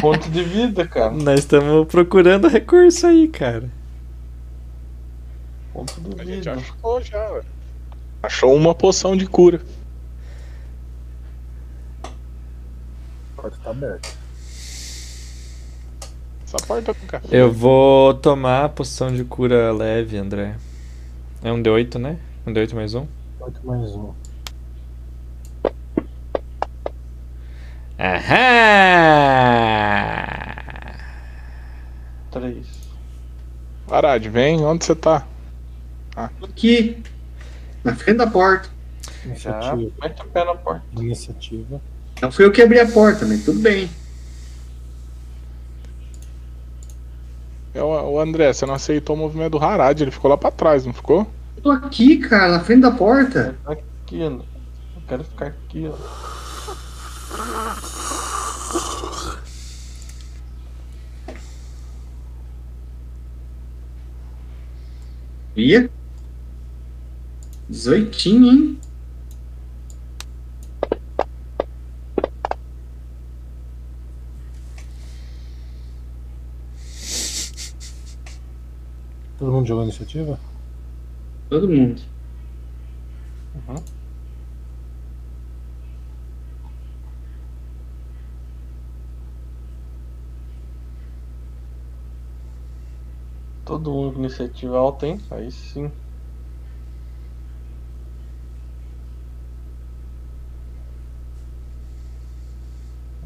Ponto 0.00 0.30
de 0.30 0.44
vida, 0.44 0.86
cara. 0.86 1.10
Nós 1.10 1.40
estamos 1.40 1.86
procurando 1.88 2.46
recurso 2.46 3.08
aí, 3.08 3.26
cara. 3.26 3.68
Ponto 5.72 6.00
de 6.00 6.20
A 6.20 6.24
gente 6.24 6.48
vida. 6.48 6.52
achou 6.52 7.02
já, 7.02 7.28
velho. 7.28 7.44
Achou 8.22 8.54
uma 8.54 8.74
poção 8.74 9.16
de 9.16 9.26
cura. 9.26 9.60
A 12.04 13.42
porta 13.42 13.58
tá 13.64 13.70
aberta. 13.70 14.08
Essa 16.46 16.66
porta 16.66 16.94
com 16.94 17.06
café. 17.06 17.26
Eu 17.30 17.52
vou 17.52 18.14
tomar 18.14 18.64
a 18.64 18.68
poção 18.68 19.12
de 19.12 19.24
cura 19.24 19.72
leve, 19.72 20.16
André. 20.16 20.56
É 21.44 21.52
um 21.52 21.62
D8, 21.62 21.98
né? 21.98 22.16
Um 22.46 22.54
D8 22.54 22.72
mais 22.74 22.94
um? 22.94 23.06
8 23.38 23.60
mais 23.66 23.94
um. 23.94 24.14
Aham! 30.04 30.94
Três. 32.30 32.66
Arad, 33.90 34.26
vem, 34.26 34.64
onde 34.64 34.86
você 34.86 34.94
tá? 34.94 35.26
Aqui. 36.16 37.02
Na 37.84 37.94
frente 37.94 38.16
da 38.16 38.26
porta. 38.26 38.70
Já 39.34 39.74
Iniciativa. 39.74 39.92
mete 40.00 40.22
o 40.22 40.24
pé 40.28 40.44
na 40.46 40.54
porta. 40.54 40.82
Iniciativa. 40.96 41.80
Não 42.22 42.32
fui 42.32 42.46
eu 42.46 42.52
que 42.52 42.62
abri 42.62 42.80
a 42.80 42.86
porta, 42.88 43.26
mas 43.26 43.44
tudo 43.44 43.60
bem. 43.60 43.90
É 47.74 47.82
o, 47.82 47.88
o 47.88 48.20
André, 48.20 48.52
você 48.52 48.64
não 48.64 48.74
aceitou 48.74 49.16
o 49.16 49.18
movimento 49.18 49.58
do 49.58 49.58
Harad, 49.58 50.00
ele 50.00 50.12
ficou 50.12 50.30
lá 50.30 50.36
pra 50.38 50.52
trás, 50.52 50.86
não 50.86 50.92
ficou? 50.92 51.26
Eu 51.56 51.62
tô 51.62 51.70
aqui, 51.72 52.18
cara, 52.18 52.52
na 52.52 52.60
frente 52.60 52.82
da 52.82 52.92
porta. 52.92 53.56
Aqui. 53.66 54.20
Eu 54.20 54.44
quero 55.08 55.24
ficar 55.24 55.46
aqui, 55.46 55.88
ó. 55.88 55.94
Ia? 65.56 65.90
Dezoitinho, 67.68 68.46
hein? 68.46 68.80
Todo 79.44 79.52
mundo 79.52 79.66
jogou 79.66 79.84
iniciativa? 79.84 80.40
Todo 81.50 81.68
mundo. 81.68 82.00
Uhum. 83.54 83.84
Todo 93.66 93.92
mundo 93.92 94.14
com 94.14 94.20
iniciativa 94.20 94.78
alta, 94.78 95.06
hein? 95.06 95.20
Aí 95.30 95.52
sim. 95.52 95.92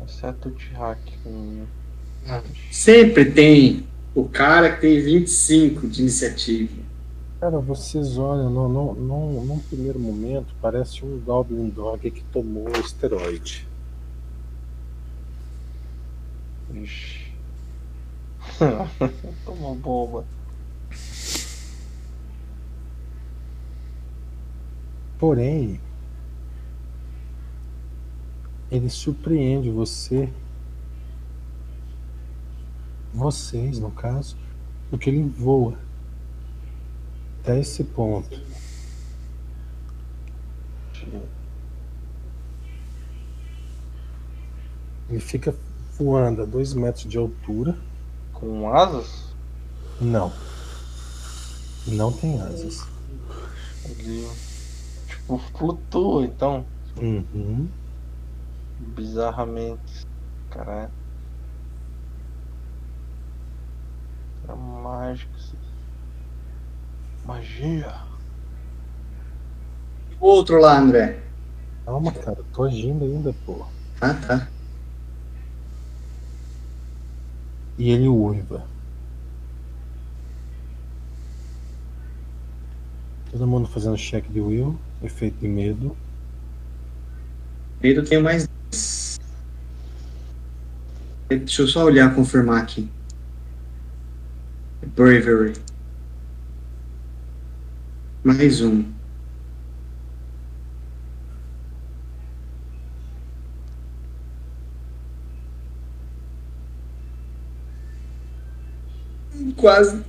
Exceto 0.03 0.49
o 0.49 0.51
Tihak. 0.51 1.01
Hum. 1.25 1.65
Sempre 2.73 3.31
tem 3.31 3.88
o 4.19 4.29
cara 4.29 4.75
que 4.75 4.81
tem 4.81 5.01
25 5.01 5.87
de 5.87 6.03
iniciativa. 6.03 6.83
Cara, 7.41 7.61
vocês 7.61 8.19
olham, 8.19 8.51
no, 8.51 8.69
no, 8.69 8.95
no, 8.95 9.45
num 9.45 9.61
primeiro 9.61 10.01
momento, 10.01 10.53
parece 10.61 11.05
um 11.05 11.21
Goblin 11.21 11.69
Dog 11.69 12.11
que 12.11 12.25
tomou 12.33 12.69
esteroide. 12.81 13.65
Ixi. 16.75 17.33
Toma 19.47 19.75
bomba. 19.77 20.25
Porém, 25.17 25.81
ele 28.69 28.91
surpreende 28.91 29.71
você, 29.71 30.29
vocês 33.19 33.79
no 33.79 33.91
caso, 33.91 34.37
porque 34.89 35.11
ele 35.11 35.23
voa 35.23 35.77
até 37.43 37.59
esse 37.59 37.83
ponto. 37.83 38.41
Ele 45.09 45.21
fica 45.21 45.55
voando 45.99 46.43
a 46.43 46.45
dois 46.45 46.75
metros 46.75 47.07
de 47.07 47.17
altura. 47.17 47.77
Com 48.33 48.73
asas? 48.73 49.35
Não. 50.01 50.33
Não 51.87 52.13
tem 52.13 52.41
asas. 52.41 52.87
Ele 53.85 54.29
tipo 55.09 55.39
flutua, 55.57 56.25
então. 56.25 56.67
Uhum. 57.01 57.69
Bizarramente. 58.79 60.07
Caralho. 60.51 60.98
Mágico. 64.57 65.37
isso. 65.37 65.57
Magia. 67.25 67.95
O 70.21 70.27
outro 70.27 70.61
lá, 70.61 70.79
André. 70.79 71.21
Calma, 71.85 72.13
cara, 72.13 72.39
tô 72.53 72.65
agindo 72.65 73.05
ainda, 73.05 73.35
pô. 73.45 73.67
Ah, 74.01 74.15
tá. 74.15 74.49
E 77.77 77.91
ele 77.91 78.09
uiva. 78.09 78.67
Todo 83.31 83.47
mundo 83.47 83.69
fazendo 83.69 83.97
cheque 83.97 84.31
de 84.33 84.41
will, 84.41 84.79
efeito 85.03 85.39
de 85.39 85.47
medo. 85.47 85.97
Medo 87.81 88.03
tenho 88.03 88.23
mais. 88.23 88.49
Deixa 91.29 91.63
eu 91.63 91.69
só 91.69 91.85
olhar, 91.85 92.15
confirmar 92.15 92.63
aqui. 92.63 92.91
Bravery. 94.95 95.55
Mais 98.25 98.61
um. 98.61 98.95
Quase. 109.57 110.05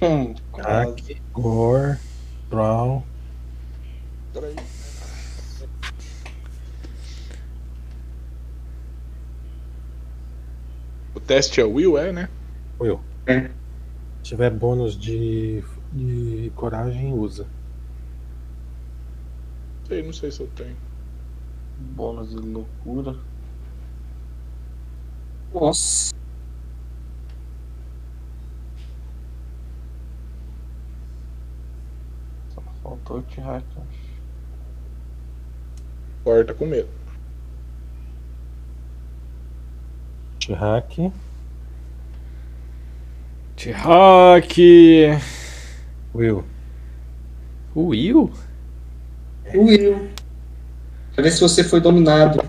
Hum, 0.00 0.34
quase. 0.52 1.20
Gore, 1.32 1.98
brawl. 2.50 3.04
O 4.34 4.75
teste 11.26 11.60
é 11.60 11.64
Will, 11.64 11.98
é, 11.98 12.12
né? 12.12 12.28
Will. 12.80 13.00
É. 13.26 13.50
Se 14.22 14.30
tiver 14.30 14.50
bônus 14.50 14.96
de, 14.96 15.62
de 15.92 16.52
coragem, 16.54 17.12
usa. 17.12 17.46
Sei, 19.88 20.02
não 20.02 20.12
sei 20.12 20.30
se 20.30 20.40
eu 20.40 20.48
tenho. 20.48 20.76
Bônus 21.78 22.30
de 22.30 22.36
loucura. 22.36 23.16
Nossa. 25.52 26.14
Só 32.54 32.60
faltou 32.82 33.18
o 33.18 33.22
T-Hack. 33.22 33.64
Corta 36.24 36.54
com 36.54 36.66
medo. 36.66 37.05
Hack. 40.54 41.12
T-Rock! 43.56 45.18
Will. 46.14 46.44
Will? 47.74 48.30
Will. 49.54 50.08
Pra 51.14 51.22
ver 51.22 51.30
se 51.30 51.40
você 51.40 51.64
foi 51.64 51.80
dominado. 51.80 52.42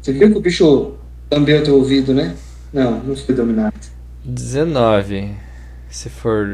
Você 0.00 0.12
viu 0.12 0.30
que 0.32 0.38
o 0.38 0.40
bicho 0.40 0.94
lambeu 1.30 1.62
teu 1.62 1.76
ouvido, 1.76 2.12
né? 2.12 2.36
Não, 2.72 3.02
não 3.02 3.16
foi 3.16 3.34
dominado. 3.34 3.74
19. 4.24 5.34
Se 5.88 6.08
for 6.08 6.46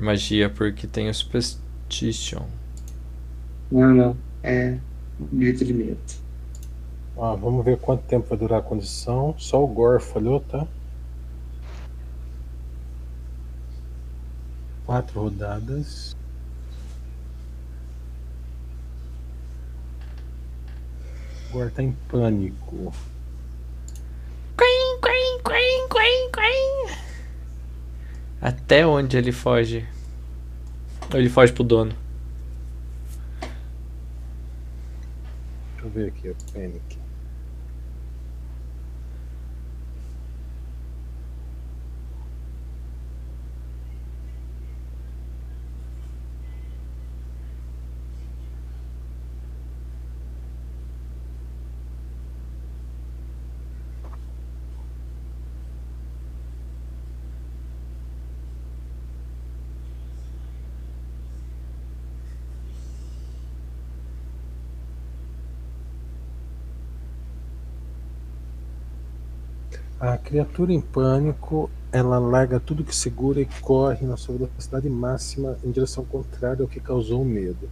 magia, 0.00 0.50
porque 0.50 0.86
tem 0.86 1.08
o 1.08 1.14
Superstition. 1.14 2.42
Não, 3.70 3.94
não. 3.94 4.16
É 4.42 4.76
grito 5.32 5.64
de 5.64 5.72
medo. 5.72 5.98
Ó, 7.16 7.34
vamos 7.34 7.64
ver 7.64 7.78
quanto 7.78 8.02
tempo 8.04 8.28
vai 8.28 8.36
durar 8.36 8.60
a 8.60 8.62
condição. 8.62 9.34
Só 9.38 9.64
o 9.64 9.66
Gore 9.66 10.02
falhou, 10.02 10.40
tá? 10.40 10.66
Quatro 14.84 15.22
rodadas. 15.22 16.14
O 21.48 21.52
Gore 21.54 21.70
tá 21.70 21.82
em 21.82 21.92
pânico. 22.06 22.92
Quim, 24.58 25.00
quim, 25.00 25.42
quim, 25.42 25.88
quim, 25.88 26.30
quim. 26.32 26.96
Até 28.42 28.86
onde 28.86 29.16
ele 29.16 29.32
foge? 29.32 29.88
Ou 31.12 31.18
ele 31.18 31.30
foge 31.30 31.52
pro 31.52 31.64
dono? 31.64 31.92
Deixa 35.72 35.86
eu 35.86 35.90
ver 35.90 36.08
aqui, 36.08 36.28
o 36.28 36.36
Panic. 36.52 36.95
A 70.06 70.16
criatura 70.16 70.72
em 70.72 70.80
pânico, 70.80 71.68
ela 71.90 72.20
larga 72.20 72.60
tudo 72.60 72.84
que 72.84 72.94
segura 72.94 73.40
e 73.40 73.48
corre 73.60 74.06
na 74.06 74.16
sua 74.16 74.36
velocidade 74.36 74.88
máxima 74.88 75.58
em 75.64 75.72
direção 75.72 76.04
contrária 76.04 76.62
ao 76.62 76.68
que 76.68 76.78
causou 76.78 77.22
o 77.22 77.24
medo. 77.24 77.68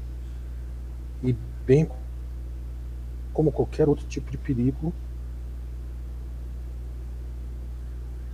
E 1.22 1.32
bem 1.64 1.88
como 3.32 3.52
qualquer 3.52 3.88
outro 3.88 4.04
tipo 4.08 4.32
de 4.32 4.36
perigo, 4.36 4.92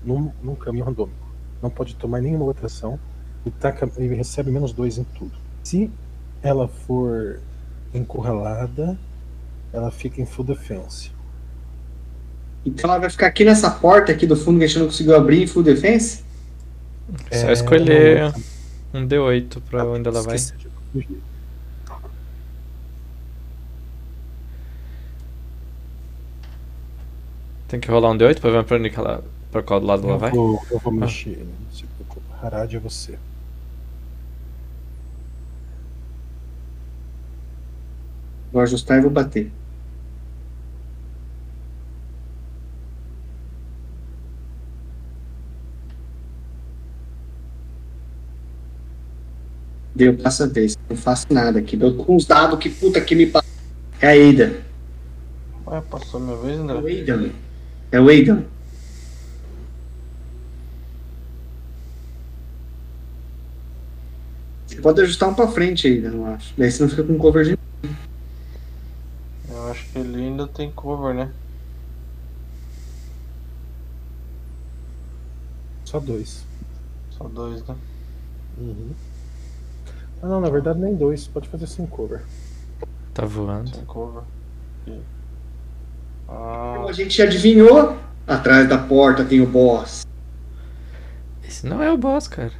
num, 0.02 0.32
num 0.42 0.54
caminho 0.54 0.86
randômico. 0.86 1.28
Não 1.60 1.68
pode 1.68 1.94
tomar 1.94 2.22
nenhuma 2.22 2.46
outra 2.46 2.68
ação 2.68 2.98
e, 3.44 3.50
taca, 3.50 3.86
e 3.98 4.06
recebe 4.14 4.50
menos 4.50 4.72
dois 4.72 4.96
em 4.96 5.04
tudo. 5.04 5.36
Se 5.62 5.90
ela 6.42 6.66
for 6.68 7.38
encurralada, 7.92 8.98
ela 9.70 9.90
fica 9.90 10.22
em 10.22 10.24
full 10.24 10.46
defense. 10.46 11.19
Então 12.64 12.90
ela 12.90 12.98
vai 13.00 13.10
ficar 13.10 13.26
aqui 13.26 13.44
nessa 13.44 13.70
porta 13.70 14.12
aqui 14.12 14.26
do 14.26 14.36
fundo 14.36 14.58
que 14.58 14.64
a 14.64 14.66
gente 14.66 14.78
não 14.78 14.86
conseguiu 14.86 15.16
abrir 15.16 15.42
em 15.42 15.46
full 15.46 15.62
defense? 15.62 16.22
Só 17.32 17.48
É, 17.48 17.52
escolher 17.52 18.32
não- 18.92 19.00
um 19.02 19.06
D8 19.06 19.60
pra 19.68 19.84
onde 19.84 20.08
ela 20.08 20.22
vai. 20.22 20.36
Tem 27.68 27.78
que 27.78 27.88
rolar 27.90 28.10
um 28.10 28.16
D8 28.18 28.40
pra 28.40 28.50
ver 28.50 28.64
pra, 28.64 28.76
onde 28.76 28.90
que 28.90 28.98
ela, 28.98 29.22
pra 29.52 29.62
qual 29.62 29.80
lado 29.80 30.04
ela 30.04 30.14
Eu 30.14 30.18
vai? 30.18 30.30
vou, 30.30 30.64
eu 30.70 30.78
vou 30.78 30.92
mexer, 30.92 31.38
não 31.38 31.72
se 31.72 31.84
preocupe. 31.84 32.26
Harad 32.42 32.74
é 32.74 32.78
você. 32.78 33.18
Vou 38.52 38.60
ajustar 38.62 38.98
e 38.98 39.02
vou 39.02 39.10
bater. 39.10 39.52
Deu, 50.00 50.16
passa 50.16 50.44
a 50.44 50.46
vez. 50.46 50.78
Não 50.88 50.96
faço 50.96 51.26
nada 51.28 51.58
aqui. 51.58 51.78
Eu 51.78 51.94
tô 51.94 52.04
com 52.04 52.16
uns 52.16 52.24
dados 52.24 52.58
que 52.58 52.70
puta 52.70 52.98
que 53.02 53.14
me 53.14 53.26
pariu. 53.26 53.50
É 54.00 54.08
a 54.08 54.16
Ida. 54.16 54.62
Ué, 55.66 55.78
passou 55.82 56.18
minha 56.18 56.38
vez, 56.38 56.58
É 56.58 56.72
o? 56.72 56.86
Aidan. 56.86 57.30
É 57.92 58.00
o 58.00 58.08
Aidan. 58.08 58.44
Você 64.66 64.76
pode 64.76 65.02
ajustar 65.02 65.28
um 65.28 65.34
pra 65.34 65.48
frente 65.48 65.86
ainda, 65.86 66.08
eu 66.08 66.24
acho. 66.24 66.54
Daí 66.56 66.72
você 66.72 66.82
não 66.82 66.88
fica 66.88 67.04
com 67.04 67.18
cover 67.18 67.44
de. 67.44 67.58
Eu 69.50 69.70
acho 69.70 69.86
que 69.92 69.98
ele 69.98 70.16
ainda 70.16 70.46
tem 70.46 70.72
cover, 70.72 71.14
né? 71.14 71.30
Só 75.84 76.00
dois. 76.00 76.42
Só 77.10 77.24
dois, 77.28 77.62
né? 77.66 77.76
Uhum. 78.56 78.94
Ah, 80.22 80.26
não, 80.28 80.40
na 80.40 80.50
verdade 80.50 80.78
nem 80.78 80.94
dois. 80.94 81.26
Pode 81.26 81.48
fazer 81.48 81.66
sem 81.66 81.86
cover. 81.86 82.22
Tá 83.14 83.24
voando. 83.24 83.74
Sem 83.74 83.84
cover. 83.84 84.22
Ah, 86.28 86.84
A 86.88 86.92
gente 86.92 87.20
adivinhou. 87.20 87.96
Atrás 88.26 88.68
da 88.68 88.78
porta 88.78 89.24
tem 89.24 89.40
o 89.40 89.46
boss. 89.46 90.06
Esse 91.42 91.66
não 91.66 91.82
é 91.82 91.90
o 91.90 91.96
boss, 91.98 92.28
cara. 92.28 92.52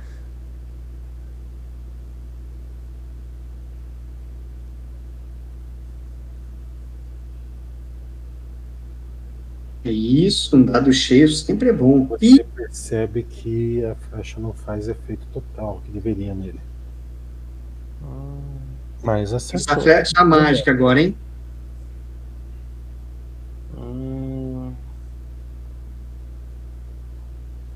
É 9.84 9.90
isso, 9.90 10.56
um 10.56 10.64
dado 10.64 10.92
cheio 10.92 11.28
sempre 11.28 11.70
é 11.70 11.72
bom. 11.72 12.06
Você 12.06 12.26
Ih, 12.26 12.44
percebe 12.54 13.22
que 13.22 13.82
a 13.84 13.94
flecha 13.94 14.38
não 14.38 14.52
faz 14.52 14.88
efeito 14.88 15.26
total 15.32 15.80
que 15.84 15.90
deveria 15.90 16.34
nele. 16.34 16.60
Mas 19.02 19.32
essa 19.54 19.56
acertou. 19.56 19.82
flecha 19.82 20.24
mágica 20.24 20.70
agora, 20.70 21.00
hein? 21.00 21.18
hum, 23.76 24.76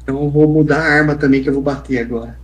Então 0.02 0.22
eu 0.22 0.30
vou 0.30 0.48
mudar 0.48 0.78
a 0.78 0.94
arma 0.98 1.14
também 1.18 1.42
que 1.42 1.48
eu 1.48 1.52
vou 1.52 1.62
bater 1.62 1.98
agora. 1.98 2.38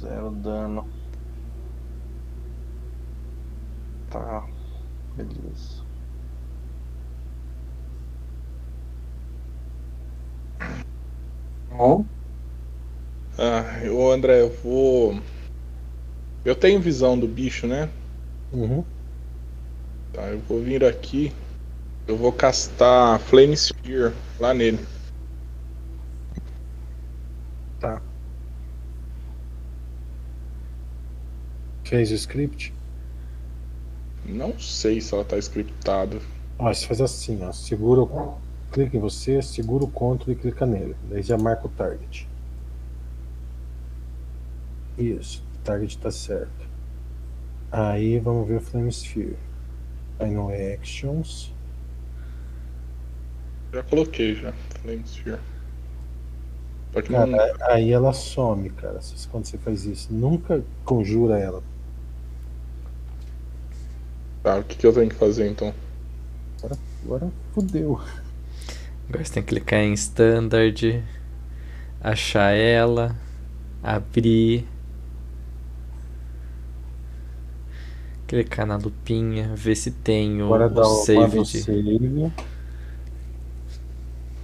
zero 0.00 0.30
dano. 0.30 0.88
Tá. 4.10 4.44
Beleza. 5.16 5.84
Ó, 11.70 12.04
Ah, 13.38 13.69
ô 13.88 14.10
André, 14.10 14.40
eu 14.40 14.50
vou. 14.62 15.18
Eu 16.44 16.54
tenho 16.54 16.80
visão 16.80 17.18
do 17.18 17.26
bicho, 17.26 17.66
né? 17.66 17.88
Uhum. 18.52 18.84
Tá, 20.12 20.22
eu 20.28 20.40
vou 20.40 20.60
vir 20.60 20.84
aqui. 20.84 21.32
Eu 22.06 22.16
vou 22.16 22.32
castar 22.32 23.18
Flame 23.20 23.56
Spear 23.56 24.12
lá 24.38 24.52
nele. 24.52 24.80
Fez 31.90 32.12
o 32.12 32.14
script? 32.14 32.72
Não 34.24 34.56
sei 34.60 35.00
se 35.00 35.12
ela 35.12 35.24
tá 35.24 35.36
scriptada. 35.38 36.20
Ó, 36.56 36.72
você 36.72 36.86
faz 36.86 37.00
assim, 37.00 37.42
ó. 37.42 37.50
Segura 37.50 38.02
o. 38.02 38.38
Clica 38.70 38.96
em 38.96 39.00
você, 39.00 39.42
segura 39.42 39.82
o 39.82 39.90
controle 39.90 40.38
e 40.38 40.40
clica 40.40 40.64
nele. 40.64 40.94
Daí 41.10 41.20
já 41.20 41.36
marca 41.36 41.66
o 41.66 41.70
target. 41.70 42.29
Isso, 44.96 45.42
o 45.54 45.58
target 45.64 45.98
tá 45.98 46.10
certo. 46.12 46.68
Aí 47.72 48.18
vamos 48.20 48.46
ver 48.48 48.56
o 48.58 48.60
Flame 48.60 48.90
Sphere. 48.92 49.36
Aí 50.18 50.30
no 50.32 50.50
Actions. 50.50 51.52
Já 53.72 53.82
coloquei 53.82 54.34
já. 54.36 54.52
Flame 54.82 55.02
que 57.04 57.12
não. 57.12 57.28
Cara, 57.28 57.56
aí 57.72 57.92
ela 57.92 58.12
some, 58.12 58.70
cara. 58.70 59.00
se- 59.02 59.28
Quando 59.28 59.44
você 59.44 59.58
faz 59.58 59.84
isso. 59.84 60.12
Nunca 60.12 60.64
conjura 60.84 61.38
ela. 61.38 61.62
Tá, 64.42 64.58
o 64.58 64.64
que, 64.64 64.76
que 64.76 64.86
eu 64.86 64.92
tenho 64.92 65.08
que 65.08 65.14
fazer 65.14 65.48
então? 65.48 65.74
Agora 67.04 67.30
fudeu. 67.52 68.00
Agora 69.08 69.24
você 69.24 69.32
tem 69.34 69.42
que 69.42 69.48
clicar 69.50 69.80
em 69.80 69.92
Standard, 69.92 71.02
achar 72.00 72.52
ela, 72.52 73.16
abrir, 73.82 74.66
clicar 78.30 78.64
na 78.64 78.76
lupinha, 78.76 79.56
ver 79.56 79.74
se 79.74 79.90
tem 79.90 80.40
o, 80.40 80.44
Agora 80.44 80.68
dá 80.70 80.82
o 80.82 81.04
save 81.04 81.40
o 81.40 81.42
de. 81.42 81.60
save. 81.62 82.32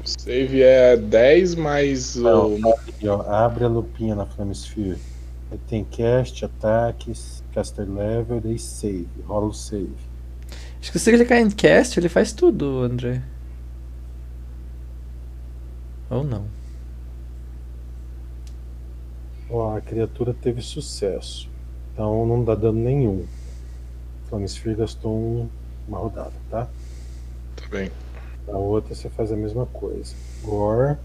O 0.03 0.09
save 0.09 0.61
é 0.61 0.97
10 0.97 1.55
mais 1.55 2.17
Não, 2.17 2.55
o. 2.55 2.69
aqui, 2.73 3.07
ó, 3.07 3.23
abre 3.23 3.65
a 3.65 3.69
lupinha 3.69 4.17
na 4.17 4.27
Flame 4.27 4.53
Sphere. 4.57 4.99
Aí 5.53 5.59
tem 5.69 5.85
cast, 5.85 6.45
ataques, 6.45 7.45
caster 7.55 7.89
level 7.89 8.43
e 8.45 8.59
save. 8.59 9.07
Rola 9.25 9.47
o 9.47 9.55
save. 9.55 9.95
Acho 10.81 10.91
que 10.91 10.99
se 10.99 11.05
você 11.05 11.13
clicar 11.17 11.39
em 11.39 11.49
cast, 11.49 11.99
ele 12.01 12.09
faz 12.09 12.33
tudo, 12.33 12.81
André. 12.81 13.23
Ou 16.11 16.25
não. 16.25 16.45
Ó, 19.49 19.77
a 19.77 19.81
criatura 19.81 20.35
teve 20.35 20.61
sucesso. 20.61 21.49
Então 21.93 22.27
não 22.27 22.43
dá 22.43 22.57
dano 22.57 22.81
nenhum. 22.81 23.25
Flame 24.29 24.47
Sphere 24.49 24.77
gastou 24.77 25.15
um- 25.17 25.49
uma 25.87 25.99
rodada, 25.99 26.33
tá? 26.51 26.69
Tá 27.57 27.69
bem. 27.71 27.91
A 28.49 28.57
outra 28.57 28.95
você 28.95 29.09
faz 29.09 29.33
a 29.33 29.37
mesma 29.37 29.67
coisa. 29.67 30.15
Gore. 30.43 30.97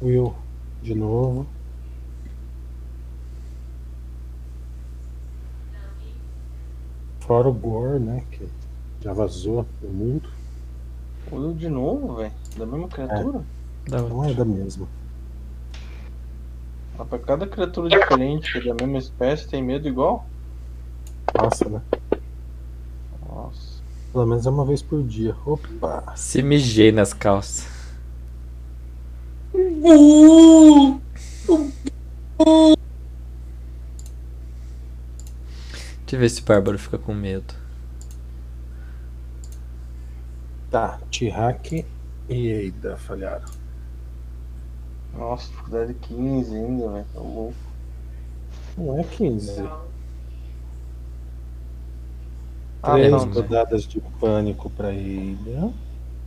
Will, 0.00 0.34
de 0.82 0.94
novo. 0.94 1.46
Fora 7.30 7.48
o 7.48 7.52
Gore, 7.52 8.00
né? 8.00 8.24
Que 8.32 8.48
já 9.00 9.12
vazou 9.12 9.64
do 9.80 9.86
mundo. 9.86 10.28
Will 11.30 11.54
de 11.54 11.68
novo, 11.68 12.16
velho? 12.16 12.32
Da 12.56 12.66
mesma 12.66 12.88
criatura? 12.88 13.44
Da 13.88 14.02
Não 14.02 14.24
é 14.24 14.34
da 14.34 14.44
mesma. 14.44 14.88
Mas 16.98 17.06
pra 17.06 17.20
cada 17.20 17.46
criatura 17.46 17.88
diferente 17.88 18.60
da 18.66 18.74
mesma 18.74 18.98
espécie 18.98 19.46
tem 19.46 19.62
medo 19.62 19.86
igual? 19.86 20.26
Nossa, 21.32 21.68
né? 21.68 21.80
Nossa. 23.24 23.80
Pelo 24.12 24.26
menos 24.26 24.44
é 24.44 24.50
uma 24.50 24.64
vez 24.64 24.82
por 24.82 25.00
dia. 25.04 25.36
Opa! 25.46 26.12
Se 26.16 26.42
mijei 26.42 26.90
nas 26.90 27.12
calças. 27.12 27.64
Deixa 36.10 36.16
eu 36.16 36.20
ver 36.22 36.28
se 36.28 36.42
o 36.42 36.44
Bárbaro 36.44 36.76
fica 36.76 36.98
com 36.98 37.14
medo. 37.14 37.54
Tá, 40.68 40.98
Tihak 41.08 41.86
e 42.28 42.48
Eida 42.48 42.96
falharam. 42.96 43.48
Nossa, 45.16 45.48
dificuldade 45.52 45.94
15 45.94 46.56
ainda, 46.56 46.88
velho. 46.88 47.06
Tá 47.14 47.20
louco. 47.20 47.54
Não 48.76 48.98
é 48.98 49.04
15. 49.04 49.62
Ah, 52.82 52.94
Três 52.94 53.12
não, 53.12 53.26
né? 53.26 53.32
rodadas 53.32 53.84
de 53.84 54.00
pânico 54.00 54.68
pra 54.68 54.92
Eida. 54.92 55.72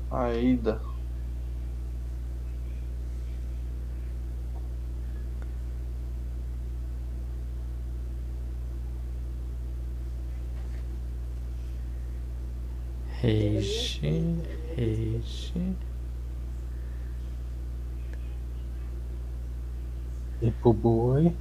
Aida. 0.10 0.80
Rage. 13.24 14.02
Rage. 14.76 15.54
E 20.42 20.52
pro 20.52 20.74
boi, 20.74 21.34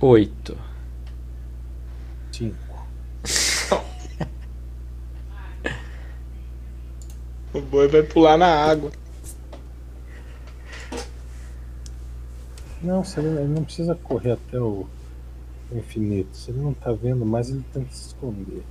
Oito. 0.00 0.56
5. 2.32 2.56
O 7.52 7.60
boi 7.60 7.86
vai 7.86 8.02
pular 8.02 8.38
na 8.38 8.46
água. 8.46 8.90
Não, 12.80 13.04
se 13.04 13.20
ele, 13.20 13.28
ele 13.28 13.48
não 13.48 13.62
precisa 13.62 13.94
correr 13.94 14.32
até 14.32 14.58
o 14.58 14.88
infinito. 15.70 16.34
Se 16.34 16.50
ele 16.50 16.60
não 16.60 16.72
tá 16.72 16.92
vendo 16.92 17.26
mais, 17.26 17.50
ele 17.50 17.62
tem 17.74 17.84
que 17.84 17.94
se 17.94 18.06
esconder. 18.06 18.64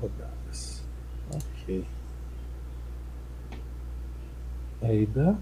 Rodadas. 0.00 0.82
Ok. 1.34 1.84
Aí 4.82 5.06
dá. 5.06 5.34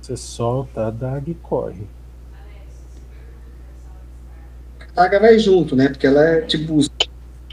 Você 0.00 0.16
solta 0.16 0.86
a 0.86 0.90
daga 0.90 1.30
e 1.30 1.34
corre. 1.34 1.86
A 4.80 5.02
daga 5.02 5.20
vai 5.20 5.38
junto, 5.38 5.74
né? 5.76 5.88
Porque 5.88 6.06
ela 6.06 6.22
é 6.22 6.40
tipo. 6.42 6.78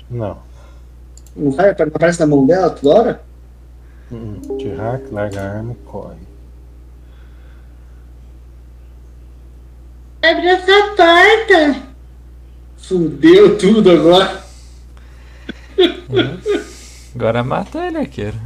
Não. 0.10 0.42
Não, 1.36 1.52
vai, 1.52 1.72
aparece 1.72 2.20
na 2.20 2.28
mão 2.28 2.46
dela 2.46 2.70
toda 2.70 2.96
hora? 2.96 3.24
Hum, 4.12 4.40
hack, 4.78 5.12
larga 5.12 5.42
a 5.42 5.58
arma 5.58 5.72
e 5.74 5.76
corre. 5.86 6.34
Abre 10.22 10.48
essa 10.48 10.96
porta! 10.96 11.93
Fudeu 12.84 13.58
tudo 13.58 13.90
agora. 13.90 14.44
Agora 17.16 17.44
mata 17.44 17.88
ele, 17.88 17.98
Akira. 17.98 18.38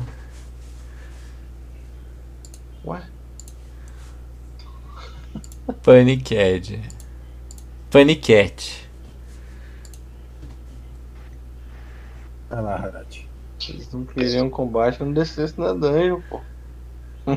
Ué? 2.85 3.01
Paniquete. 5.83 6.81
Paniquete. 7.89 8.87
Vai 12.49 12.61
lá, 12.61 12.75
Harad. 12.75 13.27
Eles 13.67 13.91
não 13.91 14.05
queriam 14.05 14.49
combate, 14.49 15.03
não 15.03 15.11
descesse 15.11 15.59
na 15.59 15.73
dungeon, 15.73 16.21
pô. 16.29 16.41
Aí 17.25 17.35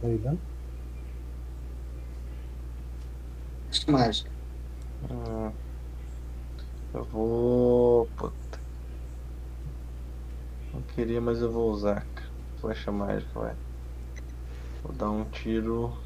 dá. 0.00 0.34
Mágica. 3.88 4.30
Hum. 5.10 5.52
Eu 6.94 7.04
vou. 7.04 8.06
Puta. 8.16 8.58
Não 10.72 10.82
queria, 10.82 11.20
mas 11.20 11.40
eu 11.40 11.50
vou 11.50 11.70
usar. 11.70 12.06
Flecha 12.60 12.90
mágica, 12.92 13.38
vai. 13.38 13.56
Vou 14.82 14.92
dar 14.92 15.10
um 15.10 15.24
tiro. 15.30 15.96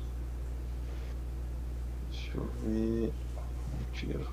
Deixa 2.11 2.37
eu 2.37 2.45
ver. 2.62 3.12
Um 3.73 3.93
tiro. 3.93 4.31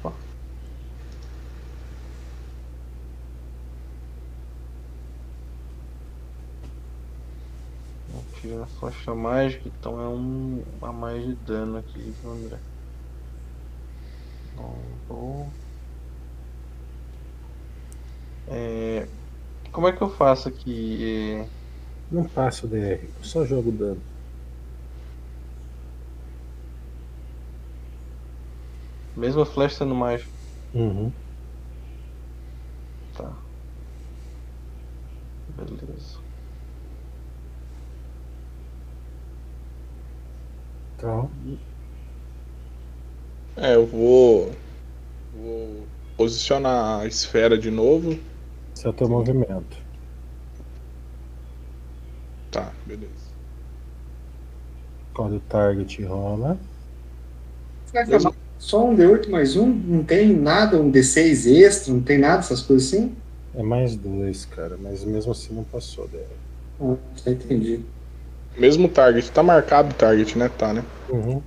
Opa. 0.00 0.33
Tiro 8.44 8.58
na 8.58 8.66
flecha 8.68 9.14
mágica, 9.14 9.66
então 9.68 9.98
é 10.00 10.06
um 10.08 10.62
a 10.82 10.92
mais 10.92 11.24
de 11.24 11.34
dano 11.34 11.78
aqui, 11.78 12.12
viu, 12.20 12.30
André? 12.30 12.60
Não 14.52 15.00
vou. 15.06 15.54
É, 18.46 19.08
Como 19.72 19.88
é 19.88 19.92
que 19.96 20.02
eu 20.02 20.10
faço 20.10 20.48
aqui? 20.48 21.40
É, 21.42 21.50
Não 22.10 22.26
passa 22.30 22.66
o 22.66 22.70
DR, 22.70 23.12
eu 23.16 23.24
só 23.24 23.44
jogo 23.44 23.70
dano. 23.72 24.02
Mesmo 29.16 29.40
a 29.42 29.46
flecha 29.46 29.78
sendo 29.78 29.94
mais. 29.94 30.22
Uhum. 30.72 31.14
Tá. 33.12 33.44
Beleza. 35.48 36.23
Então, 41.04 41.28
É, 43.56 43.74
eu 43.74 43.86
vou. 43.86 44.50
Vou 45.34 45.86
posicionar 46.16 47.00
a 47.02 47.06
esfera 47.06 47.58
de 47.58 47.70
novo. 47.70 48.18
esse 48.76 48.86
é 48.86 48.90
o 48.90 48.92
teu 48.92 49.08
movimento. 49.08 49.76
Tá, 52.50 52.72
beleza. 52.86 53.34
Quando 55.14 55.36
o 55.36 55.40
target 55.40 56.02
rola, 56.04 56.58
Vai 57.92 58.18
só 58.58 58.88
um 58.88 58.94
D8 58.94 59.30
mais 59.30 59.56
um? 59.56 59.66
Não 59.66 60.04
tem 60.04 60.34
nada, 60.34 60.80
um 60.80 60.90
D6 60.90 61.46
extra, 61.46 61.92
não 61.92 62.02
tem 62.02 62.18
nada, 62.18 62.38
essas 62.40 62.60
coisas 62.62 62.92
assim? 62.92 63.16
é 63.54 63.62
mais 63.62 63.96
dois, 63.96 64.44
cara. 64.44 64.76
Mas 64.76 65.02
mesmo 65.04 65.32
assim 65.32 65.54
não 65.54 65.64
passou 65.64 66.06
DR. 66.08 66.36
Ah, 66.80 66.96
já 67.24 67.30
entendi. 67.32 67.93
Mesmo 68.56 68.88
target. 68.88 69.30
Tá 69.30 69.42
marcado 69.42 69.90
o 69.90 69.94
target, 69.94 70.38
né? 70.38 70.48
Tá, 70.48 70.72
né? 70.72 70.84
Uhum. 71.08 71.42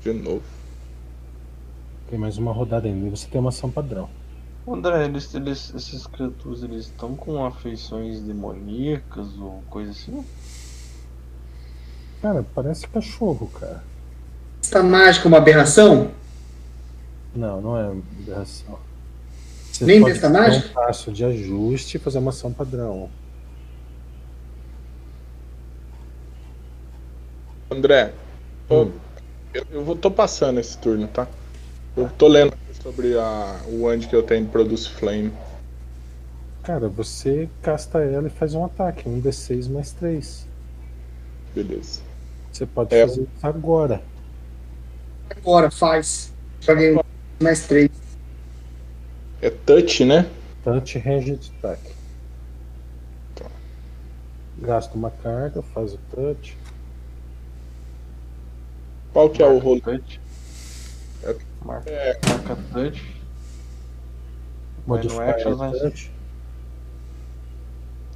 De 0.00 0.12
novo. 0.12 0.42
Tem 2.08 2.18
mais 2.18 2.38
uma 2.38 2.52
rodada 2.52 2.88
ainda. 2.88 3.06
E 3.06 3.10
você 3.10 3.28
tem 3.28 3.40
uma 3.40 3.50
ação 3.50 3.70
padrão. 3.70 4.08
André, 4.66 5.06
eles, 5.06 5.34
eles, 5.34 5.74
esses 5.74 6.06
criaturas 6.06 6.62
eles 6.62 6.86
estão 6.86 7.16
com 7.16 7.44
afeições 7.44 8.20
demoníacas 8.20 9.36
ou 9.38 9.62
coisa 9.68 9.90
assim? 9.90 10.24
Cara, 12.22 12.44
parece 12.54 12.86
cachorro, 12.86 13.50
cara. 13.58 13.82
Esta 14.62 14.82
mágica 14.82 15.26
é 15.26 15.28
uma 15.28 15.38
aberração? 15.38 16.10
Não, 17.34 17.60
não 17.60 17.76
é 17.76 17.90
aberração. 18.20 18.78
Você 19.80 19.86
Nem 19.86 20.00
pode 20.02 20.12
besta 20.12 20.28
mágica? 20.28 20.68
um 20.68 20.72
passo 20.74 21.10
de 21.10 21.24
ajuste 21.24 21.96
e 21.96 22.00
fazer 22.00 22.18
uma 22.18 22.28
ação 22.28 22.52
padrão. 22.52 23.08
André, 27.70 28.12
Hum. 28.70 28.90
eu, 29.54 29.64
eu 29.70 29.82
vou, 29.84 29.96
tô 29.96 30.10
passando 30.10 30.60
esse 30.60 30.76
turno, 30.76 31.08
tá? 31.08 31.26
Eu 31.96 32.10
tô 32.10 32.28
lendo 32.28 32.52
sobre 32.82 33.16
a, 33.18 33.58
o 33.68 33.84
wand 33.84 34.00
que 34.00 34.14
eu 34.14 34.22
tenho 34.22 34.44
de 34.44 34.50
Produce 34.50 34.90
Flame. 34.90 35.32
Cara, 36.62 36.88
você 36.90 37.48
casta 37.62 38.00
ela 38.00 38.26
e 38.26 38.30
faz 38.30 38.52
um 38.54 38.62
ataque. 38.64 39.08
Um 39.08 39.18
D6 39.20 39.66
mais 39.70 39.92
3. 39.92 40.46
Beleza. 41.54 42.02
Você 42.52 42.66
pode 42.66 42.94
É. 42.94 43.06
fazer 43.06 43.22
isso 43.22 43.30
agora. 43.46 44.02
Agora, 45.30 45.70
faz. 45.70 46.34
Joguei 46.60 46.94
um 46.96 47.00
mais 47.42 47.66
três. 47.66 47.90
É 49.42 49.50
touch, 49.50 50.04
né? 50.04 50.26
Touch 50.62 50.98
Ranged 50.98 51.40
Attack. 51.58 51.80
Tá. 53.34 53.50
Gasta 54.58 54.96
uma 54.96 55.10
carga, 55.10 55.60
faz 55.74 55.92
o 55.92 55.98
touch. 55.98 56.56
Qual 59.12 59.30
que 59.30 59.42
é 59.42 59.46
o 59.46 59.58
rolo? 59.58 59.80
Touch. 59.80 60.20
É- 61.22 61.36
Marca, 61.64 61.90
É, 61.90 62.12
marca 62.28 62.56
touch. 62.72 63.00
Vai 64.86 65.02
no 65.04 65.20
actions, 65.20 65.58
né? 65.60 65.70
touch. 65.70 66.10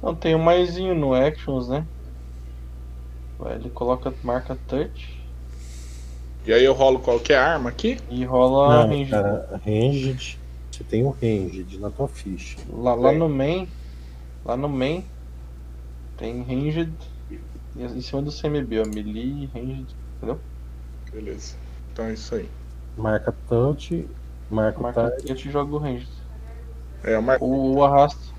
Não, 0.01 0.15
tem 0.15 0.33
um 0.35 0.39
maisinho 0.43 0.95
no 0.95 1.13
actions, 1.13 1.67
né? 1.67 1.85
Ele 3.49 3.69
coloca 3.69 4.13
marca 4.23 4.57
touch 4.67 5.25
e 6.45 6.53
aí 6.53 6.63
eu 6.63 6.73
rolo 6.73 6.99
qualquer 6.99 7.37
arma 7.37 7.69
aqui? 7.69 7.97
e 8.09 8.25
rola 8.25 8.85
Não, 8.85 8.87
range. 8.87 9.09
cara, 9.09 9.59
ranged. 9.65 10.37
Você 10.75 10.83
tem 10.83 11.05
o 11.05 11.09
ranged 11.09 11.79
na 11.79 11.89
tua 11.89 12.05
ficha. 12.05 12.57
Lá, 12.69 12.93
lá 12.93 13.13
no 13.13 13.29
main, 13.29 13.65
lá 14.43 14.57
no 14.57 14.67
main 14.67 15.05
tem 16.17 16.43
ranged 16.43 16.91
em 17.77 18.01
cima 18.01 18.21
do 18.21 18.29
CMB, 18.29 18.81
ó, 18.81 18.85
melee, 18.85 19.49
ranged, 19.53 19.95
entendeu? 20.17 20.37
Beleza. 21.13 21.55
Então 21.93 22.05
é 22.05 22.13
isso 22.13 22.35
aí. 22.35 22.49
Marca 22.97 23.33
touch, 23.47 24.05
marca 24.51 24.79
o 24.79 24.83
Marca 24.83 25.01
target. 25.01 25.27
touch 25.27 25.47
e 25.47 25.51
joga 25.51 25.75
o 25.75 25.77
ranged. 25.77 26.09
É, 27.05 27.15
eu 27.15 27.21
mar... 27.21 27.37
Ou, 27.39 27.53
ou 27.53 27.85
arrasta, 27.85 28.33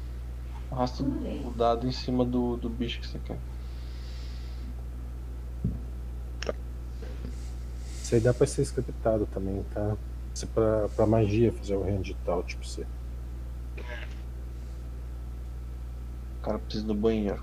arrasta 0.70 1.02
o 1.02 1.55
dado 1.56 1.86
em 1.86 1.92
cima 1.92 2.23
do, 2.23 2.58
do 2.58 2.68
bicho 2.68 3.00
que 3.00 3.06
você 3.06 3.18
quer. 3.24 3.39
Isso 8.02 8.15
aí 8.15 8.20
dá 8.20 8.34
pra 8.34 8.47
ser 8.47 8.60
scriptado 8.60 9.26
também, 9.32 9.65
tá? 9.73 9.97
Isso 10.36 10.44
é 10.44 10.48
pra, 10.48 10.89
pra 10.94 11.06
magia 11.06 11.50
fazer 11.50 11.76
o 11.76 11.82
range 11.82 12.15
tal, 12.23 12.42
tipo 12.42 12.62
você. 12.62 12.84
O 16.39 16.42
cara 16.42 16.58
precisa 16.58 16.86
do 16.86 16.94
banheiro. 16.94 17.42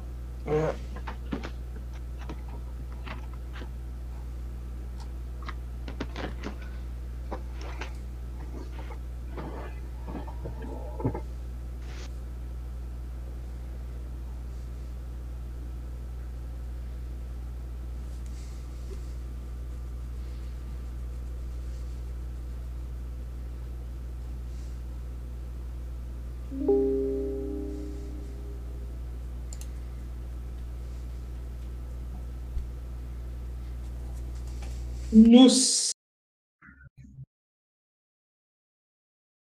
Nossa. 35.13 35.93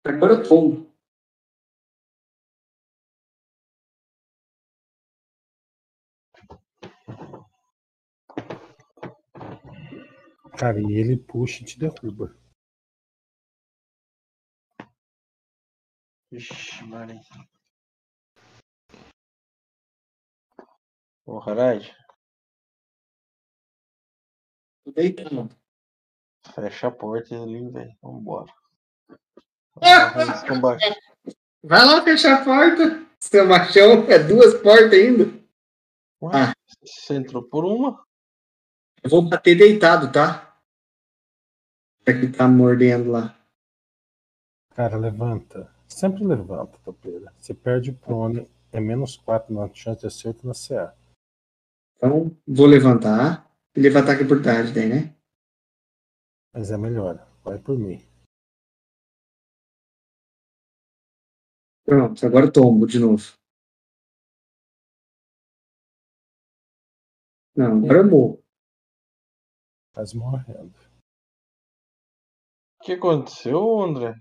Agora 0.07 0.33
eu. 0.33 0.89
Cara, 10.59 10.81
e 10.81 10.95
ele 10.95 11.19
puxa 11.19 11.63
e 11.63 11.67
te 11.67 11.79
derruba. 11.79 12.35
Ixi, 16.33 16.85
Maria. 16.85 17.21
Ô, 21.27 21.39
Harad, 21.39 21.95
Tô 24.89 24.93
deitando. 24.93 25.51
fecha 26.55 26.89
a 26.89 26.91
porta 26.91 27.35
ali, 27.43 27.69
velho. 27.71 27.95
Vambora. 28.03 28.51
Vamos 29.75 30.35
esse 30.35 30.47
combate. 30.49 30.83
Vai 31.63 31.85
lá 31.85 32.03
fechar 32.03 32.41
a 32.41 32.45
porta. 32.45 33.07
Seu 33.21 33.47
machão, 33.47 34.05
é 34.09 34.19
duas 34.19 34.55
portas 34.63 34.93
ainda. 34.93 35.25
Ué, 36.23 36.31
Ah. 36.35 36.55
Você 36.83 37.15
entrou 37.15 37.43
por 37.43 37.65
uma? 37.67 38.03
Eu 39.03 39.11
vou 39.11 39.29
bater 39.29 39.57
deitado, 39.57 40.11
tá? 40.11 40.59
É 42.07 42.13
que 42.13 42.29
tá 42.29 42.49
mordendo 42.49 43.11
lá. 43.11 43.39
Cara, 44.75 44.97
levanta. 44.97 45.71
Sempre 45.87 46.25
levanta, 46.25 46.79
topeira. 46.79 47.33
Você 47.37 47.53
perde 47.53 47.91
o 47.91 47.95
prone, 47.95 48.49
é 48.73 48.81
menos 48.81 49.17
4 49.17 49.53
na 49.53 49.69
chance 49.75 50.01
de 50.01 50.07
acerto 50.07 50.47
na 50.47 50.55
CA. 50.55 50.97
Então, 51.97 52.35
vou 52.47 52.67
levantar. 52.67 53.48
E 53.79 53.81
levantar 53.81 54.15
aqui 54.15 54.27
por 54.27 54.43
trás 54.43 54.75
daí, 54.75 54.89
né? 54.89 55.15
Mas 56.53 56.73
é 56.73 56.77
melhor. 56.77 57.15
Vai 57.45 57.61
por 57.61 57.79
mim. 57.79 58.03
Pronto, 61.85 62.27
agora 62.27 62.47
eu 62.47 62.53
tombo 62.53 62.89
de 62.89 62.99
novo. 62.99 63.39
Não, 67.55 67.79
agora 67.79 67.99
eu 68.01 68.11
morro. 68.11 68.45
Quase 69.95 70.17
morrendo. 70.17 70.75
O 72.81 72.85
que 72.85 72.95
aconteceu, 72.95 73.81
André? 73.81 74.21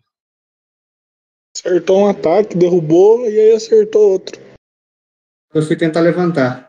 Acertou 1.56 2.02
um 2.02 2.10
ataque, 2.10 2.56
derrubou 2.56 3.22
e 3.28 3.40
aí 3.40 3.56
acertou 3.56 4.12
outro. 4.12 4.40
Eu 5.52 5.64
fui 5.64 5.76
tentar 5.76 6.02
levantar. 6.02 6.67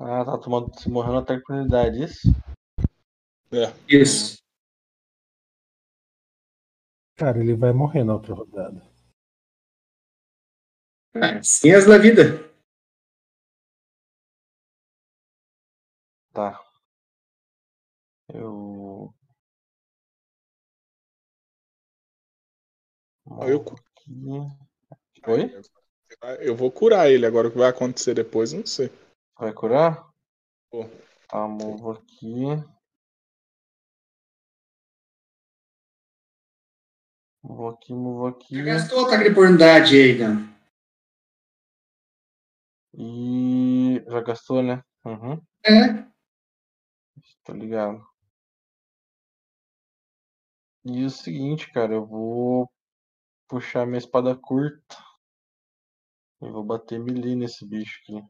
Ah, 0.00 0.24
tá 0.24 0.38
tomando, 0.38 0.72
se 0.80 0.88
morrendo 0.88 1.18
até 1.18 1.34
a 1.34 1.36
oportunidade, 1.36 2.02
isso? 2.02 2.28
Isso. 3.86 4.38
Cara, 7.16 7.38
ele 7.38 7.54
vai 7.54 7.72
morrer 7.72 8.02
na 8.02 8.14
outra 8.14 8.34
rodada. 8.34 8.82
Assim 11.38 11.70
é 11.70 11.74
as 11.76 11.84
da 11.86 11.98
vida. 11.98 12.50
Tá. 16.32 16.58
Eu. 18.32 19.12
Eu. 23.46 23.64
Oi? 25.26 25.52
eu 26.40 26.56
vou 26.56 26.70
curar 26.72 27.10
ele. 27.10 27.26
Agora 27.26 27.48
o 27.48 27.50
que 27.50 27.58
vai 27.58 27.68
acontecer 27.68 28.14
depois, 28.14 28.52
não 28.52 28.64
sei. 28.64 28.90
Vai 29.40 29.54
curar? 29.54 30.06
Vou. 30.70 30.84
Tá, 31.26 31.48
movo 31.48 31.92
aqui. 31.92 32.44
Movo 37.42 37.68
aqui, 37.68 37.94
movo 37.94 38.26
aqui. 38.26 38.54
Já 38.56 38.64
gastou 38.64 39.06
ataque 39.06 39.24
de 39.24 39.30
oportunidade 39.30 39.96
aí, 39.96 40.18
Dan. 40.18 40.46
E. 42.92 44.04
Já 44.06 44.20
gastou, 44.20 44.62
né? 44.62 44.84
Uhum. 45.06 45.40
É. 45.64 46.06
Tô 47.42 47.54
ligado. 47.54 48.06
E 50.84 51.02
o 51.02 51.08
seguinte, 51.08 51.72
cara, 51.72 51.94
eu 51.94 52.06
vou 52.06 52.70
puxar 53.48 53.86
minha 53.86 53.96
espada 53.96 54.36
curta. 54.36 54.96
E 56.42 56.50
vou 56.50 56.62
bater 56.62 57.00
melee 57.00 57.34
nesse 57.34 57.66
bicho 57.66 58.02
aqui. 58.02 58.22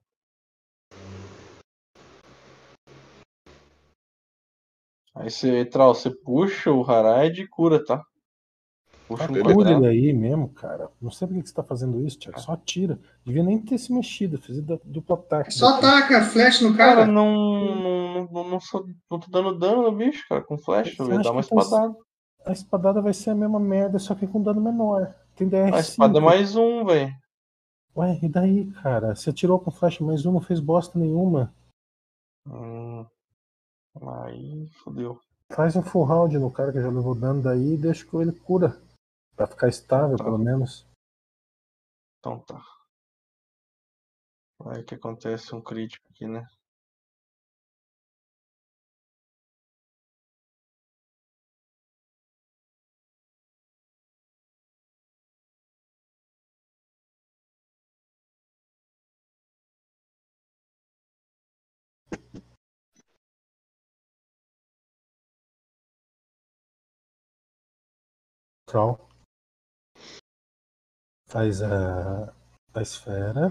Aí 5.14 5.30
você, 5.30 5.58
Etral, 5.58 5.94
você 5.94 6.10
puxa 6.10 6.70
o 6.70 6.82
Harad 6.88 7.36
e 7.38 7.46
cura, 7.48 7.84
tá? 7.84 8.02
Puxa 9.08 9.24
um 9.24 9.32
beleza. 9.32 9.54
Cura 9.54 9.70
ele 9.72 9.86
aí 9.88 10.12
mesmo, 10.12 10.48
cara. 10.50 10.88
Não 11.00 11.10
sei 11.10 11.26
por 11.26 11.34
que 11.42 11.48
você 11.48 11.54
tá 11.54 11.64
fazendo 11.64 12.00
isso, 12.06 12.18
Thiago. 12.18 12.40
Só 12.40 12.52
atira. 12.52 12.98
Devia 13.24 13.42
nem 13.42 13.58
ter 13.60 13.76
se 13.76 13.92
mexido. 13.92 14.38
Fiz 14.38 14.60
duplo 14.84 15.14
ataque. 15.16 15.52
Só 15.52 15.78
ataca 15.78 16.22
flash 16.22 16.60
no 16.60 16.76
Cara, 16.76 17.00
cara. 17.00 17.06
não, 17.06 17.74
não, 17.74 18.28
não, 18.30 18.50
não, 18.50 18.60
sou, 18.60 18.86
não 19.10 19.18
tô 19.18 19.28
dando 19.30 19.58
dano 19.58 19.82
no 19.82 19.92
bicho, 19.92 20.24
cara, 20.28 20.42
com 20.42 20.56
flash. 20.56 20.96
Eu 20.98 21.06
ia 21.06 21.14
Flash 21.14 21.24
dar 21.24 21.32
uma 21.32 21.42
tá- 21.42 21.56
espadada. 21.56 21.96
A 22.46 22.52
espadada 22.52 23.02
vai 23.02 23.12
ser 23.12 23.30
a 23.30 23.34
mesma 23.34 23.58
merda, 23.60 23.98
só 23.98 24.14
que 24.14 24.26
com 24.26 24.40
dano 24.40 24.60
menor. 24.60 25.12
Tem 25.34 25.48
DR5. 25.48 25.74
A 25.74 25.80
espada 25.80 26.18
é 26.18 26.22
mais 26.22 26.54
um, 26.54 26.84
velho. 26.84 27.12
Ué, 27.96 28.18
e 28.22 28.28
daí, 28.28 28.70
cara? 28.82 29.14
Você 29.16 29.30
atirou 29.30 29.58
com 29.58 29.72
flash 29.72 29.98
mais 29.98 30.24
um, 30.24 30.32
não 30.32 30.40
fez 30.40 30.60
bosta 30.60 30.96
nenhuma. 30.98 31.52
Hum, 32.46 33.04
aí 33.96 34.68
fodeu. 34.82 35.20
Faz 35.52 35.74
um 35.76 35.82
full 35.82 36.04
round 36.04 36.38
no 36.38 36.52
cara 36.52 36.72
que 36.72 36.80
já 36.80 36.88
levou 36.88 37.14
dano 37.18 37.42
daí 37.42 37.74
e 37.74 37.78
deixa 37.80 38.06
que 38.08 38.16
ele 38.16 38.32
cura. 38.32 38.80
Pra 39.34 39.46
ficar 39.46 39.68
estável, 39.68 40.16
Tá. 40.16 40.24
pelo 40.24 40.38
menos. 40.38 40.86
Então 42.18 42.38
tá. 42.40 42.62
Vai 44.58 44.82
que 44.82 44.94
acontece 44.94 45.54
um 45.54 45.62
crítico 45.62 46.06
aqui, 46.10 46.26
né? 46.26 46.46
Troll. 68.70 68.96
Faz 71.26 71.60
a, 71.60 72.32
a 72.72 72.80
esfera. 72.80 73.50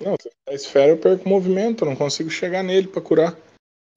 Não, 0.00 0.16
se 0.20 0.28
a 0.48 0.52
esfera 0.52 0.88
eu 0.90 1.00
perco 1.00 1.28
movimento, 1.28 1.84
eu 1.84 1.88
não 1.88 1.96
consigo 1.96 2.28
chegar 2.28 2.64
nele 2.64 2.88
pra 2.88 3.00
curar. 3.00 3.36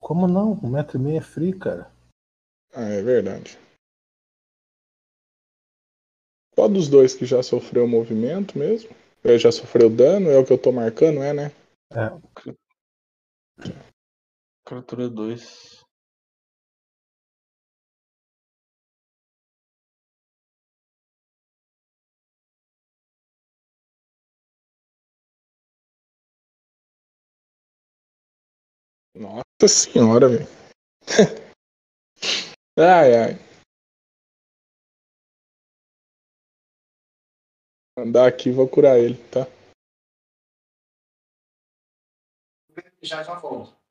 Como 0.00 0.28
não? 0.28 0.52
Um 0.62 0.70
metro 0.70 0.98
e 0.98 1.02
meio 1.02 1.18
é 1.18 1.20
free, 1.20 1.52
cara. 1.52 1.92
Ah, 2.72 2.84
é 2.90 3.02
verdade. 3.02 3.58
Qual 6.54 6.68
dos 6.68 6.88
dois 6.88 7.14
que 7.14 7.26
já 7.26 7.42
sofreu 7.42 7.88
movimento 7.88 8.56
mesmo? 8.56 8.90
É, 9.24 9.36
já 9.36 9.50
sofreu 9.50 9.90
dano? 9.90 10.30
É 10.30 10.38
o 10.38 10.46
que 10.46 10.52
eu 10.52 10.58
tô 10.58 10.70
marcando, 10.70 11.22
é, 11.22 11.32
né? 11.32 11.52
É, 11.90 12.54
Criatura 14.64 15.08
2. 15.08 15.81
Nossa 29.22 29.68
senhora, 29.68 30.28
velho. 30.28 30.46
ai, 32.76 33.14
ai. 33.14 33.34
Andar 37.96 38.26
aqui 38.26 38.50
vou 38.50 38.68
curar 38.68 38.98
ele, 38.98 39.16
tá? 39.30 39.46
Já 43.00 43.22
já 43.22 43.34
volto. 43.38 43.81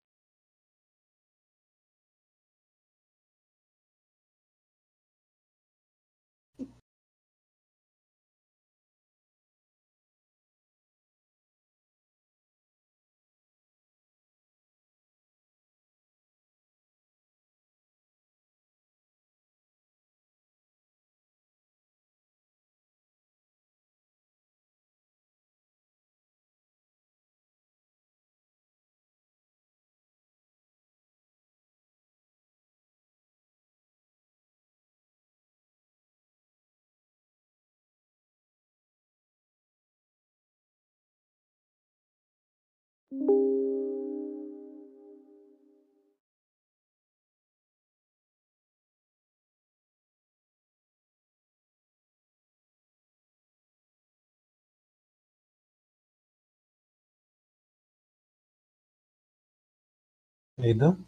Aidan? 60.58 61.06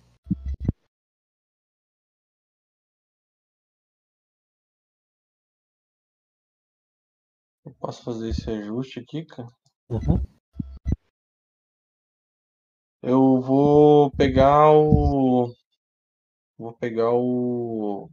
Eu 7.66 7.74
posso 7.74 8.04
fazer 8.04 8.30
esse 8.30 8.50
ajuste 8.50 9.00
aqui, 9.02 9.26
cara? 9.26 9.50
Uhum. 9.90 10.43
Eu 13.04 13.40
vou 13.40 14.10
pegar 14.14 14.72
o. 14.72 15.54
Vou 16.58 16.74
pegar 16.74 17.12
o. 17.14 18.10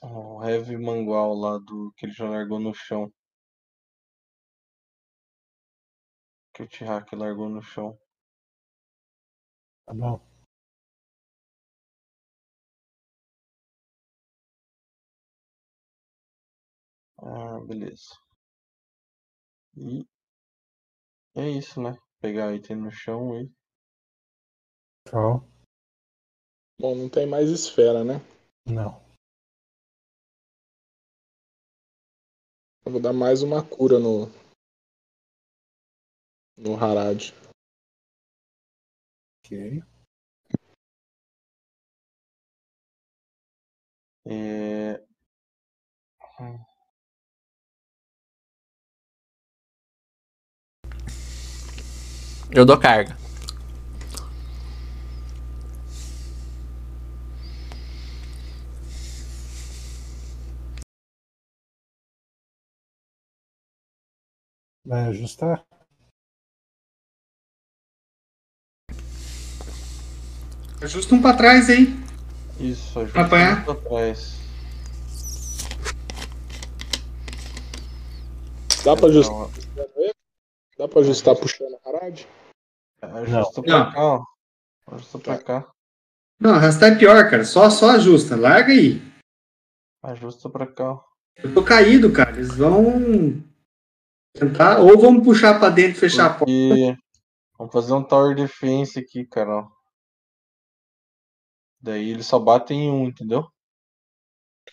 O 0.00 0.40
Heavy 0.44 0.76
Mangual 0.78 1.34
lá 1.34 1.58
do 1.58 1.92
que 1.96 2.06
ele 2.06 2.12
já 2.12 2.28
largou 2.28 2.60
no 2.60 2.72
chão. 2.72 3.12
Que 6.54 6.62
o 6.62 6.66
T-Hack 6.66 7.12
largou 7.12 7.50
no 7.50 7.60
chão. 7.60 7.98
Tá 9.86 9.94
bom. 9.94 10.20
Ah, 17.22 17.58
beleza. 17.66 18.14
E 19.76 20.06
é 21.34 21.48
isso, 21.50 21.80
né? 21.80 21.94
Pegar 22.22 22.54
item 22.54 22.76
no 22.76 22.90
chão 22.92 23.36
e. 23.36 23.50
Tchau. 25.08 25.44
Bom, 26.78 26.94
não 26.94 27.10
tem 27.10 27.26
mais 27.26 27.50
esfera, 27.50 28.04
né? 28.04 28.20
Não. 28.64 29.02
Eu 32.86 32.92
vou 32.92 33.02
dar 33.02 33.12
mais 33.12 33.42
uma 33.42 33.68
cura 33.68 33.98
no. 33.98 34.26
No 36.56 36.76
Harad. 36.76 37.32
Ok. 39.44 39.82
É... 44.24 45.04
Eu 52.54 52.64
dou 52.66 52.78
carga. 52.78 53.16
Vai 64.84 65.06
ajustar? 65.08 65.64
Ajusta 70.82 71.14
um 71.14 71.22
pra 71.22 71.36
trás 71.36 71.70
aí. 71.70 71.86
Isso, 72.58 72.98
ajuda 72.98 73.12
Pra 73.12 73.26
apanhar? 73.26 73.64
pra 73.64 73.74
trás. 73.76 74.42
Dá 78.84 78.96
pra 78.96 79.06
ajustar, 79.06 79.48
dá 80.76 80.88
pra 80.88 81.00
ajustar 81.00 81.36
puxando 81.36 81.74
o 81.74 81.88
Harad? 81.88 82.26
Ajusta 83.02 83.60
Não. 83.62 83.82
pra 83.84 83.92
cá, 83.92 84.04
ó. 84.04 84.24
Ajusta 84.86 85.18
pra 85.18 85.42
cá. 85.42 85.72
Não, 86.40 86.54
arrastar 86.54 86.92
é 86.92 86.98
pior, 86.98 87.30
cara. 87.30 87.44
Só, 87.44 87.68
só 87.70 87.90
ajusta. 87.90 88.36
Larga 88.36 88.72
aí. 88.72 89.00
Ajusta 90.02 90.48
pra 90.48 90.66
cá, 90.66 90.92
ó. 90.92 91.04
Eu 91.36 91.54
tô 91.54 91.64
caído, 91.64 92.12
cara. 92.12 92.32
Eles 92.32 92.56
vão 92.56 92.82
tentar. 94.34 94.80
Ou 94.80 95.00
vamos 95.00 95.24
puxar 95.24 95.58
pra 95.58 95.70
dentro 95.70 95.96
e 95.96 96.00
fechar 96.00 96.26
a 96.26 96.30
porta. 96.30 96.44
Porque... 96.44 96.96
Vamos 97.58 97.72
fazer 97.72 97.92
um 97.92 98.02
Tower 98.02 98.34
Defense 98.34 98.98
aqui, 98.98 99.24
cara, 99.24 99.60
ó. 99.60 99.70
Daí 101.80 102.10
eles 102.10 102.26
só 102.26 102.38
batem 102.38 102.86
em 102.86 102.90
um, 102.90 103.06
entendeu? 103.06 103.48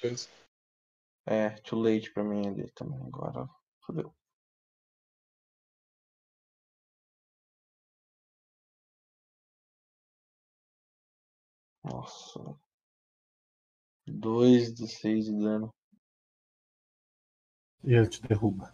Beleza. 0.02 0.28
É, 1.26 1.50
too 1.62 1.80
late 1.80 2.12
pra 2.12 2.24
mim 2.24 2.48
ali 2.48 2.72
também. 2.72 3.00
Agora, 3.02 3.48
fodeu. 3.86 4.14
Nossa. 11.84 12.58
2 14.08 14.74
de 14.74 14.88
6 14.88 15.26
de 15.26 15.32
dano. 15.40 15.74
E 17.84 17.94
ele 17.94 18.08
te 18.08 18.22
derruba. 18.22 18.74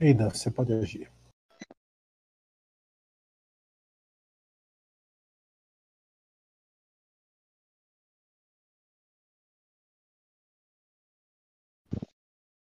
Aidan, 0.00 0.30
você 0.30 0.50
pode 0.50 0.72
agir. 0.72 1.08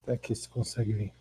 Até 0.04 0.12
aqui 0.12 0.34
você 0.36 0.46
consegue 0.46 0.92
vir. 0.92 1.14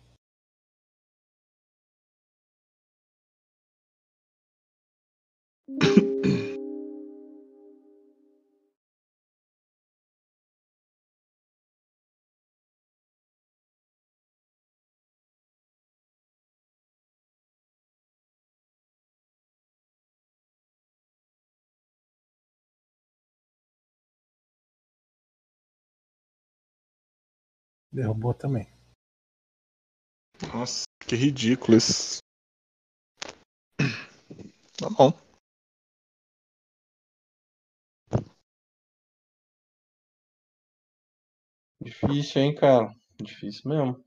Derrubou 27.90 28.34
também. 28.34 28.73
Nossa, 30.52 30.84
que 31.06 31.14
ridículo 31.16 31.76
isso. 31.76 32.18
Tá 34.76 34.90
bom. 34.90 35.12
Difícil, 41.80 42.42
hein, 42.42 42.54
cara? 42.54 42.94
Difícil 43.22 43.70
mesmo. 43.70 44.04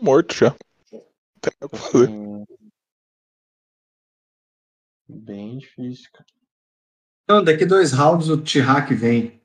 Morto 0.00 0.34
já. 0.34 0.56
Não 0.92 1.00
tem 1.40 1.52
o 1.62 1.68
que 1.68 1.76
fazer. 1.76 2.08
Bem 5.08 5.58
difícil, 5.58 6.10
cara. 6.12 6.26
Não, 7.28 7.44
daqui 7.44 7.66
dois 7.66 7.92
rounds 7.92 8.28
o 8.28 8.42
T-Hack 8.42 8.90
vem. 8.94 9.37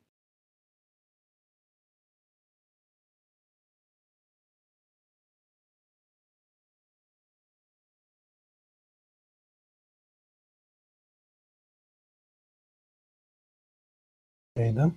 Aidan? 14.74 14.92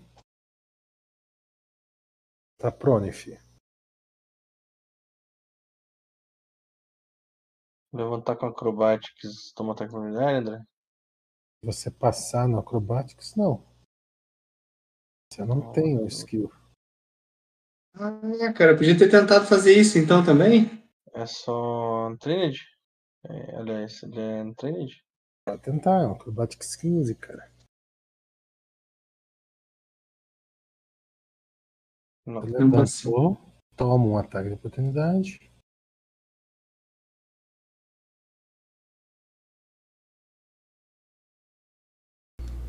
Tá 2.59 2.73
prone, 2.73 3.13
fi. 3.13 3.39
Levantar 7.93 8.37
com 8.37 8.47
acrobatics, 8.47 9.53
toma 9.55 9.75
ataque 9.75 9.95
André? 9.95 10.63
Você 11.63 11.91
passar 11.91 12.49
no 12.49 12.59
Acrobatics, 12.59 13.35
não. 13.37 13.65
Você 15.31 15.45
não 15.45 15.73
tem 15.73 15.99
o 15.99 16.07
skill. 16.07 16.51
Ah, 17.95 18.53
cara, 18.55 18.77
podia 18.77 18.97
ter 18.97 19.11
tentado 19.11 19.47
fazer 19.47 19.75
isso 19.75 19.99
então 19.99 20.25
também. 20.25 20.83
É 21.15 21.27
só 21.27 22.15
Trained? 22.19 22.63
É, 23.25 23.57
aliás, 23.57 24.03
ele 24.03 24.21
é 24.21 24.55
Trained? 24.55 25.05
Pode 25.47 25.63
tentar, 25.63 26.03
é 26.03 26.07
um 26.07 26.13
Acrobatics 26.13 26.77
15, 26.77 27.15
cara. 27.15 27.56
Não 32.27 32.71
passou. 32.73 33.35
É 33.73 33.77
toma 33.77 34.05
um 34.05 34.19
ataque 34.19 34.49
de 34.49 34.55
oportunidade. 34.55 35.39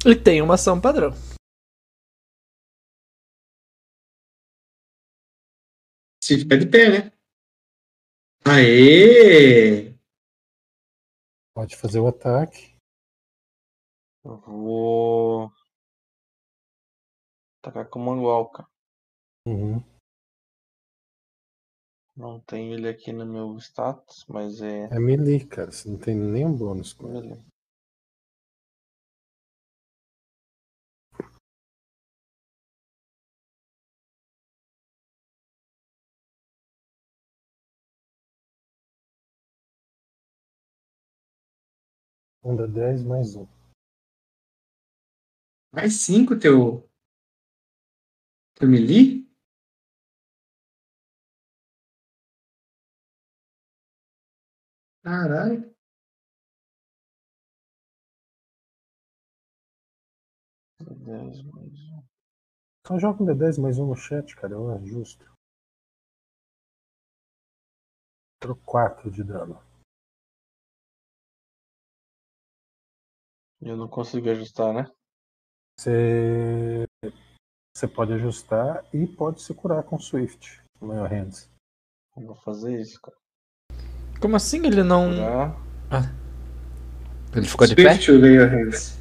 E 0.05 0.15
tem 0.15 0.41
uma 0.41 0.53
ação 0.53 0.79
padrão. 0.79 1.11
Se 6.23 6.37
ficar 6.37 6.57
de 6.57 6.69
pé, 6.69 6.89
né? 6.89 7.11
Aê! 8.45 9.97
Pode 11.53 11.75
fazer 11.75 11.99
o 11.99 12.07
ataque. 12.07 12.77
Eu 14.23 14.37
vou. 14.37 15.51
Atacar 17.61 17.89
com 17.89 17.99
o 17.99 18.05
Mangual, 18.05 18.49
cara. 18.51 18.76
Uhum. 19.47 19.81
Não 22.17 22.41
tem 22.41 22.73
ele 22.73 22.89
aqui 22.89 23.13
no 23.13 23.25
meu 23.25 23.57
status, 23.59 24.25
mas 24.27 24.61
é. 24.61 24.89
É 24.91 24.99
melee, 24.99 25.45
cara. 25.47 25.71
Você 25.71 25.87
não 25.89 25.97
tem 25.97 26.15
nenhum 26.17 26.51
bônus 26.51 26.91
com 26.91 27.15
ele. 27.15 27.29
Beleza. 27.29 27.45
Um 42.43 42.55
da 42.57 42.65
10 42.65 43.01
mais 43.01 43.33
um. 43.37 43.47
Mais 45.71 45.93
cinco, 46.01 46.37
teu. 46.37 46.89
Teu 48.55 48.67
melee? 48.67 49.26
Caralho. 55.07 55.73
Dez 60.81 61.41
mais 61.43 61.79
um. 61.93 62.03
Só 62.85 62.99
joga 62.99 63.23
um 63.23 63.25
D10 63.25 63.57
mais 63.57 63.79
um 63.79 63.87
no 63.87 63.95
chat, 63.95 64.35
cara. 64.35 64.51
Eu 64.55 64.69
acho 64.69 64.85
justo. 64.85 65.25
Entrou 68.35 68.57
4 68.65 69.09
de 69.09 69.23
dano. 69.23 69.63
Eu 73.61 73.77
não 73.77 73.87
consegui 73.87 74.29
ajustar, 74.31 74.73
né? 74.73 74.91
Você. 75.79 76.85
Você 77.73 77.87
pode 77.87 78.11
ajustar 78.11 78.83
e 78.93 79.07
pode 79.07 79.41
se 79.41 79.55
curar 79.55 79.85
com 79.85 79.97
Swift. 79.97 80.61
Maior 80.81 81.09
Hands. 81.09 81.49
Eu 82.17 82.25
vou 82.25 82.35
fazer 82.35 82.81
isso, 82.81 82.99
cara. 82.99 83.17
Como 84.19 84.35
assim 84.35 84.65
ele 84.65 84.83
não. 84.83 85.09
Curar. 85.89 86.15
Ele 87.35 87.47
ficou 87.47 87.67
de 87.67 87.75
pé? 87.75 87.93
Swift 87.93 88.11
veio 88.19 88.43
a 88.43 88.47
hands. 88.47 88.97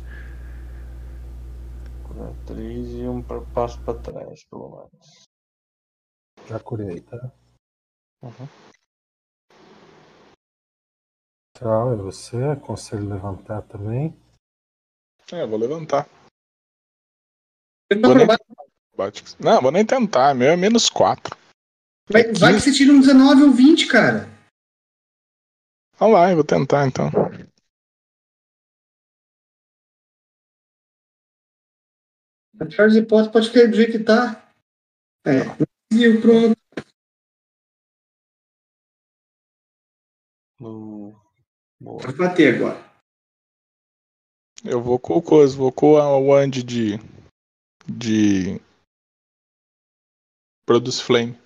Curar 2.05 2.33
três 2.47 2.89
e 2.91 3.03
um 3.09 3.23
passo 3.23 3.81
pra 3.83 3.95
trás, 3.95 4.45
pelo 4.45 4.69
menos. 4.93 5.27
Já 6.49 6.61
curei, 6.61 7.01
tá? 7.01 7.33
Uhum. 8.23 8.49
Tchau, 11.57 11.93
é 11.93 11.97
você. 11.97 12.37
Aconselho 12.45 13.09
levantar 13.09 13.63
também. 13.63 14.15
É, 15.33 15.43
eu 15.43 15.49
vou 15.49 15.59
levantar. 15.59 16.09
Vai, 17.91 18.01
Vou 18.01 18.15
nem... 18.15 18.27
Bate- 18.27 19.37
Não, 19.41 19.61
vou 19.63 19.73
nem 19.73 19.85
tentar. 19.85 20.35
Meu 20.35 20.49
é 20.49 20.57
menos 20.57 20.89
4. 20.91 21.37
vai 22.09 22.25
que 22.55 22.61
você 22.61 22.73
tira 22.73 22.93
um 22.93 23.01
19 23.01 23.43
ou 23.45 23.53
20, 23.53 23.87
cara. 23.87 24.36
Vamos 25.99 26.15
lá, 26.15 26.31
eu 26.31 26.37
vou 26.37 26.45
tentar 26.45 26.87
então. 26.87 27.07
A 32.61 32.67
pior 32.67 32.89
das 32.89 32.97
hipóteses 32.97 33.33
pode 33.33 33.49
ficar 33.49 33.67
do 33.69 33.77
jeito 33.77 33.93
que 33.93 34.05
tá. 34.05 34.53
É. 35.25 35.45
Conseguiu, 35.91 36.21
pronto. 36.21 36.57
Boa. 40.61 42.03
Pode 42.03 42.17
bater 42.17 42.57
agora. 42.57 42.85
Eu 44.65 44.83
vou 44.83 44.99
com 44.99 45.15
o 45.15 45.23
coisa, 45.23 45.57
vou 45.57 45.73
com 45.73 45.97
a 45.97 46.19
Wand 46.19 46.51
de. 46.51 46.99
de. 47.87 48.61
Produce 50.67 51.03
Flame. 51.03 51.39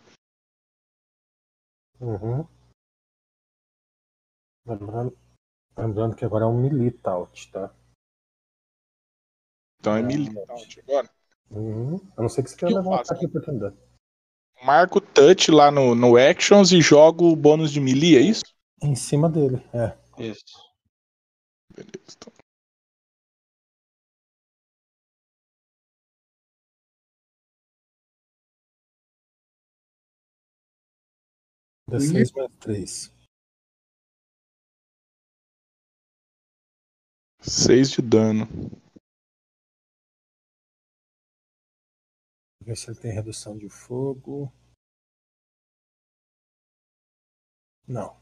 Uhum. 2.00 2.59
Lembrando, 4.70 5.18
lembrando 5.76 6.14
que 6.14 6.24
agora 6.24 6.44
é 6.44 6.46
um 6.46 6.60
melee 6.62 6.92
taut, 6.92 7.50
tá? 7.50 7.74
Então 9.80 9.96
é 9.96 10.02
militante 10.02 10.78
agora. 10.80 11.10
Uhum. 11.50 11.96
A 12.16 12.22
não 12.22 12.28
ser 12.28 12.44
que 12.44 12.50
você 12.50 12.54
que 12.54 12.60
queira 12.60 12.74
eu 12.74 12.78
levar 12.78 12.94
um 12.94 12.98
faço? 12.98 13.12
ataque 13.12 13.26
de 13.26 13.26
oportunidade. 13.26 13.76
Marco 14.62 14.98
o 14.98 15.00
touch 15.00 15.50
lá 15.50 15.72
no, 15.72 15.96
no 15.96 16.16
Actions 16.16 16.70
e 16.70 16.80
jogo 16.80 17.32
o 17.32 17.34
bônus 17.34 17.72
de 17.72 17.80
melee, 17.80 18.16
é 18.16 18.20
isso? 18.20 18.44
Em 18.80 18.94
cima 18.94 19.28
dele, 19.28 19.60
é. 19.74 19.98
Isso. 20.22 20.44
Beleza. 21.74 22.16
Então. 22.16 22.32
D6 31.90 32.32
mais 32.36 32.52
3. 32.60 33.19
6 37.42 37.90
de 37.90 38.02
dano. 38.02 38.46
Ver 42.62 42.76
se 42.76 42.90
ele 42.90 43.00
tem 43.00 43.12
redução 43.12 43.56
de 43.56 43.68
fogo. 43.68 44.52
Não. 47.88 48.16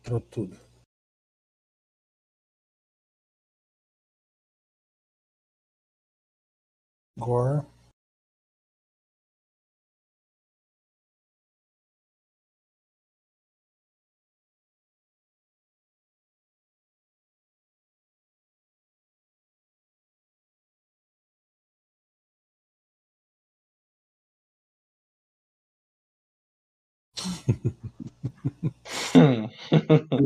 Entrou 0.00 0.20
tudo. 0.20 0.56
Gore. 7.16 7.66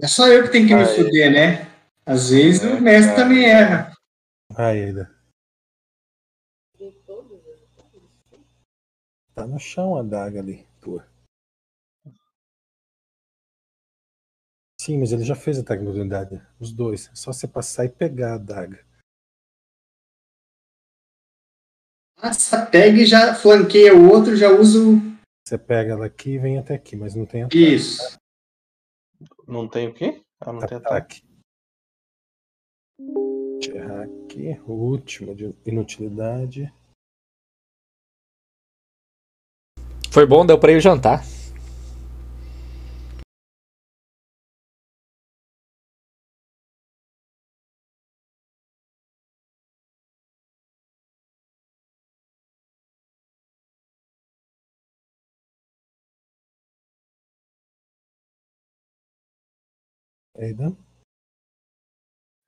É 0.02 0.06
só 0.06 0.28
eu 0.28 0.44
que 0.44 0.50
tenho 0.52 0.66
que 0.68 0.74
me 0.74 0.82
Aí. 0.82 0.96
fuder, 0.96 1.32
né? 1.32 1.72
Às 2.04 2.30
vezes 2.30 2.62
É, 2.62 2.74
o 2.74 2.80
mestre 2.80 3.14
cara. 3.14 3.22
também 3.28 3.44
erra. 3.44 3.92
Vai, 4.50 4.84
Aida. 4.84 5.14
Tá 9.34 9.46
no 9.46 9.58
chão 9.58 9.96
a 9.96 10.02
daga 10.02 10.40
ali, 10.40 10.66
tua. 10.80 11.06
Sim, 14.80 14.98
mas 14.98 15.12
ele 15.12 15.24
já 15.24 15.34
fez 15.34 15.58
ataque 15.58 15.82
de 15.82 15.88
oportunidade. 15.88 16.40
Os 16.60 16.72
dois. 16.72 17.08
É 17.08 17.14
só 17.14 17.32
você 17.32 17.46
passar 17.48 17.84
e 17.84 17.88
pegar 17.88 18.34
a 18.34 18.38
daga. 18.38 18.86
Passa, 22.18 22.64
pega 22.64 23.02
e 23.02 23.06
já 23.06 23.34
flanqueia 23.34 23.94
o 23.94 24.08
outro, 24.10 24.36
já 24.36 24.48
usa 24.50 24.78
o. 24.78 25.15
Você 25.48 25.56
pega 25.56 25.92
ela 25.92 26.06
aqui 26.06 26.30
e 26.30 26.38
vem 26.38 26.58
até 26.58 26.74
aqui, 26.74 26.96
mas 26.96 27.14
não 27.14 27.24
tem 27.24 27.44
ataque. 27.44 27.56
Isso. 27.56 28.18
Não 29.46 29.68
tem 29.68 29.86
o 29.86 29.94
quê? 29.94 30.20
Ah, 30.40 30.52
não 30.52 30.58
tem 30.66 30.76
ataque. 30.76 31.22
Errar 33.62 34.02
aqui. 34.02 34.60
O 34.66 34.72
último 34.72 35.36
de 35.36 35.54
inutilidade. 35.64 36.74
Foi 40.12 40.26
bom, 40.26 40.44
deu 40.44 40.58
pra 40.58 40.72
ir 40.72 40.80
jantar. 40.80 41.22
Aida. 60.38 60.76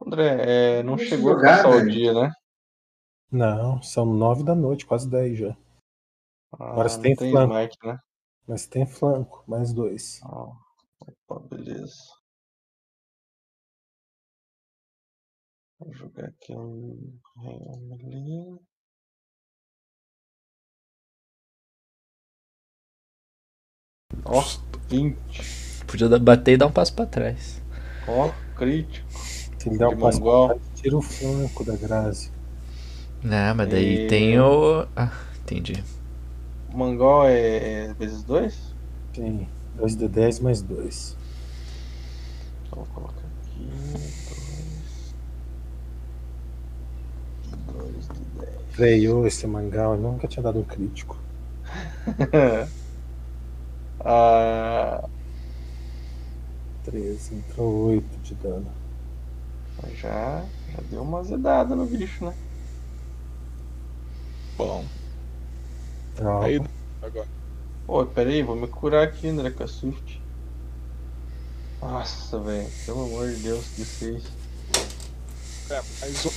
André, 0.05 0.79
é, 0.79 0.83
não 0.83 0.97
Deixa 0.97 1.17
chegou 1.17 1.31
eu 1.33 1.37
a 1.37 1.39
jogar, 1.41 1.57
passar 1.65 1.77
o 1.77 1.89
dia, 1.89 2.13
né? 2.13 2.33
Não, 3.31 3.83
são 3.83 4.07
nove 4.07 4.43
da 4.45 4.55
noite, 4.55 4.87
quase 4.87 5.09
dez 5.11 5.39
já. 5.39 5.57
Ah, 6.53 6.71
Agora 6.73 6.89
você 6.89 7.01
tem 7.01 7.15
tem 7.15 7.31
flanco. 7.31 7.53
smite, 7.55 7.77
né? 7.85 7.99
Mas 8.47 8.67
tem 8.67 8.87
flanco, 8.87 9.45
mais 9.47 9.73
dois. 9.73 10.21
Ah, 10.25 10.51
opa, 11.01 11.41
beleza. 11.49 11.95
Vou 15.79 15.93
jogar 15.93 16.29
aqui 16.29 16.55
um. 16.55 17.19
um 17.37 17.95
ali. 17.95 18.61
Ó, 24.25 24.43
20. 24.89 25.85
Podia 25.87 26.09
bater 26.19 26.53
e 26.53 26.57
dar 26.57 26.67
um 26.67 26.73
passo 26.73 26.95
pra 26.95 27.07
trás. 27.07 27.61
Ó, 28.09 28.31
crítico. 28.57 29.07
Se 29.59 29.69
ele 29.69 29.79
der 29.79 29.89
um 29.89 29.99
passo 29.99 30.21
tira 30.75 30.97
o 30.97 31.03
flanco 31.03 31.65
da 31.65 31.77
Grazi. 31.77 32.31
Não, 33.23 33.55
mas 33.55 33.69
daí 33.69 34.05
E- 34.05 34.07
tem 34.07 34.41
o. 34.41 34.87
Ah, 34.97 35.11
entendi. 35.43 35.83
Mangol 36.73 37.27
é, 37.27 37.87
é 37.87 37.95
vezes 37.95 38.23
2? 38.23 38.75
Tem 39.13 39.49
2 39.75 39.97
de 39.97 40.09
10 40.09 40.41
mais 40.41 40.63
2. 40.63 41.17
Então 42.67 42.85
vou 42.85 42.87
colocar 42.95 43.27
aqui. 43.43 43.69
2. 43.93 45.15
2 47.73 48.09
de 48.09 48.21
10. 48.41 48.59
Freio 48.71 49.27
esse 49.27 49.47
mangal, 49.47 49.95
eu 49.95 50.01
nunca 50.01 50.29
tinha 50.29 50.43
dado 50.43 50.61
um 50.61 50.65
crítico. 50.65 51.17
ah, 54.01 55.09
13, 56.91 57.35
entrou 57.35 57.89
8 57.89 58.05
de 58.23 58.35
dano. 58.35 58.73
já, 59.95 60.45
já 60.73 60.83
deu 60.91 61.03
uma 61.03 61.23
zedada 61.23 61.77
no 61.77 61.85
bicho, 61.85 62.25
né? 62.25 62.35
Bom. 64.57 64.85
Trauma. 66.17 66.47
Aí, 66.47 66.61
agora. 67.03 67.29
Pô, 67.87 68.07
pera 68.07 68.31
aí, 68.31 68.43
vou 68.43 68.57
me 68.57 68.67
curar 68.67 69.05
aqui, 69.05 69.29
André, 69.29 69.51
com 69.51 69.65
a 69.65 69.69
Swift. 69.69 70.21
Nossa, 71.81 72.41
velho, 72.41 72.69
pelo 72.87 73.05
amor 73.05 73.29
de 73.29 73.37
Deus, 73.37 73.67
que 73.69 73.85
fez. 73.85 74.25
É, 75.71 75.83
mais 76.01 76.27
um. 76.27 76.31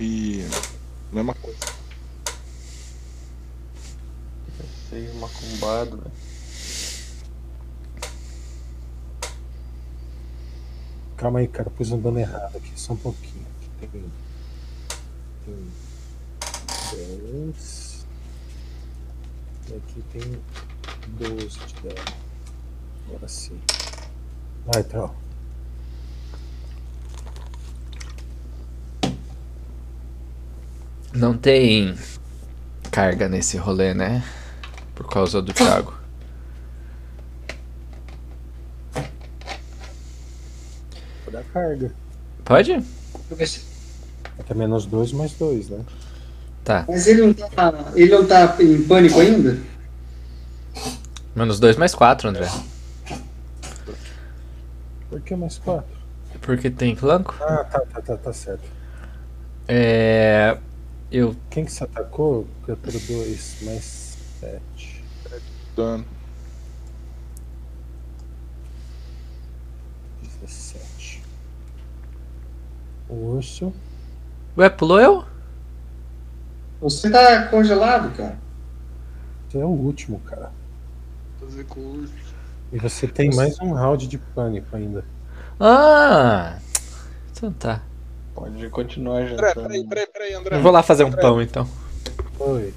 E. 0.00 0.44
Mesma 1.12 1.34
coisa. 1.34 1.58
Seis 4.90 5.14
macumbado, 5.14 5.98
velho. 5.98 6.33
Calma 11.24 11.38
aí, 11.38 11.48
cara, 11.48 11.70
pus 11.70 11.90
um 11.90 11.98
dano 11.98 12.18
errado 12.18 12.54
aqui, 12.54 12.78
só 12.78 12.92
um 12.92 12.98
pouquinho. 12.98 13.46
Aqui 13.78 13.86
tem. 13.86 14.04
Tem 15.46 15.72
10. 17.46 18.06
E 19.70 19.74
aqui 19.74 20.04
tem 20.12 20.20
12 21.18 21.58
de 21.60 21.74
dano. 21.80 22.04
Agora 23.08 23.26
sim. 23.26 23.58
Vai, 24.66 24.84
Tral. 24.84 25.16
Não 31.14 31.38
tem 31.38 31.96
carga 32.90 33.30
nesse 33.30 33.56
rolê, 33.56 33.94
né? 33.94 34.22
Por 34.94 35.08
causa 35.08 35.40
do 35.40 35.52
Thiago. 35.56 36.04
Vou 41.24 41.32
dar 41.32 41.43
carga. 41.54 41.92
Pode? 42.44 42.82
Se- 43.46 43.62
Até 44.38 44.52
menos 44.54 44.84
2 44.86 45.12
mais 45.12 45.32
2, 45.34 45.68
né? 45.70 45.80
Tá. 46.64 46.84
Mas 46.88 47.06
ele 47.06 47.22
não 47.22 47.32
tá. 47.34 47.92
Ele 47.94 48.10
não 48.10 48.26
tá 48.26 48.56
em 48.60 48.82
pânico 48.82 49.20
ainda? 49.20 49.58
Menos 51.36 51.60
2 51.60 51.76
mais 51.76 51.94
4, 51.94 52.28
André. 52.28 52.48
Por 55.08 55.20
que 55.20 55.36
mais 55.36 55.58
4? 55.58 55.86
Porque 56.42 56.70
tem 56.70 56.96
flanco? 56.96 57.34
Ah, 57.40 57.64
tá, 57.64 57.80
tá, 57.80 58.00
tá, 58.02 58.16
tá 58.16 58.32
certo. 58.32 58.68
É. 59.68 60.58
Eu. 61.10 61.36
Quem 61.50 61.64
que 61.64 61.70
se 61.72 61.84
atacou? 61.84 62.46
Criatura 62.64 62.98
2 62.98 63.56
mais 63.62 64.16
7. 64.40 65.04
Dano. 65.76 66.04
17. 70.42 71.22
O 73.14 73.36
urso. 73.36 73.72
Ué, 74.58 74.68
pulou 74.68 75.00
eu? 75.00 75.24
Você 76.80 77.08
tá 77.08 77.46
congelado, 77.46 78.14
cara. 78.16 78.36
Você 79.48 79.58
é 79.58 79.64
o 79.64 79.68
último, 79.68 80.18
cara. 80.20 80.50
Fazer 81.38 81.64
curso. 81.64 82.12
E 82.72 82.78
você 82.78 83.06
tem 83.06 83.32
mais 83.32 83.60
um 83.60 83.72
round 83.72 84.08
de 84.08 84.18
pânico 84.18 84.74
ainda. 84.74 85.04
Ah! 85.60 86.58
Então 87.30 87.52
tá. 87.52 87.82
Pode 88.34 88.68
continuar 88.70 89.22
André, 89.22 89.36
jantando. 89.36 89.68
peraí, 89.68 89.86
peraí, 89.86 90.06
peraí, 90.08 90.34
André. 90.34 90.56
Eu 90.56 90.62
vou 90.62 90.72
lá 90.72 90.82
fazer 90.82 91.04
um 91.04 91.12
pão 91.12 91.40
então. 91.40 91.68
Oi. 92.40 92.74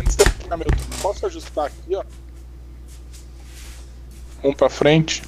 Antes 0.00 0.16
de 0.16 0.22
eu 0.22 0.30
pegar 0.42 0.56
meu 0.56 0.66
turno, 0.66 0.96
posso 1.02 1.26
ajustar 1.26 1.66
aqui, 1.66 1.94
ó? 1.94 2.04
Um 4.42 4.54
pra 4.54 4.70
frente. 4.70 5.22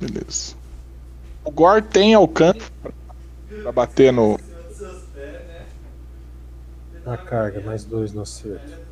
Beleza. 0.00 0.54
O 1.44 1.50
Gore 1.50 1.82
tem 1.82 2.14
alcance 2.14 2.70
pra- 3.62 3.72
bater 3.72 4.12
no. 4.12 4.38
Na 7.04 7.16
carga, 7.18 7.60
mais 7.60 7.84
2 7.84 8.12
no 8.12 8.22
acerto. 8.22 8.82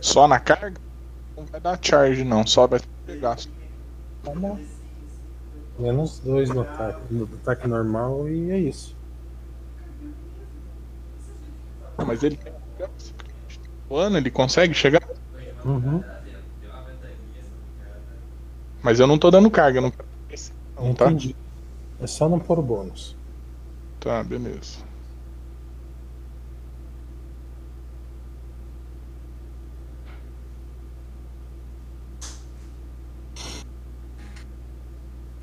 só 0.00 0.26
na 0.28 0.38
carga? 0.40 0.80
Não 1.36 1.44
vai 1.44 1.60
dar 1.60 1.78
charge, 1.80 2.24
não. 2.24 2.46
Só 2.46 2.66
vai 2.66 2.80
ter 3.06 3.18
gasto. 3.18 3.50
Tá 4.22 4.30
bom. 4.34 4.58
Menos 5.78 6.20
2 6.20 6.48
no 6.48 6.62
ataque, 6.62 7.00
no 7.10 7.24
ataque 7.42 7.68
normal 7.68 8.28
e 8.28 8.50
é 8.50 8.58
isso. 8.58 8.96
Mas 12.06 12.22
ele 12.22 12.36
tem 12.36 12.52
alcance. 12.52 13.14
O 13.88 13.96
ano 13.96 14.16
ele 14.16 14.30
consegue 14.30 14.72
chegar? 14.74 15.02
Uhum. 15.64 16.02
Mas 18.82 19.00
eu 19.00 19.06
não 19.06 19.18
tô 19.18 19.30
dando 19.30 19.50
carga, 19.50 19.80
não. 19.80 19.92
Não, 20.78 20.94
tá? 20.94 21.06
Entendi. 21.06 21.34
É 22.00 22.06
só 22.06 22.28
não 22.28 22.38
pôr 22.38 22.58
o 22.58 22.62
bônus. 22.62 23.16
Tá, 23.98 24.22
beleza. 24.22 24.86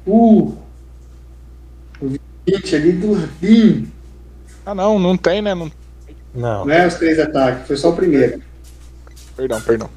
Uh! 0.06 0.58
O 2.02 2.10
20 2.46 2.76
ali 2.76 2.92
do 2.92 3.14
Rabin. 3.14 3.92
Ah, 4.66 4.76
não, 4.76 5.00
não 5.00 5.18
tem, 5.18 5.42
né? 5.42 5.56
Não... 5.56 5.72
Não. 6.34 6.66
Não 6.66 6.74
é 6.74 6.88
os 6.88 6.96
três 6.96 7.20
ataques, 7.20 7.68
foi 7.68 7.78
só 7.78 7.92
o 7.92 7.96
primeiro. 7.96 8.42
Perdão, 9.36 9.62
perdão. 9.62 9.90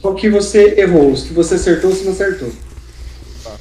Qual 0.00 0.14
que 0.14 0.30
você 0.30 0.80
errou? 0.80 1.12
Os 1.12 1.24
que 1.24 1.32
você 1.32 1.54
acertou, 1.56 1.94
que 1.94 2.04
não 2.04 2.12
acertou. 2.12 2.52
Tá. 3.42 3.56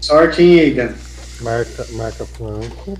Sorte, 0.00 0.42
hein, 0.42 0.60
Aidan? 0.60 0.94
Marca, 1.40 1.86
marca 1.92 2.24
flanco. 2.24 2.98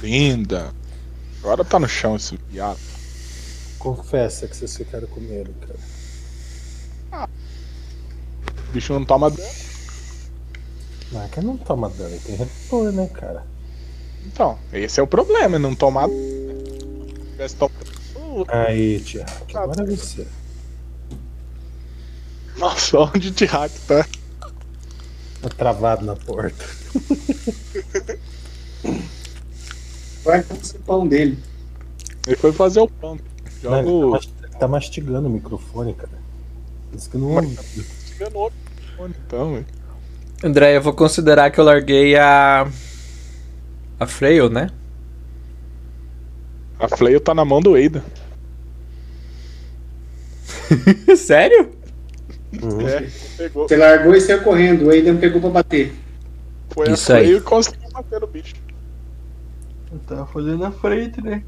Linda. 0.00 0.72
Agora 1.40 1.64
tá 1.64 1.80
no 1.80 1.88
chão 1.88 2.14
esse 2.14 2.38
viado. 2.48 2.95
Confessa 3.78 4.48
que 4.48 4.56
vocês 4.56 4.76
ficaram 4.76 5.06
com 5.08 5.20
medo, 5.20 5.52
cara. 5.60 7.28
O 8.68 8.72
bicho 8.72 8.92
não 8.92 9.04
toma 9.04 9.30
dano. 9.30 9.48
Marca 11.12 11.40
não 11.40 11.56
toma 11.56 11.88
dano, 11.90 12.10
ele 12.10 12.20
tem 12.20 12.36
retor, 12.36 12.92
né, 12.92 13.06
cara? 13.08 13.46
Então, 14.26 14.58
esse 14.72 14.98
é 14.98 15.02
o 15.02 15.06
problema, 15.06 15.58
não 15.58 15.74
tomar. 15.74 16.08
Se 16.08 17.30
tivesse 17.30 17.56
tomado. 17.56 17.86
Aí, 18.48 19.00
Tiago, 19.00 19.30
agora 19.54 19.82
é 19.82 19.96
você. 19.96 20.26
Nossa, 22.58 22.98
onde 23.14 23.28
o 23.28 23.32
T-Hack 23.32 23.72
tá? 23.86 24.06
Tá 25.42 25.48
travado 25.56 26.04
na 26.04 26.16
porta. 26.16 26.64
Vai 30.24 30.42
fazer 30.42 30.76
o 30.76 30.80
pão 30.80 31.06
dele. 31.06 31.38
Ele 32.26 32.36
foi 32.36 32.52
fazer 32.52 32.80
o 32.80 32.88
pão. 32.88 33.18
Não, 33.62 33.78
ele 34.12 34.18
tá, 34.20 34.28
ele 34.44 34.56
tá 34.60 34.68
mastigando 34.68 35.28
o 35.28 35.30
microfone, 35.30 35.94
cara. 35.94 36.12
Isso 36.94 37.10
que 37.10 37.16
não 37.18 37.34
Mas- 37.34 37.44
ouvi. 37.46 37.86
Enganou 38.16 38.46
o 38.48 38.96
fone, 38.96 39.14
então, 39.26 39.52
velho. 39.54 39.66
André, 40.44 40.76
eu 40.76 40.82
vou 40.82 40.92
considerar 40.92 41.50
que 41.50 41.58
eu 41.58 41.64
larguei 41.64 42.16
a. 42.16 42.66
A 43.98 44.06
Frail, 44.06 44.50
né? 44.50 44.68
A 46.78 46.86
Flail 46.88 47.18
tá 47.20 47.32
na 47.34 47.44
mão 47.44 47.60
do 47.60 47.74
Ada. 47.74 48.04
Sério? 51.16 51.70
Uhum. 52.62 52.86
É, 52.86 53.08
pegou. 53.36 53.68
Você 53.68 53.76
largou 53.76 54.14
e 54.14 54.20
saiu 54.20 54.42
correndo, 54.42 54.86
o 54.86 54.90
Aiden 54.90 55.16
pegou 55.16 55.40
pra 55.40 55.50
bater. 55.50 55.94
Foi 56.70 56.90
Isso 56.90 57.12
a 57.12 57.16
aí. 57.16 57.24
freio 57.24 57.38
e 57.38 57.40
conseguiu 57.40 57.88
bater 57.90 58.20
no 58.20 58.26
bicho. 58.26 58.54
Eu 59.92 59.98
tava 60.00 60.26
fazendo 60.26 60.64
a 60.64 60.70
frente, 60.70 61.20
né? 61.22 61.42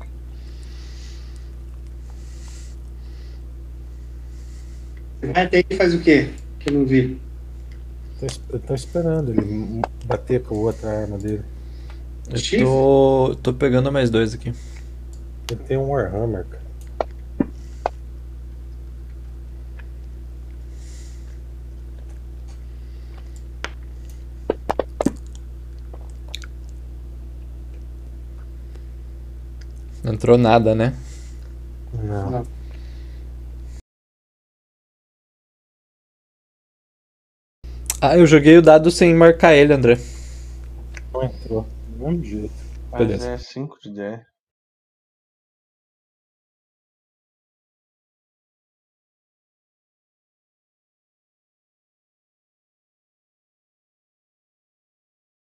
Vai 5.21 5.45
até 5.45 5.59
aí 5.59 5.77
faz 5.77 5.95
o 5.95 6.01
quê? 6.01 6.31
Que 6.61 6.71
eu 6.71 6.75
não 6.75 6.87
vi. 6.87 7.21
Eu 8.51 8.59
tô 8.61 8.75
esperando 8.75 9.31
ele 9.33 9.83
bater 10.05 10.43
com 10.43 10.55
a 10.55 10.59
outra 10.59 11.03
arma 11.03 11.19
dele. 11.19 11.43
Eu 12.53 12.65
tô, 12.65 13.37
tô 13.43 13.55
pegando 13.55 13.91
mais 13.91 14.11
dois 14.11 14.35
aqui. 14.35 14.53
Ele 15.51 15.61
tem 15.67 15.77
um 15.77 15.91
Warhammer, 15.91 16.45
cara. 16.45 16.69
Não 30.05 30.13
entrou 30.13 30.39
nada, 30.39 30.75
né? 30.75 30.95
Não. 31.93 32.31
Não. 32.31 32.58
Ah, 38.01 38.17
eu 38.17 38.25
joguei 38.29 38.57
o 38.57 38.63
dado 38.63 38.93
sem 38.93 39.13
marcar 39.13 39.55
ele, 39.55 39.73
André. 39.73 39.95
Não 41.13 41.25
entrou. 41.25 41.65
Do 41.65 41.99
mesmo 41.99 42.25
jeito. 42.25 42.55
Mas 42.93 43.01
Beleza. 43.01 43.31
é 43.31 43.39
5 43.39 43.77
de 43.81 43.93
10. 43.93 44.27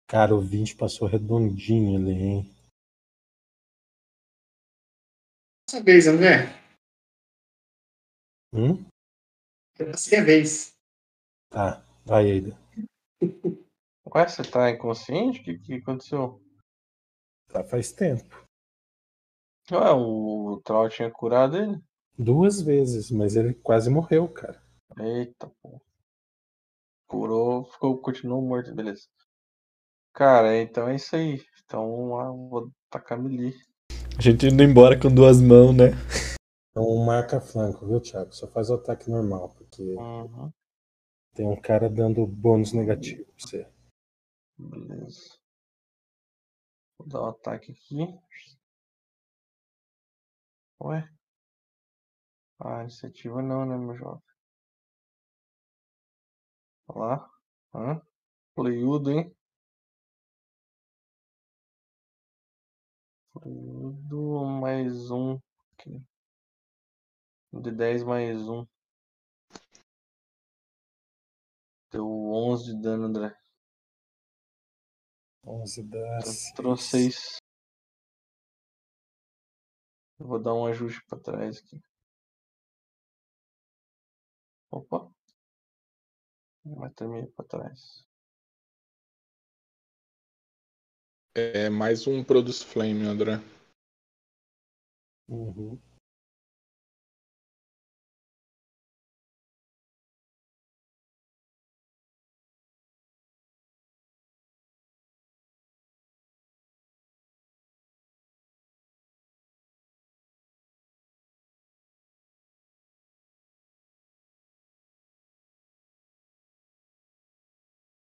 Cara, 0.07 0.35
o 0.35 0.41
20 0.41 0.75
passou 0.75 1.07
redondinho 1.07 1.97
ali, 1.97 2.11
hein? 2.11 2.55
Essa 5.67 5.81
vez, 5.81 6.05
André. 6.05 6.53
Hum? 8.53 8.85
Eu 9.79 9.87
passei 9.87 10.19
a 10.19 10.23
vez. 10.23 10.71
Tá, 11.49 11.83
vai 12.05 12.31
aí. 12.31 12.53
Ué, 14.15 14.27
você 14.27 14.43
tá 14.43 14.69
inconsciente? 14.69 15.39
O 15.39 15.43
que, 15.43 15.57
que 15.59 15.73
aconteceu? 15.75 16.41
Tá, 17.47 17.63
faz 17.63 17.91
tempo. 17.91 18.45
Ué, 19.71 19.91
o 19.91 20.61
Troll 20.63 20.89
tinha 20.89 21.09
curado 21.09 21.57
ele? 21.57 21.79
Duas 22.17 22.61
vezes, 22.61 23.09
mas 23.09 23.35
ele 23.35 23.53
quase 23.55 23.89
morreu, 23.89 24.27
cara. 24.27 24.61
Eita, 24.99 25.51
pô. 25.61 25.81
Curou, 27.07 27.65
ficou, 27.65 27.97
continuou 27.99 28.41
morto, 28.41 28.73
beleza. 28.73 29.07
Cara, 30.13 30.55
então 30.61 30.87
é 30.87 30.95
isso 30.95 31.15
aí. 31.15 31.41
Então 31.63 32.19
ah, 32.19 32.31
vou 32.31 32.71
tacar 32.89 33.19
melee. 33.19 33.55
A 34.17 34.21
gente 34.21 34.45
indo 34.45 34.61
embora 34.61 34.99
com 34.99 35.13
duas 35.13 35.41
mãos, 35.41 35.75
né? 35.75 35.91
Então 36.69 36.95
marca 37.03 37.41
flanco, 37.41 37.85
viu, 37.87 37.99
Thiago? 37.99 38.33
Só 38.33 38.47
faz 38.47 38.69
o 38.69 38.75
ataque 38.75 39.09
normal, 39.09 39.49
porque 39.57 39.95
Uhum, 39.95 40.51
tem 41.33 41.47
um 41.47 41.59
cara 41.59 41.89
dando 41.89 42.25
bônus 42.27 42.73
negativo 42.73 43.25
pra 43.25 43.33
você. 43.37 43.67
beleza. 44.57 45.37
Vou 46.97 47.07
dar 47.07 47.21
o 47.21 47.25
ataque 47.29 47.71
aqui. 47.71 48.07
Ué? 50.79 51.09
Ah, 52.59 52.81
iniciativa 52.81 53.41
não, 53.41 53.65
né, 53.65 53.77
meu 53.77 53.95
jovem? 53.95 54.21
Olha 56.87 56.99
lá. 56.99 57.29
Hã? 57.73 58.01
Pleiudo, 58.55 59.11
hein? 59.11 59.35
Pleiudo 63.33 64.45
mais 64.45 65.11
um. 65.11 65.39
Aqui. 65.73 66.01
Um 67.51 67.61
De 67.61 67.71
10 67.71 68.03
mais 68.03 68.47
um. 68.47 68.65
Deu 71.93 72.07
11 72.07 72.73
de 72.73 72.81
dano, 72.81 73.03
André. 73.03 73.39
11 75.45 75.83
dá. 75.83 76.19
Entrou 76.49 76.75
6. 76.75 77.37
Eu 80.19 80.25
vou 80.25 80.41
dar 80.41 80.55
um 80.55 80.65
ajuste 80.65 81.05
pra 81.05 81.19
trás 81.19 81.59
aqui. 81.59 81.79
Opa. 84.71 85.13
Vai 86.65 86.89
terminar 86.89 87.27
pra 87.27 87.45
trás. 87.45 88.03
É 91.35 91.69
mais 91.69 92.07
um 92.07 92.23
Produce 92.23 92.65
Flame, 92.65 93.05
André. 93.05 93.33
Uhum. 95.27 95.79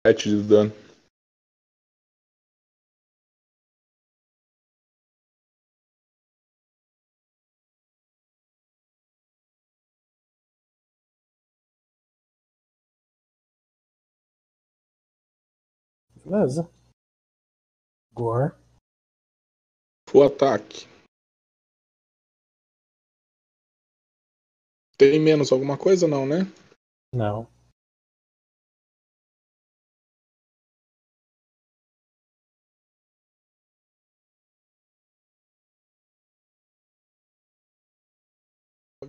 Sete 0.06 0.28
de 0.28 0.40
dano. 0.48 0.70
Beleza. 16.24 16.70
Gore. 18.14 18.52
Full 20.08 20.22
ataque. 20.22 20.86
Tem 24.96 25.18
menos 25.18 25.50
alguma 25.50 25.76
coisa 25.76 26.06
não, 26.06 26.24
né? 26.24 26.42
Não. 27.12 27.55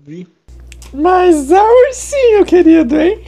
Vi. 0.08 0.26
Mas 0.94 1.52
a 1.52 1.62
ursinho, 1.62 2.46
querido, 2.46 2.96
hein? 2.96 3.26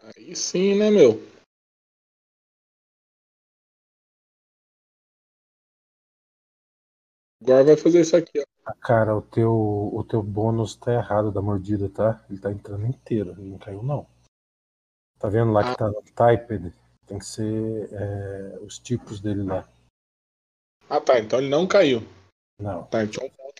Aí 0.00 0.36
sim, 0.36 0.78
né, 0.78 0.92
meu? 0.92 1.20
Agora 7.42 7.64
vai 7.64 7.76
fazer 7.76 8.02
isso 8.02 8.16
aqui, 8.16 8.38
ó. 8.38 8.44
Ah, 8.64 8.74
Cara, 8.80 9.16
o 9.16 9.22
teu, 9.22 9.52
o 9.52 10.04
teu 10.04 10.22
bônus 10.22 10.76
tá 10.76 10.92
errado 10.92 11.32
da 11.32 11.42
mordida, 11.42 11.90
tá? 11.90 12.24
Ele 12.30 12.38
tá 12.38 12.52
entrando 12.52 12.86
inteiro, 12.86 13.32
ele 13.32 13.50
não 13.50 13.58
caiu 13.58 13.82
não. 13.82 14.06
Tá 15.18 15.28
vendo 15.28 15.50
lá 15.50 15.68
que 15.68 15.76
tá 15.76 15.88
no 15.88 16.00
typed? 16.14 16.72
Tem 17.06 17.18
que 17.18 17.26
ser 17.26 17.92
é, 17.92 18.58
os 18.60 18.78
tipos 18.78 19.20
dele 19.20 19.42
lá. 19.42 19.68
Ah, 20.88 21.00
tá. 21.00 21.18
Então 21.18 21.40
ele 21.40 21.48
não 21.48 21.66
caiu. 21.66 22.00
Não, 22.60 22.84
Tá, 22.86 23.02
então 23.02 23.28
pra 23.28 23.50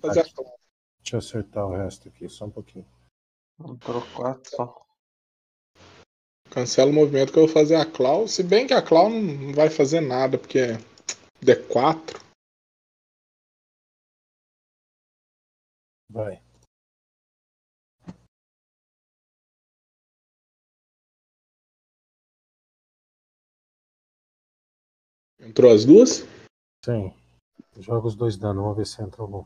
fazer 0.00 0.20
acertar, 0.20 0.46
a. 0.52 0.63
deixa 1.04 1.16
eu 1.16 1.18
acertar 1.18 1.66
o 1.66 1.76
resto 1.76 2.08
aqui, 2.08 2.28
só 2.28 2.46
um 2.46 2.50
pouquinho. 2.50 2.86
Entrou 3.60 4.02
4 4.16 4.50
só. 4.50 4.86
Cancela 6.50 6.90
o 6.90 6.94
movimento 6.94 7.32
que 7.32 7.38
eu 7.38 7.46
vou 7.46 7.54
fazer 7.54 7.76
a 7.76 7.84
Claw. 7.84 8.26
Se 8.26 8.42
bem 8.42 8.66
que 8.66 8.72
a 8.72 8.82
Claw 8.82 9.10
não 9.10 9.52
vai 9.52 9.68
fazer 9.68 10.00
nada, 10.00 10.38
porque 10.38 10.58
é 10.58 10.78
D4. 11.42 12.22
Vai. 16.10 16.42
Entrou 25.40 25.72
as 25.72 25.84
duas? 25.84 26.22
Sim. 26.84 27.12
Joga 27.78 28.06
os 28.06 28.14
dois 28.14 28.36
danos, 28.36 28.62
vamos 28.62 28.76
ver 28.78 28.86
se 28.86 29.02
entra 29.02 29.22
algum. 29.22 29.44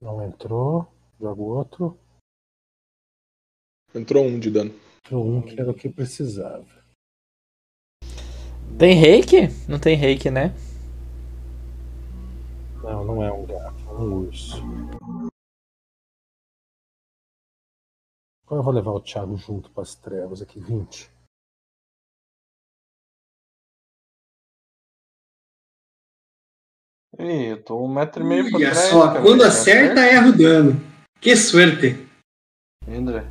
Não 0.00 0.22
entrou. 0.24 0.86
Joga 1.20 1.40
o 1.40 1.56
outro. 1.56 1.98
Entrou 3.94 4.24
um 4.24 4.38
de 4.38 4.50
dano. 4.50 4.70
Entrou 5.04 5.26
um 5.26 5.42
que 5.42 5.60
era 5.60 5.70
o 5.70 5.74
que 5.74 5.88
precisava. 5.88 6.66
Tem 8.78 8.94
reiki? 8.94 9.48
Não 9.68 9.80
tem 9.80 9.96
reiki, 9.96 10.30
né? 10.30 10.54
Não, 12.82 13.04
não 13.04 13.22
é 13.22 13.32
um 13.32 13.44
gato. 13.44 13.82
Um 13.90 14.26
urso. 14.26 14.56
Agora 18.46 18.60
eu 18.60 18.62
vou 18.62 18.72
levar 18.72 18.92
o 18.92 19.00
Thiago 19.00 19.36
junto 19.36 19.70
para 19.72 19.82
as 19.82 19.94
trevas 19.96 20.40
aqui, 20.40 20.60
20. 20.60 21.10
Ih, 27.18 27.46
eu 27.50 27.62
tô 27.62 27.84
um 27.84 27.88
metro 27.92 28.22
e 28.22 28.26
meio 28.26 28.48
pra 28.48 28.56
Olha 28.58 28.70
trás. 28.70 28.88
só, 28.90 29.08
cara. 29.08 29.22
quando 29.22 29.42
acerta, 29.42 30.00
erra 30.00 30.28
o 30.28 30.32
dano. 30.36 30.80
Que 31.20 31.34
suerte. 31.36 31.98
André, 32.88 33.24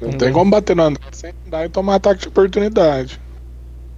Não 0.00 0.12
tem 0.16 0.32
como 0.32 0.50
bater 0.50 0.76
no 0.76 0.82
André 0.82 1.02
sem 1.12 1.32
andar 1.46 1.64
e 1.64 1.68
tomar 1.68 1.96
ataque 1.96 2.20
de 2.22 2.28
oportunidade. 2.28 3.20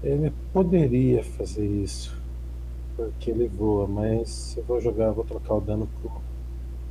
Ele 0.03 0.33
poderia 0.53 1.23
fazer 1.25 1.67
isso. 1.67 2.17
Porque 2.97 3.31
ele 3.31 3.49
voa, 3.49 3.87
mas 3.87 4.55
eu 4.57 4.65
vou 4.65 4.81
jogar, 4.81 5.11
vou 5.11 5.25
trocar 5.25 5.55
o 5.55 5.61
dano 5.61 5.87
pro, 6.01 6.11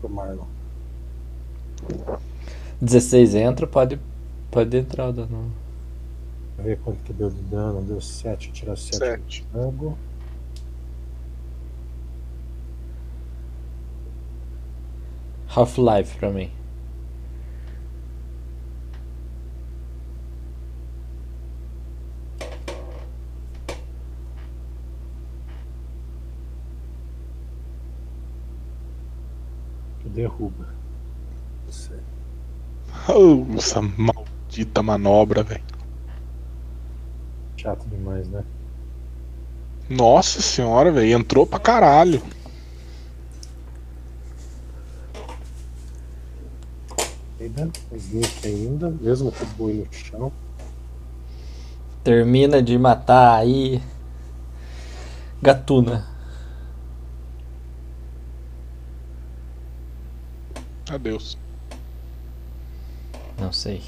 pro 0.01 0.09
Marlon. 0.09 0.45
16 2.81 3.35
entra, 3.35 3.65
pode, 3.65 3.99
pode 4.51 4.77
entrar 4.77 5.09
o 5.09 5.13
dano. 5.13 5.51
Pra 6.55 6.65
ver 6.65 6.77
quanto 6.83 6.99
que 7.03 7.13
deu 7.13 7.29
de 7.31 7.41
dano. 7.43 7.81
Deu 7.81 7.99
7, 8.01 8.51
tirar 8.51 8.75
7 8.77 8.97
Sete. 8.97 9.45
do 9.51 9.59
Thiago. 9.59 9.97
Half-Life 15.55 16.17
pra 16.17 16.29
mim. 16.31 16.51
Derruba. 30.05 30.67
Você. 31.67 31.99
Oh, 33.09 33.45
essa 33.57 33.81
maldita 33.81 34.81
manobra, 34.81 35.43
velho. 35.43 35.63
Chato 37.57 37.85
demais, 37.89 38.27
né? 38.29 38.43
Nossa 39.89 40.41
senhora, 40.41 40.89
velho. 40.89 41.17
Entrou 41.17 41.45
pra 41.45 41.59
caralho. 41.59 42.21
Ainda, 47.45 47.71
sneak 47.95 48.47
ainda, 48.47 48.89
mesmo 48.89 49.31
com 49.31 49.43
o 49.43 49.47
boi 49.49 49.73
no 49.73 49.93
chão. 49.93 50.33
Termina 52.03 52.59
de 52.59 52.75
matar 52.75 53.37
aí. 53.37 53.79
Gatuna. 55.43 56.07
Adeus. 60.89 61.37
Não 63.37 63.51
sei. 63.51 63.83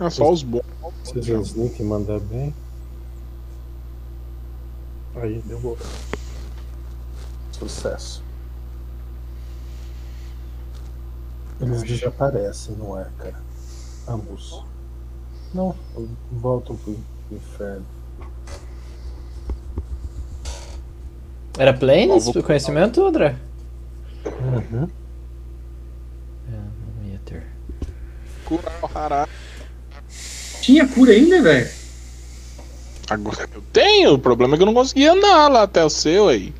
É 0.00 0.08
só 0.08 0.30
os 0.30 0.44
bons. 0.44 0.62
Se 1.02 1.32
o 1.32 1.42
sneak 1.42 1.82
mandar 1.82 2.20
bem. 2.20 2.54
Aí, 5.16 5.42
deu 5.46 5.76
Sucesso. 7.50 8.27
Eles 11.60 11.82
desaparecem 11.82 12.74
no 12.76 12.94
ar, 12.94 13.10
cara. 13.18 13.40
Ambos. 14.06 14.62
Não, 15.52 15.74
voltam 16.30 16.76
pro 16.76 16.96
inferno. 17.32 17.84
Era 21.58 21.74
Planes 21.74 22.24
vou- 22.26 22.38
o 22.38 22.42
conhecimento, 22.42 23.04
André? 23.04 23.34
Uhum. 24.24 24.88
É, 26.48 26.56
não 27.02 27.10
ia 27.10 27.20
ter. 27.24 27.44
Curar 28.44 28.78
o 28.82 28.98
Hará. 28.98 29.28
Tinha 30.60 30.86
cura 30.86 31.12
ainda, 31.12 31.42
velho? 31.42 31.68
Agora 33.10 33.48
eu 33.54 33.62
tenho. 33.72 34.14
O 34.14 34.18
problema 34.18 34.54
é 34.54 34.56
que 34.56 34.62
eu 34.62 34.66
não 34.66 34.74
consegui 34.74 35.06
andar 35.06 35.48
lá 35.48 35.62
até 35.62 35.84
o 35.84 35.90
seu 35.90 36.28
aí. 36.28 36.54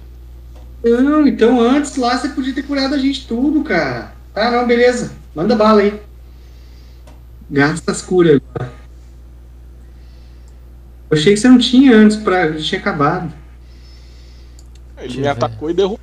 Não, 0.83 1.27
então 1.27 1.61
antes 1.61 1.97
lá 1.97 2.17
você 2.17 2.29
podia 2.31 2.55
ter 2.55 2.63
curado 2.63 2.95
a 2.95 2.99
gente 2.99 3.27
tudo, 3.27 3.63
cara. 3.63 4.13
Ah, 4.39 4.51
não, 4.51 4.67
beleza. 4.67 5.13
Manda 5.35 5.57
bala 5.57 5.81
aí. 5.81 6.01
Gasta 7.51 7.91
as 7.93 8.03
curas 8.03 8.41
agora. 8.55 8.73
Eu 11.11 11.17
achei 11.17 11.33
que 11.35 11.41
você 11.41 11.49
não 11.49 11.59
tinha 11.59 11.97
antes, 11.97 12.17
pra... 12.19 12.53
tinha 12.57 12.81
acabado. 12.81 13.33
Ele 14.99 15.07
Deixa 15.07 15.17
me 15.17 15.23
ver. 15.23 15.29
atacou 15.29 15.71
e 15.71 15.75
derrubou. 15.75 15.99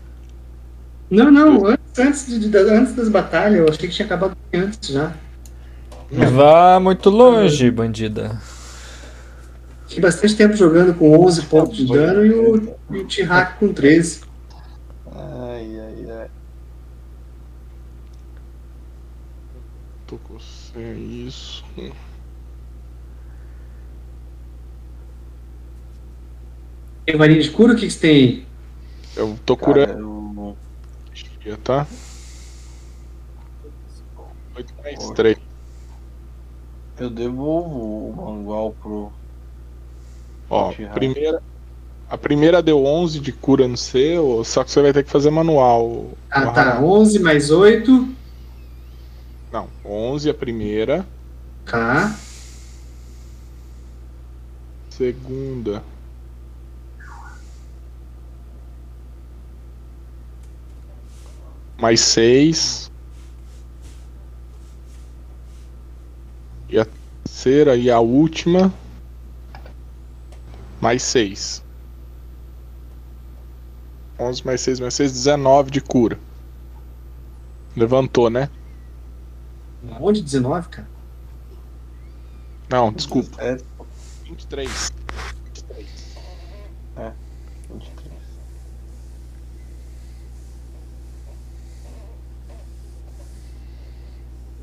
Não, 1.09 1.29
não, 1.31 1.67
antes, 1.67 1.99
antes, 1.99 2.25
de- 2.27 2.49
de- 2.49 2.57
antes 2.57 2.95
das 2.95 3.09
batalhas, 3.09 3.59
eu 3.59 3.69
achei 3.69 3.87
que 3.87 3.93
tinha 3.95 4.05
acabado 4.07 4.35
antes 4.53 4.89
já. 4.89 5.13
Vá 6.11 6.79
muito 6.79 7.09
longe, 7.09 7.69
bandida. 7.69 8.39
Fiquei 9.87 10.01
bastante 10.01 10.35
tempo 10.35 10.55
jogando 10.55 10.95
com 10.95 11.17
11 11.19 11.43
pontos 11.43 11.77
de 11.77 11.85
dano 11.87 12.25
e 12.25 12.31
o, 12.31 12.77
e 12.91 12.99
o 12.99 13.07
T-Hack 13.07 13.59
com 13.59 13.71
13. 13.71 14.21
ai, 15.13 15.79
ai, 15.79 16.05
ai. 16.21 16.27
Tô 20.07 20.17
você, 20.75 20.93
isso. 20.93 21.63
Tem 27.05 27.15
varinha 27.17 27.41
de 27.41 27.51
cura? 27.51 27.73
O 27.73 27.75
que, 27.75 27.85
que 27.85 27.91
você 27.93 27.99
tem 27.99 28.11
aí? 28.11 28.45
Eu 29.15 29.39
tô 29.45 29.55
Cara, 29.55 29.87
curando, 29.87 30.57
eu, 31.45 31.57
tá? 31.57 31.87
8 34.55 34.73
mais 34.83 35.09
3. 35.11 35.37
eu 36.99 37.09
devolvo 37.09 38.09
o 38.09 38.15
mangual 38.15 38.75
pro. 38.81 39.11
Ó, 40.49 40.73
primeira, 40.93 41.41
a 42.09 42.17
primeira 42.17 42.61
deu 42.61 42.85
11 42.85 43.19
de 43.19 43.31
cura 43.31 43.67
no 43.67 43.77
seu, 43.77 44.43
só 44.43 44.63
que 44.63 44.71
você 44.71 44.81
vai 44.81 44.93
ter 44.93 45.03
que 45.03 45.11
fazer 45.11 45.29
manual. 45.29 46.11
Ah, 46.29 46.51
tá. 46.51 46.61
Hará. 46.61 46.81
11 46.81 47.19
mais 47.19 47.51
8. 47.51 48.24
Não, 49.85 49.91
11 49.91 50.29
a 50.29 50.33
primeira. 50.33 51.07
Tá. 51.65 52.17
Segunda. 54.89 55.83
Mais 61.77 61.99
seis. 61.99 62.91
E 66.67 66.79
a 66.79 66.85
terceira 67.23 67.75
e 67.75 67.91
a 67.91 67.99
última. 67.99 68.73
Mais 70.81 71.03
seis. 71.03 71.63
11 74.17 74.45
mais 74.45 74.61
6 74.61 74.79
mais 74.79 74.93
6, 74.93 75.11
19 75.11 75.71
de 75.71 75.81
cura. 75.81 76.17
Levantou, 77.75 78.29
né? 78.29 78.49
Onde 79.99 80.21
19, 80.21 80.69
cara? 80.69 80.87
Não, 82.69 82.91
desculpa. 82.91 83.41
É 83.41 83.57
23. 84.23 84.91
23. 85.43 85.87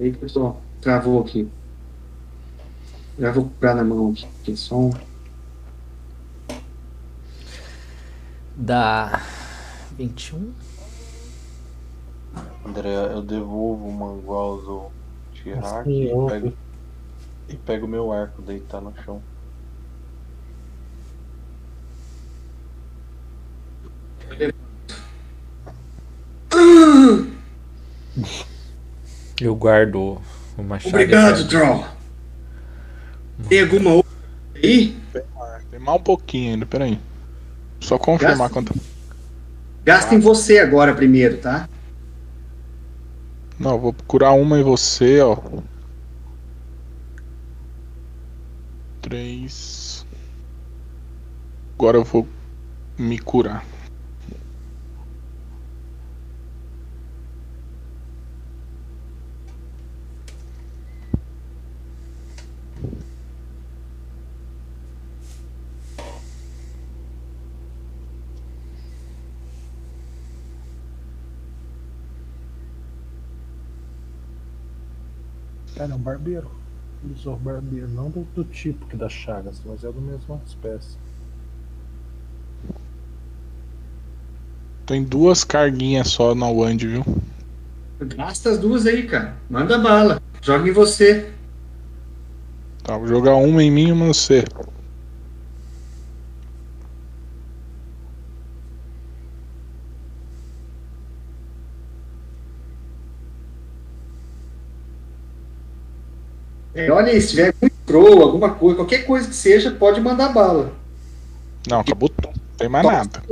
Aí, 0.00 0.12
pessoal, 0.12 0.60
travou 0.80 1.22
aqui. 1.22 1.48
Já 3.18 3.30
vou 3.30 3.44
comprar 3.44 3.74
na 3.74 3.84
mão 3.84 4.10
aqui. 4.10 4.26
Tem 4.44 4.56
som. 4.56 4.92
Dá 8.56 9.22
21. 9.96 10.52
André, 12.64 12.94
eu 13.12 13.22
devolvo 13.22 13.88
o 13.88 13.92
mangual 13.92 14.60
do 14.62 15.01
Tirak 15.42 15.84
Sim, 15.84 16.02
e 16.04 16.10
eu- 16.10 16.26
pego, 16.26 16.52
e 17.48 17.56
pego 17.56 17.88
meu 17.88 18.12
arco 18.12 18.40
deitar 18.42 18.80
no 18.80 18.94
chão. 19.04 19.20
Eu 29.40 29.54
guardo 29.56 30.20
o 30.56 30.62
machado. 30.62 30.94
Obrigado, 30.94 31.44
Draw. 31.44 31.86
Tem 33.48 33.62
alguma 33.62 33.94
outra 33.94 34.12
aí? 34.54 34.96
Tem 35.70 35.80
mal 35.80 35.96
um 35.96 36.02
pouquinho 36.02 36.52
ainda, 36.52 36.66
peraí. 36.66 36.98
Só 37.80 37.98
confirmar 37.98 38.36
Gasta. 38.36 38.52
quanto. 38.54 38.74
Gasta 39.84 40.14
em 40.14 40.20
você 40.20 40.58
agora 40.60 40.94
primeiro, 40.94 41.38
tá? 41.38 41.68
Não, 43.62 43.78
vou 43.78 43.94
curar 44.08 44.32
uma 44.32 44.58
em 44.58 44.62
você, 44.64 45.20
ó. 45.20 45.36
Três. 49.00 50.04
Agora 51.78 51.96
eu 51.96 52.02
vou 52.02 52.26
me 52.98 53.20
curar. 53.20 53.64
Cara, 75.76 75.92
é 75.92 75.94
um 75.94 75.98
barbeiro. 75.98 76.50
Ele 77.04 77.14
usou 77.14 77.36
barbeiro, 77.36 77.88
não 77.88 78.10
do, 78.10 78.26
do 78.34 78.44
tipo 78.44 78.86
que 78.86 78.96
dá 78.96 79.08
chagas, 79.08 79.60
mas 79.64 79.82
é 79.82 79.90
do 79.90 80.00
mesma 80.00 80.40
espécie. 80.46 80.96
Tem 84.86 85.02
duas 85.02 85.42
carguinhas 85.42 86.08
só 86.08 86.34
na 86.34 86.48
Wand, 86.48 86.78
viu? 86.78 87.04
Gasta 88.00 88.50
as 88.50 88.58
duas 88.58 88.86
aí, 88.86 89.06
cara. 89.06 89.36
Manda 89.48 89.78
bala. 89.78 90.20
Joga 90.40 90.68
em 90.68 90.72
você. 90.72 91.30
Tá, 92.82 92.98
vou 92.98 93.06
jogar 93.06 93.36
uma 93.36 93.62
em 93.62 93.70
mim 93.70 93.88
e 93.88 93.92
uma 93.92 94.06
em 94.06 94.08
você. 94.08 94.44
É, 106.74 106.90
olha 106.90 107.12
aí, 107.12 107.20
se 107.20 107.30
tiver 107.30 107.54
muito 107.60 107.76
pro, 107.84 108.22
alguma 108.22 108.54
coisa, 108.54 108.76
qualquer 108.76 109.04
coisa 109.04 109.28
que 109.28 109.34
seja, 109.34 109.70
pode 109.72 110.00
mandar 110.00 110.30
bala. 110.30 110.72
Não, 111.68 111.80
acabou 111.80 112.08
tudo. 112.08 112.28
Não 112.28 112.56
tem 112.56 112.68
mais 112.68 112.86
nada. 112.86 113.22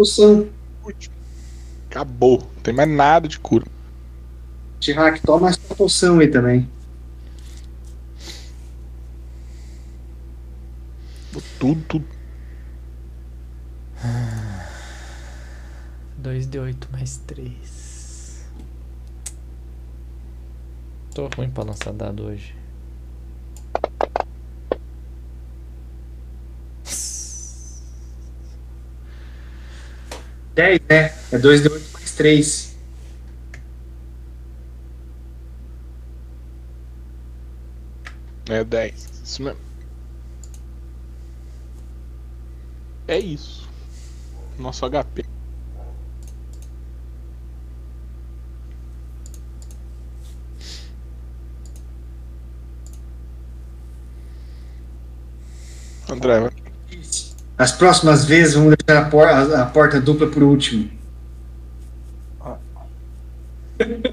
Acabou. 1.89 2.39
Não 2.39 2.63
tem 2.63 2.75
mais 2.75 2.89
nada 2.89 3.27
de 3.27 3.39
cura. 3.39 3.67
Chirac, 4.81 5.21
toma 5.23 5.49
essa 5.49 5.75
poção 5.75 6.19
aí 6.19 6.29
também. 6.29 6.69
Tudo, 11.59 11.83
tudo. 11.89 12.05
2d8 16.23 16.91
mais 16.93 17.19
3. 17.27 18.47
Tô 21.15 21.29
ruim 21.37 21.51
pra 21.51 21.65
lançar 21.65 21.93
dado 21.93 22.25
hoje. 22.25 22.60
Dez, 30.55 30.81
né? 30.89 31.15
É 31.33 31.39
2 31.39 31.63
de 31.63 31.69
8 31.69 31.93
mais 31.93 32.15
3. 32.15 32.77
É 38.49 38.65
10. 38.65 39.23
Isso 39.25 39.43
mesmo. 39.43 39.61
É 43.07 43.19
isso. 43.19 43.69
Nosso 44.59 44.85
HP. 44.89 45.25
André. 56.09 56.51
As 57.61 57.73
próximas 57.73 58.25
vezes 58.25 58.55
vamos 58.55 58.75
deixar 58.75 59.03
a, 59.03 59.11
por- 59.11 59.29
a- 59.29 59.63
a 59.63 59.67
porta 59.67 60.01
dupla 60.01 60.27
por 60.27 60.43
último. 60.43 60.91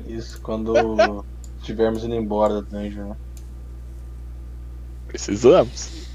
Isso 0.05 0.41
quando 0.41 1.23
estivermos 1.57 2.03
indo 2.03 2.13
embora 2.15 2.61
da 2.61 2.69
dungeon, 2.77 3.07
né? 3.11 3.15
precisamos. 5.07 6.09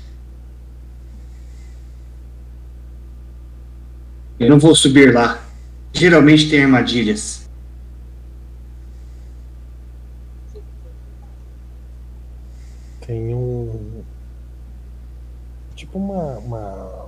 Eu 4.38 4.50
não 4.50 4.58
vou 4.58 4.74
subir 4.76 5.14
lá. 5.14 5.42
Geralmente 5.94 6.50
tem 6.50 6.64
armadilhas. 6.64 7.48
Tem 13.06 13.34
um. 13.34 14.02
Tipo 15.74 15.98
uma, 15.98 16.38
uma, 16.38 16.74
uma 16.84 17.01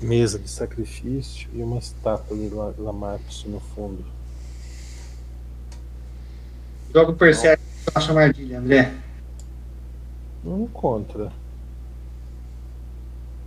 mesa 0.00 0.38
de 0.38 0.48
sacrifício 0.48 1.48
e 1.54 1.62
uma 1.62 1.78
estátua 1.78 2.36
de 2.36 2.48
La- 2.50 2.72
Lamarcus 2.78 3.44
no 3.46 3.60
fundo. 3.60 4.04
Joga 6.92 7.10
o 7.10 7.16
Persegue 7.16 7.60
e 7.62 7.90
acha 7.94 8.10
armadilha, 8.10 8.58
André. 8.58 8.92
Não 10.44 10.62
encontra. 10.64 11.32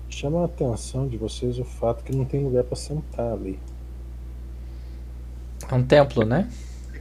Chama 0.09 0.41
a 0.41 0.45
atenção 0.45 1.07
de 1.07 1.15
vocês 1.17 1.59
o 1.59 1.63
fato 1.63 2.03
que 2.03 2.15
não 2.15 2.25
tem 2.25 2.43
lugar 2.43 2.63
pra 2.63 2.75
sentar 2.75 3.33
ali. 3.33 3.59
É 5.69 5.75
um 5.75 5.83
templo, 5.83 6.25
né? 6.25 6.49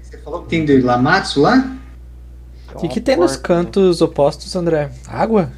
Você 0.03 0.19
falou 0.19 0.43
que 0.43 0.49
tem 0.51 0.65
de 0.65 0.81
Lamatsu 0.81 1.41
lá? 1.41 1.77
O 2.75 2.79
que, 2.79 2.89
que 2.89 3.01
tem 3.01 3.17
nos 3.17 3.37
cantos 3.37 4.03
opostos, 4.03 4.55
André? 4.55 4.93
Água? 5.07 5.51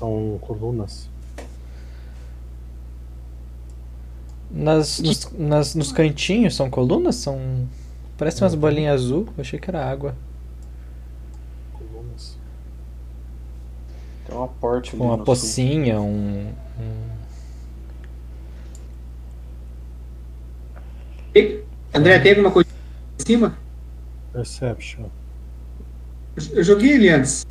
São 0.00 0.38
colunas. 0.40 1.10
Nas, 4.50 4.98
nos, 4.98 5.30
nas, 5.32 5.74
nos 5.74 5.92
cantinhos 5.92 6.56
são 6.56 6.70
colunas? 6.70 7.16
São. 7.16 7.68
Parece 8.16 8.42
umas 8.42 8.54
bolinhas 8.54 9.02
azul. 9.02 9.28
Eu 9.36 9.42
achei 9.42 9.58
que 9.60 9.68
era 9.68 9.84
água. 9.84 10.14
Colunas. 11.74 12.38
Tem 14.26 14.34
uma 14.34 14.48
porta 14.48 14.82
Tipo 14.88 14.96
ali 15.02 15.04
uma 15.04 15.16
no 15.18 15.24
pocinha, 15.24 16.00
um. 16.00 16.48
um- 16.78 17.10
Tem- 21.34 21.62
André, 21.94 22.18
tem 22.20 22.30
alguma 22.32 22.50
coisa 22.50 22.68
em 23.20 23.24
cima? 23.26 23.58
Perception. 24.32 25.04
Eu- 26.36 26.56
Eu 26.56 26.64
joguei 26.64 26.92
ele 26.92 27.10
antes. 27.10 27.46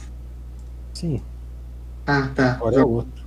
Sim, 0.94 1.22
Ah, 2.12 2.28
tá. 2.34 2.54
agora 2.54 2.76
é 2.76 2.80
Joga. 2.80 2.92
outro. 2.92 3.24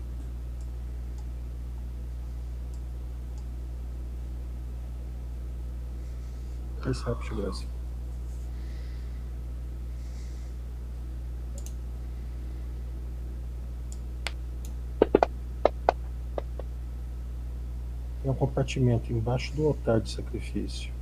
Perception, 6.82 7.36
Brasil. 7.36 7.68
Tem 18.20 18.30
um 18.32 18.34
compartimento 18.34 19.12
embaixo 19.12 19.54
do 19.54 19.68
altar 19.68 20.00
de 20.00 20.10
sacrifício. 20.10 20.92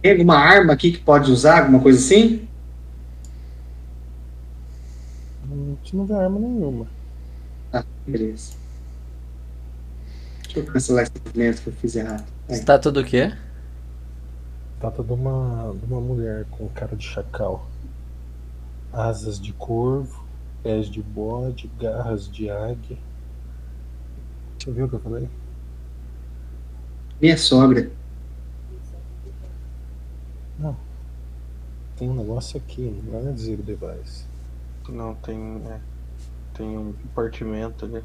Tem 0.00 0.12
alguma 0.12 0.36
arma 0.36 0.72
aqui 0.72 0.92
que 0.92 0.98
pode 0.98 1.32
usar, 1.32 1.62
alguma 1.62 1.80
coisa 1.80 1.98
assim? 1.98 2.48
Hum, 5.50 5.76
Você 5.82 5.96
não 5.96 6.06
vê 6.06 6.14
arma 6.14 6.38
nenhuma. 6.38 6.86
Ah, 7.72 7.84
beleza. 8.06 8.54
Deixa 10.44 10.60
eu 10.60 10.66
cancelar 10.66 11.04
esse 11.04 11.12
movimento 11.24 11.62
que 11.62 11.68
eu 11.68 11.72
fiz 11.74 11.96
errado. 11.96 12.24
Aí. 12.48 12.56
Estátua 12.56 12.92
do 12.92 13.04
quê? 13.04 13.32
Trata 14.80 15.02
de 15.02 15.12
uma, 15.12 15.74
de 15.74 15.92
uma 15.92 16.00
mulher 16.00 16.44
com 16.50 16.68
cara 16.68 16.96
de 16.96 17.04
chacal. 17.04 17.66
Asas 18.92 19.40
de 19.40 19.52
corvo, 19.52 20.24
pés 20.62 20.86
de 20.88 21.02
bode, 21.02 21.70
garras 21.78 22.30
de 22.30 22.50
águia. 22.50 22.98
Você 24.58 24.70
viu 24.72 24.86
o 24.86 24.88
que 24.88 24.94
eu 24.96 25.00
falei? 25.00 25.28
Minha 27.20 27.36
sogra. 27.36 27.90
Tem 31.96 32.08
um 32.08 32.14
negócio 32.14 32.56
aqui, 32.56 32.80
não 33.04 33.28
é 33.28 33.36
Zero 33.36 33.62
Device. 33.62 34.29
Não, 34.90 35.14
tem. 35.14 35.62
é, 35.68 35.80
tem 36.54 36.76
um 36.76 36.92
compartimento 36.92 37.84
ali. 37.84 38.02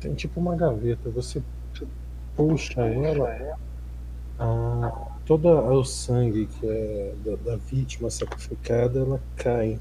Tem 0.00 0.14
tipo 0.14 0.40
uma 0.40 0.56
gaveta, 0.56 1.10
você 1.10 1.42
puxa 2.34 2.80
ela, 2.80 3.58
a, 4.38 5.08
o 5.28 5.84
sangue 5.84 6.46
que 6.46 6.66
é 6.66 7.14
da, 7.22 7.36
da 7.36 7.56
vítima 7.56 8.08
sacrificada, 8.08 9.00
ela 9.00 9.20
cai 9.36 9.78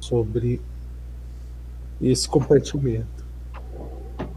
sobre 0.00 0.60
esse 2.00 2.28
compartimento. 2.28 3.26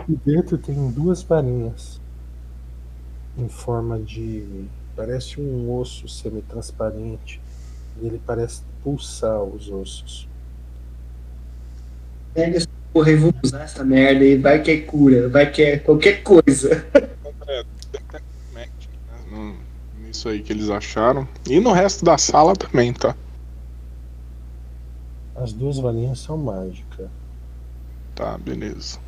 E 0.07 0.15
dentro 0.15 0.57
tem 0.57 0.89
duas 0.91 1.21
varinhas 1.21 2.00
em 3.37 3.47
forma 3.49 3.99
de. 3.99 4.65
parece 4.95 5.39
um 5.39 5.73
osso 5.77 6.07
semi-transparente. 6.07 7.39
E 8.01 8.05
ele 8.05 8.21
parece 8.25 8.61
pulsar 8.83 9.41
os 9.43 9.69
ossos. 9.69 10.27
Pega 12.33 12.57
essa 12.57 12.67
porra 12.93 13.11
e 13.11 13.15
vou 13.15 13.33
usar 13.43 13.63
essa 13.63 13.83
merda 13.83 14.23
aí. 14.23 14.37
Vai 14.37 14.61
que 14.61 14.71
é 14.71 14.81
cura, 14.81 15.27
vai 15.29 15.51
que 15.51 15.61
é 15.61 15.77
qualquer 15.77 16.23
coisa. 16.23 16.85
Né, 18.53 18.67
no- 19.29 19.55
Nisso 19.99 20.29
aí 20.29 20.41
que 20.41 20.51
eles 20.53 20.69
acharam. 20.69 21.27
E 21.49 21.59
no 21.59 21.71
resto 21.71 22.03
da 22.05 22.17
sala 22.17 22.53
também, 22.55 22.93
tá? 22.93 23.15
As 25.35 25.53
duas 25.53 25.77
varinhas 25.77 26.19
são 26.19 26.37
mágicas. 26.37 27.07
Tá, 28.15 28.37
beleza. 28.37 28.99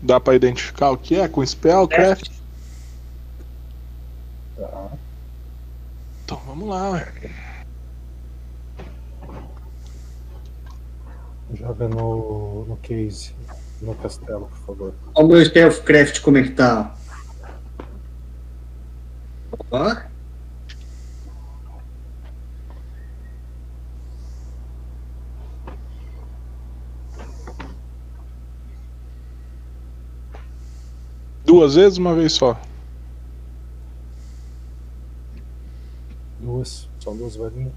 Dá 0.00 0.18
pra 0.20 0.34
identificar 0.34 0.90
o 0.90 0.96
que 0.98 1.16
é 1.16 1.28
com 1.28 1.44
Spellcraft? 1.44 2.28
Tá. 4.56 4.90
Então 6.24 6.40
vamos 6.46 6.68
lá, 6.68 6.90
ué. 6.90 7.12
Joga 11.54 11.88
no, 11.88 12.64
no 12.64 12.76
case, 12.78 13.34
no 13.80 13.94
castelo, 13.94 14.48
por 14.48 14.58
favor. 14.66 14.94
Olha 15.14 15.26
o 15.26 15.28
meu 15.28 15.44
Stealthcraft 15.44 16.20
como 16.20 16.38
é 16.38 16.42
que 16.42 16.50
tá. 16.50 16.94
Ó. 19.70 19.96
Duas 31.44 31.74
vezes, 31.76 31.98
uma 31.98 32.14
vez 32.14 32.32
só. 32.32 32.60
Duas, 36.46 36.88
são 37.00 37.16
duas 37.16 37.34
varinhas. 37.34 37.72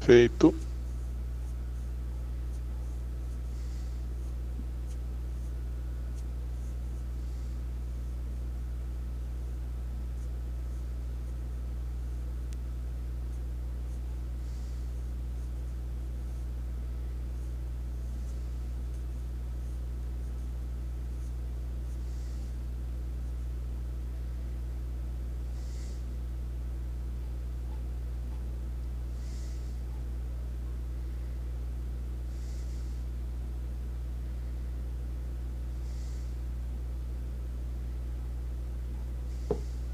Feito. 0.00 0.52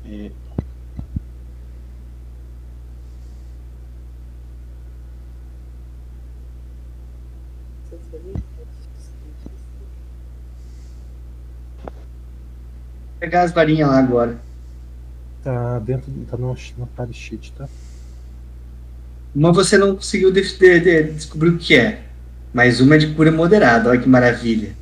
E 0.09 0.31
Vou 7.91 7.99
pegar 13.27 13.43
as 13.43 13.51
varinhas 13.51 13.89
lá 13.89 13.99
agora. 13.99 14.39
Tá 15.43 15.81
dentro, 15.81 16.13
tá 16.31 16.37
no, 16.37 16.55
no 16.55 17.13
sheet, 17.13 17.53
tá? 17.59 17.69
Uma 19.35 19.53
você 19.53 19.77
não 19.77 19.97
conseguiu 19.97 20.31
de- 20.31 20.57
de- 20.57 20.81
de- 20.81 21.13
descobrir 21.13 21.49
o 21.51 21.59
que 21.59 21.75
é. 21.75 22.05
Mas 22.55 22.81
uma 22.81 22.95
é 22.95 22.99
de 22.99 23.13
cura 23.15 23.33
moderada, 23.33 23.91
olha 23.91 24.01
que 24.01 24.09
maravilha. 24.09 24.75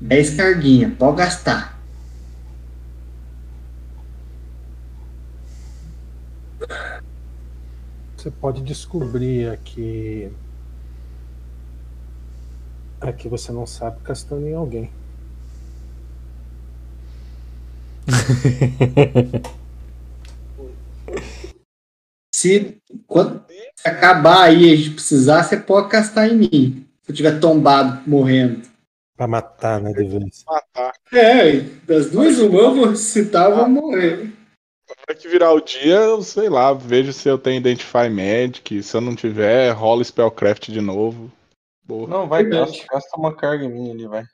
10 0.00 0.36
carguinha, 0.36 0.94
pode 0.96 1.16
gastar. 1.16 1.78
Você 8.16 8.30
pode 8.30 8.62
descobrir 8.62 9.48
aqui. 9.50 10.30
Aqui 13.00 13.28
você 13.28 13.50
não 13.50 13.66
sabe 13.66 13.98
castando 14.04 14.46
em 14.46 14.54
alguém. 14.54 14.88
Se 22.34 22.78
quando 23.06 23.44
acabar 23.84 24.44
aí 24.44 24.64
e 24.64 24.72
a 24.72 24.76
gente 24.76 24.90
precisar, 24.90 25.42
você 25.42 25.56
pode 25.56 25.88
castar 25.88 26.28
em 26.28 26.36
mim. 26.36 26.86
Se 27.02 27.12
eu 27.12 27.14
tiver 27.14 27.38
tombado, 27.38 28.02
morrendo. 28.08 28.62
Pra 29.16 29.26
matar, 29.26 29.80
né, 29.80 29.92
de 29.92 30.04
vez. 30.04 30.44
Matar. 30.44 30.92
É, 31.12 31.60
das 31.86 32.10
duas 32.10 32.38
uma 32.38 32.58
eu 32.58 32.74
vou 32.74 32.96
citar, 32.96 33.50
eu 33.50 33.56
vou 33.56 33.68
morrer. 33.68 34.32
Na 34.88 34.94
hora 35.08 35.18
que 35.18 35.28
virar 35.28 35.52
o 35.52 35.60
dia, 35.60 35.94
eu 35.94 36.22
sei 36.22 36.48
lá, 36.48 36.72
vejo 36.72 37.12
se 37.12 37.28
eu 37.28 37.38
tenho 37.38 37.58
Identify 37.58 38.08
Magic. 38.08 38.82
Se 38.82 38.96
eu 38.96 39.00
não 39.00 39.14
tiver, 39.14 39.70
rola 39.70 40.02
Spellcraft 40.02 40.70
de 40.70 40.80
novo. 40.80 41.30
Boa. 41.84 42.08
Não, 42.08 42.28
vai, 42.28 42.44
gasta, 42.44 42.84
gasta 42.90 43.16
uma 43.16 43.34
carga 43.34 43.68
minha 43.68 43.92
ali, 43.92 44.06
vai. 44.06 44.24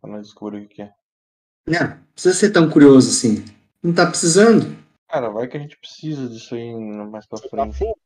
Pra 0.00 0.10
nós 0.10 0.26
descobrir 0.26 0.64
o 0.64 0.68
que 0.68 0.82
é. 0.82 0.92
Não, 1.66 1.80
não 1.80 1.98
precisa 2.12 2.34
ser 2.34 2.50
tão 2.50 2.68
curioso 2.70 3.10
assim. 3.10 3.44
Não 3.82 3.92
tá 3.92 4.06
precisando? 4.06 4.76
Cara, 5.08 5.28
vai 5.30 5.46
que 5.46 5.56
a 5.56 5.60
gente 5.60 5.76
precisa 5.78 6.28
disso 6.28 6.54
aí 6.54 6.74
mais 6.74 7.26
pra 7.26 7.38
tá 7.38 7.48
frente. 7.48 7.78
full? 7.78 7.98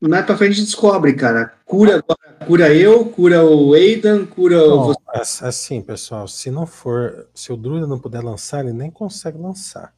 Mais 0.00 0.26
pra 0.26 0.36
frente 0.36 0.50
a 0.50 0.54
gente 0.54 0.64
descobre, 0.66 1.14
cara. 1.14 1.54
Cura 1.64 1.98
agora, 1.98 2.46
cura 2.46 2.74
eu, 2.74 3.08
cura 3.08 3.44
o 3.44 3.72
Aidan, 3.72 4.26
cura 4.26 4.56
Não, 4.66 4.84
você. 4.86 5.00
as- 5.08 5.42
assim, 5.44 5.80
pessoal, 5.80 6.26
se 6.26 6.50
não 6.50 6.66
for. 6.66 7.28
Se 7.32 7.52
o 7.52 7.56
druida 7.56 7.86
não 7.86 8.00
puder 8.00 8.20
lançar, 8.22 8.64
ele 8.64 8.72
nem 8.72 8.90
consegue 8.90 9.38
lançar. 9.38 9.94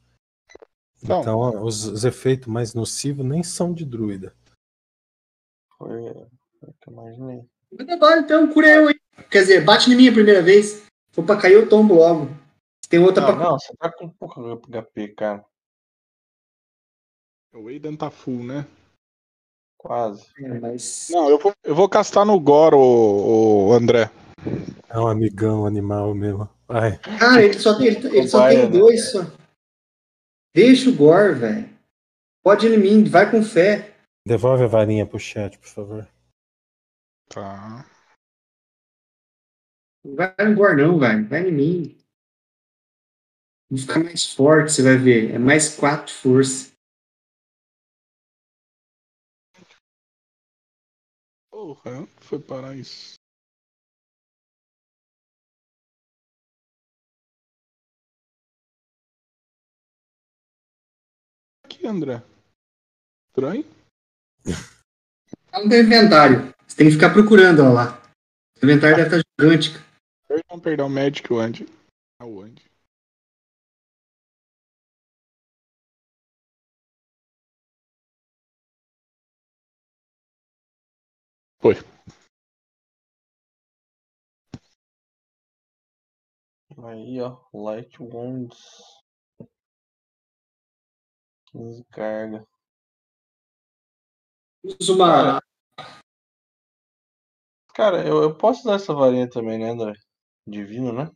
Não. 1.01 1.21
Então, 1.21 1.37
ó, 1.39 1.63
os, 1.63 1.85
os 1.85 2.05
efeitos 2.05 2.47
mais 2.47 2.73
nocivos 2.75 3.25
nem 3.25 3.41
são 3.41 3.73
de 3.73 3.83
druida. 3.83 4.31
Foi, 5.77 5.89
foi 5.89 6.69
o 6.69 6.73
que 6.79 6.89
eu 6.89 6.93
imaginei. 6.93 7.41
Então, 8.19 8.47
cura 8.53 8.67
eu, 8.69 8.89
hein? 8.89 8.95
Quer 9.31 9.41
dizer, 9.41 9.63
bate 9.65 9.91
em 9.91 9.95
mim 9.95 10.07
a 10.07 10.13
primeira 10.13 10.41
vez. 10.41 10.67
Se 10.67 10.83
for 11.13 11.23
pra 11.25 11.35
cair, 11.37 11.53
eu 11.53 11.67
tombo 11.67 11.95
logo. 11.95 12.29
Tem 12.89 12.99
outra 12.99 13.21
Não, 13.21 13.35
pra. 13.35 13.43
não, 13.43 13.59
você 13.59 13.75
tá 13.75 13.91
com 13.91 14.09
pouco 14.09 14.57
HP, 14.69 15.09
cara. 15.09 15.45
O 17.53 17.67
Aidan 17.67 17.95
tá 17.95 18.11
full, 18.11 18.43
né? 18.43 18.67
Quase. 19.77 20.25
É, 20.39 20.59
mas. 20.59 21.07
Não, 21.09 21.29
eu 21.29 21.39
vou, 21.39 21.53
eu 21.63 21.75
vou 21.75 21.87
castar 21.87 22.25
no 22.25 22.39
Gore, 22.39 22.75
o, 22.75 23.71
André. 23.71 24.11
É 24.89 24.99
um 24.99 25.07
amigão 25.07 25.65
animal 25.65 26.13
mesmo. 26.13 26.49
Vai. 26.67 26.97
Cara, 26.97 27.43
ele 27.43 27.57
só 27.57 27.77
tem, 27.77 27.87
ele, 27.87 28.07
ele 28.07 28.27
só 28.27 28.47
tem 28.49 28.63
né? 28.63 28.67
dois 28.67 29.11
só. 29.11 29.19
Deixa 30.53 30.89
o 30.89 30.95
Gore, 30.95 31.35
velho. 31.35 31.69
Pode 32.43 32.67
ir 32.67 32.73
em 32.73 32.77
mim, 32.77 33.03
vai 33.03 33.29
com 33.29 33.41
fé. 33.41 33.95
Devolve 34.27 34.63
a 34.63 34.67
varinha 34.67 35.05
pro 35.05 35.19
chat, 35.19 35.57
por 35.57 35.67
favor. 35.67 36.07
Tá. 37.29 37.85
Não 40.03 40.15
vai 40.15 40.35
no 40.39 40.55
Gore, 40.55 40.81
não, 40.81 40.99
velho. 40.99 41.27
Vai 41.27 41.47
em 41.47 41.51
mim. 41.51 42.04
Vou 43.69 43.79
ficar 43.79 44.03
mais 44.03 44.31
forte, 44.33 44.71
você 44.71 44.83
vai 44.83 44.97
ver. 44.97 45.31
É 45.33 45.39
mais 45.39 45.75
quatro 45.75 46.13
força. 46.13 46.71
Porra, 51.51 52.05
foi 52.21 52.39
parar 52.39 52.75
isso? 52.75 53.15
Aqui, 61.63 61.87
André. 61.87 62.21
Estranho? 63.29 63.63
Tá 65.51 65.63
no 65.63 65.69
teu 65.69 65.81
inventário. 65.83 66.53
Você 66.67 66.77
tem 66.77 66.87
que 66.87 66.93
ficar 66.93 67.13
procurando 67.13 67.61
ela 67.61 67.73
lá. 67.73 68.03
O 68.61 68.65
inventário 68.65 68.97
deve 68.97 69.17
estar 69.17 69.29
gigante. 69.41 69.73
cara. 69.73 69.85
Perdão, 70.27 70.59
perdão, 70.59 70.89
Magic 70.89 71.33
onde? 71.33 71.65
Aonde? 72.19 72.64
Foi. 81.65 81.73
Aí, 86.85 87.19
ó, 87.19 87.39
Light 87.51 87.99
Wounds. 87.99 89.01
15 91.47 91.83
carga. 91.85 92.45
Uma. 94.87 95.39
Cara, 97.73 98.07
eu, 98.07 98.21
eu 98.21 98.37
posso 98.37 98.59
usar 98.59 98.75
essa 98.75 98.93
varinha 98.93 99.27
também, 99.27 99.57
né, 99.57 99.71
André? 99.71 99.93
Divino, 100.45 100.93
né? 100.93 101.09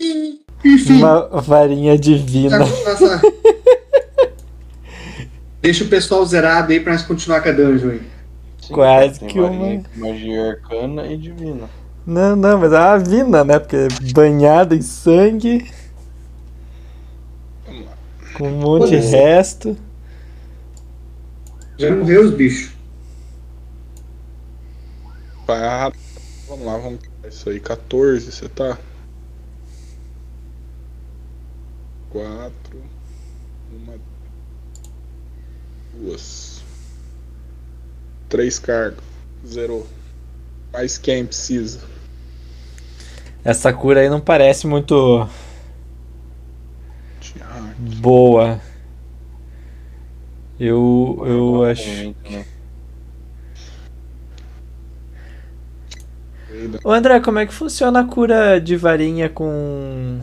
Enfim. 0.00 0.98
Uma 0.98 1.28
varinha 1.40 1.96
divina. 1.98 2.58
Deixa 5.60 5.84
o 5.84 5.88
pessoal 5.88 6.24
zerado 6.26 6.72
aí 6.72 6.80
pra 6.80 6.92
nós 6.92 7.02
continuar 7.02 7.40
com 7.42 7.48
a 7.48 7.52
dungeon 7.52 7.90
aí. 7.90 8.02
Sim, 8.60 8.74
Quase 8.74 9.20
que 9.20 9.38
uma- 9.40 9.82
Magia 9.96 10.50
arcana 10.50 11.06
e 11.06 11.16
divina. 11.16 11.68
Não, 12.06 12.36
não, 12.36 12.58
mas 12.58 12.72
é 12.72 12.76
a 12.76 12.98
Vina, 12.98 13.44
né? 13.44 13.58
Porque 13.58 13.76
é 13.76 13.88
banhada 14.12 14.74
em 14.76 14.82
sangue. 14.82 15.70
Vamos 17.66 17.86
lá. 17.86 17.92
Com 18.34 18.48
um 18.48 18.58
monte 18.60 18.90
de 18.90 19.00
ser. 19.02 19.16
resto. 19.16 19.76
Já 21.78 21.90
morreu 21.94 22.24
os 22.26 22.30
bichos. 22.34 22.72
Vai, 25.46 25.62
ah, 25.62 25.92
Vamos 26.46 26.66
lá, 26.66 26.76
vamos 26.76 27.00
isso 27.26 27.48
aí. 27.48 27.58
14, 27.58 28.30
você 28.30 28.48
tá? 28.50 28.76
4. 32.14 32.80
Uma. 33.72 33.94
Duas. 35.92 36.62
Três 38.28 38.60
cargas. 38.60 39.02
Zerou. 39.44 39.84
Mais 40.72 40.96
quem 40.96 41.26
precisa? 41.26 41.80
Essa 43.44 43.72
cura 43.72 44.00
aí 44.00 44.08
não 44.08 44.20
parece 44.20 44.64
muito 44.66 45.28
Tiago. 47.20 47.74
boa. 48.00 48.60
Eu, 50.58 51.20
eu 51.26 51.64
acho. 51.64 52.14
Também. 52.22 52.46
Ô 56.84 56.92
André, 56.92 57.18
como 57.18 57.40
é 57.40 57.46
que 57.46 57.52
funciona 57.52 58.00
a 58.00 58.04
cura 58.04 58.60
de 58.60 58.76
varinha 58.76 59.28
com. 59.28 60.20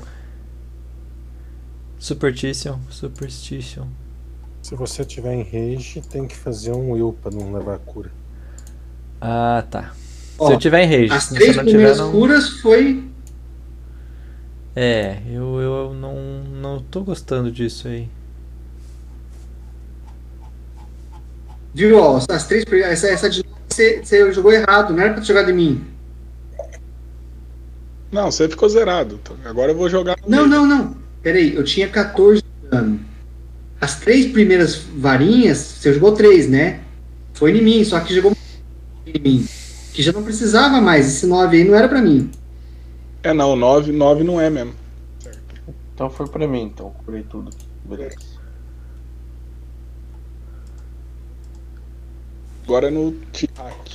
Superstition? 2.01 2.79
Superstition. 2.89 3.85
Se 4.63 4.73
você 4.75 5.05
tiver 5.05 5.33
em 5.35 5.43
rage, 5.43 6.01
tem 6.01 6.27
que 6.27 6.35
fazer 6.35 6.71
um 6.71 6.91
will 6.91 7.15
pra 7.21 7.29
não 7.31 7.53
levar 7.53 7.77
cura. 7.77 8.11
Ah, 9.21 9.63
tá. 9.69 9.93
Ó, 10.39 10.47
se 10.47 10.53
eu 10.53 10.57
tiver 10.57 10.83
em 10.83 10.87
rage, 10.89 11.13
As 11.13 11.23
se 11.25 11.35
três 11.35 11.49
eu 11.49 11.55
não 11.57 11.63
tiver, 11.63 11.71
primeiras 11.77 11.97
não. 11.99 12.11
curas 12.11 12.49
foi. 12.61 13.07
É, 14.75 15.21
eu, 15.27 15.59
eu 15.61 15.93
não, 15.93 16.15
não 16.59 16.81
tô 16.81 17.03
gostando 17.03 17.51
disso 17.51 17.87
aí. 17.87 18.09
Viu, 21.73 21.99
ó, 21.99 22.19
as 22.29 22.47
três 22.47 22.65
primeiras. 22.65 23.03
Essa, 23.03 23.13
essa 23.13 23.29
de 23.29 23.43
você, 23.69 24.03
você 24.03 24.33
jogou 24.33 24.51
errado, 24.51 24.91
não 24.93 25.03
era 25.03 25.13
pra 25.13 25.21
ter 25.21 25.27
jogado 25.27 25.51
em 25.51 25.53
mim. 25.53 25.85
Não, 28.11 28.29
você 28.31 28.49
ficou 28.49 28.67
zerado. 28.67 29.19
Então, 29.21 29.37
Agora 29.45 29.71
eu 29.71 29.77
vou 29.77 29.87
jogar. 29.89 30.17
no 30.23 30.29
Não, 30.29 30.47
meio. 30.47 30.49
não, 30.49 30.65
não. 30.65 31.00
Peraí, 31.21 31.55
eu 31.55 31.63
tinha 31.63 31.87
14 31.87 32.41
de 32.41 32.69
dano. 32.69 32.99
As 33.79 33.99
três 33.99 34.31
primeiras 34.31 34.75
varinhas, 34.75 35.57
você 35.57 35.93
jogou 35.93 36.13
três, 36.13 36.49
né? 36.49 36.81
Foi 37.33 37.57
em 37.57 37.63
mim, 37.63 37.83
só 37.83 37.99
que 37.99 38.13
jogou 38.13 38.35
em 39.05 39.19
mim. 39.19 39.47
Que 39.93 40.01
já 40.01 40.11
não 40.11 40.23
precisava 40.23 40.79
mais. 40.79 41.07
Esse 41.07 41.25
9 41.25 41.57
aí 41.57 41.63
não 41.63 41.75
era 41.75 41.87
pra 41.87 42.01
mim. 42.01 42.29
É, 43.23 43.33
não, 43.33 43.55
9, 43.55 43.91
9 43.91 44.23
não 44.23 44.39
é 44.39 44.49
mesmo. 44.49 44.73
Então 45.93 46.09
foi 46.09 46.27
pra 46.27 46.47
mim, 46.47 46.63
então. 46.63 46.91
Curei 47.05 47.23
tudo. 47.23 47.51
Beleza. 47.85 48.15
Agora 52.63 52.87
é 52.87 52.91
no 52.91 53.11
Tiak. 53.31 53.90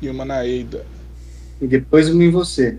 E 0.00 0.08
uma 0.08 0.24
na 0.24 0.46
Eida. 0.46 0.86
E 1.60 1.66
depois 1.66 2.08
uma 2.08 2.22
em 2.22 2.30
você. 2.30 2.78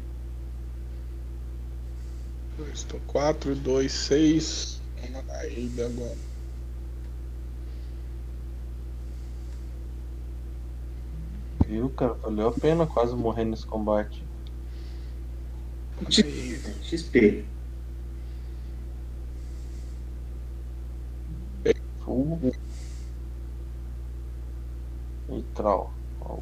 Estou 2.74 3.00
4, 3.08 3.56
2, 3.56 3.92
6. 3.92 4.82
Uma 5.10 5.22
na 5.24 5.46
Eida 5.46 5.86
agora. 5.88 6.30
Viu, 11.68 11.90
cara? 11.90 12.14
Valeu 12.16 12.48
a 12.48 12.52
pena 12.52 12.88
quase 12.88 13.16
morrer 13.16 13.46
nesse 13.46 13.66
combate. 13.66 14.24
XP. 16.10 17.46
Full. 22.06 22.54
Neutral. 25.30 25.92
Ó, 26.22 26.38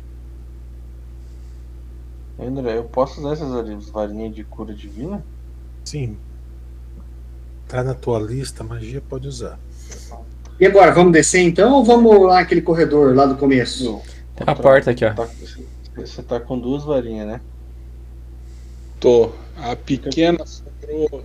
André, 2.40 2.78
eu 2.78 2.84
posso 2.86 3.20
usar 3.20 3.34
essas 3.34 3.52
vari- 3.52 3.76
varinhas 3.92 4.34
de 4.36 4.44
cura 4.44 4.74
divina? 4.74 5.24
Sim. 5.84 6.18
Tá 7.68 7.84
na 7.84 7.94
tua 7.94 8.20
lista, 8.20 8.64
magia 8.64 9.02
pode 9.02 9.28
usar. 9.28 9.60
E 10.60 10.66
agora, 10.66 10.92
vamos 10.94 11.14
descer 11.14 11.42
então 11.42 11.74
ou 11.74 11.84
vamos 11.86 12.20
lá 12.22 12.36
naquele 12.36 12.62
corredor 12.62 13.16
lá 13.16 13.26
do 13.26 13.36
começo? 13.38 13.84
Não. 13.86 14.00
Tem 14.36 14.48
uma 14.48 14.56
porta 14.56 14.92
aqui, 14.92 15.06
ó. 15.06 15.14
Tá- 15.14 15.26
você- 15.26 15.66
Você 15.96 16.24
tá 16.24 16.40
com 16.40 16.58
duas 16.58 16.84
varinhas, 16.86 17.28
né? 17.28 17.42
Tô. 19.02 19.32
A 19.58 19.76
pequena 19.76 20.38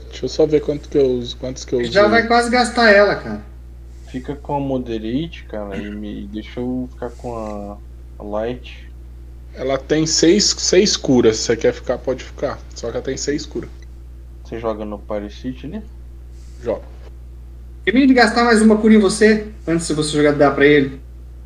Deixa 0.08 0.26
eu 0.26 0.28
só 0.28 0.46
ver 0.46 0.60
quanto 0.60 0.88
que 0.88 0.98
eu 0.98 1.06
uso. 1.06 1.36
Quantos 1.38 1.64
que 1.64 1.74
eu 1.74 1.80
uso. 1.80 1.90
Já 1.90 2.06
vai 2.06 2.26
quase 2.26 2.50
gastar 2.50 2.90
ela, 2.90 3.14
cara. 3.16 3.42
Fica 4.08 4.36
com 4.36 4.56
a 4.56 4.60
Moderate, 4.60 5.44
cara, 5.44 5.76
e 5.76 5.90
me 5.90 6.28
deixa 6.28 6.60
eu 6.60 6.88
ficar 6.92 7.10
com 7.10 7.36
a, 7.36 7.78
a 8.18 8.22
Light. 8.22 8.88
Ela 9.54 9.78
tem 9.78 10.06
seis, 10.06 10.44
seis 10.58 10.96
curas. 10.96 11.38
Se 11.38 11.44
você 11.44 11.56
quer 11.56 11.72
ficar, 11.72 11.98
pode 11.98 12.22
ficar. 12.22 12.58
Só 12.74 12.90
que 12.90 12.96
ela 12.96 13.04
tem 13.04 13.16
seis 13.16 13.46
curas. 13.46 13.70
Você 14.44 14.58
joga 14.60 14.84
no 14.84 15.00
City 15.30 15.66
ali? 15.66 15.82
Joga. 16.62 16.82
Termine 17.84 18.06
de 18.06 18.14
gastar 18.14 18.44
mais 18.44 18.62
uma 18.62 18.76
cura 18.76 18.94
em 18.94 18.98
você, 18.98 19.48
antes 19.66 19.88
de 19.88 19.94
você 19.94 20.16
jogar 20.16 20.32
dar 20.32 20.52
pra 20.52 20.66
ele. 20.66 21.00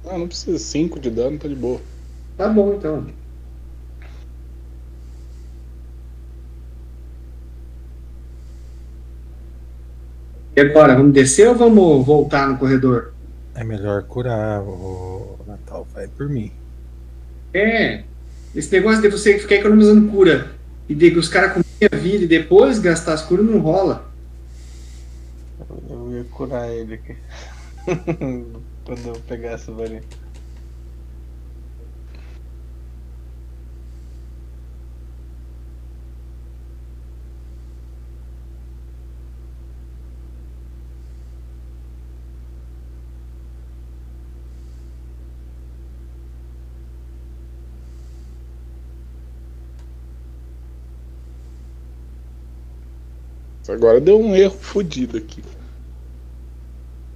Ah, 0.07 0.19
não 0.19 0.29
precisa. 0.29 0.59
Cinco 0.59 0.99
de 0.99 1.11
dano, 1.11 1.39
tá 1.39 1.49
de 1.49 1.55
boa. 1.55 1.81
Tá 2.37 2.49
bom, 2.49 2.75
então. 2.75 3.07
E 10.59 10.61
agora, 10.61 10.97
vamos 10.97 11.13
descer 11.13 11.47
ou 11.47 11.55
vamos 11.55 12.05
voltar 12.05 12.49
no 12.49 12.59
corredor? 12.59 13.15
É 13.55 13.63
melhor 13.63 14.03
curar 14.03 14.61
o 14.61 15.39
Natal, 15.47 15.87
vai 15.95 16.09
por 16.09 16.29
mim. 16.29 16.51
É, 17.55 18.03
esse 18.53 18.73
negócio 18.73 19.01
de 19.01 19.09
você 19.09 19.39
ficar 19.39 19.55
economizando 19.55 20.11
cura 20.11 20.51
e 20.89 20.97
de 20.97 21.13
que 21.13 21.19
os 21.21 21.29
caras 21.29 21.53
comerem 21.53 21.89
a 21.93 21.97
vida 21.97 22.25
e 22.25 22.27
depois 22.27 22.81
gastar 22.81 23.13
as 23.13 23.23
curas 23.23 23.47
não 23.47 23.61
rola. 23.61 24.11
Eu 25.89 26.11
ia 26.11 26.25
curar 26.25 26.69
ele 26.69 26.95
aqui. 26.95 27.17
Quando 28.85 29.07
eu 29.07 29.15
pegar 29.29 29.51
essa 29.51 29.71
varinha. 29.71 30.03
Agora 53.69 54.01
deu 54.01 54.21
um 54.21 54.35
erro 54.35 54.57
fodido 54.59 55.19
aqui. 55.19 55.43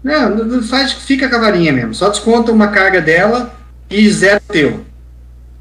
Não, 0.02 0.62
faz, 0.62 0.92
fica 0.92 1.28
com 1.28 1.36
a 1.36 1.40
varinha 1.40 1.72
mesmo. 1.72 1.94
Só 1.94 2.08
desconta 2.08 2.50
uma 2.50 2.68
carga 2.68 3.00
dela 3.00 3.54
e 3.88 4.10
zero 4.10 4.40
teu. 4.48 4.80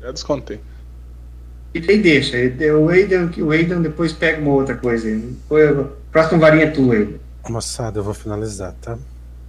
Já 0.01 0.11
descontei. 0.11 0.59
E 1.73 1.79
daí 1.79 1.99
deixa. 1.99 2.37
O 2.77 2.89
Aidan, 2.89 3.29
o 3.37 3.51
Aidan 3.51 3.81
depois 3.81 4.11
pega 4.11 4.41
uma 4.41 4.53
outra 4.53 4.75
coisa. 4.75 5.07
próxima 6.11 6.39
varinha 6.39 6.65
é 6.65 6.71
tua 6.71 6.95
aí. 6.95 7.15
Moçada, 7.47 7.99
eu 7.99 8.03
vou 8.03 8.13
finalizar, 8.13 8.73
tá? 8.81 8.97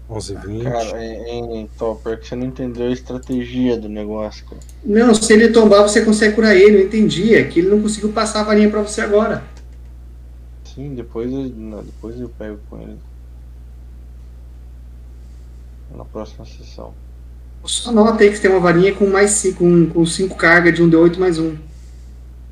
11 0.08 0.36
h 0.36 0.46
20 0.46 0.62
Cara, 0.62 1.04
é, 1.04 1.66
Topper, 1.78 2.18
que 2.18 2.28
você 2.28 2.36
não 2.36 2.46
entendeu 2.46 2.88
a 2.88 2.92
estratégia 2.92 3.78
do 3.78 3.88
negócio, 3.88 4.44
cara. 4.44 4.60
Não, 4.84 5.14
se 5.14 5.32
ele 5.32 5.48
tombar, 5.48 5.82
você 5.82 6.02
consegue 6.02 6.34
curar 6.34 6.54
ele. 6.54 6.82
Eu 6.82 6.86
entendi. 6.86 7.34
É 7.34 7.44
que 7.44 7.60
ele 7.60 7.70
não 7.70 7.80
conseguiu 7.80 8.10
passar 8.12 8.40
a 8.40 8.44
varinha 8.44 8.68
pra 8.68 8.82
você 8.82 9.00
agora. 9.00 9.42
Sim, 10.74 10.94
depois 10.94 11.30
eu, 11.32 11.48
não, 11.50 11.82
depois 11.82 12.18
eu 12.20 12.28
pego 12.28 12.58
com 12.68 12.80
ele. 12.80 12.98
Na 15.94 16.04
próxima 16.04 16.44
sessão. 16.46 16.94
Só 17.64 17.92
nota 17.92 18.22
aí 18.24 18.30
que 18.30 18.36
você 18.36 18.42
tem 18.42 18.50
uma 18.50 18.60
varinha 18.60 18.94
com 18.94 19.06
mais 19.06 19.30
cinco, 19.32 19.58
com, 19.58 19.86
com 19.90 20.06
cinco 20.06 20.36
cargas 20.36 20.74
de 20.74 20.82
um 20.82 20.90
D8 20.90 21.18
mais 21.18 21.38
um. 21.38 21.56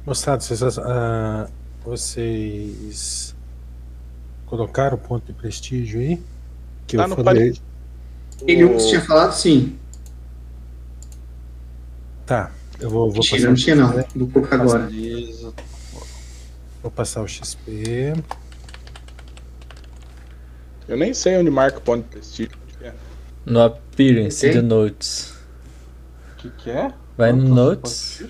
Moçada, 0.06 0.40
vocês, 0.40 0.62
ah, 0.78 1.48
vocês 1.84 3.34
Colocaram 4.50 4.96
o 4.96 4.98
ponto 4.98 5.26
de 5.26 5.32
prestígio 5.32 6.00
aí? 6.00 6.20
Que 6.88 6.96
Tá 6.96 7.04
eu 7.04 7.08
no 7.08 7.16
falei. 7.16 7.52
pare- 7.52 7.62
Ele 8.48 8.64
um 8.64 8.76
tinha 8.78 9.00
falado, 9.00 9.32
sim. 9.32 9.78
Tá, 12.26 12.50
eu 12.80 12.90
vou, 12.90 13.12
vou 13.12 13.24
passar 13.24 13.46
não 13.46 13.54
tinha 13.54 13.76
não. 13.76 13.92
XP. 13.92 14.18
Vou 14.18 14.28
colocar 14.28 14.56
agora. 14.60 14.86
Beleza. 14.86 15.52
Vou 16.82 16.90
passar 16.90 17.22
o 17.22 17.28
XP. 17.28 18.14
Eu 20.88 20.96
nem 20.96 21.12
sei 21.14 21.36
onde 21.36 21.50
marca 21.50 21.78
o 21.78 21.80
ponto 21.80 22.02
de 22.04 22.08
prestígio. 22.08 22.58
No 23.44 23.62
Appearance 23.62 24.50
de 24.50 24.60
Notes. 24.60 25.34
O 26.32 26.36
que, 26.36 26.50
que 26.50 26.70
é? 26.70 26.92
Vai 27.16 27.32
no 27.32 27.48
Notes. 27.48 28.24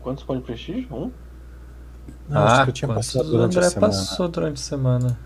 Quantos 0.00 0.24
pontos 0.24 0.42
de 0.42 0.46
prestígio? 0.46 0.94
Um? 0.94 1.12
Não, 2.28 2.42
acho 2.42 2.64
que 2.64 2.70
eu 2.70 2.74
tinha 2.74 2.88
passado 2.94 3.30
durante 3.30 3.58
a 3.58 3.62
semana. 3.62 3.92
passou 3.92 4.28
durante 4.28 4.56
a 4.56 4.62
semana. 4.62 5.18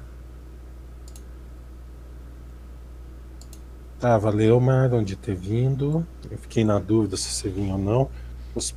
Tá, 3.98 4.18
valeu, 4.18 4.58
Marlon, 4.60 5.04
de 5.04 5.14
ter 5.14 5.34
vindo. 5.34 6.06
Eu 6.28 6.38
fiquei 6.38 6.64
na 6.64 6.78
dúvida 6.78 7.16
se 7.16 7.28
você 7.28 7.48
vinha 7.48 7.74
ou 7.74 7.78
não. 7.78 8.10
Os 8.54 8.74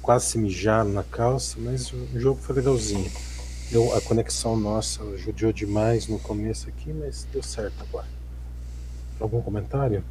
quase 0.00 0.26
se 0.26 0.38
mijaram 0.38 0.90
na 0.90 1.02
calça, 1.02 1.56
mas 1.58 1.92
o 1.92 2.06
jogo 2.14 2.40
foi 2.40 2.56
legalzinho. 2.56 3.10
Deu, 3.70 3.92
a 3.96 4.00
conexão 4.00 4.56
nossa 4.56 5.16
judiou 5.18 5.52
demais 5.52 6.06
no 6.06 6.18
começo 6.18 6.68
aqui, 6.68 6.92
mas 6.92 7.26
deu 7.32 7.42
certo 7.42 7.82
agora. 7.82 8.06
Algum 9.18 9.42
comentário? 9.42 10.04